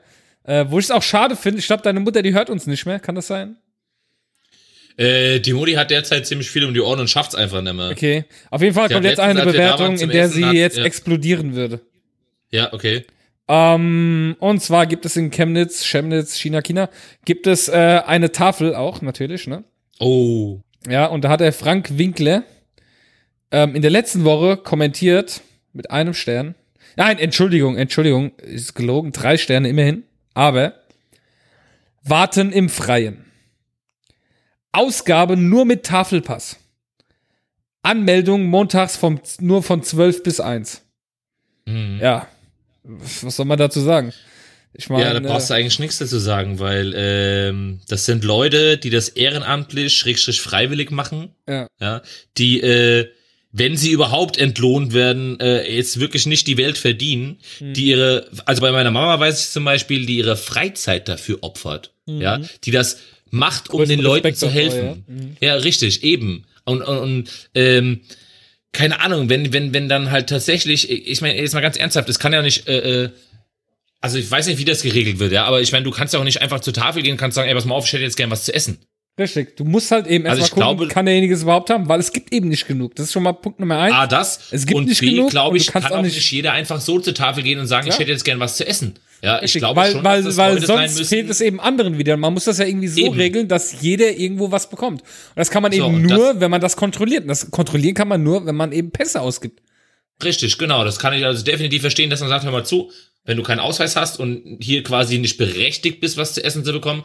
äh, 0.43 0.65
wo 0.69 0.79
ich 0.79 0.85
es 0.85 0.91
auch 0.91 1.03
schade 1.03 1.35
finde. 1.35 1.59
Ich 1.59 1.67
glaube, 1.67 1.83
deine 1.83 1.99
Mutter, 1.99 2.21
die 2.21 2.33
hört 2.33 2.49
uns 2.49 2.67
nicht 2.67 2.85
mehr. 2.85 2.99
Kann 2.99 3.15
das 3.15 3.27
sein? 3.27 3.57
Äh, 4.97 5.39
die 5.39 5.53
Modi 5.53 5.73
hat 5.73 5.91
derzeit 5.91 6.27
ziemlich 6.27 6.49
viel 6.49 6.65
um 6.65 6.73
die 6.73 6.81
Ohren 6.81 6.99
und 6.99 7.09
schafft's 7.09 7.35
einfach 7.35 7.61
nicht 7.61 7.73
mehr. 7.73 7.89
Okay. 7.89 8.25
Auf 8.49 8.61
jeden 8.61 8.73
Fall 8.73 8.89
kommt 8.89 9.05
jetzt 9.05 9.19
eine 9.19 9.43
Bewertung, 9.43 9.97
in 9.97 10.09
der 10.09 10.29
sie 10.29 10.45
jetzt 10.51 10.77
ja. 10.77 10.83
explodieren 10.83 11.55
würde. 11.55 11.81
Ja, 12.51 12.73
okay. 12.73 13.05
Ähm, 13.53 14.37
und 14.39 14.61
zwar 14.61 14.85
gibt 14.87 15.05
es 15.05 15.17
in 15.17 15.29
Chemnitz, 15.29 15.83
Chemnitz, 15.83 16.37
China, 16.37 16.61
China, 16.61 16.89
gibt 17.25 17.47
es 17.47 17.67
äh, 17.67 18.01
eine 18.05 18.31
Tafel 18.31 18.73
auch, 18.73 19.01
natürlich, 19.01 19.45
ne? 19.45 19.65
Oh. 19.99 20.61
Ja, 20.87 21.07
und 21.07 21.25
da 21.25 21.29
hat 21.29 21.41
der 21.41 21.51
Frank 21.51 21.97
Winkler 21.97 22.43
ähm, 23.51 23.75
in 23.75 23.81
der 23.81 23.91
letzten 23.91 24.23
Woche 24.23 24.55
kommentiert 24.55 25.41
mit 25.73 25.91
einem 25.91 26.13
Stern. 26.13 26.55
Nein, 26.95 27.19
Entschuldigung, 27.19 27.75
Entschuldigung, 27.75 28.31
ist 28.37 28.73
gelogen, 28.73 29.11
drei 29.11 29.35
Sterne 29.35 29.67
immerhin. 29.67 30.03
Aber 30.33 30.75
warten 32.03 32.53
im 32.53 32.69
Freien. 32.69 33.25
Ausgabe 34.71 35.35
nur 35.35 35.65
mit 35.65 35.83
Tafelpass. 35.83 36.57
Anmeldung 37.83 38.45
montags 38.45 38.95
vom, 38.95 39.19
nur 39.41 39.61
von 39.61 39.83
12 39.83 40.23
bis 40.23 40.39
1. 40.39 40.85
Mhm. 41.65 41.99
Ja, 42.01 42.27
was 42.83 43.35
soll 43.35 43.45
man 43.45 43.57
dazu 43.57 43.79
sagen? 43.81 44.13
Ich 44.73 44.87
meine, 44.89 45.03
Ja, 45.03 45.13
da 45.13 45.19
brauchst 45.19 45.49
du 45.49 45.53
eigentlich 45.53 45.79
nichts 45.79 45.97
dazu 45.97 46.17
sagen, 46.17 46.59
weil 46.59 46.93
ähm, 46.95 47.81
das 47.89 48.05
sind 48.05 48.23
Leute, 48.23 48.77
die 48.77 48.89
das 48.89 49.09
ehrenamtlich, 49.09 49.97
schrägstrich 49.97 50.39
freiwillig 50.41 50.91
machen, 50.91 51.29
Ja. 51.47 51.67
ja, 51.79 52.01
die, 52.37 52.61
äh, 52.61 53.07
wenn 53.51 53.75
sie 53.75 53.91
überhaupt 53.91 54.37
entlohnt 54.37 54.93
werden, 54.93 55.37
äh, 55.41 55.69
jetzt 55.75 55.99
wirklich 55.99 56.25
nicht 56.25 56.47
die 56.47 56.55
Welt 56.57 56.77
verdienen, 56.77 57.37
Hm. 57.57 57.73
die 57.73 57.87
ihre, 57.87 58.29
also 58.45 58.61
bei 58.61 58.71
meiner 58.71 58.91
Mama 58.91 59.19
weiß 59.19 59.41
ich 59.47 59.51
zum 59.51 59.65
Beispiel, 59.65 60.05
die 60.05 60.17
ihre 60.19 60.37
Freizeit 60.37 61.09
dafür 61.09 61.39
opfert, 61.41 61.91
ja, 62.05 62.39
die 62.63 62.71
das 62.71 62.99
macht, 63.29 63.69
um 63.69 63.75
Mhm. 63.75 63.77
Größten 63.79 63.97
den 63.97 64.03
Leuten 64.05 64.27
Respekt 64.27 64.37
zu 64.39 64.49
helfen. 64.49 64.85
ja. 64.85 64.95
Mhm. 65.13 65.37
Ja, 65.41 65.53
richtig, 65.55 66.03
eben. 66.03 66.45
Und, 66.63 66.81
und, 66.81 66.97
und 66.97 67.29
ähm, 67.55 68.01
keine 68.73 68.99
Ahnung, 69.01 69.29
wenn, 69.29 69.51
wenn, 69.53 69.73
wenn 69.73 69.89
dann 69.89 70.11
halt 70.11 70.29
tatsächlich, 70.29 70.89
ich 70.89 71.21
meine, 71.21 71.37
jetzt 71.39 71.53
mal 71.53 71.61
ganz 71.61 71.77
ernsthaft, 71.77 72.07
es 72.09 72.19
kann 72.19 72.33
ja 72.33 72.41
nicht, 72.41 72.67
äh, 72.67 73.03
äh, 73.05 73.09
also 73.99 74.17
ich 74.17 74.29
weiß 74.31 74.47
nicht, 74.47 74.57
wie 74.59 74.65
das 74.65 74.81
geregelt 74.81 75.19
wird, 75.19 75.31
ja, 75.31 75.45
aber 75.45 75.61
ich 75.61 75.71
meine, 75.71 75.83
du 75.83 75.91
kannst 75.91 76.13
ja 76.13 76.19
auch 76.19 76.23
nicht 76.23 76.41
einfach 76.41 76.61
zur 76.61 76.73
Tafel 76.73 77.03
gehen 77.03 77.11
und 77.13 77.17
kannst 77.17 77.35
sagen, 77.35 77.49
ey, 77.49 77.53
pass 77.55 77.65
mal 77.65 77.75
auf, 77.75 77.85
ich 77.85 77.93
hätte 77.93 78.03
jetzt 78.03 78.17
gern 78.17 78.31
was 78.31 78.45
zu 78.45 78.53
essen. 78.53 78.79
Richtig. 79.19 79.57
Du 79.57 79.65
musst 79.65 79.91
halt 79.91 80.07
eben 80.07 80.25
Also 80.25 80.39
erstmal 80.41 80.45
ich 80.61 80.63
gucken, 80.65 80.77
glaube- 80.77 80.93
kann 80.93 81.05
derjenige 81.05 81.33
es 81.33 81.43
überhaupt 81.43 81.69
haben, 81.69 81.87
weil 81.89 81.99
es 81.99 82.13
gibt 82.13 82.33
eben 82.33 82.47
nicht 82.47 82.65
genug. 82.65 82.95
Das 82.95 83.07
ist 83.07 83.11
schon 83.11 83.23
mal 83.23 83.33
Punkt 83.33 83.59
Nummer 83.59 83.77
eins. 83.79 83.93
A, 83.93 84.07
das. 84.07 84.39
Es 84.51 84.65
gibt 84.65 84.77
und 84.79 84.85
nicht 84.87 85.01
B, 85.01 85.11
genug 85.11 85.29
glaube 85.31 85.57
ich, 85.57 85.67
kann 85.67 85.83
auch 85.85 86.01
nicht 86.01 86.31
jeder 86.31 86.53
einfach 86.53 86.79
so 86.79 86.97
zur 86.99 87.13
Tafel 87.13 87.43
gehen 87.43 87.59
und 87.59 87.67
sagen, 87.67 87.83
Klar. 87.85 87.95
ich 87.95 87.99
hätte 87.99 88.11
jetzt 88.11 88.23
gern 88.23 88.39
was 88.39 88.55
zu 88.55 88.65
essen. 88.65 88.95
Ja, 89.23 89.41
ich 89.43 89.53
glaube 89.53 89.79
weil, 89.79 89.91
schon, 89.91 90.03
weil, 90.03 90.23
das 90.23 90.37
weil 90.37 90.65
sonst 90.65 91.07
fehlt 91.07 91.29
es 91.29 91.41
eben 91.41 91.59
anderen 91.59 91.99
wieder. 91.99 92.17
Man 92.17 92.33
muss 92.33 92.45
das 92.45 92.57
ja 92.57 92.65
irgendwie 92.65 92.87
so 92.87 93.01
Eben. 93.01 93.15
regeln, 93.15 93.47
dass 93.47 93.81
jeder 93.81 94.17
irgendwo 94.17 94.51
was 94.51 94.69
bekommt. 94.69 95.01
Und 95.01 95.09
das 95.35 95.51
kann 95.51 95.61
man 95.61 95.71
So, 95.71 95.85
eben 95.85 96.01
nur, 96.01 96.39
wenn 96.39 96.49
man 96.49 96.59
das 96.59 96.75
kontrolliert. 96.75 97.23
Und 97.23 97.27
das 97.27 97.51
kontrollieren 97.51 97.93
kann 97.93 98.07
man 98.07 98.23
nur, 98.23 98.45
wenn 98.47 98.55
man 98.55 98.71
eben 98.71 98.89
Pässe 98.89 99.21
ausgibt. 99.21 99.61
Richtig, 100.23 100.57
genau. 100.57 100.83
Das 100.83 100.97
kann 100.97 101.13
ich 101.13 101.23
also 101.23 101.43
definitiv 101.43 101.81
verstehen, 101.81 102.09
dass 102.09 102.19
man 102.21 102.29
sagt, 102.29 102.45
hör 102.45 102.51
mal 102.51 102.65
zu, 102.65 102.91
wenn 103.23 103.37
du 103.37 103.43
keinen 103.43 103.59
Ausweis 103.59 103.95
hast 103.95 104.19
und 104.19 104.57
hier 104.59 104.81
quasi 104.83 105.19
nicht 105.19 105.37
berechtigt 105.37 105.99
bist, 105.99 106.17
was 106.17 106.33
zu 106.33 106.43
essen 106.43 106.65
zu 106.65 106.71
bekommen, 106.73 107.03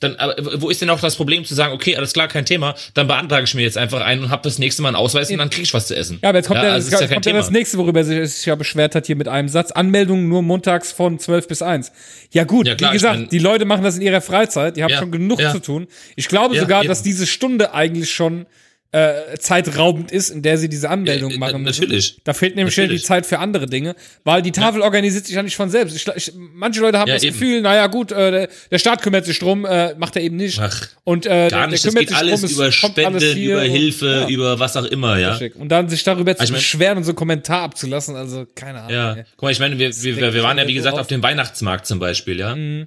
dann, 0.00 0.16
aber 0.16 0.36
wo 0.60 0.70
ist 0.70 0.80
denn 0.80 0.90
auch 0.90 1.00
das 1.00 1.16
Problem 1.16 1.44
zu 1.44 1.54
sagen, 1.54 1.72
okay, 1.72 1.96
alles 1.96 2.12
klar, 2.12 2.28
kein 2.28 2.44
Thema, 2.46 2.74
dann 2.94 3.06
beantrage 3.06 3.44
ich 3.44 3.54
mir 3.54 3.62
jetzt 3.62 3.76
einfach 3.78 4.00
einen 4.00 4.24
und 4.24 4.30
hab 4.30 4.42
das 4.42 4.58
nächste 4.58 4.82
Mal 4.82 4.90
einen 4.90 4.96
Ausweis 4.96 5.30
und 5.30 5.38
dann 5.38 5.50
krieg 5.50 5.64
ich 5.64 5.74
was 5.74 5.86
zu 5.88 5.96
essen. 5.96 6.18
Ja, 6.22 6.28
aber 6.30 6.38
jetzt 6.38 6.48
kommt 6.48 6.62
ja, 6.62 6.70
also 6.72 6.90
das, 6.90 7.00
ja 7.00 7.06
kommt 7.08 7.26
ja 7.26 7.32
das 7.32 7.50
nächste, 7.50 7.78
worüber 7.78 8.04
sich 8.04 8.30
sich 8.32 8.46
ja 8.46 8.54
beschwert 8.54 8.94
hat 8.94 9.06
hier 9.06 9.16
mit 9.16 9.28
einem 9.28 9.48
Satz. 9.48 9.70
Anmeldung 9.72 10.28
nur 10.28 10.42
montags 10.42 10.92
von 10.92 11.18
12 11.18 11.48
bis 11.48 11.62
1. 11.62 11.92
Ja 12.32 12.44
gut, 12.44 12.66
Ja, 12.66 12.74
klar, 12.74 12.92
wie 12.92 12.96
ich 12.96 13.02
gesagt, 13.02 13.18
mein- 13.20 13.28
die 13.28 13.38
Leute 13.38 13.64
machen 13.64 13.82
das 13.84 13.96
in 13.96 14.02
ihrer 14.02 14.20
Freizeit. 14.20 14.76
Die 14.76 14.84
haben 14.84 14.94
schon 14.94 15.10
genug 15.10 15.40
zu 15.40 15.60
tun. 15.60 15.86
Ich 16.16 16.28
glaube 16.28 16.58
sogar, 16.58 16.80
eben. 16.82 16.88
dass 16.88 17.02
diese 17.02 17.26
Stunde 17.26 17.74
eigentlich 17.74 18.12
schon 18.12 18.46
äh, 18.90 19.36
zeitraubend 19.38 20.10
ist, 20.10 20.30
in 20.30 20.40
der 20.40 20.56
sie 20.56 20.68
diese 20.70 20.88
Anmeldung 20.88 21.28
Ja, 21.30 21.36
äh, 21.36 21.38
machen 21.38 21.62
müssen. 21.62 21.82
natürlich. 21.82 22.20
Da 22.24 22.32
fehlt 22.32 22.56
nämlich 22.56 22.72
schnell 22.74 22.88
die. 22.88 22.98
Zeit 22.98 23.26
für 23.26 23.38
andere 23.38 23.66
Dinge, 23.66 23.94
weil 24.24 24.40
die 24.40 24.50
Tafel 24.50 24.80
organisiert 24.80 25.26
sich 25.26 25.34
ja 25.36 25.42
nicht 25.42 25.56
von 25.56 25.68
selbst. 25.68 25.94
Ich, 25.94 26.06
ich, 26.16 26.32
manche 26.54 26.80
Leute 26.80 26.98
haben 26.98 27.08
Ja, 27.08 27.14
das 27.14 27.22
eben. 27.22 27.34
Gefühl, 27.34 27.60
naja 27.60 27.86
gut, 27.88 28.12
äh, 28.12 28.30
der, 28.30 28.48
der 28.70 28.78
Staat 28.78 29.02
kümmert 29.02 29.26
sich 29.26 29.38
drum, 29.38 29.66
äh, 29.66 29.94
macht 29.98 30.16
er 30.16 30.22
eben 30.22 30.36
nicht. 30.36 30.58
Ach, 30.58 30.88
und 31.04 31.26
äh, 31.26 31.28
Gar 31.28 31.48
der, 31.48 31.66
nicht, 31.66 31.84
der 31.84 31.90
das 31.90 31.94
kümmert 31.94 31.98
geht 32.00 32.08
sich 32.08 32.16
alles 32.16 32.40
drum, 32.40 32.50
über 32.50 32.72
Spenden, 32.72 33.36
über 33.36 33.60
und- 33.60 33.70
Hilfe, 33.70 34.06
ja. 34.06 34.28
über 34.28 34.58
was 34.58 34.74
auch 34.76 34.84
immer, 34.86 35.18
ja. 35.18 35.38
Und 35.56 35.68
dann 35.68 35.88
sich 35.90 36.02
darüber 36.02 36.34
zu 36.34 36.40
Also 36.40 36.52
ich 36.52 36.54
mein- 36.54 36.60
beschweren 36.60 36.96
und 36.98 37.04
so 37.04 37.10
einen 37.10 37.16
Kommentar 37.16 37.62
abzulassen, 37.64 38.16
also 38.16 38.46
keine 38.54 38.78
Ahnung. 38.80 38.90
Ja, 38.92 39.12
ey. 39.16 39.24
guck 39.36 39.42
mal, 39.42 39.52
ich 39.52 39.58
meine, 39.60 39.78
wir, 39.78 39.90
wir, 40.02 40.16
wir, 40.16 40.32
wir 40.34 40.42
waren 40.42 40.56
ja, 40.56 40.66
wie 40.66 40.72
gesagt, 40.74 40.98
auf 40.98 41.06
dem 41.08 41.22
Weihnachtsmarkt 41.22 41.86
zum 41.86 41.98
Beispiel, 41.98 42.38
ja. 42.38 42.56
Mhm. 42.56 42.86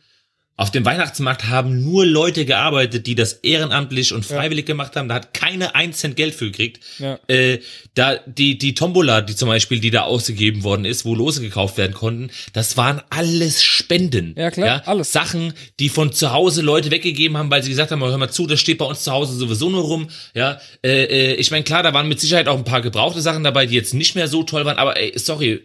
Auf 0.61 0.69
dem 0.69 0.85
Weihnachtsmarkt 0.85 1.47
haben 1.47 1.83
nur 1.83 2.05
Leute 2.05 2.45
gearbeitet, 2.45 3.07
die 3.07 3.15
das 3.15 3.33
ehrenamtlich 3.33 4.13
und 4.13 4.23
freiwillig 4.23 4.67
gemacht 4.67 4.95
haben. 4.95 5.09
Da 5.09 5.15
hat 5.15 5.33
keine 5.33 5.73
ein 5.73 5.91
Cent 5.91 6.15
Geld 6.15 6.35
für 6.35 6.51
gekriegt. 6.51 6.83
Ja. 6.99 7.17
Äh, 7.27 7.61
da 7.95 8.17
die 8.27 8.59
die 8.59 8.75
Tombola, 8.75 9.21
die 9.21 9.35
zum 9.35 9.49
Beispiel, 9.49 9.79
die 9.79 9.89
da 9.89 10.03
ausgegeben 10.03 10.63
worden 10.63 10.85
ist, 10.85 11.03
wo 11.03 11.15
Lose 11.15 11.41
gekauft 11.41 11.77
werden 11.77 11.93
konnten, 11.93 12.29
das 12.53 12.77
waren 12.77 13.01
alles 13.09 13.63
Spenden. 13.63 14.35
Ja, 14.37 14.51
klar, 14.51 14.83
alles. 14.85 15.11
Sachen, 15.11 15.53
die 15.79 15.89
von 15.89 16.13
zu 16.13 16.31
Hause 16.31 16.61
Leute 16.61 16.91
weggegeben 16.91 17.37
haben, 17.37 17.49
weil 17.49 17.63
sie 17.63 17.71
gesagt 17.71 17.89
haben, 17.89 18.03
hör 18.03 18.15
mal 18.19 18.29
zu, 18.29 18.45
das 18.45 18.59
steht 18.59 18.77
bei 18.77 18.85
uns 18.85 19.03
zu 19.03 19.11
Hause 19.11 19.33
sowieso 19.33 19.71
nur 19.71 19.81
rum. 19.81 20.09
Ja, 20.35 20.59
äh, 20.85 21.05
äh, 21.05 21.33
ich 21.37 21.49
meine, 21.49 21.63
klar, 21.63 21.81
da 21.81 21.91
waren 21.95 22.07
mit 22.07 22.19
Sicherheit 22.19 22.47
auch 22.47 22.59
ein 22.59 22.65
paar 22.65 22.81
gebrauchte 22.81 23.21
Sachen 23.21 23.43
dabei, 23.43 23.65
die 23.65 23.73
jetzt 23.73 23.95
nicht 23.95 24.13
mehr 24.13 24.27
so 24.27 24.43
toll 24.43 24.63
waren, 24.63 24.77
aber 24.77 24.95
ey, 24.95 25.17
sorry. 25.17 25.61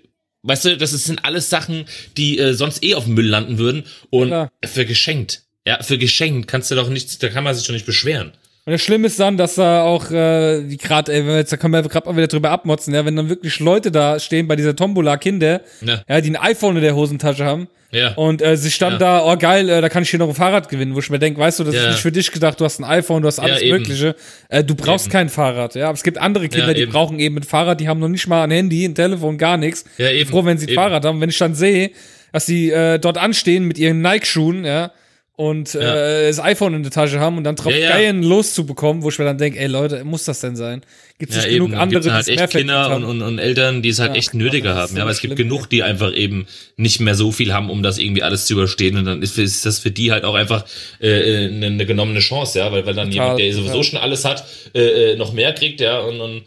Weißt 0.47 0.65
du, 0.65 0.77
das 0.77 0.93
sind 0.93 1.25
alles 1.25 1.51
Sachen, 1.51 1.87
die 2.17 2.39
äh, 2.39 2.55
sonst 2.55 2.83
eh 2.85 2.95
auf 2.95 3.05
dem 3.05 3.15
Müll 3.15 3.27
landen 3.27 3.59
würden. 3.59 3.85
Und 4.11 4.29
Klar. 4.29 4.53
für 4.65 4.87
geschenkt. 4.87 5.43
Ja, 5.67 5.83
für 5.83 5.99
geschenkt 5.99 6.47
kannst 6.49 6.71
du 6.71 6.77
doch 6.77 6.89
nichts, 6.89 7.19
da 7.19 7.29
kann 7.29 7.43
man 7.43 7.55
sich 7.55 7.67
doch 7.67 7.75
nicht 7.75 7.87
beschweren. 7.87 8.33
Und 8.67 8.73
das 8.73 8.83
Schlimme 8.83 9.07
ist 9.07 9.21
dann, 9.21 9.37
dass 9.37 9.55
da 9.55 9.83
auch, 9.85 10.11
äh, 10.11 10.61
die 10.63 10.77
gerade, 10.77 11.13
ey, 11.13 11.21
wenn 11.21 11.29
wir 11.29 11.37
jetzt, 11.37 11.53
da 11.53 11.57
können 11.57 11.73
wir 11.73 11.83
gerade 11.83 12.09
mal 12.09 12.17
wieder 12.17 12.27
drüber 12.27 12.51
abmotzen, 12.51 12.93
ja, 12.95 13.05
wenn 13.05 13.15
dann 13.15 13.29
wirklich 13.29 13.61
Leute 13.61 13.93
da 13.93 14.19
stehen 14.19 14.49
bei 14.49 14.57
dieser 14.57 14.75
Tombola, 14.75 15.17
Kinder, 15.19 15.61
Ja. 15.83 16.03
ja, 16.09 16.21
die 16.21 16.31
ein 16.31 16.37
iPhone 16.37 16.75
in 16.75 16.83
der 16.83 16.97
Hosentasche 16.97 17.45
haben 17.45 17.69
Ja. 17.93 18.15
und 18.15 18.43
äh, 18.43 18.57
sich 18.57 18.77
dann 18.79 18.95
Ja. 18.95 18.99
da, 18.99 19.25
oh 19.25 19.37
geil, 19.37 19.69
äh, 19.69 19.81
da 19.81 19.89
kann 19.89 20.03
ich 20.03 20.11
hier 20.11 20.19
noch 20.19 20.29
ein 20.29 20.35
Fahrrad 20.35 20.69
gewinnen, 20.69 20.97
wo 20.97 20.99
ich 20.99 21.09
mir 21.11 21.21
denke, 21.21 21.39
weißt 21.41 21.61
du, 21.61 21.65
das 21.65 21.77
Ja. 21.77 21.83
ist 21.83 21.89
nicht 21.91 22.01
für 22.01 22.11
dich 22.11 22.33
gedacht, 22.33 22.59
du 22.61 22.65
hast 22.65 22.81
ein 22.81 22.85
iPhone, 22.85 23.23
du 23.23 23.29
hast 23.29 23.39
alles 23.39 23.61
eben. 23.63 23.79
Mögliche, 23.79 24.17
äh, 24.49 24.65
du 24.65 24.75
brauchst 24.75 25.07
Eben. 25.07 25.13
kein 25.13 25.29
Fahrrad, 25.29 25.77
ja, 25.77 25.85
aber 25.85 25.95
es 25.95 26.03
gibt 26.03 26.19
andere 26.19 26.49
Kinder, 26.49 26.67
Ja, 26.67 26.75
die 26.75 26.87
brauchen 26.87 27.21
eben 27.21 27.37
ein 27.37 27.45
Fahrrad, 27.45 27.79
die 27.79 27.87
haben 27.87 28.01
noch 28.01 28.09
nicht 28.09 28.27
mal 28.27 28.43
ein 28.43 28.51
Handy, 28.51 28.85
ein 28.85 28.97
Telefon, 28.97 29.39
gar 29.39 29.59
nichts. 29.59 29.85
Ja, 29.97 30.11
eben. 30.11 30.29
Froh, 30.29 30.45
wenn 30.45 30.59
sie 30.59 30.67
ein 30.67 30.71
Eben. 30.71 30.75
Fahrrad 30.75 31.05
haben. 31.05 31.21
Wenn 31.21 31.29
ich 31.31 31.39
dann 31.39 31.55
sehe, 31.55 31.93
dass 32.33 32.47
sie 32.47 32.73
äh, 32.73 32.99
dort 32.99 33.17
anstehen 33.17 33.63
mit 33.69 33.79
ihren 33.79 34.03
Nike-Schuhen, 34.03 34.65
ja, 34.65 34.91
und 35.37 35.75
äh, 35.75 36.29
das 36.29 36.41
iPhone 36.41 36.73
in 36.75 36.83
der 36.83 36.91
Tasche 36.91 37.21
haben 37.21 37.37
und 37.37 37.45
dann 37.45 37.57
drauf 37.57 37.71
Ja, 37.75 37.99
ja. 37.99 38.11
loszubekommen, 38.11 39.03
wo 39.03 39.11
ich 39.11 39.19
mir 39.19 39.27
dann 39.27 39.37
denke, 39.37 39.59
ey 39.59 39.67
Leute, 39.67 40.03
muss 40.03 40.25
das 40.25 40.41
denn 40.41 40.57
sein? 40.57 40.81
Gibt 41.19 41.33
es 41.33 41.37
Ja, 41.37 41.43
nicht 41.45 41.53
genug 41.53 41.69
eben. 41.73 41.79
andere, 41.79 42.01
Gibt's 42.01 42.15
halt 42.15 42.29
echt 42.29 42.51
Kinder 42.51 42.97
und, 42.97 43.05
und, 43.05 43.21
und 43.21 43.39
Eltern, 43.39 43.83
die 43.83 43.91
es 43.91 43.99
halt 43.99 44.13
Ja, 44.13 44.17
echt 44.17 44.33
nötiger 44.33 44.75
haben. 44.75 44.89
so 44.89 44.97
Ja, 44.97 45.03
aber 45.03 45.11
es 45.11 45.21
gibt 45.21 45.37
genug, 45.37 45.69
die 45.69 45.83
einfach 45.83 46.15
eben 46.15 46.47
nicht 46.79 47.01
mehr 47.01 47.15
so 47.15 47.33
viel 47.33 47.53
haben, 47.53 47.69
um 47.69 47.83
das 47.83 47.99
irgendwie 47.99 48.23
alles 48.23 48.47
zu 48.47 48.55
überstehen. 48.55 48.97
Und 48.97 49.05
dann 49.05 49.21
ist, 49.23 49.39
ist 49.39 49.67
das 49.67 49.79
für 49.79 49.91
die 49.91 50.11
halt 50.11 50.25
auch 50.25 50.35
einfach 50.35 50.65
äh, 51.03 51.09
äh, 51.09 51.49
eine, 51.49 51.67
eine 51.67 51.85
genommene 51.87 52.21
Chance, 52.21 52.59
ja, 52.59 52.73
weil, 52.73 52.87
weil 52.87 52.95
dann 52.95 53.11
Total, 53.11 53.25
jemand, 53.27 53.41
der 53.41 53.53
sowieso 53.53 53.83
schon 53.83 53.99
alles 53.99 54.25
hat, 54.25 54.45
äh, 54.75 55.13
äh, 55.13 55.17
noch 55.17 55.35
mehr 55.35 55.53
kriegt, 55.53 55.81
ja, 55.83 55.99
und, 56.01 56.19
und 56.19 56.45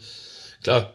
klar. 0.64 0.94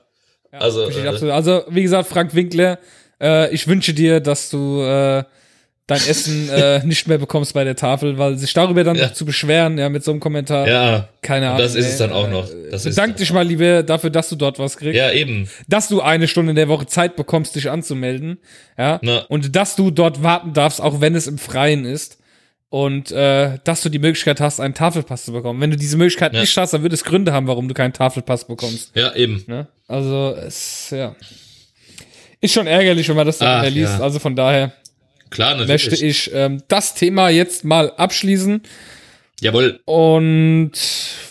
also, 0.52 0.90
äh, 0.90 1.32
also, 1.32 1.64
wie 1.70 1.82
gesagt, 1.84 2.10
Frank 2.10 2.36
Winkler, 2.36 2.78
äh, 3.22 3.54
ich 3.54 3.68
wünsche 3.68 3.94
dir, 3.94 4.20
dass 4.20 4.50
du 4.50 4.82
äh, 4.82 5.24
dein 5.88 5.98
Essen 6.00 6.50
äh, 6.50 6.80
nicht 6.86 7.08
mehr 7.08 7.18
bekommst 7.20 7.54
bei 7.54 7.64
der 7.64 7.76
Tafel, 7.76 8.18
weil 8.18 8.38
sich 8.38 8.54
darüber 8.54 8.84
dann 8.84 8.96
Ja. 8.96 9.06
noch 9.08 9.14
zu 9.14 9.24
beschweren, 9.26 9.78
ja, 9.78 9.88
mit 9.90 10.04
so 10.04 10.12
einem 10.12 10.20
Kommentar. 10.20 10.68
ja, 10.68 11.10
Keine 11.22 11.48
Ahnung. 11.48 11.60
das 11.60 11.76
ist 11.76 11.86
es 11.88 11.98
dann 11.98 12.12
auch 12.12 12.28
noch. 12.30 12.48
Das 12.72 12.86
ist 12.86 12.96
Bedank 12.96 13.18
dich 13.18 13.32
mal 13.32 13.46
lieber 13.46 13.84
dafür, 13.84 14.10
dass 14.10 14.30
du 14.30 14.36
dort 14.36 14.58
was 14.60 14.78
kriegst. 14.78 14.96
Ja, 14.96 15.12
eben. 15.12 15.48
dass 15.68 15.88
du 15.88 16.02
eine 16.02 16.28
Stunde 16.28 16.52
in 16.52 16.56
der 16.56 16.70
Woche 16.70 16.88
Zeit 16.88 17.16
bekommst, 17.16 17.56
dich 17.56 17.70
anzumelden, 17.70 18.40
ja, 18.78 19.00
Na. 19.04 19.20
und 19.30 19.56
dass 19.56 19.76
du 19.76 19.92
dort 19.92 20.24
warten 20.24 20.54
darfst, 20.54 20.82
auch 20.82 21.02
wenn 21.02 21.14
es 21.16 21.28
im 21.28 21.38
Freien 21.38 21.86
ist, 21.86 22.18
und 22.70 23.12
äh, 23.12 23.60
dass 23.64 23.84
du 23.84 23.90
die 23.90 24.00
Möglichkeit 24.00 24.42
hast, 24.42 24.60
einen 24.60 24.74
Tafelpass 24.74 25.24
zu 25.26 25.32
bekommen. 25.32 25.62
Wenn 25.62 25.70
du 25.72 25.78
diese 25.78 25.96
Möglichkeit 25.98 26.34
Ja. 26.34 26.42
nicht 26.42 26.58
hast, 26.58 26.74
dann 26.74 26.84
wird 26.84 26.92
es 26.94 27.04
Gründe 27.06 27.32
haben, 27.32 27.48
warum 27.48 27.68
du 27.70 27.74
keinen 27.74 27.94
Tafelpass 27.94 28.48
bekommst. 28.48 28.92
Ja, 28.96 29.14
eben. 29.16 29.44
Ne? 29.48 29.68
Also 29.88 30.36
es 30.36 30.90
ja 30.90 31.16
ist 32.42 32.54
schon 32.54 32.68
ärgerlich, 32.68 33.08
wenn 33.08 33.16
man 33.16 33.26
das 33.28 33.38
dann 33.38 33.66
Ach, 33.66 33.70
liest. 33.70 33.98
ja. 33.98 34.04
Also 34.04 34.20
von 34.20 34.36
daher 34.36 34.74
Klar, 35.36 35.56
möchte 35.66 35.90
natürlich. 35.92 36.02
ich 36.28 36.32
ähm, 36.34 36.64
das 36.68 36.96
Thema 36.96 37.30
jetzt 37.30 37.64
mal 37.64 37.92
abschließen. 37.92 38.62
Jawohl. 39.42 39.80
Und 39.86 40.72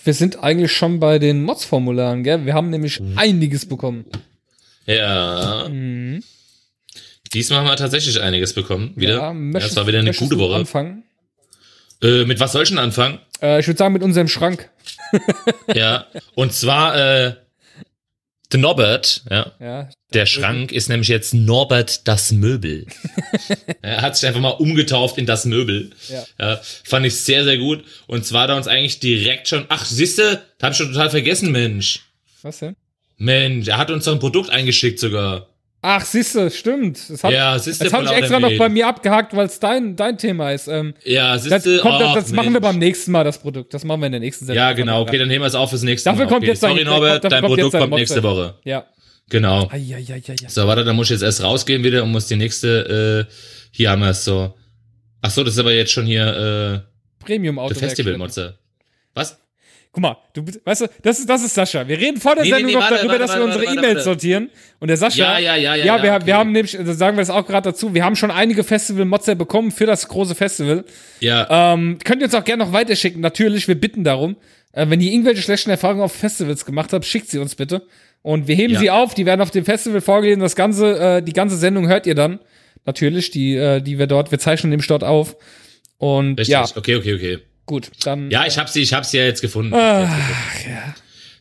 wir 0.04 0.12
sind 0.14 0.42
eigentlich 0.42 0.72
schon 0.72 1.00
bei 1.00 1.18
den 1.18 1.42
Mods-Formularen, 1.42 2.22
gell? 2.22 2.44
Wir 2.44 2.52
haben 2.54 2.70
nämlich 2.70 3.00
Mhm. 3.00 3.18
einiges 3.18 3.66
bekommen. 3.66 4.04
Ja. 4.86 5.66
Mhm. 5.68 6.22
Diesmal 7.32 7.60
haben 7.60 7.66
wir 7.66 7.76
tatsächlich 7.76 8.20
einiges 8.20 8.52
bekommen. 8.52 8.92
Wieder. 8.94 9.14
Ja, 9.16 9.32
möchtest- 9.32 9.72
es 9.72 9.76
war 9.76 9.86
wieder 9.86 9.98
eine 10.00 10.12
gute 10.12 10.38
Woche. 10.38 10.54
Anfangen? 10.56 11.02
Äh, 12.02 12.24
mit 12.26 12.38
was 12.38 12.52
soll 12.52 12.62
ich 12.64 12.68
denn 12.68 12.78
anfangen? 12.78 13.18
Äh, 13.40 13.60
ich 13.60 13.66
würde 13.66 13.78
sagen, 13.78 13.94
mit 13.94 14.02
unserem 14.02 14.28
Schrank. 14.28 14.70
ja. 15.74 16.06
Und 16.34 16.52
zwar, 16.52 16.96
äh, 16.96 17.34
der 18.54 18.60
Norbert, 18.60 19.22
ja. 19.30 19.52
Ja, 19.60 19.90
Der 20.12 20.26
Schrank 20.26 20.72
ist 20.72 20.88
nämlich 20.88 21.08
jetzt 21.08 21.34
Norbert 21.34 22.06
das 22.08 22.32
Möbel. 22.32 22.86
er 23.82 24.00
hat 24.00 24.16
sich 24.16 24.26
einfach 24.26 24.40
mal 24.40 24.50
umgetauft 24.50 25.18
in 25.18 25.26
das 25.26 25.44
Möbel. 25.44 25.90
Ja. 26.08 26.24
fand 26.62 27.04
ich 27.04 27.16
sehr, 27.16 27.44
sehr 27.44 27.58
gut. 27.58 27.84
Und 28.06 28.24
zwar 28.24 28.48
er 28.48 28.56
uns 28.56 28.68
eigentlich 28.68 29.00
direkt 29.00 29.48
schon, 29.48 29.66
ach, 29.68 29.84
siehste, 29.84 30.42
da 30.58 30.66
hab 30.66 30.72
ich 30.72 30.78
schon 30.78 30.92
total 30.92 31.10
vergessen, 31.10 31.52
Mensch. 31.52 32.00
Was 32.42 32.60
denn? 32.60 32.76
Mensch, 33.16 33.68
er 33.68 33.78
hat 33.78 33.90
uns 33.90 34.04
doch 34.04 34.12
ein 34.12 34.18
Produkt 34.20 34.50
eingeschickt 34.50 34.98
sogar. 34.98 35.48
Ach, 35.86 36.02
siehste, 36.02 36.50
stimmt. 36.50 37.10
Das 37.10 37.22
habe 37.24 37.34
Ja, 37.34 37.58
siehste, 37.58 37.84
das 37.84 37.92
hab 37.92 38.04
ich 38.04 38.10
extra 38.10 38.40
noch 38.40 38.56
bei 38.56 38.70
mir 38.70 38.88
abgehakt, 38.88 39.36
weil 39.36 39.44
es 39.44 39.60
dein, 39.60 39.96
dein 39.96 40.16
Thema 40.16 40.50
ist. 40.50 40.66
Ähm, 40.66 40.94
Ja, 41.04 41.34
das 41.34 41.42
siehste, 41.42 41.76
kommt, 41.80 42.00
das, 42.00 42.08
ach, 42.08 42.14
das 42.14 42.32
machen 42.32 42.54
wir 42.54 42.60
beim 42.62 42.78
nächsten 42.78 43.12
Mal, 43.12 43.22
das 43.22 43.38
Produkt. 43.38 43.74
Das 43.74 43.84
machen 43.84 44.00
wir 44.00 44.06
in 44.06 44.12
der 44.12 44.20
nächsten 44.22 44.46
Sendung. 44.46 44.64
Ja, 44.64 44.72
genau, 44.72 45.02
okay, 45.02 45.18
dann 45.18 45.28
nehmen 45.28 45.42
wir 45.42 45.46
es 45.46 45.54
auf 45.54 45.68
fürs 45.68 45.82
nächste 45.82 46.08
Dafür 46.08 46.24
Mal. 46.24 46.30
kommt 46.30 46.42
okay. 46.44 46.52
jetzt 46.52 46.60
Sorry, 46.62 46.84
dafür 46.84 46.90
Norbert, 46.90 47.20
kommt 47.20 47.32
dein 47.32 47.44
Produkt 47.44 47.72
kommt 47.72 47.92
nächste. 47.92 48.22
Woche. 48.22 48.54
Ja. 48.64 48.86
Genau. 49.28 49.68
Eieieiei. 49.70 50.22
So, 50.48 50.66
warte, 50.66 50.84
dann 50.84 50.96
muss 50.96 51.08
ich 51.08 51.10
jetzt 51.10 51.22
erst 51.22 51.42
rausgehen 51.42 51.84
wieder 51.84 52.02
und 52.02 52.12
muss 52.12 52.28
die 52.28 52.36
nächste, 52.36 53.26
äh, 53.28 53.32
hier 53.70 53.90
haben 53.90 54.00
wir 54.00 54.08
es 54.08 54.24
so. 54.24 54.54
Ach 55.20 55.30
so, 55.30 55.44
das 55.44 55.52
ist 55.52 55.60
aber 55.60 55.74
jetzt 55.74 55.92
schon 55.92 56.06
hier, 56.06 56.82
äh, 57.22 57.24
Premium-Auto. 57.26 57.74
Festivalmotze. 57.74 58.56
Was? 59.12 59.38
Guck 59.94 60.02
mal, 60.02 60.16
du, 60.32 60.42
bist- 60.42 60.60
weißt 60.66 60.80
du, 60.80 60.86
das 61.02 61.20
ist, 61.20 61.30
das 61.30 61.44
ist 61.44 61.54
Sascha. 61.54 61.86
Wir 61.86 61.96
reden 62.00 62.20
vor 62.20 62.34
der 62.34 62.42
Nee, 62.42 62.50
nee, 62.50 62.54
Sendung 62.56 62.66
nee, 62.70 62.74
noch 62.74 62.80
warte, 62.82 62.94
darüber, 62.96 63.12
warte, 63.12 63.22
dass 63.22 63.30
wir 63.36 63.40
warte, 63.42 63.44
unsere 63.58 63.64
warte, 63.66 63.78
E-Mails 63.78 64.04
sortieren. 64.04 64.50
Und 64.80 64.88
der 64.88 64.96
Sascha. 64.96 65.38
Ja, 65.38 65.38
ja, 65.38 65.54
ja, 65.56 65.74
ja, 65.76 65.84
Ja, 65.84 66.02
wir, 66.02 66.12
okay. 66.14 66.26
wir 66.26 66.36
haben 66.36 66.50
nämlich, 66.52 66.76
das 66.84 66.98
sagen 66.98 67.16
wir 67.16 67.22
es 67.22 67.30
auch 67.30 67.46
gerade 67.46 67.70
dazu, 67.70 67.94
wir 67.94 68.04
haben 68.04 68.16
schon 68.16 68.32
einige 68.32 68.64
Festival-Motzer 68.64 69.36
bekommen 69.36 69.70
für 69.70 69.86
das 69.86 70.08
große 70.08 70.34
Festival. 70.34 70.84
Ja, 71.20 71.72
Ähm, 71.74 71.98
könnt 72.04 72.20
ihr 72.22 72.26
uns 72.26 72.34
auch 72.34 72.42
gerne 72.44 72.64
noch 72.64 72.72
weiterschicken. 72.72 73.20
Natürlich, 73.20 73.68
wir 73.68 73.76
bitten 73.80 74.02
darum. 74.02 74.34
Äh, 74.72 74.86
wenn 74.90 75.00
ihr 75.00 75.12
irgendwelche 75.12 75.42
schlechten 75.42 75.70
Erfahrungen 75.70 76.00
auf 76.02 76.12
Festivals 76.12 76.64
gemacht 76.64 76.92
habt, 76.92 77.04
schickt 77.04 77.30
sie 77.30 77.38
uns 77.38 77.54
bitte. 77.54 77.86
Und 78.22 78.48
wir 78.48 78.56
heben 78.56 78.74
Ja. 78.74 78.80
sie 78.80 78.90
auf, 78.90 79.14
die 79.14 79.26
werden 79.26 79.42
auf 79.42 79.52
dem 79.52 79.64
Festival 79.64 80.00
vorgelesen. 80.00 80.40
Das 80.40 80.56
ganze, 80.56 80.98
äh, 80.98 81.22
die 81.22 81.32
ganze 81.32 81.56
Sendung 81.56 81.86
hört 81.86 82.06
ihr 82.08 82.16
dann. 82.16 82.40
Natürlich, 82.84 83.30
die, 83.30 83.54
äh, 83.54 83.80
die 83.80 83.98
wir 84.00 84.08
dort, 84.08 84.32
wir 84.32 84.40
zeichnen 84.40 84.70
nämlich 84.70 84.88
dort 84.88 85.04
auf. 85.04 85.36
Und 85.98 86.40
richtig. 86.40 86.48
ja, 86.52 86.64
Okay, 86.74 86.96
okay, 86.96 87.14
okay. 87.14 87.38
Gut, 87.66 87.90
dann. 88.04 88.30
Ja, 88.30 88.46
ich 88.46 88.58
hab 88.58 88.68
sie, 88.68 88.82
ich 88.82 88.92
hab 88.92 89.04
sie 89.04 89.18
ja 89.18 89.24
jetzt 89.24 89.40
gefunden. 89.40 89.72
Ach, 89.74 90.08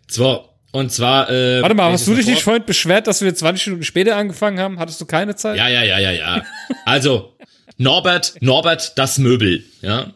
So, 0.08 0.50
und 0.72 0.92
zwar, 0.92 1.30
äh, 1.30 1.62
Warte 1.62 1.76
mal, 1.76 1.92
hast 1.92 2.08
du 2.08 2.16
dich 2.16 2.26
nicht 2.26 2.42
vorhin 2.42 2.66
beschwert, 2.66 3.08
dass 3.08 3.22
wir 3.22 3.34
20 3.34 3.68
Minuten 3.68 3.84
später 3.84 4.16
angefangen 4.16 4.60
haben? 4.60 4.80
Hattest 4.80 5.00
du 5.02 5.06
keine 5.06 5.36
Zeit? 5.36 5.58
Ja, 5.58 5.68
ja, 5.68 5.84
ja, 5.84 6.00
ja, 6.00 6.12
ja. 6.12 6.46
Also, 6.86 7.36
Norbert, 7.78 8.36
Norbert, 8.42 8.98
das 8.98 9.18
Möbel, 9.18 9.64
ja. 9.82 10.14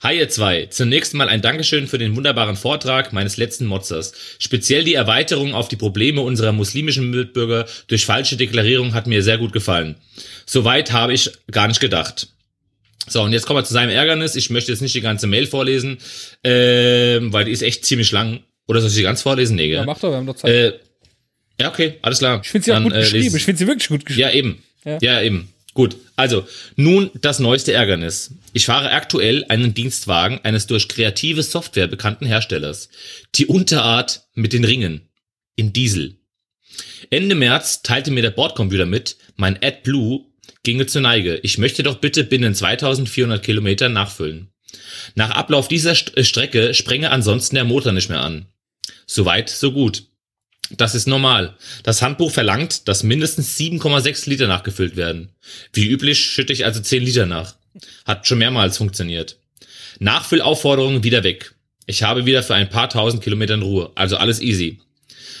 Hi 0.00 0.16
ihr 0.16 0.28
zwei, 0.28 0.66
zunächst 0.66 1.14
mal 1.14 1.28
ein 1.28 1.42
Dankeschön 1.42 1.88
für 1.88 1.98
den 1.98 2.14
wunderbaren 2.14 2.54
Vortrag 2.54 3.12
meines 3.12 3.36
letzten 3.36 3.66
Motzers. 3.66 4.12
Speziell 4.38 4.84
die 4.84 4.94
Erweiterung 4.94 5.54
auf 5.54 5.66
die 5.66 5.74
Probleme 5.74 6.20
unserer 6.20 6.52
muslimischen 6.52 7.10
Mitbürger 7.10 7.66
durch 7.88 8.06
falsche 8.06 8.36
Deklarierung 8.36 8.94
hat 8.94 9.08
mir 9.08 9.24
sehr 9.24 9.38
gut 9.38 9.52
gefallen. 9.52 9.96
Soweit 10.46 10.92
habe 10.92 11.14
ich 11.14 11.32
gar 11.50 11.66
nicht 11.66 11.80
gedacht. 11.80 12.28
So, 13.06 13.22
und 13.22 13.32
jetzt 13.32 13.46
kommen 13.46 13.58
wir 13.60 13.64
zu 13.64 13.72
seinem 13.72 13.90
Ärgernis. 13.90 14.36
Ich 14.36 14.50
möchte 14.50 14.72
jetzt 14.72 14.80
nicht 14.82 14.94
die 14.94 15.00
ganze 15.00 15.26
Mail 15.26 15.46
vorlesen, 15.46 15.98
ähm, 16.44 17.32
weil 17.32 17.44
die 17.44 17.52
ist 17.52 17.62
echt 17.62 17.84
ziemlich 17.84 18.12
lang. 18.12 18.40
Oder 18.66 18.80
soll 18.80 18.88
ich 18.88 18.94
sie 18.96 19.02
ganz 19.02 19.22
vorlesen? 19.22 19.56
Nee, 19.56 19.70
Ja, 19.70 19.78
gell? 19.78 19.86
mach 19.86 19.98
doch, 19.98 20.10
wir 20.10 20.16
haben 20.16 20.26
doch 20.26 20.36
Zeit. 20.36 20.50
Äh, 20.50 20.72
ja, 21.60 21.70
okay, 21.70 21.94
alles 22.02 22.18
klar. 22.18 22.40
ich 22.44 22.50
finde 22.50 22.64
sie 22.66 22.72
auch 22.72 22.76
Dann, 22.76 22.84
gut 22.84 22.92
äh, 22.92 23.00
geschrieben. 23.00 23.36
Ich 23.36 23.44
finde 23.44 23.58
sie 23.58 23.66
wirklich 23.66 23.88
gut 23.88 24.04
geschrieben. 24.04 24.28
ja, 24.28 24.34
eben. 24.34 24.62
Ja. 24.84 24.98
Ja. 25.00 25.22
eben. 25.22 25.52
Gut. 25.74 25.96
Also, 26.16 26.46
nun 26.76 27.10
das 27.20 27.38
neueste 27.38 27.72
Ärgernis. 27.72 28.34
Ich 28.52 28.66
fahre 28.66 28.90
aktuell 28.90 29.44
einen 29.48 29.74
Dienstwagen 29.74 30.40
eines 30.42 30.66
durch 30.66 30.88
kreative 30.88 31.42
Software 31.42 31.86
bekannten 31.86 32.26
Herstellers. 32.26 32.88
Die 33.36 33.46
Unterart 33.46 34.22
mit 34.34 34.52
den 34.52 34.64
Ringen. 34.64 35.02
In 35.56 35.72
Diesel. 35.72 36.16
Ende 37.10 37.34
März 37.34 37.82
teilte 37.82 38.10
mir 38.10 38.22
der 38.22 38.30
Bordcomputer 38.32 38.86
mit, 38.86 39.16
mein 39.36 39.56
AdBlue 39.62 40.24
ginge 40.68 40.84
zur 40.84 41.00
Neige. 41.00 41.40
Ich 41.42 41.56
möchte 41.56 41.82
doch 41.82 41.96
bitte 41.96 42.24
binnen 42.24 42.54
2400 42.54 43.42
Kilometern 43.42 43.94
nachfüllen. 43.94 44.48
Nach 45.14 45.30
Ablauf 45.30 45.66
dieser 45.66 45.94
St 45.94 46.14
äh, 46.14 46.24
Strecke 46.24 46.74
sprenge 46.74 47.10
ansonsten 47.10 47.54
der 47.54 47.64
Motor 47.64 47.92
nicht 47.92 48.10
mehr 48.10 48.20
an. 48.20 48.44
Soweit, 49.06 49.48
so 49.48 49.72
gut. 49.72 50.02
Das 50.76 50.94
ist 50.94 51.06
normal. 51.06 51.56
Das 51.84 52.02
Handbuch 52.02 52.30
verlangt, 52.30 52.86
dass 52.86 53.02
mindestens 53.02 53.56
7,6 53.58 54.28
Liter 54.28 54.46
nachgefüllt 54.46 54.96
werden. 54.96 55.30
Wie 55.72 55.88
üblich 55.88 56.22
schütte 56.22 56.52
ich 56.52 56.66
also 56.66 56.80
10 56.80 57.02
Liter 57.02 57.24
nach. 57.24 57.54
Hat 58.04 58.26
schon 58.26 58.36
mehrmals 58.36 58.76
funktioniert. 58.76 59.38
Nachfüllaufforderungen 60.00 61.02
wieder 61.02 61.24
weg. 61.24 61.54
Ich 61.86 62.02
habe 62.02 62.26
wieder 62.26 62.42
für 62.42 62.54
ein 62.54 62.68
paar 62.68 62.90
tausend 62.90 63.22
Kilometern 63.22 63.62
Ruhe, 63.62 63.90
also 63.94 64.18
alles 64.18 64.42
easy. 64.42 64.82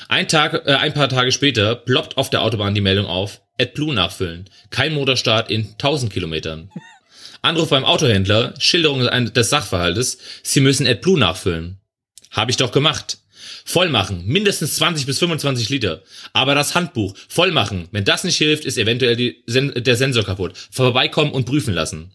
Ein, 0.08 0.26
Tag, 0.26 0.66
äh, 0.66 0.74
ein 0.74 0.94
paar 0.94 1.10
Tage 1.10 1.32
später 1.32 1.74
ploppt 1.76 2.16
auf 2.16 2.30
der 2.30 2.42
Autobahn 2.42 2.74
die 2.74 2.80
Meldung 2.80 3.06
auf, 3.06 3.42
AdBlue 3.60 3.94
nachfüllen. 3.94 4.48
Kein 4.70 4.94
Motorstart 4.94 5.50
in 5.50 5.72
1000 5.72 6.12
Kilometern. 6.12 6.70
Anruf 7.42 7.68
beim 7.68 7.84
Autohändler, 7.84 8.54
Schilderung 8.58 9.00
des 9.32 9.50
Sachverhaltes, 9.50 10.18
Sie 10.42 10.60
müssen 10.60 10.86
AdBlue 10.86 11.18
nachfüllen. 11.18 11.78
Habe 12.30 12.50
ich 12.50 12.56
doch 12.56 12.72
gemacht. 12.72 13.18
Vollmachen, 13.64 14.26
mindestens 14.26 14.76
20 14.76 15.04
bis 15.04 15.18
25 15.18 15.68
Liter. 15.68 16.02
Aber 16.32 16.54
das 16.54 16.74
Handbuch, 16.74 17.14
vollmachen. 17.28 17.88
Wenn 17.92 18.04
das 18.04 18.24
nicht 18.24 18.38
hilft, 18.38 18.64
ist 18.64 18.78
eventuell 18.78 19.14
die 19.14 19.44
der 19.46 19.96
Sensor 19.96 20.24
kaputt. 20.24 20.56
Vorbeikommen 20.70 21.32
und 21.32 21.44
prüfen 21.44 21.74
lassen. 21.74 22.12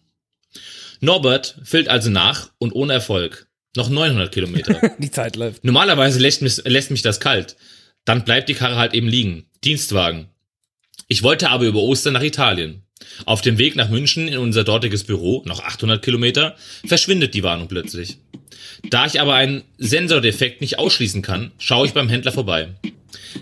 Norbert 1.00 1.56
füllt 1.62 1.88
also 1.88 2.10
nach 2.10 2.50
und 2.58 2.72
ohne 2.72 2.94
Erfolg. 2.94 3.46
Noch 3.76 3.88
900 3.88 4.32
Kilometer. 4.32 4.94
Die 4.98 5.10
Zeit 5.10 5.36
läuft. 5.36 5.64
Normalerweise 5.64 6.20
lässt 6.20 6.42
mich, 6.42 6.62
lässt 6.64 6.90
mich 6.90 7.02
das 7.02 7.18
kalt. 7.18 7.56
Dann 8.04 8.24
bleibt 8.24 8.48
die 8.48 8.54
Karre 8.54 8.76
halt 8.76 8.94
eben 8.94 9.08
liegen. 9.08 9.46
Dienstwagen. 9.64 10.28
Ich 11.08 11.22
wollte 11.22 11.50
aber 11.50 11.64
über 11.64 11.80
Ostern 11.80 12.14
nach 12.14 12.22
Italien. 12.22 12.82
Auf 13.26 13.42
dem 13.42 13.58
Weg 13.58 13.76
nach 13.76 13.88
München 13.88 14.28
in 14.28 14.38
unser 14.38 14.64
dortiges 14.64 15.04
Büro, 15.04 15.42
noch 15.46 15.60
800 15.60 16.02
Kilometer, 16.02 16.56
verschwindet 16.86 17.34
die 17.34 17.42
Warnung 17.42 17.68
plötzlich. 17.68 18.18
Da 18.90 19.06
ich 19.06 19.20
aber 19.20 19.34
einen 19.34 19.62
Sensordefekt 19.78 20.60
nicht 20.60 20.78
ausschließen 20.78 21.22
kann, 21.22 21.52
schaue 21.58 21.86
ich 21.86 21.92
beim 21.92 22.08
Händler 22.08 22.32
vorbei. 22.32 22.68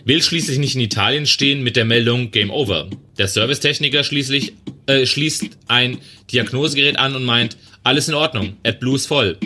Will 0.05 0.23
schließlich 0.23 0.59
nicht 0.59 0.75
in 0.75 0.81
Italien 0.81 1.27
stehen 1.27 1.63
mit 1.63 1.77
der 1.77 1.85
Meldung 1.85 2.31
Game 2.31 2.51
Over. 2.51 2.89
Der 3.19 3.29
Servicetechniker 3.29 4.05
schließlich 4.05 4.55
äh, 4.87 5.07
schließt 5.07 5.45
ein 5.69 5.99
Diagnosegerät 6.33 6.99
an 6.99 7.15
und 7.15 7.25
meint, 7.25 7.57
alles 7.85 8.09
in 8.09 8.15
Ordnung, 8.15 8.57
AdBlue 8.65 8.97
ist 8.97 9.07
voll. 9.07 9.39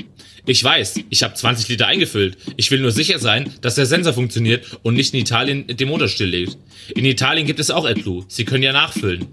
Ich 0.48 0.62
weiß, 0.62 1.00
ich 1.10 1.22
habe 1.24 1.34
20 1.34 1.68
Liter 1.68 1.88
eingefüllt. 1.88 2.38
Ich 2.56 2.70
will 2.70 2.78
nur 2.80 2.92
sicher 2.92 3.18
sein, 3.18 3.52
dass 3.62 3.74
der 3.74 3.84
Sensor 3.84 4.12
funktioniert 4.12 4.78
und 4.84 4.94
nicht 4.94 5.12
in 5.12 5.20
Italien 5.20 5.66
den 5.66 5.88
Motor 5.88 6.06
stilllegt. 6.06 6.56
In 6.94 7.04
Italien 7.04 7.46
gibt 7.48 7.58
es 7.58 7.72
auch 7.72 7.84
AdBlue. 7.84 8.24
Sie 8.28 8.44
können 8.44 8.62
ja 8.62 8.72
nachfüllen. 8.72 9.26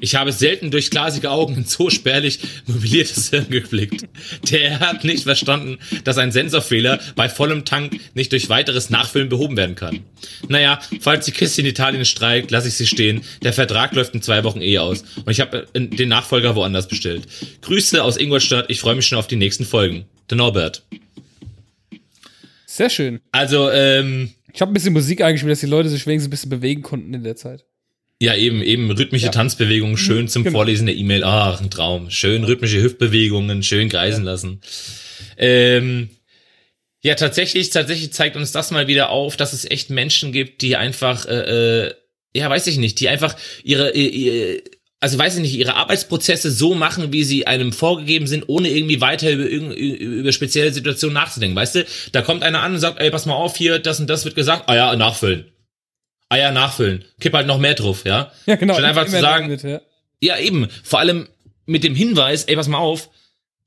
Ich 0.00 0.14
habe 0.14 0.32
selten 0.32 0.70
durch 0.70 0.90
glasige 0.90 1.30
Augen 1.30 1.54
in 1.56 1.64
so 1.64 1.90
spärlich 1.90 2.40
mobiliertes 2.66 3.30
Hirn 3.30 3.48
geblickt. 3.50 4.06
Der 4.50 4.80
hat 4.80 5.04
nicht 5.04 5.24
verstanden, 5.24 5.78
dass 6.04 6.18
ein 6.18 6.32
Sensorfehler 6.32 7.00
bei 7.16 7.28
vollem 7.28 7.64
Tank 7.64 7.98
nicht 8.14 8.32
durch 8.32 8.48
weiteres 8.48 8.90
Nachfüllen 8.90 9.28
behoben 9.28 9.56
werden 9.56 9.74
kann. 9.74 10.00
Naja, 10.48 10.80
falls 11.00 11.26
die 11.26 11.32
Kiste 11.32 11.60
in 11.60 11.66
Italien 11.66 12.04
streikt, 12.04 12.50
lasse 12.50 12.68
ich 12.68 12.74
sie 12.74 12.86
stehen. 12.86 13.22
Der 13.42 13.52
Vertrag 13.52 13.94
läuft 13.94 14.14
in 14.14 14.22
zwei 14.22 14.44
Wochen 14.44 14.60
eh 14.60 14.78
aus. 14.78 15.04
Und 15.24 15.30
ich 15.30 15.40
habe 15.40 15.66
äh, 15.72 15.80
den 15.86 16.08
Nachfolger 16.08 16.54
woanders 16.56 16.88
bestellt. 16.88 17.26
Grüße 17.62 18.02
aus 18.02 18.16
Ingolstadt. 18.16 18.66
Ich 18.68 18.80
freue 18.80 18.94
mich 18.94 19.06
schon 19.06 19.18
auf 19.18 19.26
die 19.26 19.36
nächsten 19.36 19.64
Folgen. 19.64 20.06
Der 20.30 20.36
Norbert. 20.36 20.82
Sehr 22.66 22.88
schön. 22.88 23.20
Also, 23.32 23.70
ähm, 23.70 24.32
Ich 24.54 24.60
habe 24.60 24.70
ein 24.70 24.74
bisschen 24.74 24.94
Musik 24.94 25.20
eingespielt, 25.20 25.52
dass 25.52 25.60
die 25.60 25.66
Leute 25.66 25.88
sich 25.88 26.06
wenigstens 26.06 26.28
ein 26.28 26.30
bisschen 26.30 26.50
bewegen 26.50 26.82
konnten 26.82 27.12
in 27.12 27.22
der 27.22 27.36
Zeit. 27.36 27.64
Ja, 28.22 28.36
eben, 28.36 28.62
eben 28.62 28.88
rhythmische 28.88 29.26
Ja. 29.26 29.32
Tanzbewegungen, 29.32 29.96
schön 29.96 30.28
zum 30.28 30.44
Genau. 30.44 30.58
Vorlesen 30.58 30.86
der 30.86 30.94
E-Mail. 30.94 31.24
Ach, 31.24 31.60
ein 31.60 31.70
Traum. 31.70 32.08
Schön 32.08 32.44
rhythmische 32.44 32.80
Hüftbewegungen, 32.80 33.64
schön 33.64 33.88
kreisen 33.88 34.22
lassen. 34.22 34.60
Ähm, 35.36 36.08
ja, 37.02 37.16
tatsächlich, 37.16 37.70
tatsächlich 37.70 38.12
zeigt 38.12 38.36
uns 38.36 38.52
das 38.52 38.70
mal 38.70 38.86
wieder 38.86 39.10
auf, 39.10 39.36
dass 39.36 39.52
es 39.52 39.68
echt 39.68 39.90
Menschen 39.90 40.30
gibt, 40.30 40.62
die 40.62 40.76
einfach, 40.76 41.26
äh, 41.26 41.86
äh, 41.86 41.94
ja, 42.32 42.48
weiß 42.48 42.68
ich 42.68 42.76
nicht, 42.76 43.00
die 43.00 43.08
einfach 43.08 43.34
ihre, 43.64 43.90
ihre 43.90 44.62
also 45.00 45.18
weiß 45.18 45.34
ich 45.34 45.40
nicht, 45.42 45.56
ihre 45.56 45.74
Arbeitsprozesse 45.74 46.52
so 46.52 46.76
machen, 46.76 47.12
wie 47.12 47.24
sie 47.24 47.48
einem 47.48 47.72
vorgegeben 47.72 48.28
sind, 48.28 48.44
ohne 48.46 48.68
irgendwie 48.68 49.00
weiter 49.00 49.32
über, 49.32 49.46
über 49.46 50.30
spezielle 50.30 50.72
Situationen 50.72 51.14
nachzudenken. 51.14 51.56
Weißt 51.56 51.74
du, 51.74 51.84
da 52.12 52.22
kommt 52.22 52.44
einer 52.44 52.62
an 52.62 52.74
und 52.74 52.78
sagt, 52.78 53.00
ey, 53.00 53.10
pass 53.10 53.26
mal 53.26 53.34
auf, 53.34 53.56
hier, 53.56 53.80
das 53.80 53.98
und 53.98 54.08
das 54.08 54.24
wird 54.24 54.36
gesagt, 54.36 54.68
ah 54.68 54.76
ja, 54.76 54.94
nachfüllen. 54.94 55.51
Ja, 56.36 56.50
nachfüllen. 56.50 57.04
Kipp 57.20 57.32
halt 57.34 57.46
noch 57.46 57.58
mehr 57.58 57.74
drauf, 57.74 58.04
ja. 58.04 58.32
Ja, 58.46 58.56
genau. 58.56 58.74
Statt 58.74 58.84
einfach 58.84 59.06
zu 59.06 59.20
sagen, 59.20 59.44
damit, 59.44 59.62
ja. 59.62 59.80
ja, 60.20 60.38
eben. 60.38 60.68
Vor 60.82 60.98
allem 60.98 61.28
mit 61.66 61.84
dem 61.84 61.94
Hinweis, 61.94 62.44
ey, 62.44 62.56
pass 62.56 62.68
mal 62.68 62.78
auf, 62.78 63.10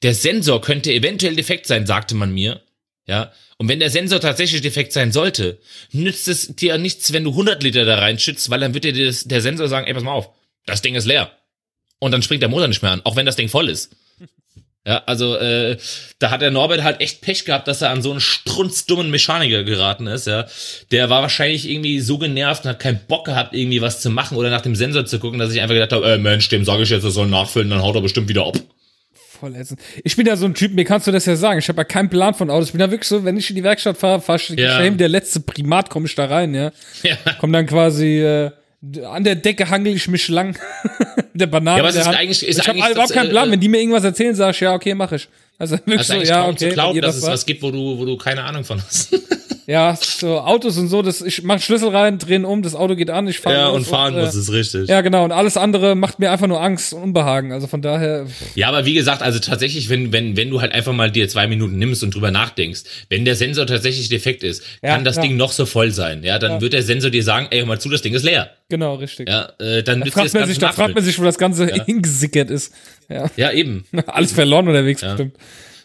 der 0.03 0.13
Sensor 0.13 0.61
könnte 0.61 0.91
eventuell 0.91 1.35
defekt 1.35 1.67
sein, 1.67 1.85
sagte 1.85 2.15
man 2.15 2.33
mir. 2.33 2.61
Ja. 3.07 3.31
Und 3.57 3.69
wenn 3.69 3.79
der 3.79 3.89
Sensor 3.89 4.19
tatsächlich 4.19 4.61
defekt 4.61 4.91
sein 4.91 5.11
sollte, 5.11 5.59
nützt 5.91 6.27
es 6.27 6.55
dir 6.55 6.77
nichts, 6.77 7.13
wenn 7.13 7.23
du 7.23 7.31
100 7.31 7.63
Liter 7.63 7.85
da 7.85 7.99
reinschützt, 7.99 8.49
weil 8.49 8.59
dann 8.59 8.73
wird 8.73 8.83
dir 8.83 9.05
das, 9.05 9.23
der 9.23 9.41
Sensor 9.41 9.67
sagen, 9.67 9.87
ey, 9.87 9.93
pass 9.93 10.03
mal 10.03 10.11
auf, 10.11 10.29
das 10.65 10.81
Ding 10.81 10.95
ist 10.95 11.05
leer. 11.05 11.31
Und 11.99 12.11
dann 12.11 12.21
springt 12.21 12.41
der 12.41 12.49
Motor 12.49 12.67
nicht 12.67 12.81
mehr 12.81 12.91
an, 12.91 13.01
auch 13.05 13.15
wenn 13.15 13.25
das 13.25 13.37
Ding 13.37 13.47
voll 13.47 13.69
ist. 13.69 13.95
Ja, 14.87 15.01
also 15.07 15.35
äh, 15.37 15.77
da 16.19 16.29
hat 16.29 16.41
der 16.41 16.51
Norbert 16.51 16.83
halt 16.83 17.01
echt 17.01 17.21
Pech 17.21 17.43
gehabt, 17.45 17.67
dass 17.67 17.81
er 17.81 17.89
an 17.89 18.03
so 18.03 18.11
einen 18.11 18.19
strunzdummen 18.19 19.09
Mechaniker 19.09 19.63
geraten 19.63 20.05
ist, 20.05 20.27
ja. 20.27 20.45
Der 20.91 21.09
war 21.09 21.23
wahrscheinlich 21.23 21.67
irgendwie 21.67 21.99
so 21.99 22.19
genervt 22.19 22.65
und 22.65 22.69
hat 22.69 22.79
keinen 22.79 22.99
Bock 23.07 23.25
gehabt, 23.25 23.55
irgendwie 23.55 23.81
was 23.81 24.01
zu 24.01 24.11
machen 24.11 24.37
oder 24.37 24.51
nach 24.51 24.61
dem 24.61 24.75
Sensor 24.75 25.05
zu 25.05 25.17
gucken, 25.19 25.39
dass 25.39 25.51
ich 25.53 25.61
einfach 25.61 25.73
gedacht 25.73 25.91
habe, 25.91 26.11
äh, 26.13 26.17
Mensch, 26.19 26.49
dem 26.49 26.63
sage 26.65 26.83
ich 26.83 26.89
jetzt, 26.91 27.03
er 27.03 27.09
soll 27.09 27.25
nachfüllen, 27.27 27.69
dann 27.71 27.81
haut 27.81 27.95
er 27.95 28.01
bestimmt 28.01 28.29
wieder 28.29 28.45
ab. 28.45 28.57
Voll 29.39 29.55
ätzend. 29.55 29.79
Ich 30.03 30.15
bin 30.15 30.27
ja 30.27 30.37
so 30.37 30.45
ein 30.45 30.53
Typ, 30.53 30.73
mir 30.73 30.85
kannst 30.85 31.07
du 31.07 31.11
das 31.11 31.25
ja 31.25 31.35
sagen. 31.35 31.59
Ich 31.59 31.67
habe 31.67 31.79
ja 31.79 31.83
keinen 31.83 32.09
Plan 32.09 32.33
von 32.35 32.49
Autos. 32.49 32.67
Ich 32.67 32.71
bin 32.71 32.79
ja 32.81 32.89
wirklich 32.89 33.07
so, 33.09 33.25
wenn 33.25 33.35
ich 33.37 33.49
in 33.49 33.55
die 33.55 33.63
Werkstatt 33.63 33.97
fahre, 33.97 34.21
fahr 34.21 34.35
ich 34.37 34.49
Ja. 34.49 34.87
der 34.89 35.09
letzte 35.09 35.39
Primat, 35.41 35.89
komme 35.89 36.05
ich 36.05 36.15
da 36.15 36.25
rein, 36.25 36.53
ja. 36.53 36.71
Ja. 37.03 37.17
Komm 37.39 37.51
dann 37.51 37.65
quasi 37.65 38.19
äh, 38.21 38.51
an 39.03 39.23
der 39.23 39.35
Decke 39.35 39.69
hangel 39.69 39.95
ich 39.95 40.07
mich 40.07 40.27
lang. 40.27 40.57
der 41.35 41.47
Banane. 41.47 41.77
Ja, 41.77 41.83
aber 41.83 41.89
es 41.89 41.95
ist 41.95 42.07
eigentlich- 42.07 42.47
ist 42.47 42.59
ich 42.59 42.67
habe 42.67 42.77
eigentlich 42.79 42.91
überhaupt 42.91 43.13
keinen 43.13 43.29
Plan. 43.29 43.49
äh, 43.49 43.51
Wenn 43.51 43.59
die 43.59 43.67
mir 43.69 43.79
irgendwas 43.79 44.03
erzählen, 44.03 44.33
sag 44.35 44.55
ich, 44.55 44.61
ja, 44.61 44.73
okay, 44.73 44.93
mach 44.95 45.11
ich. 45.11 45.27
Also 45.57 45.75
wirklich 45.85 45.97
Das 46.07 46.09
ist 46.09 46.27
so, 46.27 46.33
ja, 46.33 46.45
okay. 46.47 46.57
zu 46.57 46.65
wenn 46.65 46.73
glauben, 46.73 47.01
dass 47.01 47.15
es 47.17 47.23
was 47.23 47.45
gibt, 47.45 47.61
wo 47.61 47.71
du, 47.71 47.97
wo 47.97 48.05
du 48.05 48.17
keine 48.17 48.43
Ahnung 48.43 48.63
von 48.63 48.81
hast. 48.81 49.09
Ja, 49.67 49.97
so 49.99 50.39
Autos 50.39 50.77
und 50.77 50.89
so, 50.89 51.01
das, 51.01 51.21
ich 51.21 51.41
mach 51.41 51.59
Schlüssel 51.59 51.89
rein, 51.89 52.19
drehen 52.19 52.45
um, 52.45 52.61
das 52.61 52.75
Auto 52.75 52.95
geht 52.95 53.09
an, 53.09 53.27
ich 53.27 53.39
fahre 53.39 53.55
ja, 53.55 53.67
und 53.69 53.85
fahren 53.87 54.15
äh, 54.15 54.21
muss 54.23 54.35
es 54.35 54.51
richtig. 54.51 54.87
Ja, 54.89 55.01
genau. 55.01 55.23
Und 55.23 55.31
alles 55.31 55.57
andere 55.57 55.95
macht 55.95 56.19
mir 56.19 56.29
einfach 56.31 56.45
nur 56.45 56.61
Angst 56.61 56.93
und 56.93 57.01
Unbehagen. 57.01 57.51
Also 57.51 57.65
von 57.65 57.81
daher, 57.81 58.27
Ja, 58.53 58.67
aber 58.69 58.85
wie 58.85 58.93
gesagt, 58.93 59.23
also 59.23 59.39
tatsächlich, 59.39 59.89
wenn, 59.89 60.13
wenn, 60.13 60.37
wenn 60.37 60.51
du 60.51 60.61
halt 60.61 60.71
einfach 60.71 60.93
mal 60.93 61.09
dir 61.09 61.27
zwei 61.29 61.47
Minuten 61.47 61.79
nimmst 61.79 62.03
und 62.03 62.13
drüber 62.13 62.29
nachdenkst, 62.29 62.83
wenn 63.09 63.25
der 63.25 63.35
Sensor 63.35 63.65
tatsächlich 63.65 64.07
defekt 64.07 64.43
ist, 64.43 64.61
Ja, 64.83 64.93
kann 64.93 65.03
das 65.03 65.15
ja. 65.15 65.23
Ding 65.23 65.35
noch 65.35 65.51
so 65.51 65.65
voll 65.65 65.89
sein. 65.91 66.21
Ja, 66.23 66.37
dann 66.37 66.51
Ja. 66.53 66.61
wird 66.61 66.73
der 66.73 66.83
Sensor 66.83 67.09
dir 67.09 67.23
sagen, 67.23 67.47
ey, 67.49 67.59
hör 67.59 67.65
mal 67.65 67.79
zu, 67.79 67.89
das 67.89 68.03
Ding 68.03 68.13
ist 68.13 68.23
leer. 68.23 68.51
genau, 68.69 68.95
richtig. 68.95 69.27
Ja, 69.27 69.49
äh, 69.59 69.81
dann 69.81 70.01
Da 70.01 70.11
fragt, 70.11 70.33
man 70.35 70.47
sich, 70.47 70.59
da 70.59 70.71
fragt 70.73 70.93
man 70.93 71.03
sich, 71.03 71.17
wo 71.19 71.23
das 71.23 71.39
Ganze 71.39 71.65
hingesickert 71.85 72.51
ist. 72.51 72.71
Ja. 73.09 73.31
Ja, 73.35 73.51
eben. 73.51 73.85
Alles 74.05 74.31
verloren 74.31 74.67
unterwegs 74.67 75.01
bestimmt. 75.01 75.35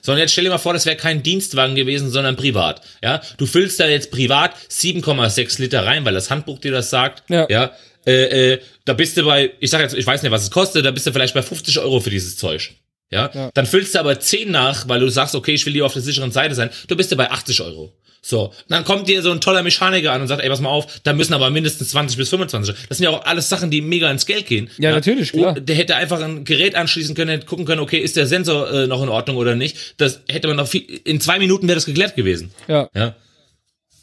So, 0.03 0.13
und 0.13 0.19
jetzt 0.19 0.33
stell 0.33 0.45
dir 0.45 0.51
mal 0.51 0.59
vor, 0.59 0.73
das 0.73 0.87
wäre 0.87 0.97
kein 0.97 1.23
Dienstwagen 1.23 1.75
gewesen, 1.75 2.11
sondern 2.11 2.37
privat. 2.37 2.83
Ja, 3.03 3.21
du 3.37 3.47
füllst 3.47 3.81
da 3.81 3.87
jetzt 3.87 4.11
privat 4.11 4.55
7,6 4.71 5.61
Liter 5.61 5.85
rein, 5.85 6.05
weil 6.05 6.15
das 6.15 6.31
Handbuch 6.31 6.59
dir 6.59 6.73
das 6.73 6.91
sagt. 6.91 7.25
Ja. 7.29 7.47
ja 7.49 7.73
äh, 8.07 8.53
äh, 8.53 8.61
da 8.85 8.95
bist 8.95 9.17
du 9.17 9.25
bei, 9.25 9.53
ich 9.61 9.71
sag 9.71 9.81
jetzt, 9.81 9.95
ich 9.95 10.07
weiß 10.07 10.23
nicht, 10.23 10.33
was 10.33 10.43
es 10.43 10.51
kostet, 10.51 10.85
da 10.85 10.91
bist 10.91 11.07
du 11.07 11.13
vielleicht 11.13 11.35
bei 11.35 11.43
50 11.43 11.79
Euro 11.79 12.01
für 12.01 12.11
dieses 12.11 12.37
Zeug. 12.37 12.73
Ja? 13.11 13.31
Ja. 13.35 13.51
dann 13.55 13.67
füllst 13.67 13.95
du 13.95 14.01
aber 14.01 14.21
10 14.21 14.51
nach, 14.51 14.89
weil 14.89 15.01
du 15.01 15.09
sagst, 15.09 15.35
okay, 15.35 15.53
ich 15.53 15.67
will 15.67 15.73
lieber 15.73 15.87
auf 15.87 15.93
der 15.93 16.03
sicheren 16.03 16.31
Seite 16.31 16.55
sein. 16.55 16.71
Du 16.87 16.97
bist 16.97 17.11
du 17.11 17.17
bei 17.17 17.31
80 17.31 17.61
Euro. 17.63 17.93
So, 18.23 18.53
dann 18.69 18.85
kommt 18.85 19.09
dir 19.09 19.23
so 19.23 19.31
ein 19.31 19.41
toller 19.41 19.63
Mechaniker 19.63 20.13
an 20.13 20.21
und 20.21 20.29
sagt, 20.29 20.43
ey, 20.43 20.49
pass 20.51 20.61
mal 20.61 20.69
auf, 20.69 21.01
da 21.05 21.15
müssen 21.15 21.33
aber 21.33 21.49
mindestens 21.49 21.89
20 21.91 22.19
bis 22.19 22.29
25. 22.29 22.75
Das 22.89 22.99
sind 22.99 23.05
ja 23.05 23.11
auch 23.11 23.25
alles 23.25 23.49
Sachen, 23.49 23.71
die 23.71 23.81
mega 23.81 24.11
ins 24.11 24.27
Geld 24.27 24.47
gehen. 24.47 24.69
Ja, 24.79 24.91
natürlich, 24.91 25.33
klar. 25.33 25.57
Und 25.57 25.69
der 25.69 25.75
hätte 25.75 25.97
einfach 25.97 26.21
ein 26.21 26.45
Gerät 26.45 26.75
anschließen 26.75 27.15
können, 27.15 27.31
hätte 27.31 27.47
gucken 27.47 27.65
können, 27.65 27.81
okay, 27.81 27.99
ist 27.99 28.17
der 28.17 28.27
Sensor 28.27 28.71
äh, 28.71 28.87
noch 28.87 29.03
in 29.03 29.09
Ordnung 29.09 29.39
oder 29.39 29.57
nicht. 29.57 29.95
Das 29.97 30.21
hätte 30.29 30.49
man 30.49 30.59
noch 30.59 30.69
viel, 30.69 30.83
in 31.05 31.21
zwei 31.21 31.39
Minuten 31.39 31.67
wäre 31.67 31.77
das 31.77 31.87
geklärt 31.87 32.15
gewesen. 32.15 32.51
Ja. 32.69 32.91
Ja. 32.95 33.17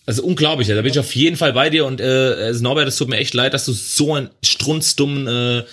Also 0.08 0.24
unglaublich, 0.24 0.68
ja. 0.68 0.76
da 0.76 0.82
bin 0.82 0.92
ich 0.92 1.00
auf 1.00 1.16
jeden 1.16 1.38
Fall 1.38 1.54
bei 1.54 1.70
dir 1.70 1.86
und 1.86 2.02
äh, 2.02 2.04
also 2.06 2.64
Norbert, 2.64 2.88
es 2.88 2.96
tut 2.96 3.10
mir 3.10 3.18
echt 3.18 3.34
leid, 3.34 3.54
dass 3.54 3.66
du 3.66 3.74
so 3.74 4.16
einen 4.16 4.30
strunzdummen 4.42 5.28
äh, 5.28 5.64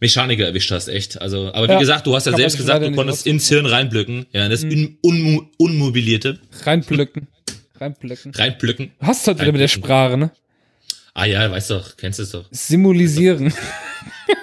Mechaniker 0.00 0.46
erwischt 0.46 0.70
hast, 0.70 0.88
echt. 0.88 1.20
Also, 1.20 1.52
aber 1.52 1.68
wie 1.68 1.72
Ja, 1.72 1.78
gesagt, 1.78 2.06
du 2.06 2.14
hast 2.14 2.26
ja 2.26 2.34
selbst 2.34 2.56
gesagt, 2.56 2.84
du 2.84 2.90
konntest 2.92 3.26
ins 3.26 3.48
Hirn 3.48 3.66
reinblücken, 3.66 4.26
ja, 4.32 4.48
das 4.48 4.64
un 4.64 4.96
unmo 5.02 5.50
unmobilierte. 5.58 6.40
Reinplücken. 6.64 7.28
reinblücken. 7.78 8.92
Du 9.00 9.06
hast 9.06 9.26
heute 9.26 9.40
wieder 9.42 9.52
mit 9.52 9.60
der 9.60 9.68
Sprache, 9.68 10.16
ne? 10.16 10.30
Ah 11.12 11.24
ja, 11.26 11.50
weißt 11.50 11.70
doch, 11.70 11.96
kennst 11.96 12.20
es 12.20 12.30
doch. 12.30 12.44
Simulisieren. 12.50 13.52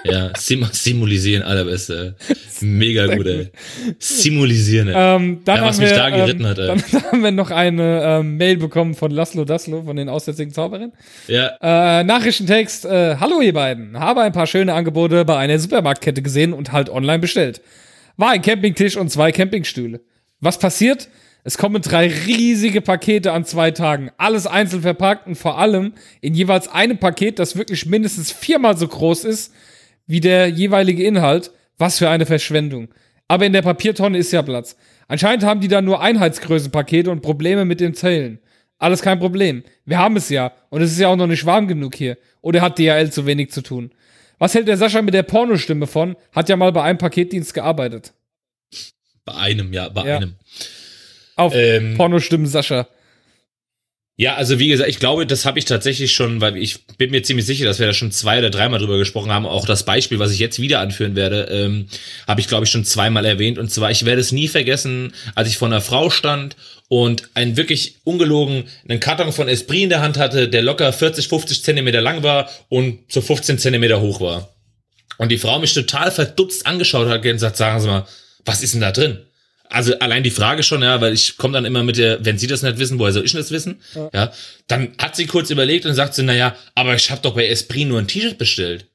Ja, 0.04 0.32
sim 0.36 0.66
simulisieren, 0.72 1.42
allerbeste. 1.42 2.16
Mega 2.60 3.06
gut, 3.14 3.26
ey. 3.26 3.50
Simulisieren, 3.98 4.88
ey. 4.88 4.94
ähm, 4.96 5.40
dann 5.44 5.56
Ja, 5.56 5.64
was 5.64 5.78
mich 5.78 5.90
wir, 5.90 5.96
da 5.96 6.10
geritten 6.10 6.42
ähm, 6.42 6.48
hat, 6.48 6.58
ey. 6.58 6.66
Dann, 6.66 6.84
dann 6.92 7.02
haben 7.04 7.22
wir 7.22 7.30
noch 7.30 7.50
eine 7.50 8.02
ähm, 8.04 8.36
Mail 8.36 8.56
bekommen 8.56 8.94
von 8.94 9.10
Laszlo 9.10 9.44
Daslo, 9.44 9.82
von 9.82 9.96
den 9.96 10.08
aussätzigen 10.08 10.52
Zauberern. 10.52 10.92
Ja, 11.26 11.56
Äh, 11.60 12.04
Nachrichtentext, 12.04 12.84
äh, 12.84 13.16
hallo 13.16 13.40
ihr 13.40 13.52
beiden, 13.52 13.98
habe 13.98 14.22
ein 14.22 14.32
paar 14.32 14.46
schöne 14.46 14.74
Angebote 14.74 15.24
bei 15.24 15.36
einer 15.36 15.58
Supermarktkette 15.58 16.22
gesehen 16.22 16.52
und 16.52 16.72
halt 16.72 16.90
online 16.90 17.18
bestellt. 17.18 17.60
War 18.16 18.30
ein 18.30 18.42
Campingtisch 18.42 18.96
und 18.96 19.10
zwei 19.10 19.32
Campingstühle. 19.32 20.00
Was 20.40 20.58
passiert? 20.58 21.08
Es 21.44 21.56
kommen 21.56 21.80
drei 21.80 22.08
riesige 22.08 22.80
Pakete 22.80 23.32
an 23.32 23.44
zwei 23.44 23.70
Tagen, 23.70 24.10
alles 24.18 24.46
einzeln 24.46 24.82
verpackt 24.82 25.26
und 25.26 25.36
vor 25.36 25.58
allem 25.58 25.94
in 26.20 26.34
jeweils 26.34 26.68
einem 26.68 26.98
Paket, 26.98 27.38
das 27.38 27.56
wirklich 27.56 27.86
mindestens 27.86 28.32
viermal 28.32 28.76
so 28.76 28.86
groß 28.86 29.24
ist 29.24 29.54
wie 30.08 30.18
der 30.20 30.48
jeweilige 30.48 31.04
Inhalt. 31.04 31.52
Was 31.80 31.98
für 31.98 32.08
eine 32.10 32.26
Verschwendung. 32.26 32.88
Aber 33.28 33.46
in 33.46 33.52
der 33.52 33.62
Papiertonne 33.62 34.18
ist 34.18 34.32
ja 34.32 34.42
Platz. 34.42 34.76
Anscheinend 35.06 35.44
haben 35.44 35.60
die 35.60 35.68
da 35.68 35.80
nur 35.80 36.00
Einheitsgrößenpakete 36.00 37.08
und 37.10 37.20
Probleme 37.22 37.64
mit 37.64 37.78
dem 37.78 37.94
Zählen. 37.94 38.40
Alles 38.78 39.00
kein 39.02 39.20
Problem. 39.20 39.62
Wir 39.84 39.98
haben 39.98 40.16
es 40.16 40.28
ja. 40.28 40.52
Und 40.70 40.82
es 40.82 40.90
ist 40.90 40.98
ja 40.98 41.06
auch 41.08 41.16
noch 41.16 41.26
nicht 41.28 41.46
warm 41.46 41.68
genug 41.68 41.94
hier. 41.94 42.16
Oder 42.40 42.60
hat 42.62 42.78
DHL 42.78 43.10
zu 43.10 43.26
wenig 43.26 43.50
zu 43.52 43.62
tun? 43.62 43.92
Was 44.38 44.54
hält 44.54 44.66
der 44.68 44.76
Sascha 44.76 45.02
mit 45.02 45.14
der 45.14 45.22
Pornostimme 45.24 45.86
von? 45.86 46.16
Hat 46.32 46.48
ja 46.48 46.56
mal 46.56 46.72
bei 46.72 46.82
einem 46.82 46.98
Paketdienst 46.98 47.54
gearbeitet. 47.54 48.12
bei 49.24 49.34
einem, 49.34 49.72
ja, 49.72 49.88
bei 49.88 50.06
Ja. 50.06 50.16
einem. 50.16 50.34
Auf 51.36 51.54
Ähm, 51.54 51.96
Pornostimmen 51.96 52.46
Sascha. 52.46 52.88
Ja, 54.20 54.34
also 54.34 54.58
wie 54.58 54.66
gesagt, 54.66 54.90
ich 54.90 54.98
glaube, 54.98 55.26
das 55.26 55.44
habe 55.44 55.60
ich 55.60 55.64
tatsächlich 55.64 56.10
schon, 56.10 56.40
weil 56.40 56.56
ich 56.56 56.84
bin 56.96 57.12
mir 57.12 57.22
ziemlich 57.22 57.46
sicher, 57.46 57.64
dass 57.64 57.78
wir 57.78 57.86
da 57.86 57.94
schon 57.94 58.10
zwei 58.10 58.40
oder 58.40 58.50
dreimal 58.50 58.80
drüber 58.80 58.98
gesprochen 58.98 59.30
haben. 59.30 59.46
Auch 59.46 59.64
das 59.64 59.84
Beispiel, 59.84 60.18
was 60.18 60.32
ich 60.32 60.40
jetzt 60.40 60.60
wieder 60.60 60.80
anführen 60.80 61.14
werde, 61.14 61.42
ähm, 61.52 61.86
habe 62.26 62.40
ich, 62.40 62.48
glaube 62.48 62.64
ich, 62.64 62.70
schon 62.70 62.84
zweimal 62.84 63.24
erwähnt. 63.24 63.58
Und 63.58 63.70
zwar, 63.70 63.92
ich 63.92 64.04
werde 64.04 64.20
es 64.20 64.32
nie 64.32 64.48
vergessen, 64.48 65.14
als 65.36 65.48
ich 65.48 65.56
vor 65.56 65.68
einer 65.68 65.80
Frau 65.80 66.10
stand 66.10 66.56
und 66.88 67.30
einen 67.34 67.56
wirklich 67.56 67.98
ungelogen 68.02 68.64
einen 68.88 68.98
Karton 68.98 69.30
von 69.30 69.46
Esprit 69.46 69.84
in 69.84 69.90
der 69.90 70.00
Hand 70.00 70.18
hatte, 70.18 70.48
der 70.48 70.62
locker 70.62 70.92
40, 70.92 71.28
50 71.28 71.62
Zentimeter 71.62 72.00
lang 72.00 72.24
war 72.24 72.50
und 72.68 72.98
so 73.06 73.20
15 73.20 73.60
Zentimeter 73.60 74.00
hoch 74.00 74.20
war. 74.20 74.52
Und 75.18 75.30
die 75.30 75.38
Frau 75.38 75.60
mich 75.60 75.74
total 75.74 76.10
verdutzt 76.10 76.66
angeschaut 76.66 77.06
hat 77.06 77.18
und 77.18 77.22
gesagt, 77.22 77.56
sagen 77.56 77.80
Sie 77.80 77.86
mal, 77.86 78.04
was 78.44 78.64
ist 78.64 78.74
denn 78.74 78.80
da 78.80 78.90
drin? 78.90 79.18
Also 79.70 79.98
allein 79.98 80.22
die 80.22 80.30
Frage 80.30 80.62
schon, 80.62 80.82
ja, 80.82 81.00
weil 81.00 81.12
ich 81.12 81.36
komme 81.36 81.52
dann 81.52 81.64
immer 81.64 81.82
mit 81.82 81.98
der, 81.98 82.24
wenn 82.24 82.38
Sie 82.38 82.46
das 82.46 82.62
nicht 82.62 82.78
wissen, 82.78 82.98
woher 82.98 83.12
soll 83.12 83.24
ich 83.24 83.32
das 83.32 83.50
wissen? 83.50 83.80
Ja. 84.12 84.32
dann 84.66 84.92
hat 84.98 85.16
sie 85.16 85.26
kurz 85.26 85.50
überlegt 85.50 85.84
und 85.84 85.94
sagt 85.94 86.14
sie, 86.14 86.22
naja, 86.22 86.56
aber 86.74 86.94
ich 86.94 87.10
habe 87.10 87.20
doch 87.22 87.34
bei 87.34 87.46
Esprit 87.46 87.86
nur 87.86 87.98
ein 87.98 88.08
T-Shirt 88.08 88.38
bestellt. 88.38 88.86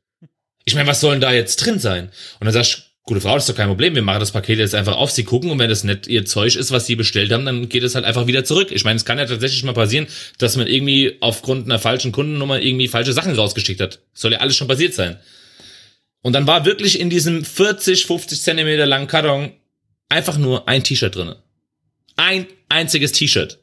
Ich 0.65 0.75
meine, 0.75 0.87
was 0.87 1.01
soll 1.01 1.11
denn 1.11 1.21
da 1.21 1.31
jetzt 1.31 1.57
drin 1.57 1.79
sein? 1.79 2.09
Und 2.39 2.45
dann 2.45 2.53
sagst 2.53 2.77
du, 2.77 2.81
gute 3.03 3.21
Frau, 3.21 3.35
das 3.35 3.43
ist 3.43 3.49
doch 3.49 3.57
kein 3.57 3.67
Problem, 3.67 3.95
wir 3.95 4.01
machen 4.01 4.21
das 4.21 4.31
Paket 4.31 4.59
jetzt 4.59 4.75
einfach 4.75 4.95
auf, 4.95 5.11
sie 5.11 5.25
gucken 5.25 5.51
und 5.51 5.59
wenn 5.59 5.69
das 5.69 5.83
nicht 5.83 6.07
ihr 6.07 6.25
Zeug 6.25 6.55
ist, 6.55 6.71
was 6.71 6.85
sie 6.85 6.95
bestellt 6.95 7.31
haben, 7.31 7.45
dann 7.45 7.67
geht 7.69 7.83
es 7.83 7.95
halt 7.95 8.05
einfach 8.05 8.27
wieder 8.27 8.45
zurück. 8.45 8.71
Ich 8.71 8.85
meine, 8.85 8.95
es 8.95 9.05
kann 9.05 9.17
ja 9.19 9.25
tatsächlich 9.25 9.63
mal 9.63 9.73
passieren, 9.73 10.07
dass 10.37 10.55
man 10.55 10.67
irgendwie 10.67 11.17
aufgrund 11.19 11.65
einer 11.65 11.79
falschen 11.79 12.11
Kundennummer 12.11 12.61
irgendwie 12.61 12.87
falsche 12.87 13.13
Sachen 13.13 13.35
rausgeschickt 13.35 13.81
hat. 13.81 13.99
Soll 14.13 14.31
ja 14.31 14.39
alles 14.39 14.55
schon 14.55 14.67
passiert 14.67 14.93
sein. 14.93 15.17
Und 16.21 16.33
dann 16.33 16.47
war 16.47 16.65
wirklich 16.65 16.99
in 16.99 17.09
diesem 17.09 17.43
40, 17.43 18.05
50 18.05 18.41
Zentimeter 18.41 18.85
langen 18.85 19.07
Karton 19.07 19.51
einfach 20.09 20.37
nur 20.37 20.67
ein 20.67 20.83
T-Shirt 20.83 21.15
drinne. 21.15 21.37
Ein 22.15 22.47
einziges 22.69 23.11
T-Shirt. 23.11 23.59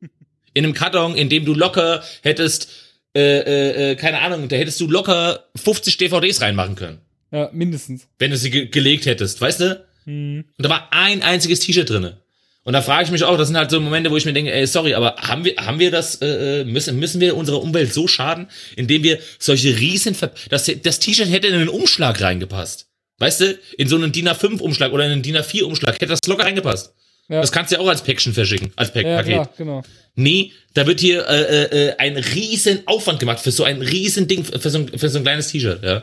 In 0.54 0.64
einem 0.64 0.74
Karton, 0.74 1.16
in 1.16 1.30
dem 1.30 1.46
du 1.46 1.54
locker 1.54 2.02
hättest, 2.22 2.68
äh, 3.14 3.20
äh, 3.20 3.92
äh, 3.92 3.96
keine 3.96 4.20
Ahnung, 4.20 4.48
da 4.48 4.56
hättest 4.56 4.80
du 4.80 4.88
locker 4.88 5.48
50 5.56 5.96
DVDs 5.96 6.42
reinmachen 6.42 6.74
können. 6.74 6.98
Ja, 7.30 7.48
mindestens. 7.52 8.06
Wenn 8.18 8.30
du 8.30 8.36
sie 8.36 8.50
ge 8.50 8.66
gelegt 8.66 9.06
hättest, 9.06 9.40
weißt 9.40 9.60
du? 9.60 9.84
Hm. 10.04 10.44
Und 10.56 10.62
da 10.62 10.68
war 10.68 10.88
ein 10.92 11.22
einziges 11.22 11.60
T-Shirt 11.60 11.88
drinne. 11.88 12.18
Und 12.64 12.74
da 12.74 12.82
frage 12.82 13.04
ich 13.04 13.10
mich 13.10 13.24
auch, 13.24 13.36
das 13.36 13.48
sind 13.48 13.56
halt 13.56 13.70
so 13.70 13.80
Momente, 13.80 14.10
wo 14.10 14.16
ich 14.16 14.24
mir 14.24 14.32
denke, 14.32 14.52
ey, 14.52 14.66
sorry, 14.66 14.94
aber 14.94 15.16
haben 15.16 15.44
wir, 15.44 15.56
haben 15.56 15.80
wir 15.80 15.90
das, 15.90 16.16
äh, 16.22 16.60
äh, 16.60 16.64
müssen, 16.64 16.98
müssen 16.98 17.20
wir 17.20 17.36
unserer 17.36 17.60
Umwelt 17.60 17.92
so 17.92 18.06
schaden, 18.06 18.48
indem 18.76 19.02
wir 19.02 19.18
solche 19.38 19.78
riesen, 19.78 20.14
Ver 20.14 20.32
das, 20.48 20.70
das 20.82 21.00
T-Shirt 21.00 21.28
hätte 21.28 21.48
in 21.48 21.54
einen 21.54 21.68
Umschlag 21.68 22.20
reingepasst. 22.20 22.86
Weißt 23.22 23.40
du, 23.40 23.56
in 23.78 23.86
so 23.86 23.94
einen 23.94 24.10
DIN 24.10 24.28
A5-Umschlag 24.28 24.90
oder 24.92 25.06
in 25.06 25.12
einen 25.12 25.22
DIN 25.22 25.36
A4-Umschlag 25.36 25.94
hätte 25.94 26.06
das 26.06 26.18
locker 26.26 26.42
reingepasst. 26.42 26.92
Ja. 27.28 27.40
Das 27.40 27.52
kannst 27.52 27.70
du 27.70 27.76
ja 27.76 27.80
auch 27.80 27.86
als 27.86 28.02
Päckchen 28.02 28.34
verschicken, 28.34 28.72
als 28.74 28.92
Pack 28.92 29.04
Ja, 29.06 29.16
Paket. 29.18 29.32
klar, 29.34 29.50
genau. 29.56 29.82
Nee, 30.16 30.50
da 30.74 30.88
wird 30.88 30.98
hier 30.98 31.24
äh, 31.28 31.42
äh, 31.42 31.86
äh, 31.90 31.96
ein 31.98 32.16
riesen 32.16 32.80
Aufwand 32.86 33.20
gemacht 33.20 33.38
für 33.38 33.52
so 33.52 33.62
ein 33.62 33.80
riesen 33.80 34.26
Ding, 34.26 34.42
für 34.44 34.68
so 34.70 34.78
ein, 34.78 34.88
für 34.98 35.08
so 35.08 35.18
ein 35.18 35.22
kleines 35.22 35.52
T-Shirt, 35.52 35.84
ja. 35.84 36.02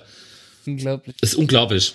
Unglaublich. 0.66 1.16
Das 1.20 1.32
ist 1.32 1.36
unglaublich. 1.36 1.94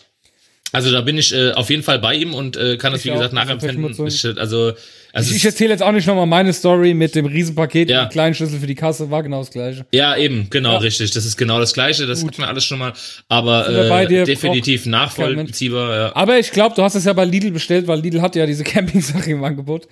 Also 0.74 0.90
da 0.92 1.00
bin 1.00 1.16
ich 1.16 1.32
äh, 1.34 1.52
auf 1.52 1.70
jeden 1.70 1.82
Fall 1.82 1.98
bei 1.98 2.14
ihm 2.14 2.34
und 2.34 2.56
äh, 2.56 2.76
kann 2.76 2.92
das, 2.92 3.00
Ich 3.00 3.06
wie 3.06 3.10
auch, 3.12 3.14
gesagt, 3.16 3.32
nachempfinden. 3.32 3.90
Ich, 4.06 4.24
also, 4.38 4.72
also 5.12 5.30
Ich, 5.30 5.36
ich 5.36 5.44
erzähle 5.44 5.70
jetzt 5.70 5.82
auch 5.82 5.92
nicht 5.92 6.06
nochmal 6.06 6.26
meine 6.26 6.52
Story 6.52 6.92
mit 6.94 7.14
dem 7.14 7.26
Riesenpaket 7.26 7.88
Ja. 7.90 8.02
und 8.02 8.08
dem 8.08 8.12
kleinen 8.12 8.34
Schlüssel 8.34 8.58
für 8.58 8.66
die 8.66 8.74
Kasse, 8.74 9.10
war 9.10 9.22
genau 9.22 9.38
das 9.38 9.50
gleiche. 9.50 9.86
ja, 9.92 10.16
eben, 10.16 10.48
genau, 10.50 10.72
Ja. 10.72 10.78
richtig. 10.78 11.12
Das 11.12 11.24
ist 11.24 11.36
genau 11.36 11.60
das 11.60 11.72
Gleiche, 11.72 12.06
das 12.06 12.24
hat 12.24 12.36
man 12.38 12.48
alles 12.48 12.64
schon 12.64 12.78
mal. 12.78 12.92
Aber 13.28 13.68
äh, 13.68 14.06
dir, 14.06 14.24
definitiv 14.24 14.82
braucht 14.82 14.90
nachvollziehbar, 14.90 15.96
ja. 15.96 16.16
Aber 16.16 16.38
ich 16.38 16.50
glaube, 16.50 16.74
du 16.74 16.82
hast 16.82 16.94
es 16.96 17.04
ja 17.04 17.12
bei 17.12 17.24
Lidl 17.24 17.50
bestellt, 17.52 17.86
weil 17.86 18.00
Lidl 18.00 18.20
hat 18.20 18.34
ja 18.36 18.44
diese 18.46 18.64
Camping-Sache 18.74 19.30
im 19.30 19.44
Angebot. 19.44 19.86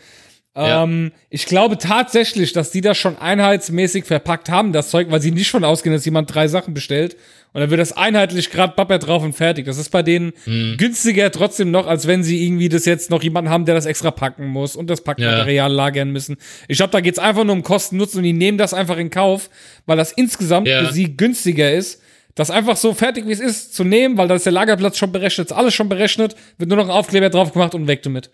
Ja. 0.54 0.82
Ähm, 0.84 1.12
ich 1.30 1.46
glaube 1.46 1.78
tatsächlich, 1.78 2.52
dass 2.52 2.70
die 2.70 2.82
das 2.82 2.98
schon 2.98 3.16
einheitsmäßig 3.16 4.04
verpackt 4.04 4.50
haben, 4.50 4.72
das 4.72 4.90
Zeug, 4.90 5.06
weil 5.10 5.20
sie 5.22 5.30
nicht 5.30 5.50
von 5.50 5.64
ausgehen, 5.64 5.94
dass 5.94 6.04
jemand 6.04 6.32
drei 6.34 6.46
Sachen 6.48 6.74
bestellt. 6.74 7.16
Und 7.54 7.60
dann 7.60 7.70
wird 7.70 7.80
das 7.80 7.96
einheitlich 7.96 8.50
gerade 8.50 8.74
Bapper 8.76 8.98
drauf 8.98 9.22
und 9.22 9.34
fertig. 9.34 9.64
Das 9.66 9.78
ist 9.78 9.90
bei 9.90 10.02
denen 10.02 10.32
Hm. 10.44 10.76
günstiger 10.78 11.30
trotzdem 11.30 11.70
noch, 11.70 11.86
als 11.86 12.06
wenn 12.06 12.22
sie 12.22 12.44
irgendwie 12.44 12.68
das 12.68 12.84
jetzt 12.84 13.08
noch 13.10 13.22
jemanden 13.22 13.50
haben, 13.50 13.64
der 13.64 13.74
das 13.74 13.86
extra 13.86 14.10
packen 14.10 14.46
muss 14.46 14.76
und 14.76 14.88
das 14.90 15.02
Packmaterial 15.02 15.72
lagern 15.72 16.10
müssen. 16.10 16.36
Ich 16.68 16.76
glaube, 16.78 16.92
da 16.92 17.00
geht's 17.00 17.18
einfach 17.18 17.44
nur 17.44 17.54
um 17.54 17.62
Kosten 17.62 17.96
Nutzen 17.96 18.18
und 18.18 18.24
die 18.24 18.32
nehmen 18.34 18.58
das 18.58 18.74
einfach 18.74 18.96
in 18.98 19.08
Kauf, 19.10 19.48
weil 19.86 19.96
das 19.96 20.12
insgesamt 20.12 20.68
Ja. 20.68 20.84
für 20.84 20.92
sie 20.92 21.16
günstiger 21.16 21.72
ist, 21.72 22.02
das 22.34 22.50
einfach 22.50 22.76
so 22.76 22.94
fertig 22.94 23.26
wie 23.26 23.32
es 23.32 23.40
ist 23.40 23.74
zu 23.74 23.84
nehmen, 23.84 24.16
weil 24.16 24.28
da 24.28 24.34
ist 24.34 24.46
der 24.46 24.52
Lagerplatz 24.52 24.96
schon 24.98 25.12
berechnet, 25.12 25.48
ist 25.50 25.56
alles 25.56 25.74
schon 25.74 25.88
berechnet, 25.90 26.34
wird 26.58 26.68
nur 26.68 26.78
noch 26.78 26.84
ein 26.86 26.90
Aufkleber 26.90 27.28
drauf 27.30 27.52
gemacht 27.52 27.74
und 27.74 27.86
weg 27.86 28.02
damit. 28.02 28.30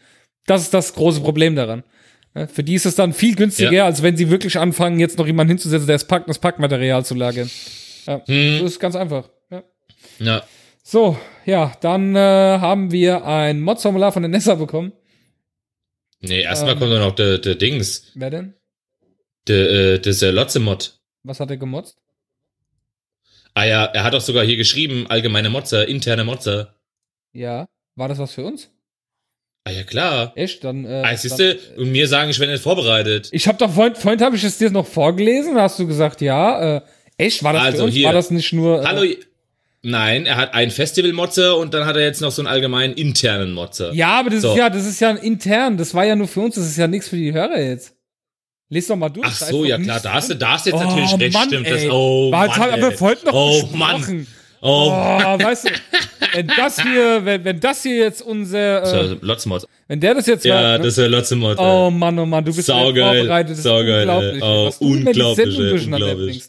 Das 0.46 0.62
ist 0.62 0.72
das 0.74 0.94
große 0.94 1.20
Problem 1.20 1.56
daran. 1.56 1.82
Für 2.52 2.62
die 2.62 2.74
ist 2.74 2.86
es 2.86 2.94
dann 2.94 3.12
viel 3.12 3.34
günstiger, 3.34 3.72
Ja. 3.72 3.84
als 3.86 4.02
wenn 4.02 4.16
sie 4.16 4.30
wirklich 4.30 4.58
anfangen, 4.58 5.00
jetzt 5.00 5.18
noch 5.18 5.26
jemanden 5.26 5.50
hinzusetzen, 5.52 5.86
der 5.86 5.96
es 5.96 6.04
packt, 6.06 6.28
das 6.28 6.38
Packmaterial 6.38 7.04
zu 7.04 7.14
lagern. 7.14 7.50
Ja, 8.06 8.22
Hm. 8.26 8.60
das 8.62 8.72
ist 8.72 8.80
ganz 8.80 8.94
einfach. 8.96 9.28
Ja. 9.50 9.62
ja. 10.20 10.42
So, 10.84 11.18
ja, 11.44 11.72
dann 11.80 12.14
äh, 12.14 12.18
haben 12.18 12.92
wir 12.92 13.24
ein 13.24 13.60
Mod-Formular 13.60 14.12
von 14.12 14.22
der 14.22 14.30
Nessa 14.30 14.54
bekommen. 14.54 14.92
Nee, 16.20 16.42
erstmal 16.42 16.72
Ähm. 16.74 16.78
kommt 16.78 16.92
dann 16.92 17.00
noch 17.00 17.14
der, 17.14 17.38
der 17.38 17.54
Dings, 17.56 18.12
Wer 18.14 18.30
denn? 18.30 18.54
der, 19.48 19.70
äh, 19.70 19.98
das 20.00 20.22
äh, 20.22 20.30
Lotze-Mod. 20.30 20.98
Was 21.24 21.40
hat 21.40 21.50
er 21.50 21.56
gemotzt? 21.56 21.98
Ah 23.54 23.64
ja, 23.64 23.84
er 23.86 24.04
hat 24.04 24.14
doch 24.14 24.20
sogar 24.20 24.44
hier 24.44 24.56
geschrieben, 24.56 25.06
allgemeine 25.08 25.50
Motzer, 25.50 25.88
interne 25.88 26.24
Motzer. 26.24 26.76
Ja. 27.32 27.66
War 27.96 28.08
das 28.08 28.18
was 28.18 28.32
für 28.34 28.44
uns? 28.44 28.70
Ah 29.68 29.70
ja, 29.70 29.82
klar. 29.82 30.32
Echt? 30.34 30.64
Dann. 30.64 30.84
Äh, 30.86 31.02
Ah, 31.04 31.14
siehste, 31.16 31.58
und 31.76 31.92
mir 31.92 32.08
sagen, 32.08 32.30
ich 32.30 32.38
werde 32.38 32.52
nicht 32.52 32.62
vorbereitet. 32.62 33.28
Ich 33.32 33.46
habe 33.46 33.58
doch 33.58 33.70
vorhin, 33.70 33.94
vorhin 33.94 34.20
habe 34.22 34.36
ich 34.36 34.44
es 34.44 34.56
dir 34.56 34.70
noch 34.70 34.86
vorgelesen, 34.86 35.54
da 35.56 35.62
hast 35.62 35.78
du 35.78 35.86
gesagt, 35.86 36.20
ja, 36.22 36.76
äh, 36.76 36.80
echt, 37.18 37.42
war 37.42 37.52
das 37.52 37.62
Also 37.64 37.84
uns? 37.84 37.94
hier. 37.94 38.06
War 38.06 38.12
das 38.14 38.30
nicht 38.30 38.52
nur. 38.52 38.82
Äh, 38.82 38.86
Hallo. 38.86 39.04
Nein, 39.82 40.26
er 40.26 40.36
hat 40.36 40.54
einen 40.54 40.70
Festival-Motzer 40.72 41.56
und 41.56 41.72
dann 41.74 41.84
hat 41.86 41.94
er 41.96 42.02
jetzt 42.02 42.20
noch 42.20 42.32
so 42.32 42.42
einen 42.42 42.48
allgemeinen 42.48 42.94
internen 42.94 43.52
Motzer. 43.52 43.92
Ja, 43.92 44.18
aber 44.18 44.30
das 44.30 44.42
So. 44.42 44.50
ist 44.52 44.58
ja, 44.58 44.70
das 44.70 44.86
ist 44.86 45.00
ja 45.00 45.10
intern, 45.10 45.76
das 45.76 45.94
war 45.94 46.04
ja 46.04 46.16
nur 46.16 46.26
für 46.28 46.40
uns, 46.40 46.56
das 46.56 46.66
ist 46.66 46.76
ja 46.78 46.88
nichts 46.88 47.08
für 47.08 47.16
die 47.16 47.32
Hörer 47.32 47.60
jetzt. 47.60 47.94
Lies 48.70 48.86
doch 48.88 48.96
mal 48.96 49.08
durch. 49.08 49.26
Ach 49.26 49.34
so, 49.36 49.64
ja 49.64 49.78
klar, 49.78 50.00
da 50.00 50.14
hast 50.14 50.30
du, 50.30 50.34
da 50.34 50.52
hast 50.52 50.66
jetzt 50.66 50.74
Oh, 50.74 50.82
natürlich 50.82 51.12
recht, 51.20 51.32
Mann, 51.32 51.48
stimmt. 51.48 51.70
Das, 51.70 51.82
ey. 51.82 51.90
oh, 51.90 52.30
War, 52.32 52.48
Mann, 52.48 52.56
haben 52.58 52.82
wir 52.82 52.92
vorhin 52.92 53.18
noch 53.24 53.32
Oh. 53.34 53.68
Mann. 53.72 54.26
Oh, 54.60 54.90
Oh, 54.90 55.38
weißt 55.40 55.66
du, 55.66 55.70
wenn 56.34 56.46
das 56.48 56.80
hier, 56.82 57.24
wenn, 57.24 57.44
wenn 57.44 57.60
das 57.60 57.82
hier 57.82 57.96
jetzt 57.96 58.22
unser, 58.22 58.82
äh, 59.12 59.16
Lotzmod. 59.20 59.66
wenn 59.86 60.00
der 60.00 60.14
das 60.14 60.26
jetzt 60.26 60.44
Ja, 60.44 60.54
war, 60.54 60.72
ne? 60.72 60.78
das 60.78 60.86
ist 60.88 60.98
der 60.98 61.08
Lotzmod. 61.08 61.58
Oh 61.58 61.90
Mann, 61.90 62.18
oh 62.18 62.26
Mann, 62.26 62.44
du 62.44 62.54
bist 62.54 62.66
Saugeil, 62.66 63.18
vorbereitet. 63.18 63.56
Das 63.56 63.62
saugeil, 63.62 64.02
ist 64.02 64.08
unglaublich. 64.08 64.42
Oh, 64.42 64.66
was 64.66 64.78
unglaublich, 64.78 66.40
ey. 66.40 66.42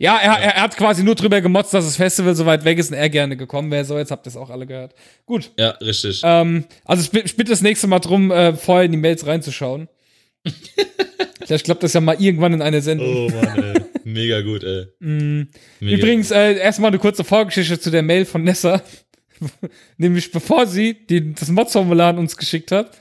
Ja, 0.00 0.16
er, 0.18 0.32
er, 0.38 0.54
er 0.54 0.62
hat 0.62 0.76
quasi 0.76 1.02
nur 1.02 1.16
drüber 1.16 1.40
gemotzt, 1.40 1.74
dass 1.74 1.84
das 1.84 1.96
Festival 1.96 2.34
so 2.36 2.46
weit 2.46 2.64
weg 2.64 2.78
ist 2.78 2.90
und 2.92 2.96
er 2.96 3.08
gerne 3.10 3.36
gekommen 3.36 3.68
wäre. 3.72 3.84
So, 3.84 3.98
jetzt 3.98 4.12
habt 4.12 4.26
ihr 4.26 4.30
es 4.30 4.36
auch 4.36 4.48
alle 4.48 4.64
gehört. 4.64 4.94
Gut. 5.26 5.50
Ja, 5.58 5.70
richtig. 5.70 6.20
Ähm, 6.22 6.66
also 6.84 7.02
ich 7.02 7.36
bitte 7.36 7.50
das 7.50 7.62
nächste 7.62 7.88
Mal 7.88 7.98
drum, 7.98 8.30
äh, 8.30 8.54
vorher 8.54 8.84
in 8.84 8.92
die 8.92 8.98
Mails 8.98 9.26
reinzuschauen. 9.26 9.88
Vielleicht 11.44 11.64
klappt 11.64 11.82
das 11.82 11.94
ja 11.94 12.00
mal 12.00 12.14
irgendwann 12.20 12.52
in 12.52 12.62
einer 12.62 12.80
Sendung. 12.80 13.08
Oh 13.08 13.28
Mann, 13.28 13.62
ey. 13.74 13.74
Mega 14.12 14.40
gut, 14.40 14.64
ey. 14.64 14.86
Mega. 15.00 15.48
Übrigens, 15.80 16.30
äh, 16.30 16.58
erstmal 16.58 16.90
eine 16.90 16.98
kurze 16.98 17.24
Vorgeschichte 17.24 17.78
zu 17.78 17.90
der 17.90 18.02
Mail 18.02 18.24
von 18.24 18.42
Nessa. 18.42 18.82
Nämlich 19.98 20.32
bevor 20.32 20.66
sie 20.66 20.94
die, 21.06 21.34
das 21.34 21.50
Mods-Formular 21.50 22.10
an 22.10 22.18
uns 22.18 22.36
geschickt 22.36 22.72
hat. 22.72 22.98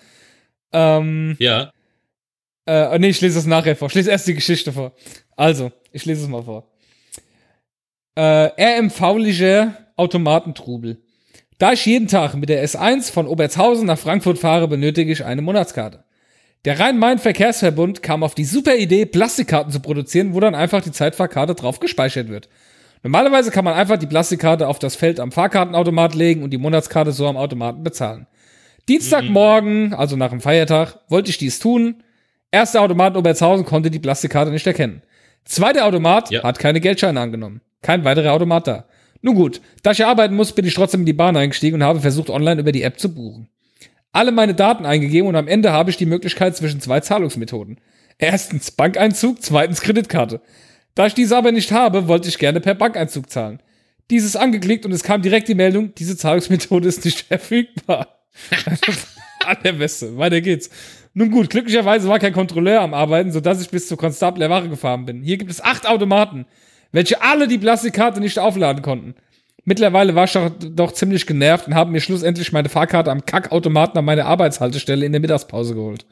Ähm, 0.73 1.35
Ja, 1.39 1.71
Äh, 2.67 2.99
nee, 2.99 3.09
ich 3.09 3.21
lese 3.21 3.39
es 3.39 3.45
nachher 3.45 3.75
vor. 3.77 3.87
Ich 3.87 3.95
lese 3.95 4.11
erst 4.11 4.27
die 4.27 4.33
Geschichte 4.33 4.73
vor. 4.73 4.93
Also, 5.37 5.71
ich 5.93 6.03
lese 6.05 6.23
es 6.23 6.27
mal 6.27 6.43
vor. 6.43 6.69
Äh, 8.15 8.51
RMV-liger 8.79 9.77
Automatentrubel. 9.95 10.97
Da 11.57 11.71
ich 11.73 11.85
jeden 11.85 12.07
Tag 12.07 12.35
mit 12.35 12.49
der 12.49 12.67
S1 12.67 13.11
von 13.11 13.27
Obertshausen 13.27 13.85
nach 13.85 13.97
Frankfurt 13.97 14.37
fahre, 14.37 14.67
benötige 14.67 15.11
ich 15.11 15.23
eine 15.23 15.41
Monatskarte. 15.41 16.03
Der 16.65 16.79
Rhein-Main-Verkehrsverbund 16.79 18.03
kam 18.03 18.23
auf 18.23 18.35
die 18.35 18.43
super 18.43 18.75
Idee, 18.75 19.05
Plastikkarten 19.05 19.71
zu 19.71 19.79
produzieren, 19.79 20.33
wo 20.33 20.39
dann 20.39 20.55
einfach 20.55 20.81
die 20.81 20.91
Zeitfahrkarte 20.91 21.55
drauf 21.55 21.79
gespeichert 21.79 22.29
wird. 22.29 22.49
Normalerweise 23.03 23.51
kann 23.51 23.63
man 23.63 23.75
einfach 23.75 23.97
die 23.97 24.07
Plastikkarte 24.07 24.67
auf 24.67 24.79
das 24.79 24.95
Feld 24.95 25.19
am 25.19 25.31
Fahrkartenautomat 25.31 26.15
legen 26.15 26.43
und 26.43 26.49
die 26.49 26.57
Monatskarte 26.57 27.11
so 27.11 27.27
am 27.27 27.37
Automaten 27.37 27.83
bezahlen. 27.83 28.27
Dienstagmorgen, 28.89 29.93
also 29.93 30.15
nach 30.15 30.31
dem 30.31 30.41
Feiertag, 30.41 30.99
wollte 31.07 31.29
ich 31.29 31.37
dies 31.37 31.59
tun. 31.59 32.03
Erster 32.51 32.81
Automat 32.81 33.13
in 33.13 33.19
Obertshausen 33.19 33.65
konnte 33.65 33.91
die 33.91 33.99
Plastikkarte 33.99 34.51
nicht 34.51 34.65
erkennen. 34.65 35.01
Zweiter 35.45 35.85
Automat 35.85 36.31
Ja. 36.31 36.43
hat 36.43 36.59
keine 36.59 36.81
Geldscheine 36.81 37.19
angenommen. 37.19 37.61
Kein 37.81 38.03
weiterer 38.03 38.33
Automat 38.33 38.67
da. 38.67 38.85
Nun 39.21 39.35
gut, 39.35 39.61
da 39.83 39.91
ich 39.91 40.05
arbeiten 40.05 40.35
muss, 40.35 40.53
bin 40.53 40.65
ich 40.65 40.73
trotzdem 40.73 41.01
in 41.01 41.05
die 41.05 41.13
Bahn 41.13 41.37
eingestiegen 41.37 41.75
und 41.75 41.83
habe 41.83 41.99
versucht, 41.99 42.29
online 42.29 42.61
über 42.61 42.71
die 42.71 42.83
App 42.83 42.99
zu 42.99 43.13
buchen. 43.13 43.49
Alle 44.17 44.31
meine 44.31 44.55
Daten 44.55 44.87
eingegeben 44.87 45.29
und 45.29 45.35
am 45.35 45.47
Ende 45.47 45.71
habe 45.71 45.91
ich 45.91 45.97
die 45.97 46.07
Möglichkeit 46.07 46.57
zwischen 46.57 46.81
zwei 46.81 47.01
Zahlungsmethoden. 47.01 47.77
Erstens 48.17 48.71
Bankeinzug, 48.71 49.43
zweitens 49.43 49.79
Kreditkarte. 49.81 50.41
Da 50.95 51.05
ich 51.05 51.13
diese 51.13 51.37
aber 51.37 51.51
nicht 51.51 51.71
habe, 51.71 52.07
wollte 52.07 52.27
ich 52.27 52.39
gerne 52.39 52.59
per 52.59 52.73
Bankeinzug 52.73 53.29
zahlen. 53.29 53.61
Dieses 54.09 54.35
angeklickt 54.35 54.87
und 54.87 54.91
es 54.91 55.03
kam 55.03 55.21
direkt 55.21 55.49
die 55.49 55.53
Meldung, 55.53 55.93
diese 55.93 56.17
Zahlungsmethode 56.17 56.87
ist 56.87 57.05
nicht 57.05 57.19
verfügbar. 57.27 58.07
Allerbeste, 59.45 60.17
weiter 60.17 60.41
geht's. 60.41 60.71
Nun 61.13 61.29
gut, 61.29 61.51
glücklicherweise 61.51 62.07
war 62.07 62.17
kein 62.17 62.33
Kontrolleur 62.33 62.81
am 62.81 62.95
Arbeiten, 62.95 63.31
sodass 63.31 63.61
ich 63.61 63.69
bis 63.69 63.87
zur 63.87 63.99
Konstabler 63.99 64.49
Wache 64.49 64.69
gefahren 64.69 65.05
bin. 65.05 65.21
Hier 65.21 65.37
gibt 65.37 65.51
es 65.51 65.63
acht 65.63 65.87
Automaten, 65.87 66.47
welche 66.91 67.21
alle 67.21 67.47
die 67.47 67.59
Plastikkarte 67.59 68.19
nicht 68.19 68.39
aufladen 68.39 68.81
konnten. 68.81 69.13
Mittlerweile 69.69 70.15
war 70.15 70.23
ich 70.23 70.31
doch, 70.31 70.49
doch 70.49 70.93
ziemlich 70.93 71.27
genervt 71.27 71.67
und 71.67 71.75
habe 71.75 71.91
mir 71.91 71.99
schlussendlich 71.99 72.53
meine 72.53 72.69
Fahrkarte 72.69 73.11
am 73.11 73.25
Kackautomaten 73.25 73.97
an 73.97 74.05
meine 74.05 74.23
Arbeitshaltestelle 74.23 75.05
in 75.05 75.11
der 75.11 75.19
Mittagspause 75.19 75.75
geholt. 75.75 76.05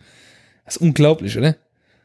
Das 0.66 0.76
ist 0.76 0.82
unglaublich, 0.82 1.38
oder? 1.38 1.56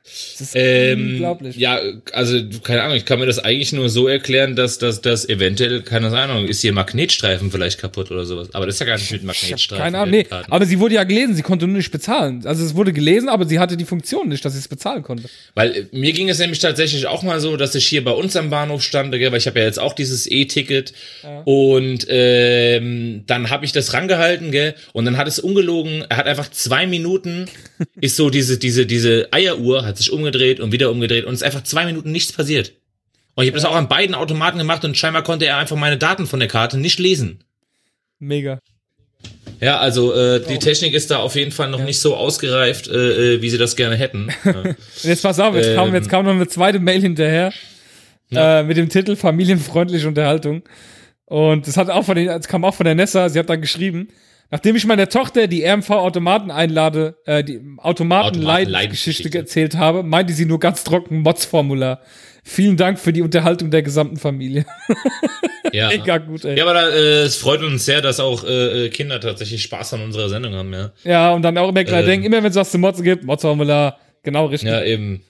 Das 0.02 0.40
ist 0.40 0.52
ähm, 0.54 1.10
unglaublich. 1.12 1.56
ja, 1.56 1.78
also, 2.12 2.40
keine 2.62 2.82
Ahnung, 2.82 2.96
ich 2.96 3.04
kann 3.04 3.20
mir 3.20 3.26
das 3.26 3.38
eigentlich 3.38 3.72
nur 3.72 3.88
so 3.90 4.08
erklären, 4.08 4.56
dass 4.56 4.78
das 4.78 5.02
dass 5.02 5.28
eventuell, 5.28 5.82
keine 5.82 6.08
Ahnung, 6.16 6.48
ist 6.48 6.62
hier 6.62 6.72
Magnetstreifen 6.72 7.50
vielleicht 7.50 7.78
kaputt 7.78 8.10
oder 8.10 8.24
sowas. 8.24 8.48
Aber 8.54 8.66
das 8.66 8.76
ist 8.76 8.80
ja 8.80 8.86
gar 8.86 8.96
nicht 8.96 9.12
mit 9.12 9.22
Magnetstreifen. 9.22 9.84
keine 9.84 9.98
Ahnung, 9.98 10.10
nee. 10.10 10.26
Aber 10.48 10.64
sie 10.64 10.78
wurde 10.80 10.94
ja 10.94 11.04
gelesen, 11.04 11.34
sie 11.34 11.42
konnte 11.42 11.66
nur 11.66 11.76
nicht 11.76 11.92
bezahlen. 11.92 12.42
Also 12.46 12.64
es 12.64 12.74
wurde 12.74 12.92
gelesen, 12.92 13.28
aber 13.28 13.46
sie 13.46 13.58
hatte 13.58 13.76
die 13.76 13.84
Funktion 13.84 14.28
nicht, 14.28 14.42
dass 14.44 14.54
sie 14.54 14.58
es 14.58 14.68
bezahlen 14.68 15.02
konnte. 15.02 15.28
Weil 15.54 15.76
äh, 15.76 15.84
mir 15.92 16.12
ging 16.12 16.30
es 16.30 16.38
nämlich 16.38 16.60
tatsächlich 16.60 17.06
auch 17.06 17.22
mal 17.22 17.38
so, 17.38 17.56
dass 17.56 17.74
ich 17.74 17.86
hier 17.86 18.02
bei 18.02 18.12
uns 18.12 18.34
am 18.36 18.48
Bahnhof 18.48 18.82
stand, 18.82 19.12
weil 19.12 19.36
ich 19.36 19.46
habe 19.46 19.58
ja 19.58 19.66
jetzt 19.66 19.78
auch 19.78 19.92
dieses 19.92 20.30
E-Ticket 20.30 20.94
und 21.44 22.06
ähm, 22.08 23.24
dann 23.26 23.50
habe 23.50 23.64
ich 23.64 23.72
das 23.72 23.92
rangehalten, 23.92 24.50
gell, 24.50 24.74
und 24.92 25.04
dann 25.04 25.18
hat 25.18 25.28
es 25.28 25.38
ungelogen, 25.38 26.04
er 26.08 26.16
hat 26.16 26.26
einfach 26.26 26.50
zwei 26.50 26.86
Minuten, 26.86 27.46
ist 28.00 28.16
so 28.16 28.30
diese 28.30 28.58
diese 28.58 28.86
diese 28.86 29.28
Eieruhr 29.32 29.84
hat 29.90 29.98
sich 29.98 30.12
umgedreht 30.12 30.60
und 30.60 30.72
wieder 30.72 30.90
umgedreht 30.90 31.24
und 31.24 31.34
es 31.34 31.40
ist 31.40 31.46
einfach 31.46 31.64
zwei 31.64 31.84
Minuten 31.84 32.10
nichts 32.12 32.32
passiert. 32.32 32.72
Und 33.34 33.44
ich 33.44 33.50
habe 33.50 33.60
das 33.60 33.64
auch 33.64 33.76
an 33.76 33.88
beiden 33.88 34.14
Automaten 34.14 34.58
gemacht 34.58 34.84
und 34.84 34.96
scheinbar 34.96 35.22
konnte 35.22 35.46
er 35.46 35.56
einfach 35.56 35.76
meine 35.76 35.98
Daten 35.98 36.26
von 36.26 36.40
der 36.40 36.48
Karte 36.48 36.78
nicht 36.78 36.98
lesen. 36.98 37.44
Mega. 38.18 38.58
Ja, 39.60 39.78
also 39.78 40.14
äh, 40.14 40.40
die 40.40 40.58
Technik 40.58 40.94
ist 40.94 41.10
da 41.10 41.18
auf 41.18 41.34
jeden 41.36 41.52
Fall 41.52 41.68
noch 41.70 41.82
nicht 41.84 42.00
so 42.00 42.16
ausgereift, 42.16 42.88
äh, 42.88 43.34
äh, 43.34 43.42
wie 43.42 43.50
sie 43.50 43.58
das 43.58 43.76
gerne 43.76 43.96
hätten. 43.96 44.30
Ja. 44.44 44.74
Jetzt 45.02 45.22
pass 45.22 45.38
auf, 45.38 45.54
jetzt, 45.54 45.68
Ähm. 45.68 45.76
kam, 45.76 45.94
jetzt 45.94 46.08
kam 46.08 46.24
noch 46.24 46.32
eine 46.32 46.48
zweite 46.48 46.78
Mail 46.80 47.00
hinterher 47.02 47.52
äh, 48.32 48.62
mit 48.62 48.76
dem 48.76 48.88
Titel 48.88 49.16
Familienfreundliche 49.16 50.08
Unterhaltung. 50.08 50.62
Und 51.26 51.66
das 51.66 51.76
hat 51.76 51.90
auch 51.90 52.04
von 52.04 52.16
den, 52.16 52.26
das 52.26 52.48
kam 52.48 52.64
auch 52.64 52.74
von 52.74 52.84
der 52.84 52.94
Nessa, 52.94 53.28
sie 53.28 53.38
hat 53.38 53.50
dann 53.50 53.60
geschrieben, 53.60 54.08
nachdem 54.50 54.76
ich 54.76 54.86
meiner 54.86 55.08
Tochter 55.08 55.46
die 55.46 55.64
RMV-Automaten 55.64 56.50
einlade, 56.50 57.16
äh, 57.24 57.42
die 57.44 57.60
Automaten-Leitgeschichte 57.78 58.38
Automaten-Leitgeschichte. 58.38 59.38
erzählt 59.38 59.76
habe, 59.76 60.02
meinte 60.02 60.32
sie 60.32 60.46
nur 60.46 60.60
ganz 60.60 60.84
trocken 60.84 61.20
Mods-Formular. 61.20 62.00
Vielen 62.42 62.76
Dank 62.76 62.98
für 62.98 63.12
die 63.12 63.22
Unterhaltung 63.22 63.70
der 63.70 63.82
gesamten 63.82 64.16
Familie. 64.16 64.64
ja. 65.72 65.88
Mega 65.88 66.18
gut, 66.18 66.44
ey. 66.44 66.56
Ja, 66.56 66.64
aber 66.64 66.74
da, 66.74 66.88
äh, 66.88 67.22
es 67.22 67.36
freut 67.36 67.62
uns 67.62 67.84
sehr, 67.84 68.00
dass 68.00 68.18
auch 68.18 68.44
äh, 68.44 68.86
äh, 68.86 68.88
Kinder 68.88 69.20
tatsächlich 69.20 69.62
Spaß 69.62 69.94
an 69.94 70.02
unserer 70.02 70.28
Sendung 70.28 70.54
haben, 70.54 70.72
ja. 70.72 70.90
Ja, 71.04 71.32
und 71.32 71.42
dann 71.42 71.58
auch 71.58 71.68
immer 71.68 71.84
gleich 71.84 72.00
Ähm. 72.00 72.06
denken, 72.06 72.26
immer 72.26 72.42
wenn 72.42 72.50
es 72.50 72.56
was 72.56 72.70
zu 72.70 72.78
Mods 72.78 73.02
gibt, 73.02 73.24
Mods-Formular, 73.24 73.98
genau 74.22 74.46
richtig. 74.46 74.70
Ja, 74.70 74.82
eben. 74.82 75.22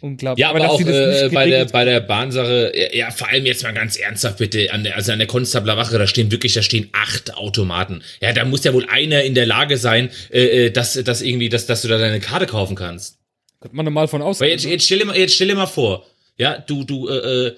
Unglaublich. 0.00 0.40
Ja, 0.40 0.50
aber, 0.50 0.60
dass 0.60 0.70
auch 0.70 0.80
äh, 0.80 1.28
bei, 1.32 1.48
der, 1.48 1.64
bei 1.66 1.84
der 1.84 2.00
Bahnsache, 2.00 2.72
ja, 2.74 2.94
ja, 2.94 3.10
vor 3.10 3.28
allem 3.28 3.46
jetzt 3.46 3.64
mal 3.64 3.72
ganz 3.72 3.96
ernsthaft 3.96 4.38
bitte, 4.38 4.72
an 4.72 4.84
der, 4.84 4.94
also 4.96 5.10
an 5.10 5.18
der 5.18 5.26
Konstabler 5.26 5.76
Wache, 5.76 5.98
da 5.98 6.06
stehen 6.06 6.30
wirklich, 6.30 6.54
da 6.54 6.62
stehen 6.62 6.88
acht 6.92 7.34
Automaten. 7.34 8.02
Ja, 8.20 8.32
da 8.32 8.44
muss 8.44 8.62
ja 8.64 8.72
wohl 8.72 8.86
einer 8.88 9.22
in 9.22 9.34
der 9.34 9.46
Lage 9.46 9.76
sein, 9.76 10.10
äh, 10.30 10.66
äh, 10.66 10.70
dass, 10.70 10.94
dass 10.94 11.20
irgendwie, 11.20 11.48
dass, 11.48 11.66
dass 11.66 11.82
du 11.82 11.88
da 11.88 11.98
deine 11.98 12.20
Karte 12.20 12.46
kaufen 12.46 12.76
kannst. 12.76 13.18
Könnte 13.60 13.76
man 13.76 13.84
normal 13.84 14.06
von 14.06 14.20
Weil 14.20 14.28
ausgehen. 14.28 14.52
jetzt, 14.52 14.64
jetzt, 14.64 14.84
stell 14.84 14.98
dir 15.00 15.06
mal, 15.06 15.18
jetzt 15.18 15.34
stell 15.34 15.48
dir 15.48 15.56
mal 15.56 15.66
vor, 15.66 16.06
ja, 16.36 16.58
du, 16.58 16.84
du 16.84 17.08
äh, 17.08 17.48
äh, 17.48 17.56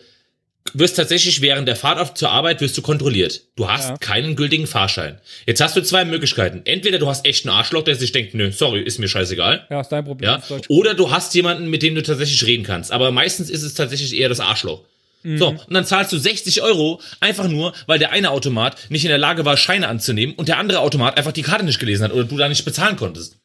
wirst 0.75 0.97
tatsächlich 0.97 1.41
während 1.41 1.67
der 1.69 1.77
Fahrt 1.77 1.99
auf, 1.99 2.15
zur 2.15 2.31
Arbeit 2.31 2.61
wirst 2.61 2.77
du 2.79 2.83
kontrolliert. 2.83 3.43
Du 3.57 3.69
hast 3.71 3.89
Ja. 3.91 3.97
keinen 3.99 4.37
gültigen 4.37 4.67
Fahrschein. 4.67 5.21
Jetzt 5.47 5.61
hast 5.61 5.77
du 5.77 5.83
zwei 5.83 6.05
Möglichkeiten. 6.05 6.63
Entweder 6.65 6.99
du 6.99 7.07
hast 7.09 7.27
echt 7.27 7.47
einen 7.47 7.55
Arschloch, 7.55 7.83
der 7.83 7.97
sich 7.97 8.13
denkt, 8.13 8.35
nö, 8.35 8.51
sorry, 8.53 8.81
ist 8.83 8.99
mir 8.99 9.09
scheißegal. 9.09 9.67
Ja, 9.71 9.81
ist 9.81 9.89
dein 9.89 10.05
Problem. 10.05 10.29
Ja? 10.31 10.43
Oder 10.69 10.95
du 10.95 11.11
hast 11.11 11.35
jemanden, 11.35 11.69
mit 11.71 11.83
dem 11.83 11.95
du 11.95 12.03
tatsächlich 12.03 12.45
reden 12.47 12.65
kannst. 12.65 12.93
Aber 12.93 13.11
meistens 13.11 13.51
ist 13.51 13.63
es 13.63 13.75
tatsächlich 13.75 14.15
eher 14.17 14.29
das 14.29 14.41
Arschloch. 14.41 14.85
So, 15.23 15.49
und 15.49 15.61
dann 15.75 15.85
zahlst 15.85 16.13
du 16.13 16.19
60 16.19 16.63
Euro 16.63 16.99
einfach 17.21 17.47
nur, 17.47 17.75
weil 17.87 17.99
der 17.99 18.11
eine 18.11 18.31
Automat 18.31 18.79
nicht 18.89 19.05
in 19.05 19.11
der 19.11 19.19
Lage 19.19 19.45
war, 19.45 19.59
Scheine 19.59 19.87
anzunehmen 19.89 20.35
und 20.35 20.49
der 20.49 20.57
andere 20.57 20.79
Automat 20.79 21.19
einfach 21.19 21.33
die 21.33 21.43
Karte 21.43 21.63
nicht 21.67 21.79
gelesen 21.79 22.05
hat 22.05 22.13
oder 22.15 22.25
du 22.25 22.39
da 22.39 22.49
nicht 22.49 22.65
bezahlen 22.65 22.97
konntest. 22.97 23.37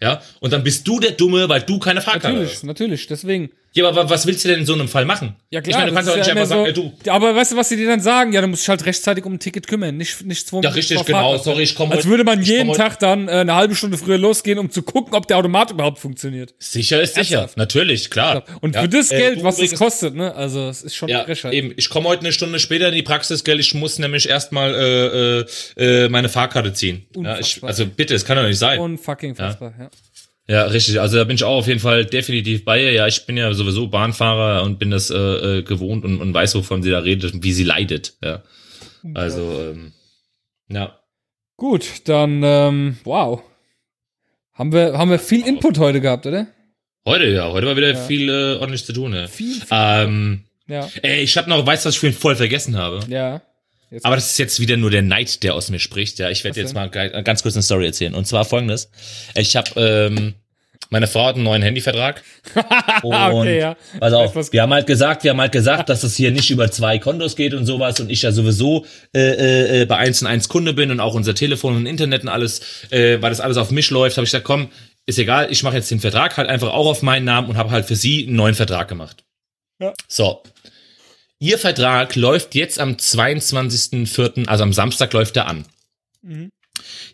Ja, 0.00 0.22
und 0.38 0.52
dann 0.52 0.62
bist 0.62 0.86
du 0.86 1.00
der 1.00 1.10
Dumme, 1.10 1.48
weil 1.48 1.62
du 1.62 1.78
keine 1.80 2.00
Fahrkarte 2.00 2.28
Natürlich, 2.28 2.52
hast. 2.52 2.62
natürlich, 2.64 3.06
deswegen. 3.08 3.50
Ja, 3.72 3.86
aber 3.88 4.04
wa- 4.04 4.10
was 4.10 4.26
willst 4.26 4.44
du 4.44 4.48
denn 4.48 4.60
in 4.60 4.66
so 4.66 4.74
einem 4.74 4.88
Fall 4.88 5.04
machen? 5.04 5.36
Ja, 5.50 5.60
klar. 5.60 5.70
Ich 5.70 5.76
meine, 5.76 5.90
du 5.90 5.94
kannst 5.94 6.08
doch 6.10 6.14
ist 6.14 6.18
nicht 6.18 6.26
ja 6.26 6.32
einfach 6.42 6.56
immer 6.56 6.64
sagen, 6.64 6.92
ey, 6.92 6.92
du, 7.04 7.10
Aber 7.12 7.36
weißt 7.36 7.52
du, 7.52 7.56
was 7.56 7.68
sie 7.68 7.76
dir 7.76 7.86
dann 7.86 8.00
sagen? 8.00 8.32
Ja, 8.32 8.40
du 8.40 8.48
musst 8.48 8.62
dich 8.62 8.68
halt 8.68 8.84
rechtzeitig 8.84 9.24
um 9.24 9.34
ein 9.34 9.38
Ticket 9.38 9.68
kümmern, 9.68 9.96
nicht, 9.96 10.24
nicht 10.24 10.46
zwei 10.48 10.60
Ja, 10.62 10.70
richtig, 10.70 11.04
genau. 11.04 11.32
Fahrt. 11.32 11.44
Sorry, 11.44 11.62
ich 11.62 11.74
komme 11.76 11.94
Als 11.94 12.04
würde 12.06 12.24
man 12.24 12.42
jeden 12.42 12.72
Tag 12.72 12.98
dann 12.98 13.28
äh, 13.28 13.32
eine 13.32 13.54
halbe 13.54 13.76
Stunde 13.76 13.96
früher 13.96 14.18
losgehen, 14.18 14.58
um 14.58 14.70
zu 14.70 14.82
gucken, 14.82 15.14
ob 15.14 15.28
der 15.28 15.36
Automat 15.38 15.70
überhaupt 15.70 16.00
funktioniert. 16.00 16.52
sicher 16.58 17.00
ist 17.00 17.14
sicher. 17.14 17.36
Ernsthaft? 17.36 17.56
Natürlich, 17.58 18.10
klar. 18.10 18.44
Und 18.60 18.74
Ja, 18.74 18.82
für 18.82 18.88
das 18.88 19.10
äh, 19.12 19.18
Geld, 19.18 19.38
du 19.38 19.44
was 19.44 19.60
es 19.60 19.74
kostet, 19.74 20.14
ne? 20.16 20.34
Also, 20.34 20.68
es 20.68 20.82
ist 20.82 20.96
schon 20.96 21.08
Ja, 21.08 21.24
Frechheit. 21.24 21.52
eben. 21.52 21.72
Ich 21.76 21.88
komme 21.90 22.08
heute 22.08 22.22
eine 22.22 22.32
Stunde 22.32 22.58
später 22.58 22.88
in 22.88 22.94
die 22.94 23.02
Praxis, 23.02 23.44
gell? 23.44 23.60
Ich 23.60 23.74
muss 23.74 23.98
nämlich 24.00 24.28
erstmal 24.28 24.74
äh, 24.74 25.40
äh, 25.80 26.04
äh, 26.04 26.08
meine 26.08 26.28
Fahrkarte 26.28 26.72
ziehen. 26.72 27.06
Ja, 27.14 27.34
ich, 27.38 27.38
Unfassbar. 27.62 27.68
also 27.68 27.86
bitte, 27.86 28.14
es 28.16 28.24
kann 28.24 28.36
doch 28.36 28.42
nicht 28.48 28.58
sein. 28.58 28.80
Unfucking 28.80 29.36
fassbar, 29.36 29.72
ja. 29.78 29.84
Ja, 29.84 29.90
richtig. 30.58 31.00
Also 31.00 31.16
da 31.16 31.24
bin 31.24 31.36
ich 31.36 31.44
auch 31.44 31.58
auf 31.58 31.66
jeden 31.66 31.80
Fall 31.80 32.04
definitiv 32.04 32.64
bei 32.64 32.82
ihr. 32.82 32.92
Ja, 32.92 33.06
ich 33.06 33.26
bin 33.26 33.36
ja 33.36 33.52
sowieso 33.52 33.88
Bahnfahrer 33.88 34.62
und 34.62 34.78
bin 34.78 34.90
das 34.90 35.10
äh, 35.10 35.16
äh, 35.16 35.62
gewohnt 35.62 36.04
und, 36.04 36.20
und 36.20 36.34
weiß, 36.34 36.54
wovon 36.56 36.82
sie 36.82 36.90
da 36.90 36.98
redet 37.00 37.32
und 37.34 37.44
wie 37.44 37.52
sie 37.52 37.64
leidet. 37.64 38.14
Ja. 38.22 38.42
Also, 39.14 39.42
ähm, 39.70 39.92
ja. 40.68 40.98
Gut, 41.56 42.08
dann, 42.08 42.42
ähm, 42.42 42.96
wow. 43.04 43.42
Haben 44.52 44.72
wir, 44.72 44.98
haben 44.98 45.10
wir 45.10 45.18
viel 45.18 45.46
Input 45.46 45.78
heute 45.78 46.00
gehabt, 46.00 46.26
oder? 46.26 46.46
Heute, 47.06 47.26
ja, 47.28 47.50
heute 47.50 47.66
war 47.66 47.76
wieder 47.76 47.94
viel 47.96 48.28
äh, 48.28 48.56
ordentlich 48.56 48.84
zu 48.84 48.92
tun. 48.92 49.14
Ja. 49.14 49.26
Viel, 49.26 49.54
viel. 49.54 49.66
Ähm, 49.70 50.44
Ja, 50.66 50.88
ey, 51.02 51.22
ich 51.22 51.36
habe 51.36 51.48
noch, 51.48 51.64
weißt 51.66 51.84
du, 51.84 51.88
was 51.88 51.94
ich 51.94 52.00
vorhin 52.00 52.18
voll 52.18 52.36
vergessen 52.36 52.76
habe? 52.76 53.00
ja. 53.08 53.42
Jetzt 53.90 54.06
Aber 54.06 54.14
das 54.14 54.30
ist 54.30 54.38
jetzt 54.38 54.60
wieder 54.60 54.76
nur 54.76 54.90
der 54.90 55.02
Neid, 55.02 55.42
der 55.42 55.54
aus 55.54 55.68
mir 55.70 55.78
spricht. 55.80 56.18
Ja, 56.18 56.30
ich 56.30 56.44
werde 56.44 56.60
jetzt 56.60 56.70
denn? 56.70 56.74
mal 56.76 56.90
ge- 56.90 57.22
ganz 57.22 57.42
kurz 57.42 57.54
eine 57.56 57.62
Story 57.62 57.86
erzählen. 57.86 58.14
Und 58.14 58.26
zwar 58.26 58.44
folgendes: 58.44 58.90
Ich 59.34 59.56
habe 59.56 59.68
ähm, 60.08 60.34
meine 60.90 61.06
Frau 61.06 61.26
hat 61.26 61.36
einen 61.36 61.44
neuen 61.44 61.62
Handyvertrag. 61.62 62.22
Und 63.02 63.14
okay, 63.14 63.60
ja. 63.60 63.76
pass 63.98 64.12
auf, 64.12 64.52
wir 64.52 64.62
haben 64.62 64.72
halt 64.72 64.86
gesagt, 64.86 65.22
wir 65.24 65.30
haben 65.30 65.40
halt 65.40 65.52
gesagt, 65.52 65.88
dass 65.88 66.02
es 66.02 66.16
hier 66.16 66.30
nicht 66.32 66.50
über 66.50 66.70
zwei 66.70 66.98
Kontos 66.98 67.36
geht 67.36 67.54
und 67.54 67.64
sowas 67.66 68.00
und 68.00 68.10
ich 68.10 68.22
ja 68.22 68.32
sowieso 68.32 68.86
äh, 69.14 69.82
äh, 69.82 69.84
bei 69.86 69.96
1 69.98 70.22
und 70.22 70.28
1 70.28 70.48
Kunde 70.48 70.72
bin 70.72 70.90
und 70.90 70.98
auch 71.00 71.14
unser 71.14 71.34
Telefon 71.34 71.76
und 71.76 71.86
Internet 71.86 72.22
und 72.22 72.28
alles, 72.28 72.60
äh, 72.90 73.20
weil 73.22 73.30
das 73.30 73.40
alles 73.40 73.56
auf 73.56 73.70
mich 73.70 73.90
läuft, 73.90 74.16
habe 74.16 74.24
ich 74.24 74.30
gesagt, 74.32 74.44
komm, 74.46 74.68
ist 75.06 75.18
egal, 75.18 75.48
ich 75.50 75.62
mache 75.62 75.76
jetzt 75.76 75.90
den 75.90 76.00
Vertrag 76.00 76.36
halt 76.36 76.48
einfach 76.48 76.72
auch 76.72 76.86
auf 76.86 77.02
meinen 77.02 77.24
Namen 77.24 77.48
und 77.48 77.56
habe 77.56 77.70
halt 77.70 77.86
für 77.86 77.96
sie 77.96 78.26
einen 78.26 78.36
neuen 78.36 78.54
Vertrag 78.54 78.88
gemacht. 78.88 79.22
Ja. 79.80 79.92
So. 80.08 80.42
Ihr 81.40 81.58
Vertrag 81.58 82.16
läuft 82.16 82.54
jetzt 82.54 82.78
am 82.78 82.92
22.04., 82.92 84.46
also 84.46 84.62
am 84.62 84.74
Samstag 84.74 85.12
läuft 85.14 85.36
er 85.38 85.46
an. 85.46 85.64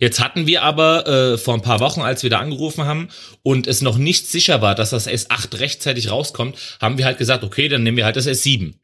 Jetzt 0.01 0.19
hatten 0.21 0.49
wir 0.49 0.63
aber 0.63 1.07
äh, 1.07 1.39
vor 1.39 1.55
ein 1.55 1.63
paar 1.63 1.79
Wochen, 1.79 2.03
als 2.03 2.25
wir 2.25 2.31
da 2.31 2.41
angerufen 2.41 2.85
haben 2.85 3.09
und 3.45 3.69
es 3.69 3.83
noch 3.83 3.99
nicht 3.99 4.27
sicher 4.27 4.61
war, 4.61 4.75
dass 4.75 4.91
das 4.91 5.09
S8 5.09 5.61
rechtzeitig 5.61 6.11
rauskommt, 6.11 6.57
haben 6.81 6.99
wir 6.99 7.05
halt 7.05 7.19
gesagt, 7.19 7.45
okay, 7.45 7.69
dann 7.69 7.85
nehmen 7.85 7.97
wir 7.97 8.05
halt 8.05 8.17
das 8.17 8.27
S7. 8.27 8.75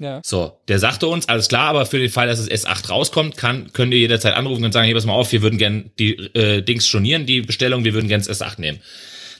Ja. 0.00 0.20
So, 0.24 0.60
der 0.66 0.80
sagte 0.80 1.06
uns, 1.06 1.28
alles 1.28 1.48
klar, 1.48 1.68
aber 1.68 1.86
für 1.86 1.98
den 2.00 2.10
Fall, 2.10 2.26
dass 2.26 2.44
das 2.44 2.64
S8 2.64 2.88
rauskommt, 2.88 3.36
kann, 3.36 3.72
könnt 3.72 3.92
ihr 3.92 3.98
jederzeit 3.98 4.34
anrufen 4.34 4.64
und 4.64 4.72
sagen, 4.72 4.86
hey, 4.86 4.94
pass 4.94 5.06
mal 5.06 5.12
auf, 5.12 5.30
wir 5.30 5.42
würden 5.42 5.58
gern 5.58 5.92
die 6.00 6.16
äh, 6.34 6.62
Dings 6.62 6.86
stornieren, 6.86 7.26
die 7.26 7.42
Bestellung, 7.42 7.84
wir 7.84 7.94
würden 7.94 8.08
gern 8.08 8.20
das 8.20 8.40
S8 8.40 8.60
nehmen. 8.60 8.80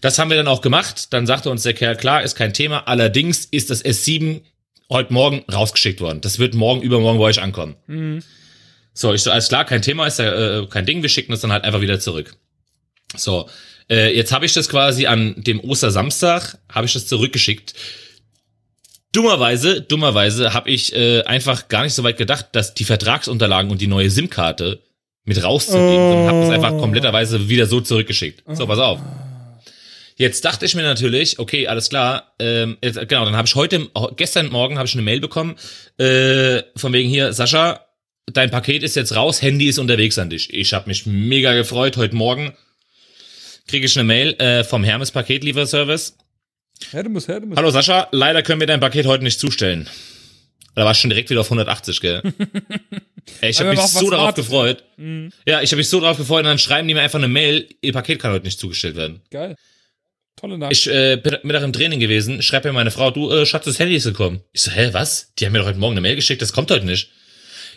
Das 0.00 0.18
haben 0.18 0.30
wir 0.30 0.36
dann 0.36 0.46
auch 0.46 0.60
gemacht. 0.60 1.12
Dann 1.12 1.26
sagte 1.26 1.50
uns 1.50 1.64
der 1.64 1.74
Kerl, 1.74 1.96
klar, 1.96 2.22
ist 2.22 2.36
kein 2.36 2.54
Thema. 2.54 2.86
Allerdings 2.86 3.44
ist 3.46 3.70
das 3.70 3.84
S7 3.84 4.42
heute 4.90 5.12
Morgen 5.12 5.44
rausgeschickt 5.52 6.00
worden. 6.00 6.20
Das 6.20 6.38
wird 6.38 6.54
morgen, 6.54 6.82
übermorgen 6.82 7.18
bei 7.18 7.24
euch 7.26 7.40
ankommen. 7.40 7.76
So, 8.94 9.12
ich 9.14 9.22
so, 9.22 9.30
alles 9.30 9.48
klar, 9.48 9.64
kein 9.64 9.82
Thema, 9.82 10.06
ist 10.06 10.18
ja 10.18 10.60
äh, 10.60 10.66
kein 10.66 10.86
Ding, 10.86 11.02
wir 11.02 11.08
schicken 11.08 11.32
das 11.32 11.40
dann 11.40 11.52
halt 11.52 11.64
einfach 11.64 11.80
wieder 11.80 12.00
zurück. 12.00 12.34
So, 13.14 13.48
äh, 13.88 14.14
jetzt 14.14 14.32
habe 14.32 14.44
ich 14.44 14.52
das 14.52 14.68
quasi 14.68 15.06
an 15.06 15.34
dem 15.38 15.60
Ostersamstag, 15.60 16.58
habe 16.68 16.86
ich 16.86 16.92
das 16.92 17.06
zurückgeschickt. 17.06 17.74
Dummerweise, 19.12 19.80
dummerweise 19.80 20.52
habe 20.52 20.70
ich 20.70 20.94
äh, 20.94 21.22
einfach 21.22 21.68
gar 21.68 21.84
nicht 21.84 21.94
so 21.94 22.02
weit 22.02 22.18
gedacht, 22.18 22.48
dass 22.52 22.74
die 22.74 22.84
Vertragsunterlagen 22.84 23.70
und 23.70 23.80
die 23.80 23.86
neue 23.86 24.10
SIM-Karte 24.10 24.82
mit 25.24 25.42
rauszunehmen 25.42 26.22
und 26.22 26.28
habe 26.28 26.40
das 26.40 26.50
einfach 26.50 26.76
kompletterweise 26.78 27.48
wieder 27.48 27.66
so 27.66 27.80
zurückgeschickt. 27.80 28.42
So, 28.52 28.66
pass 28.66 28.78
auf. 28.78 29.00
Jetzt 30.18 30.44
dachte 30.44 30.66
ich 30.66 30.74
mir 30.74 30.82
natürlich, 30.82 31.38
okay, 31.38 31.68
alles 31.68 31.90
klar. 31.90 32.34
Ähm, 32.40 32.76
jetzt, 32.82 32.98
genau, 33.08 33.24
dann 33.24 33.36
habe 33.36 33.46
ich 33.46 33.54
heute, 33.54 33.88
gestern 34.16 34.48
Morgen 34.48 34.76
habe 34.76 34.88
ich 34.88 34.94
eine 34.94 35.02
Mail 35.02 35.20
bekommen 35.20 35.54
äh, 35.96 36.62
von 36.74 36.92
wegen 36.92 37.08
hier, 37.08 37.32
Sascha, 37.32 37.86
dein 38.26 38.50
Paket 38.50 38.82
ist 38.82 38.96
jetzt 38.96 39.14
raus, 39.14 39.40
Handy 39.42 39.68
ist 39.68 39.78
unterwegs 39.78 40.18
an 40.18 40.28
dich. 40.28 40.52
Ich 40.52 40.74
habe 40.74 40.88
mich 40.88 41.06
mega 41.06 41.54
gefreut. 41.54 41.96
Heute 41.96 42.16
Morgen 42.16 42.52
kriege 43.68 43.86
ich 43.86 43.96
eine 43.96 44.02
Mail 44.02 44.32
äh, 44.40 44.64
vom 44.64 44.82
Hermes 44.82 45.12
Paketlieferservice. 45.12 46.16
Herdemus, 46.90 47.28
Herdemus. 47.28 47.56
Hallo 47.56 47.70
Sascha, 47.70 48.08
leider 48.10 48.42
können 48.42 48.58
wir 48.58 48.66
dein 48.66 48.80
Paket 48.80 49.06
heute 49.06 49.22
nicht 49.22 49.38
zustellen. 49.38 49.88
Da 50.74 50.84
war 50.84 50.92
ich 50.92 50.98
schon 50.98 51.10
direkt 51.10 51.30
wieder 51.30 51.42
auf 51.42 51.46
180, 51.46 52.00
gell? 52.00 52.22
Ey, 53.40 53.50
ich 53.50 53.60
habe 53.60 53.70
mich 53.70 53.80
so 53.80 54.10
darauf 54.10 54.26
wartet. 54.26 54.44
gefreut. 54.44 54.84
Ja, 55.46 55.62
ich 55.62 55.70
habe 55.70 55.76
mich 55.76 55.88
so 55.88 56.00
darauf 56.00 56.16
gefreut 56.16 56.40
und 56.40 56.46
dann 56.46 56.58
schreiben 56.58 56.88
die 56.88 56.94
mir 56.94 57.02
einfach 57.02 57.18
eine 57.18 57.28
Mail, 57.28 57.68
ihr 57.82 57.92
Paket 57.92 58.20
kann 58.20 58.32
heute 58.32 58.46
nicht 58.46 58.58
zugestellt 58.58 58.96
werden. 58.96 59.20
Geil. 59.30 59.54
Tolle 60.38 60.58
Nachricht. 60.58 60.86
Ich 60.86 60.92
äh, 60.92 61.16
bin 61.16 61.36
Mittag 61.42 61.62
im 61.62 61.72
Training 61.72 62.00
gewesen, 62.00 62.42
schreibt 62.42 62.64
mir 62.64 62.72
meine 62.72 62.90
Frau, 62.90 63.10
du, 63.10 63.30
äh, 63.30 63.46
Schatz, 63.46 63.64
das 63.64 63.78
Handy 63.78 63.96
ist 63.96 64.04
gekommen. 64.04 64.40
Ich 64.52 64.62
so, 64.62 64.70
hä, 64.70 64.90
was? 64.92 65.32
Die 65.38 65.46
haben 65.46 65.52
mir 65.52 65.58
doch 65.58 65.66
heute 65.66 65.78
Morgen 65.78 65.94
eine 65.94 66.00
Mail 66.00 66.16
geschickt, 66.16 66.42
das 66.42 66.52
kommt 66.52 66.70
heute 66.70 66.86
nicht. 66.86 67.10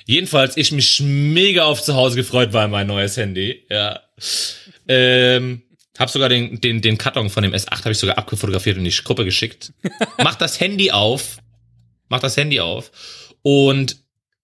Jedenfalls, 0.06 0.58
ich 0.58 0.72
mich 0.72 1.00
mega 1.02 1.64
auf 1.66 1.82
zu 1.82 1.96
Hause 1.96 2.16
gefreut 2.16 2.54
war 2.54 2.68
mein 2.68 2.88
neues 2.88 3.18
Handy. 3.18 3.66
Ja. 3.70 4.02
Ähm, 4.88 5.64
hab 5.98 6.10
sogar 6.10 6.30
den, 6.30 6.60
den, 6.62 6.82
den 6.82 6.98
Karton 6.98 7.30
von 7.30 7.44
dem 7.44 7.54
S8 7.54 7.80
habe 7.80 7.92
ich 7.92 7.98
sogar 7.98 8.18
abgefotografiert 8.18 8.78
und 8.78 8.86
in 8.86 8.92
die 8.92 9.04
Gruppe 9.04 9.26
geschickt. 9.26 9.74
Mach 10.18 10.36
das 10.36 10.60
Handy 10.60 10.92
auf. 10.92 11.38
Mach 12.10 12.20
das 12.20 12.38
Handy 12.38 12.60
auf. 12.60 12.92
Und 13.44 13.98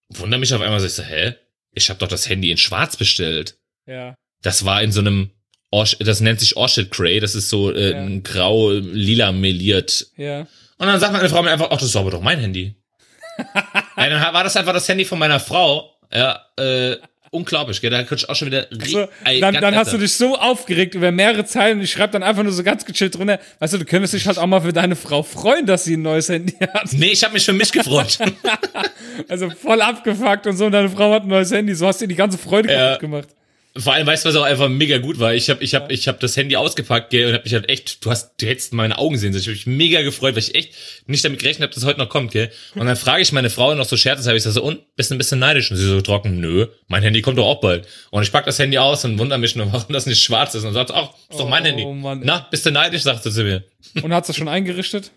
wundere 0.08 0.40
mich 0.40 0.54
auf 0.54 0.60
einmal, 0.60 0.80
so, 0.80 0.86
ich 0.86 0.92
so, 0.92 1.02
hä? 1.02 1.34
Ich 1.72 1.90
habe 1.90 1.98
doch 1.98 2.08
das 2.08 2.28
Handy 2.28 2.50
in 2.50 2.58
schwarz 2.58 2.96
bestellt. 2.96 3.58
ja. 3.86 4.14
Das 4.40 4.64
war 4.64 4.80
in 4.82 4.92
so 4.92 5.00
einem, 5.00 5.32
Orch 5.70 5.96
das 6.00 6.20
nennt 6.20 6.40
sich 6.40 6.56
Orchid 6.56 6.90
Grey, 6.90 7.20
das 7.20 7.34
ist 7.34 7.50
so 7.50 7.70
äh, 7.72 7.90
Ja. 7.92 7.98
ein 7.98 8.22
grau, 8.22 8.70
lila 8.70 9.32
meliert. 9.32 10.06
Ja. 10.16 10.40
Und 10.78 10.86
dann 10.86 10.98
sagt 11.00 11.12
meine 11.12 11.28
Frau 11.28 11.42
mir 11.42 11.50
einfach, 11.50 11.68
ach, 11.70 11.78
das 11.78 11.88
ist 11.88 11.96
aber 11.96 12.10
doch 12.10 12.22
mein 12.22 12.38
Handy. 12.38 12.74
ja, 13.96 14.08
dann 14.08 14.34
war 14.34 14.44
das 14.44 14.56
einfach 14.56 14.72
das 14.72 14.88
Handy 14.88 15.04
von 15.04 15.18
meiner 15.18 15.40
Frau. 15.40 15.90
Ja, 16.12 16.40
äh, 16.56 16.96
unglaublich, 17.30 17.80
gell? 17.82 17.90
Da 17.90 17.98
könnte 18.04 18.24
ich 18.24 18.28
auch 18.30 18.34
schon 18.34 18.46
wieder. 18.48 18.66
ri- 18.70 18.90
So, 18.90 19.08
Ey, 19.24 19.40
dann 19.40 19.54
dann 19.54 19.76
hast 19.76 19.92
du 19.92 19.98
dich 19.98 20.12
so 20.14 20.38
aufgeregt 20.38 20.94
über 20.94 21.12
mehrere 21.12 21.44
Zeilen 21.44 21.78
und 21.78 21.84
ich 21.84 21.92
schreibe 21.92 22.12
dann 22.14 22.22
einfach 22.22 22.42
nur 22.42 22.52
so 22.52 22.62
ganz 22.62 22.84
gechillt 22.86 23.14
drunter. 23.16 23.38
Weißt 23.58 23.74
du, 23.74 23.78
du 23.78 23.84
könntest 23.84 24.14
dich 24.14 24.26
halt 24.26 24.38
auch 24.38 24.46
mal 24.46 24.60
für 24.62 24.72
deine 24.72 24.96
Frau 24.96 25.22
freuen, 25.22 25.66
dass 25.66 25.84
sie 25.84 25.96
ein 25.98 26.02
neues 26.02 26.28
Handy 26.30 26.54
hat. 26.72 26.92
Nee, 26.92 27.08
ich 27.12 27.22
habe 27.22 27.34
mich 27.34 27.44
für 27.44 27.52
mich 27.52 27.70
gefreut. 27.72 28.18
Also 29.28 29.50
voll 29.50 29.80
abgefuckt 29.82 30.46
und 30.46 30.56
so 30.56 30.66
und 30.66 30.72
deine 30.72 30.88
Frau 30.88 31.12
hat 31.12 31.24
ein 31.24 31.28
neues 31.28 31.50
Handy. 31.50 31.74
So 31.74 31.86
hast 31.88 32.00
du 32.00 32.04
dir 32.04 32.10
die 32.10 32.14
ganze 32.14 32.38
Freude 32.38 32.72
Ja. 32.72 32.96
gemacht. 32.96 33.28
Vor 33.78 33.92
allem, 33.92 34.06
weißt 34.06 34.24
du, 34.24 34.28
was 34.30 34.36
auch 34.36 34.42
einfach 34.42 34.68
mega 34.68 34.98
gut 34.98 35.18
war? 35.20 35.34
Ich 35.34 35.48
habe 35.50 35.62
ich 35.62 35.74
hab, 35.74 35.90
ich 35.92 36.08
hab 36.08 36.18
das 36.20 36.36
Handy 36.36 36.56
ausgepackt 36.56 37.10
gell, 37.10 37.28
und 37.28 37.34
hab 37.34 37.44
mich 37.44 37.54
halt 37.54 37.68
echt, 37.68 38.04
du 38.04 38.10
hast, 38.10 38.32
du 38.40 38.46
hättest 38.46 38.72
meine 38.72 38.98
Augen 38.98 39.16
sehen 39.18 39.32
sollen. 39.32 39.42
Ich 39.42 39.46
habe 39.48 39.56
mich 39.56 39.66
mega 39.66 40.02
gefreut, 40.02 40.34
weil 40.34 40.42
ich 40.42 40.54
echt 40.54 40.72
nicht 41.06 41.24
damit 41.24 41.40
gerechnet 41.40 41.62
habe, 41.68 41.74
dass 41.74 41.82
es 41.82 41.88
heute 41.88 41.98
noch 41.98 42.08
kommt, 42.08 42.32
gell? 42.32 42.50
Und 42.74 42.86
dann 42.86 42.96
frage 42.96 43.22
ich 43.22 43.32
meine 43.32 43.50
Frau 43.50 43.74
noch 43.74 43.84
so 43.86 43.96
scherzhaft, 43.96 44.36
ich 44.36 44.42
so, 44.42 44.62
und, 44.62 44.80
bist 44.96 45.10
du 45.10 45.14
ein 45.14 45.18
bisschen 45.18 45.38
neidisch? 45.38 45.70
Und 45.70 45.76
sie 45.76 45.84
so 45.86 46.00
trocken, 46.00 46.40
nö, 46.40 46.66
mein 46.88 47.02
Handy 47.02 47.22
kommt 47.22 47.38
doch 47.38 47.46
auch 47.46 47.60
bald. 47.60 47.86
Und 48.10 48.22
ich 48.22 48.32
pack 48.32 48.46
das 48.46 48.58
Handy 48.58 48.78
aus 48.78 49.04
und 49.04 49.18
wundere 49.18 49.38
mich 49.38 49.54
nur, 49.54 49.66
warum 49.72 49.92
das 49.92 50.06
nicht 50.06 50.22
schwarz 50.22 50.54
ist. 50.54 50.64
Und 50.64 50.72
sagt, 50.74 50.90
ach, 50.90 51.10
ist 51.30 51.38
doch 51.38 51.48
mein 51.48 51.62
Oh, 51.62 51.66
Handy. 51.66 51.84
Mann. 51.84 52.22
Na, 52.24 52.46
bist 52.50 52.66
du 52.66 52.70
neidisch, 52.70 53.02
sagt 53.02 53.22
sie 53.22 53.30
zu 53.32 53.42
mir. 53.44 53.64
Und 54.02 54.12
hat 54.12 54.26
sie 54.26 54.34
schon 54.34 54.48
eingerichtet? 54.48 55.10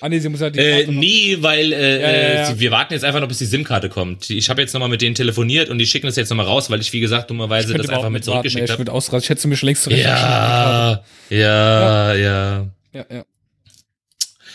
Ah 0.00 0.08
nee, 0.08 0.18
sie 0.18 0.28
muss 0.28 0.40
halt 0.40 0.54
die 0.56 0.60
Äh, 0.60 0.78
Karte 0.78 0.92
noch- 0.92 1.00
nie, 1.00 1.36
weil 1.40 1.72
äh, 1.72 2.00
Ja, 2.00 2.10
ja, 2.10 2.16
ja. 2.34 2.42
äh, 2.42 2.46
sie- 2.54 2.60
wir 2.60 2.70
warten 2.70 2.92
jetzt 2.92 3.04
einfach 3.04 3.20
noch, 3.20 3.28
bis 3.28 3.38
die 3.38 3.46
SIM-Karte 3.46 3.88
kommt. 3.88 4.28
Ich 4.30 4.48
habe 4.50 4.60
jetzt 4.60 4.72
nochmal 4.74 4.88
mit 4.88 5.00
denen 5.02 5.14
telefoniert 5.14 5.68
und 5.70 5.78
die 5.78 5.86
schicken 5.86 6.06
das 6.06 6.16
jetzt 6.16 6.28
nochmal 6.30 6.46
raus, 6.46 6.68
weil 6.70 6.80
ich, 6.80 6.92
wie 6.92 7.00
gesagt, 7.00 7.30
dummerweise 7.30 7.72
das 7.74 7.88
einfach 7.88 8.10
mit 8.10 8.24
zurückgeschickt 8.24 8.64
Ich 8.64 8.70
habe. 8.70 8.80
würde 8.80 8.92
ausrasten. 8.92 9.22
Ich 9.24 9.28
hätte 9.30 9.48
mir 9.48 9.56
schon 9.56 9.68
längst 9.68 9.82
zurecht. 9.84 10.04
Ja, 10.04 11.02
ja, 11.30 12.14
ja. 12.14 12.66
Ja, 12.92 13.04
ja. 13.10 13.24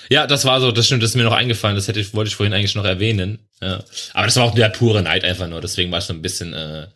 Ja, 0.10 0.28
das 0.28 0.44
war 0.44 0.60
so, 0.60 0.72
das 0.74 0.86
stimmt, 0.88 1.04
das 1.04 1.12
ist 1.12 1.16
mir 1.16 1.24
noch 1.24 1.32
eingefallen, 1.34 1.76
das 1.76 1.88
hätte 1.88 2.00
ich, 2.02 2.14
wollte 2.14 2.28
ich 2.28 2.36
vorhin 2.36 2.54
eigentlich 2.54 2.76
noch 2.76 2.84
erwähnen. 2.84 3.40
Ja. 3.62 3.82
Aber 4.14 4.26
das 4.26 4.36
war 4.36 4.44
auch 4.44 4.54
der 4.54 4.68
pure 4.70 5.02
Neid 5.02 5.24
einfach 5.24 5.48
nur, 5.48 5.62
deswegen 5.62 5.90
war 5.92 6.00
ich 6.00 6.06
so 6.06 6.14
ein 6.14 6.22
bisschen 6.22 6.54
äh, 6.54 6.88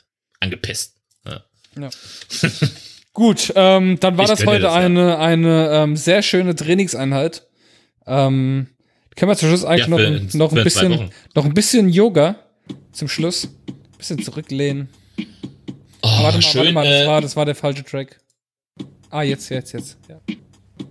angepisst. 0.42 0.96
Ja. 1.26 1.42
Ja. 1.80 1.90
Gut, 3.14 3.54
ähm, 3.56 3.98
dann 4.02 4.18
war 4.18 4.26
Ich 4.26 4.32
das 4.32 4.46
heute 4.46 4.64
das, 4.64 4.74
ja. 4.74 4.80
eine, 4.82 5.18
eine 5.20 5.70
ähm, 5.72 5.96
sehr 5.96 6.22
schöne 6.22 6.56
Trainingseinheit. 6.56 7.44
Ähm, 8.08 8.68
können 9.16 9.32
wir 9.32 9.36
zum 9.36 9.50
Schluss 9.50 9.64
eigentlich 9.66 9.82
Ja, 9.82 9.88
noch, 9.88 10.00
ein- 10.00 10.30
noch, 10.34 10.52
ein 10.54 10.64
bisschen, 10.64 11.10
noch 11.34 11.46
ein 11.46 11.54
bisschen 11.54 11.90
Yoga 11.90 12.36
zum 12.92 13.08
Schluss. 13.08 13.46
Ein 13.68 13.98
bisschen 13.98 14.22
zurücklehnen. 14.22 14.90
Oh, 16.02 16.08
warte 16.08 16.22
mal, 16.22 16.24
warte 16.24 16.42
schön. 16.42 16.74
mal, 16.74 16.86
das, 16.86 17.02
äh, 17.04 17.08
war, 17.08 17.22
das 17.22 17.36
war 17.36 17.46
der 17.46 17.56
falsche 17.56 17.84
Track. 17.84 18.20
Ah, 19.10 19.24
jetzt, 19.24 19.50
jetzt, 19.50 19.74
jetzt. 19.74 19.98
Ja. 20.10 20.20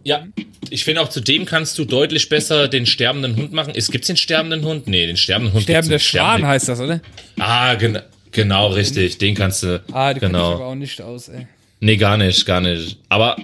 ja, 0.03 0.27
ich 0.71 0.85
finde 0.85 1.03
auch 1.03 1.09
zudem 1.11 1.45
kannst 1.45 1.79
du 1.79 1.85
deutlich 1.85 2.29
besser 2.29 2.69
den 2.69 2.87
sterbenden 2.87 3.37
Hund 3.37 3.53
machen. 3.53 3.75
Es 3.77 3.91
gibt's 3.91 4.07
den 4.07 4.17
sterbenden 4.17 4.65
Hund? 4.65 4.87
Nee, 4.89 5.07
den 5.07 5.17
sterbenden 5.17 5.53
Hund. 5.53 5.65
Sterben 5.65 5.89
der 5.89 5.99
gibt's 5.99 6.13
nicht. 6.13 6.23
Schwan 6.23 6.47
heißt 6.47 6.69
das, 6.69 6.81
oder? 6.81 7.01
Ah, 7.39 7.75
genau. 7.75 8.01
Genau, 8.33 8.69
richtig. 8.69 9.19
Den 9.19 9.35
kannst 9.37 9.63
du. 9.63 9.85
Ah, 9.93 10.13
die 10.15 10.21
genau. 10.21 10.49
ich 10.51 10.55
aber 10.57 10.67
auch 10.67 10.75
nicht 10.75 11.01
aus, 11.01 11.29
ey. 11.29 11.47
Nee, 11.81 11.97
gar 11.97 12.17
nicht, 12.17 12.45
gar 12.47 12.61
nicht. 12.61 12.99
Aber, 13.09 13.37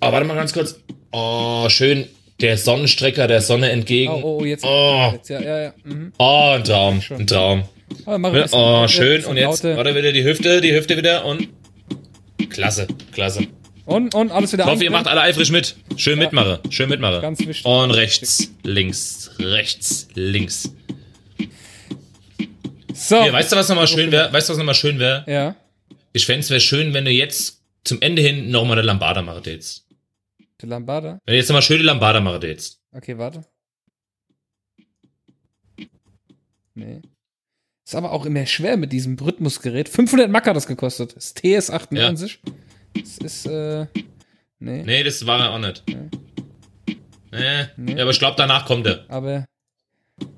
aber 0.00 0.12
warte 0.12 0.26
mal 0.26 0.34
ganz 0.34 0.52
kurz. 0.52 0.78
Oh, 1.12 1.66
schön. 1.70 2.06
Der 2.40 2.58
Sonnenstrecker 2.58 3.26
der 3.28 3.40
Sonne 3.40 3.70
entgegen. 3.70 4.12
Oh, 4.12 4.38
oh, 4.40 4.44
jetzt. 4.44 4.64
Oh. 4.64 5.10
jetzt 5.14 5.28
ja, 5.30 5.40
ja, 5.40 5.62
ja. 5.62 5.74
Mhm. 5.84 6.12
Oh, 6.18 6.52
ein 6.54 6.64
Traum. 6.64 7.02
Ein 7.10 7.26
Traum. 7.26 7.64
Oh, 8.04 8.10
ein 8.12 8.88
schön. 8.88 9.24
Und 9.24 9.36
jetzt, 9.36 9.64
warte 9.64 9.94
wieder 9.94 10.12
die 10.12 10.24
Hüfte, 10.24 10.60
die 10.60 10.74
Hüfte 10.74 10.96
wieder 10.96 11.24
und. 11.24 11.48
Klasse, 12.50 12.86
klasse. 13.12 13.46
Und, 13.86 14.14
und 14.14 14.32
alles 14.32 14.52
wieder 14.52 14.64
Ich 14.64 14.70
hoffe, 14.70 14.84
ihr 14.84 14.90
macht 14.90 15.06
alle 15.06 15.20
eifrig 15.22 15.50
mit. 15.50 15.76
Schön 15.96 16.18
Ja. 16.18 16.24
mitmache. 16.24 16.60
Schön 16.70 16.88
mitmache. 16.88 17.20
Ganz 17.20 17.38
wichtig. 17.38 17.64
Und 17.64 17.92
rechts, 17.92 18.50
links, 18.64 19.30
rechts, 19.38 20.08
links. 20.14 20.72
So. 22.92 23.22
Hier, 23.22 23.32
weißt 23.32 23.52
du, 23.52 23.56
was 23.56 23.68
nochmal 23.68 23.86
schön 23.86 24.10
wäre? 24.10 24.32
Weißt 24.32 24.48
du, 24.48 24.52
was 24.52 24.58
nochmal 24.58 24.74
schön 24.74 24.98
wäre? 24.98 25.24
ja. 25.26 25.56
Ich 26.12 26.24
fände 26.24 26.40
es 26.40 26.48
wäre 26.48 26.60
schön, 26.60 26.94
wenn 26.94 27.04
du 27.04 27.10
jetzt 27.10 27.60
zum 27.84 28.00
Ende 28.00 28.22
hin 28.22 28.50
nochmal 28.50 28.78
eine 28.78 28.86
Lambada 28.86 29.20
machen 29.20 29.42
jetzt. 29.44 29.85
Der 30.60 30.68
Lambada. 30.68 31.20
Du 31.26 31.34
jetzt 31.34 31.48
nochmal 31.48 31.62
schöne 31.62 31.82
Lambada 31.82 32.20
machen 32.20 32.42
jetzt. 32.42 32.80
Okay, 32.92 33.18
warte. 33.18 33.44
Nee. 36.74 37.02
Ist 37.86 37.94
aber 37.94 38.12
auch 38.12 38.26
immer 38.26 38.46
schwer 38.46 38.76
mit 38.76 38.92
diesem 38.92 39.18
Rhythmusgerät. 39.18 39.88
500 39.88 40.30
Mark 40.30 40.46
hat 40.46 40.56
das 40.56 40.66
gekostet. 40.66 41.14
Das 41.14 41.26
ist 41.26 41.38
TS98. 41.38 42.38
Das 42.94 43.18
ist, 43.18 43.46
äh, 43.46 43.86
nee. 44.58 44.82
Nee, 44.82 45.02
das 45.04 45.24
war 45.26 45.40
er 45.40 45.50
auch 45.52 45.58
nicht. 45.58 45.84
Nee. 45.86 47.66
Nee. 47.76 47.94
Ja, 47.94 48.02
aber 48.02 48.10
ich 48.10 48.18
glaube, 48.18 48.36
danach 48.36 48.66
kommt 48.66 48.86
er. 48.86 49.04
Aber. 49.08 49.44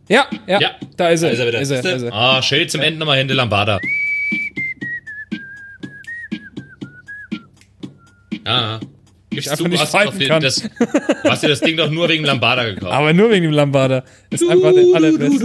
Ja, 0.09 0.29
ja, 0.47 0.61
Ja, 0.61 0.77
da 0.97 1.11
ist 1.11 1.23
er. 1.23 1.29
Da 1.31 1.35
ist 1.35 1.39
er 1.41 1.47
wieder. 1.47 1.61
Ist 1.61 1.71
er, 1.71 1.97
ist 1.97 2.03
er. 2.03 2.13
Ah, 2.13 2.43
schön 2.43 2.69
zum 2.69 2.81
Ende 2.81 2.99
nochmal 2.99 3.19
hin, 3.19 3.29
die 3.29 3.35
Lambada. 3.35 3.81
Ja. 8.45 8.81
Gibst 9.45 9.51
einfach 9.51 9.65
du, 9.65 9.71
nicht 9.71 9.89
pfeifen 9.89 10.21
kann. 10.27 10.43
das, 10.43 10.57
du 10.57 11.31
hast 11.31 11.43
dir 11.43 11.49
das 11.49 11.61
Ding 11.61 11.77
doch 11.77 11.91
nur 11.91 12.09
wegen 12.09 12.25
Lambada 12.25 12.65
gekauft. 12.65 12.93
Aber 12.93 13.13
nur 13.13 13.31
wegen 13.31 13.45
dem 13.45 13.53
Lambada. 13.53 14.05
Ist 14.31 14.49
einfach 14.49 14.73
der 14.73 14.85
allerbeste. 14.95 15.45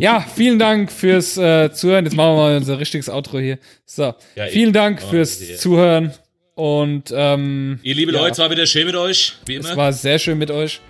Ja, 0.00 0.24
vielen 0.34 0.58
Dank 0.58 0.90
fürs 0.92 1.36
äh, 1.36 1.70
Zuhören. 1.72 2.04
Jetzt 2.04 2.14
machen 2.16 2.30
wir 2.32 2.36
mal 2.36 2.56
unser 2.56 2.78
richtiges 2.78 3.08
Outro 3.08 3.38
hier. 3.38 3.58
So, 3.84 4.14
Ja, 4.34 4.46
vielen 4.46 4.72
Dank 4.72 5.02
fürs 5.02 5.38
sehr. 5.38 5.56
Zuhören. 5.56 6.12
Und 6.54 7.12
ähm, 7.14 7.78
Ihr 7.82 7.94
liebe 7.94 8.12
Ja. 8.12 8.18
Leute, 8.20 8.32
es 8.32 8.38
war 8.38 8.50
wieder 8.50 8.66
schön 8.66 8.86
mit 8.86 8.96
euch, 8.96 9.34
wie 9.46 9.56
es 9.56 9.66
immer. 9.66 9.76
war 9.76 9.92
sehr 9.92 10.18
schön 10.18 10.38
mit 10.38 10.50
euch. 10.50 10.80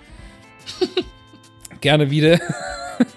Gerne 1.81 2.09
wieder. 2.09 2.39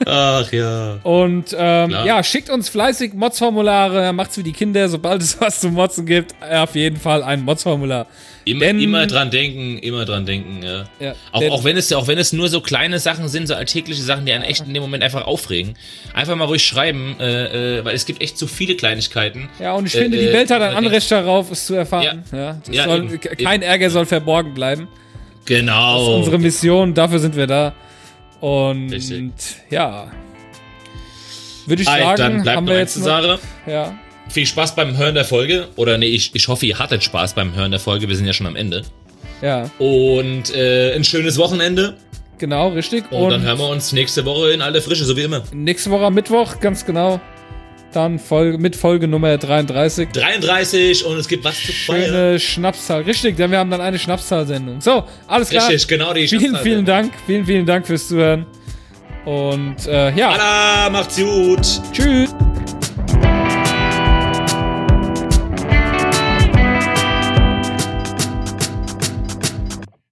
Ach 0.07 0.51
ja. 0.53 0.99
Und 1.03 1.55
ähm, 1.59 1.91
ja, 1.91 2.23
schickt 2.23 2.51
uns 2.51 2.69
fleißig 2.69 3.15
Mods-Formulare, 3.15 4.13
macht's 4.13 4.37
wie 4.39 4.43
die 4.43 4.53
Kinder, 4.53 4.89
sobald 4.89 5.23
es 5.23 5.41
was 5.41 5.61
zu 5.61 5.69
motzen 5.71 6.07
gibt, 6.07 6.35
äh, 6.49 6.57
auf 6.59 6.75
jeden 6.75 6.97
Fall 6.99 7.23
ein 7.23 7.43
Mods-Formular. 7.45 8.07
Immer, 8.45 8.61
Denn- 8.61 8.81
immer 8.81 9.07
dran 9.07 9.31
denken, 9.31 9.79
immer 9.79 10.05
dran 10.05 10.27
denken, 10.27 10.63
ja. 10.65 10.85
Ja, 10.99 11.15
Auch, 11.31 11.39
denn- 11.41 11.53
auch, 11.53 11.63
wenn 11.65 11.77
es, 11.77 11.93
auch 11.93 12.09
wenn 12.09 12.19
es 12.19 12.33
nur 12.33 12.49
so 12.49 12.61
kleine 12.61 12.99
Sachen 12.99 13.29
sind, 13.29 13.47
so 13.47 13.55
alltägliche 13.55 14.03
Sachen, 14.03 14.27
die 14.27 14.33
einen 14.33 14.43
echt 14.43 14.67
in 14.67 14.75
dem 14.75 14.83
Moment 14.83 15.05
einfach 15.05 15.25
aufregen. 15.27 15.75
Einfach 16.13 16.35
mal 16.35 16.47
ruhig 16.47 16.65
schreiben, 16.65 17.15
äh, 17.21 17.79
äh, 17.79 17.85
weil 17.85 17.95
es 17.95 18.05
gibt 18.05 18.21
echt 18.21 18.37
zu 18.37 18.49
viele 18.49 18.75
Kleinigkeiten. 18.75 19.49
Ja, 19.61 19.75
und 19.75 19.87
ich 19.87 19.95
Äh, 19.95 20.03
finde, 20.03 20.19
die 20.19 20.27
äh, 20.27 20.33
Welt 20.33 20.51
hat 20.51 20.61
ein 20.61 20.73
äh, 20.73 20.77
Anrecht 20.77 21.09
darauf, 21.13 21.53
es 21.53 21.67
zu 21.67 21.75
erfahren. 21.75 22.25
Ja, 22.33 22.61
Ja, 22.71 22.85
soll, 22.85 23.05
eben, 23.05 23.21
kein 23.21 23.63
Ärger 23.63 23.91
soll 23.91 24.07
verborgen 24.07 24.55
bleiben. 24.55 24.89
Genau. 25.45 25.99
Das 25.99 26.03
ist 26.09 26.15
unsere 26.15 26.39
Mission, 26.39 26.95
dafür 26.95 27.19
sind 27.21 27.37
wir 27.37 27.47
da. 27.47 27.75
Und 28.43 28.91
Richtig. 28.91 29.31
ja. 29.71 30.11
Würde 31.67 31.83
ich 31.83 31.89
sagen, 31.89 32.17
dann 32.17 32.43
bleibt 32.43 32.57
haben 32.57 32.67
wir 32.67 32.79
jetzt 32.79 32.95
sagen. 32.95 33.39
ja, 33.69 33.95
Viel 34.29 34.47
Spaß 34.47 34.75
beim 34.75 34.97
Hören 34.97 35.15
der 35.15 35.25
Folge. 35.25 35.69
Oder 35.77 35.97
nee, 35.97 36.07
ich, 36.09 36.35
ich 36.35 36.49
hoffe, 36.49 36.67
ihr 36.67 36.77
hattet 36.77 37.05
Spaß 37.05 37.35
beim 37.35 37.55
Hören 37.55 37.71
der 37.71 37.79
Folge. 37.79 38.09
Wir 38.09 38.17
sind 38.17 38.27
ja 38.27 38.33
schon 38.33 38.49
am 38.49 38.57
Ende. 38.57 38.83
ja, 39.43 39.71
Und 39.79 40.53
äh, 40.57 40.93
ein 40.95 41.05
schönes 41.05 41.39
Wochenende. 41.39 41.97
genau, 42.39 42.71
richtig. 42.71 43.05
Und, 43.13 43.31
dann 43.31 43.43
hören 43.43 43.59
wir 43.59 43.69
uns 43.69 43.93
nächste 43.93 44.25
Woche 44.25 44.51
in 44.51 44.61
aller 44.61 44.83
Frische, 44.83 45.05
so 45.05 45.17
wie 45.17 45.23
immer. 45.23 45.43
nächste 45.53 45.93
Woche 45.93 46.07
am 46.07 46.15
Mittwoch, 46.15 46.59
ganz 46.59 46.85
genau. 46.85 47.21
Dann 47.93 48.19
Folge, 48.19 48.59
mit 48.59 48.75
Folge 48.75 49.07
Nummer 49.07 49.37
33. 49.37 50.09
33 50.13 51.05
und 51.05 51.19
es 51.19 51.29
gibt 51.29 51.45
was 51.45 51.61
zu 51.61 51.73
feiern. 51.73 52.05
Schöne 52.05 52.41
Schnapszahl. 52.41 53.03
Richtig, 53.03 53.37
denn 53.37 53.51
wir 53.51 53.59
haben 53.59 53.71
dann 53.71 53.81
eine 53.81 53.99
Schnapszahl-Sendung. 53.99 54.81
So, 54.81 55.05
alles 55.27 55.51
klar. 55.51 55.69
Richtig, 55.69 55.89
genau 55.89 56.13
die 56.13 56.27
Vielen, 56.27 56.57
vielen 56.57 56.85
Dank. 56.85 57.13
Vielen, 57.27 57.45
vielen 57.45 57.67
Dank 57.67 57.87
fürs 57.87 58.09
Zuhören. 58.09 58.47
Und 59.25 59.87
äh, 59.87 60.15
ja, 60.17 60.31
Allah, 60.31 60.91
macht's 60.91 61.17
gut. 61.17 61.81
tschüss. 61.93 62.35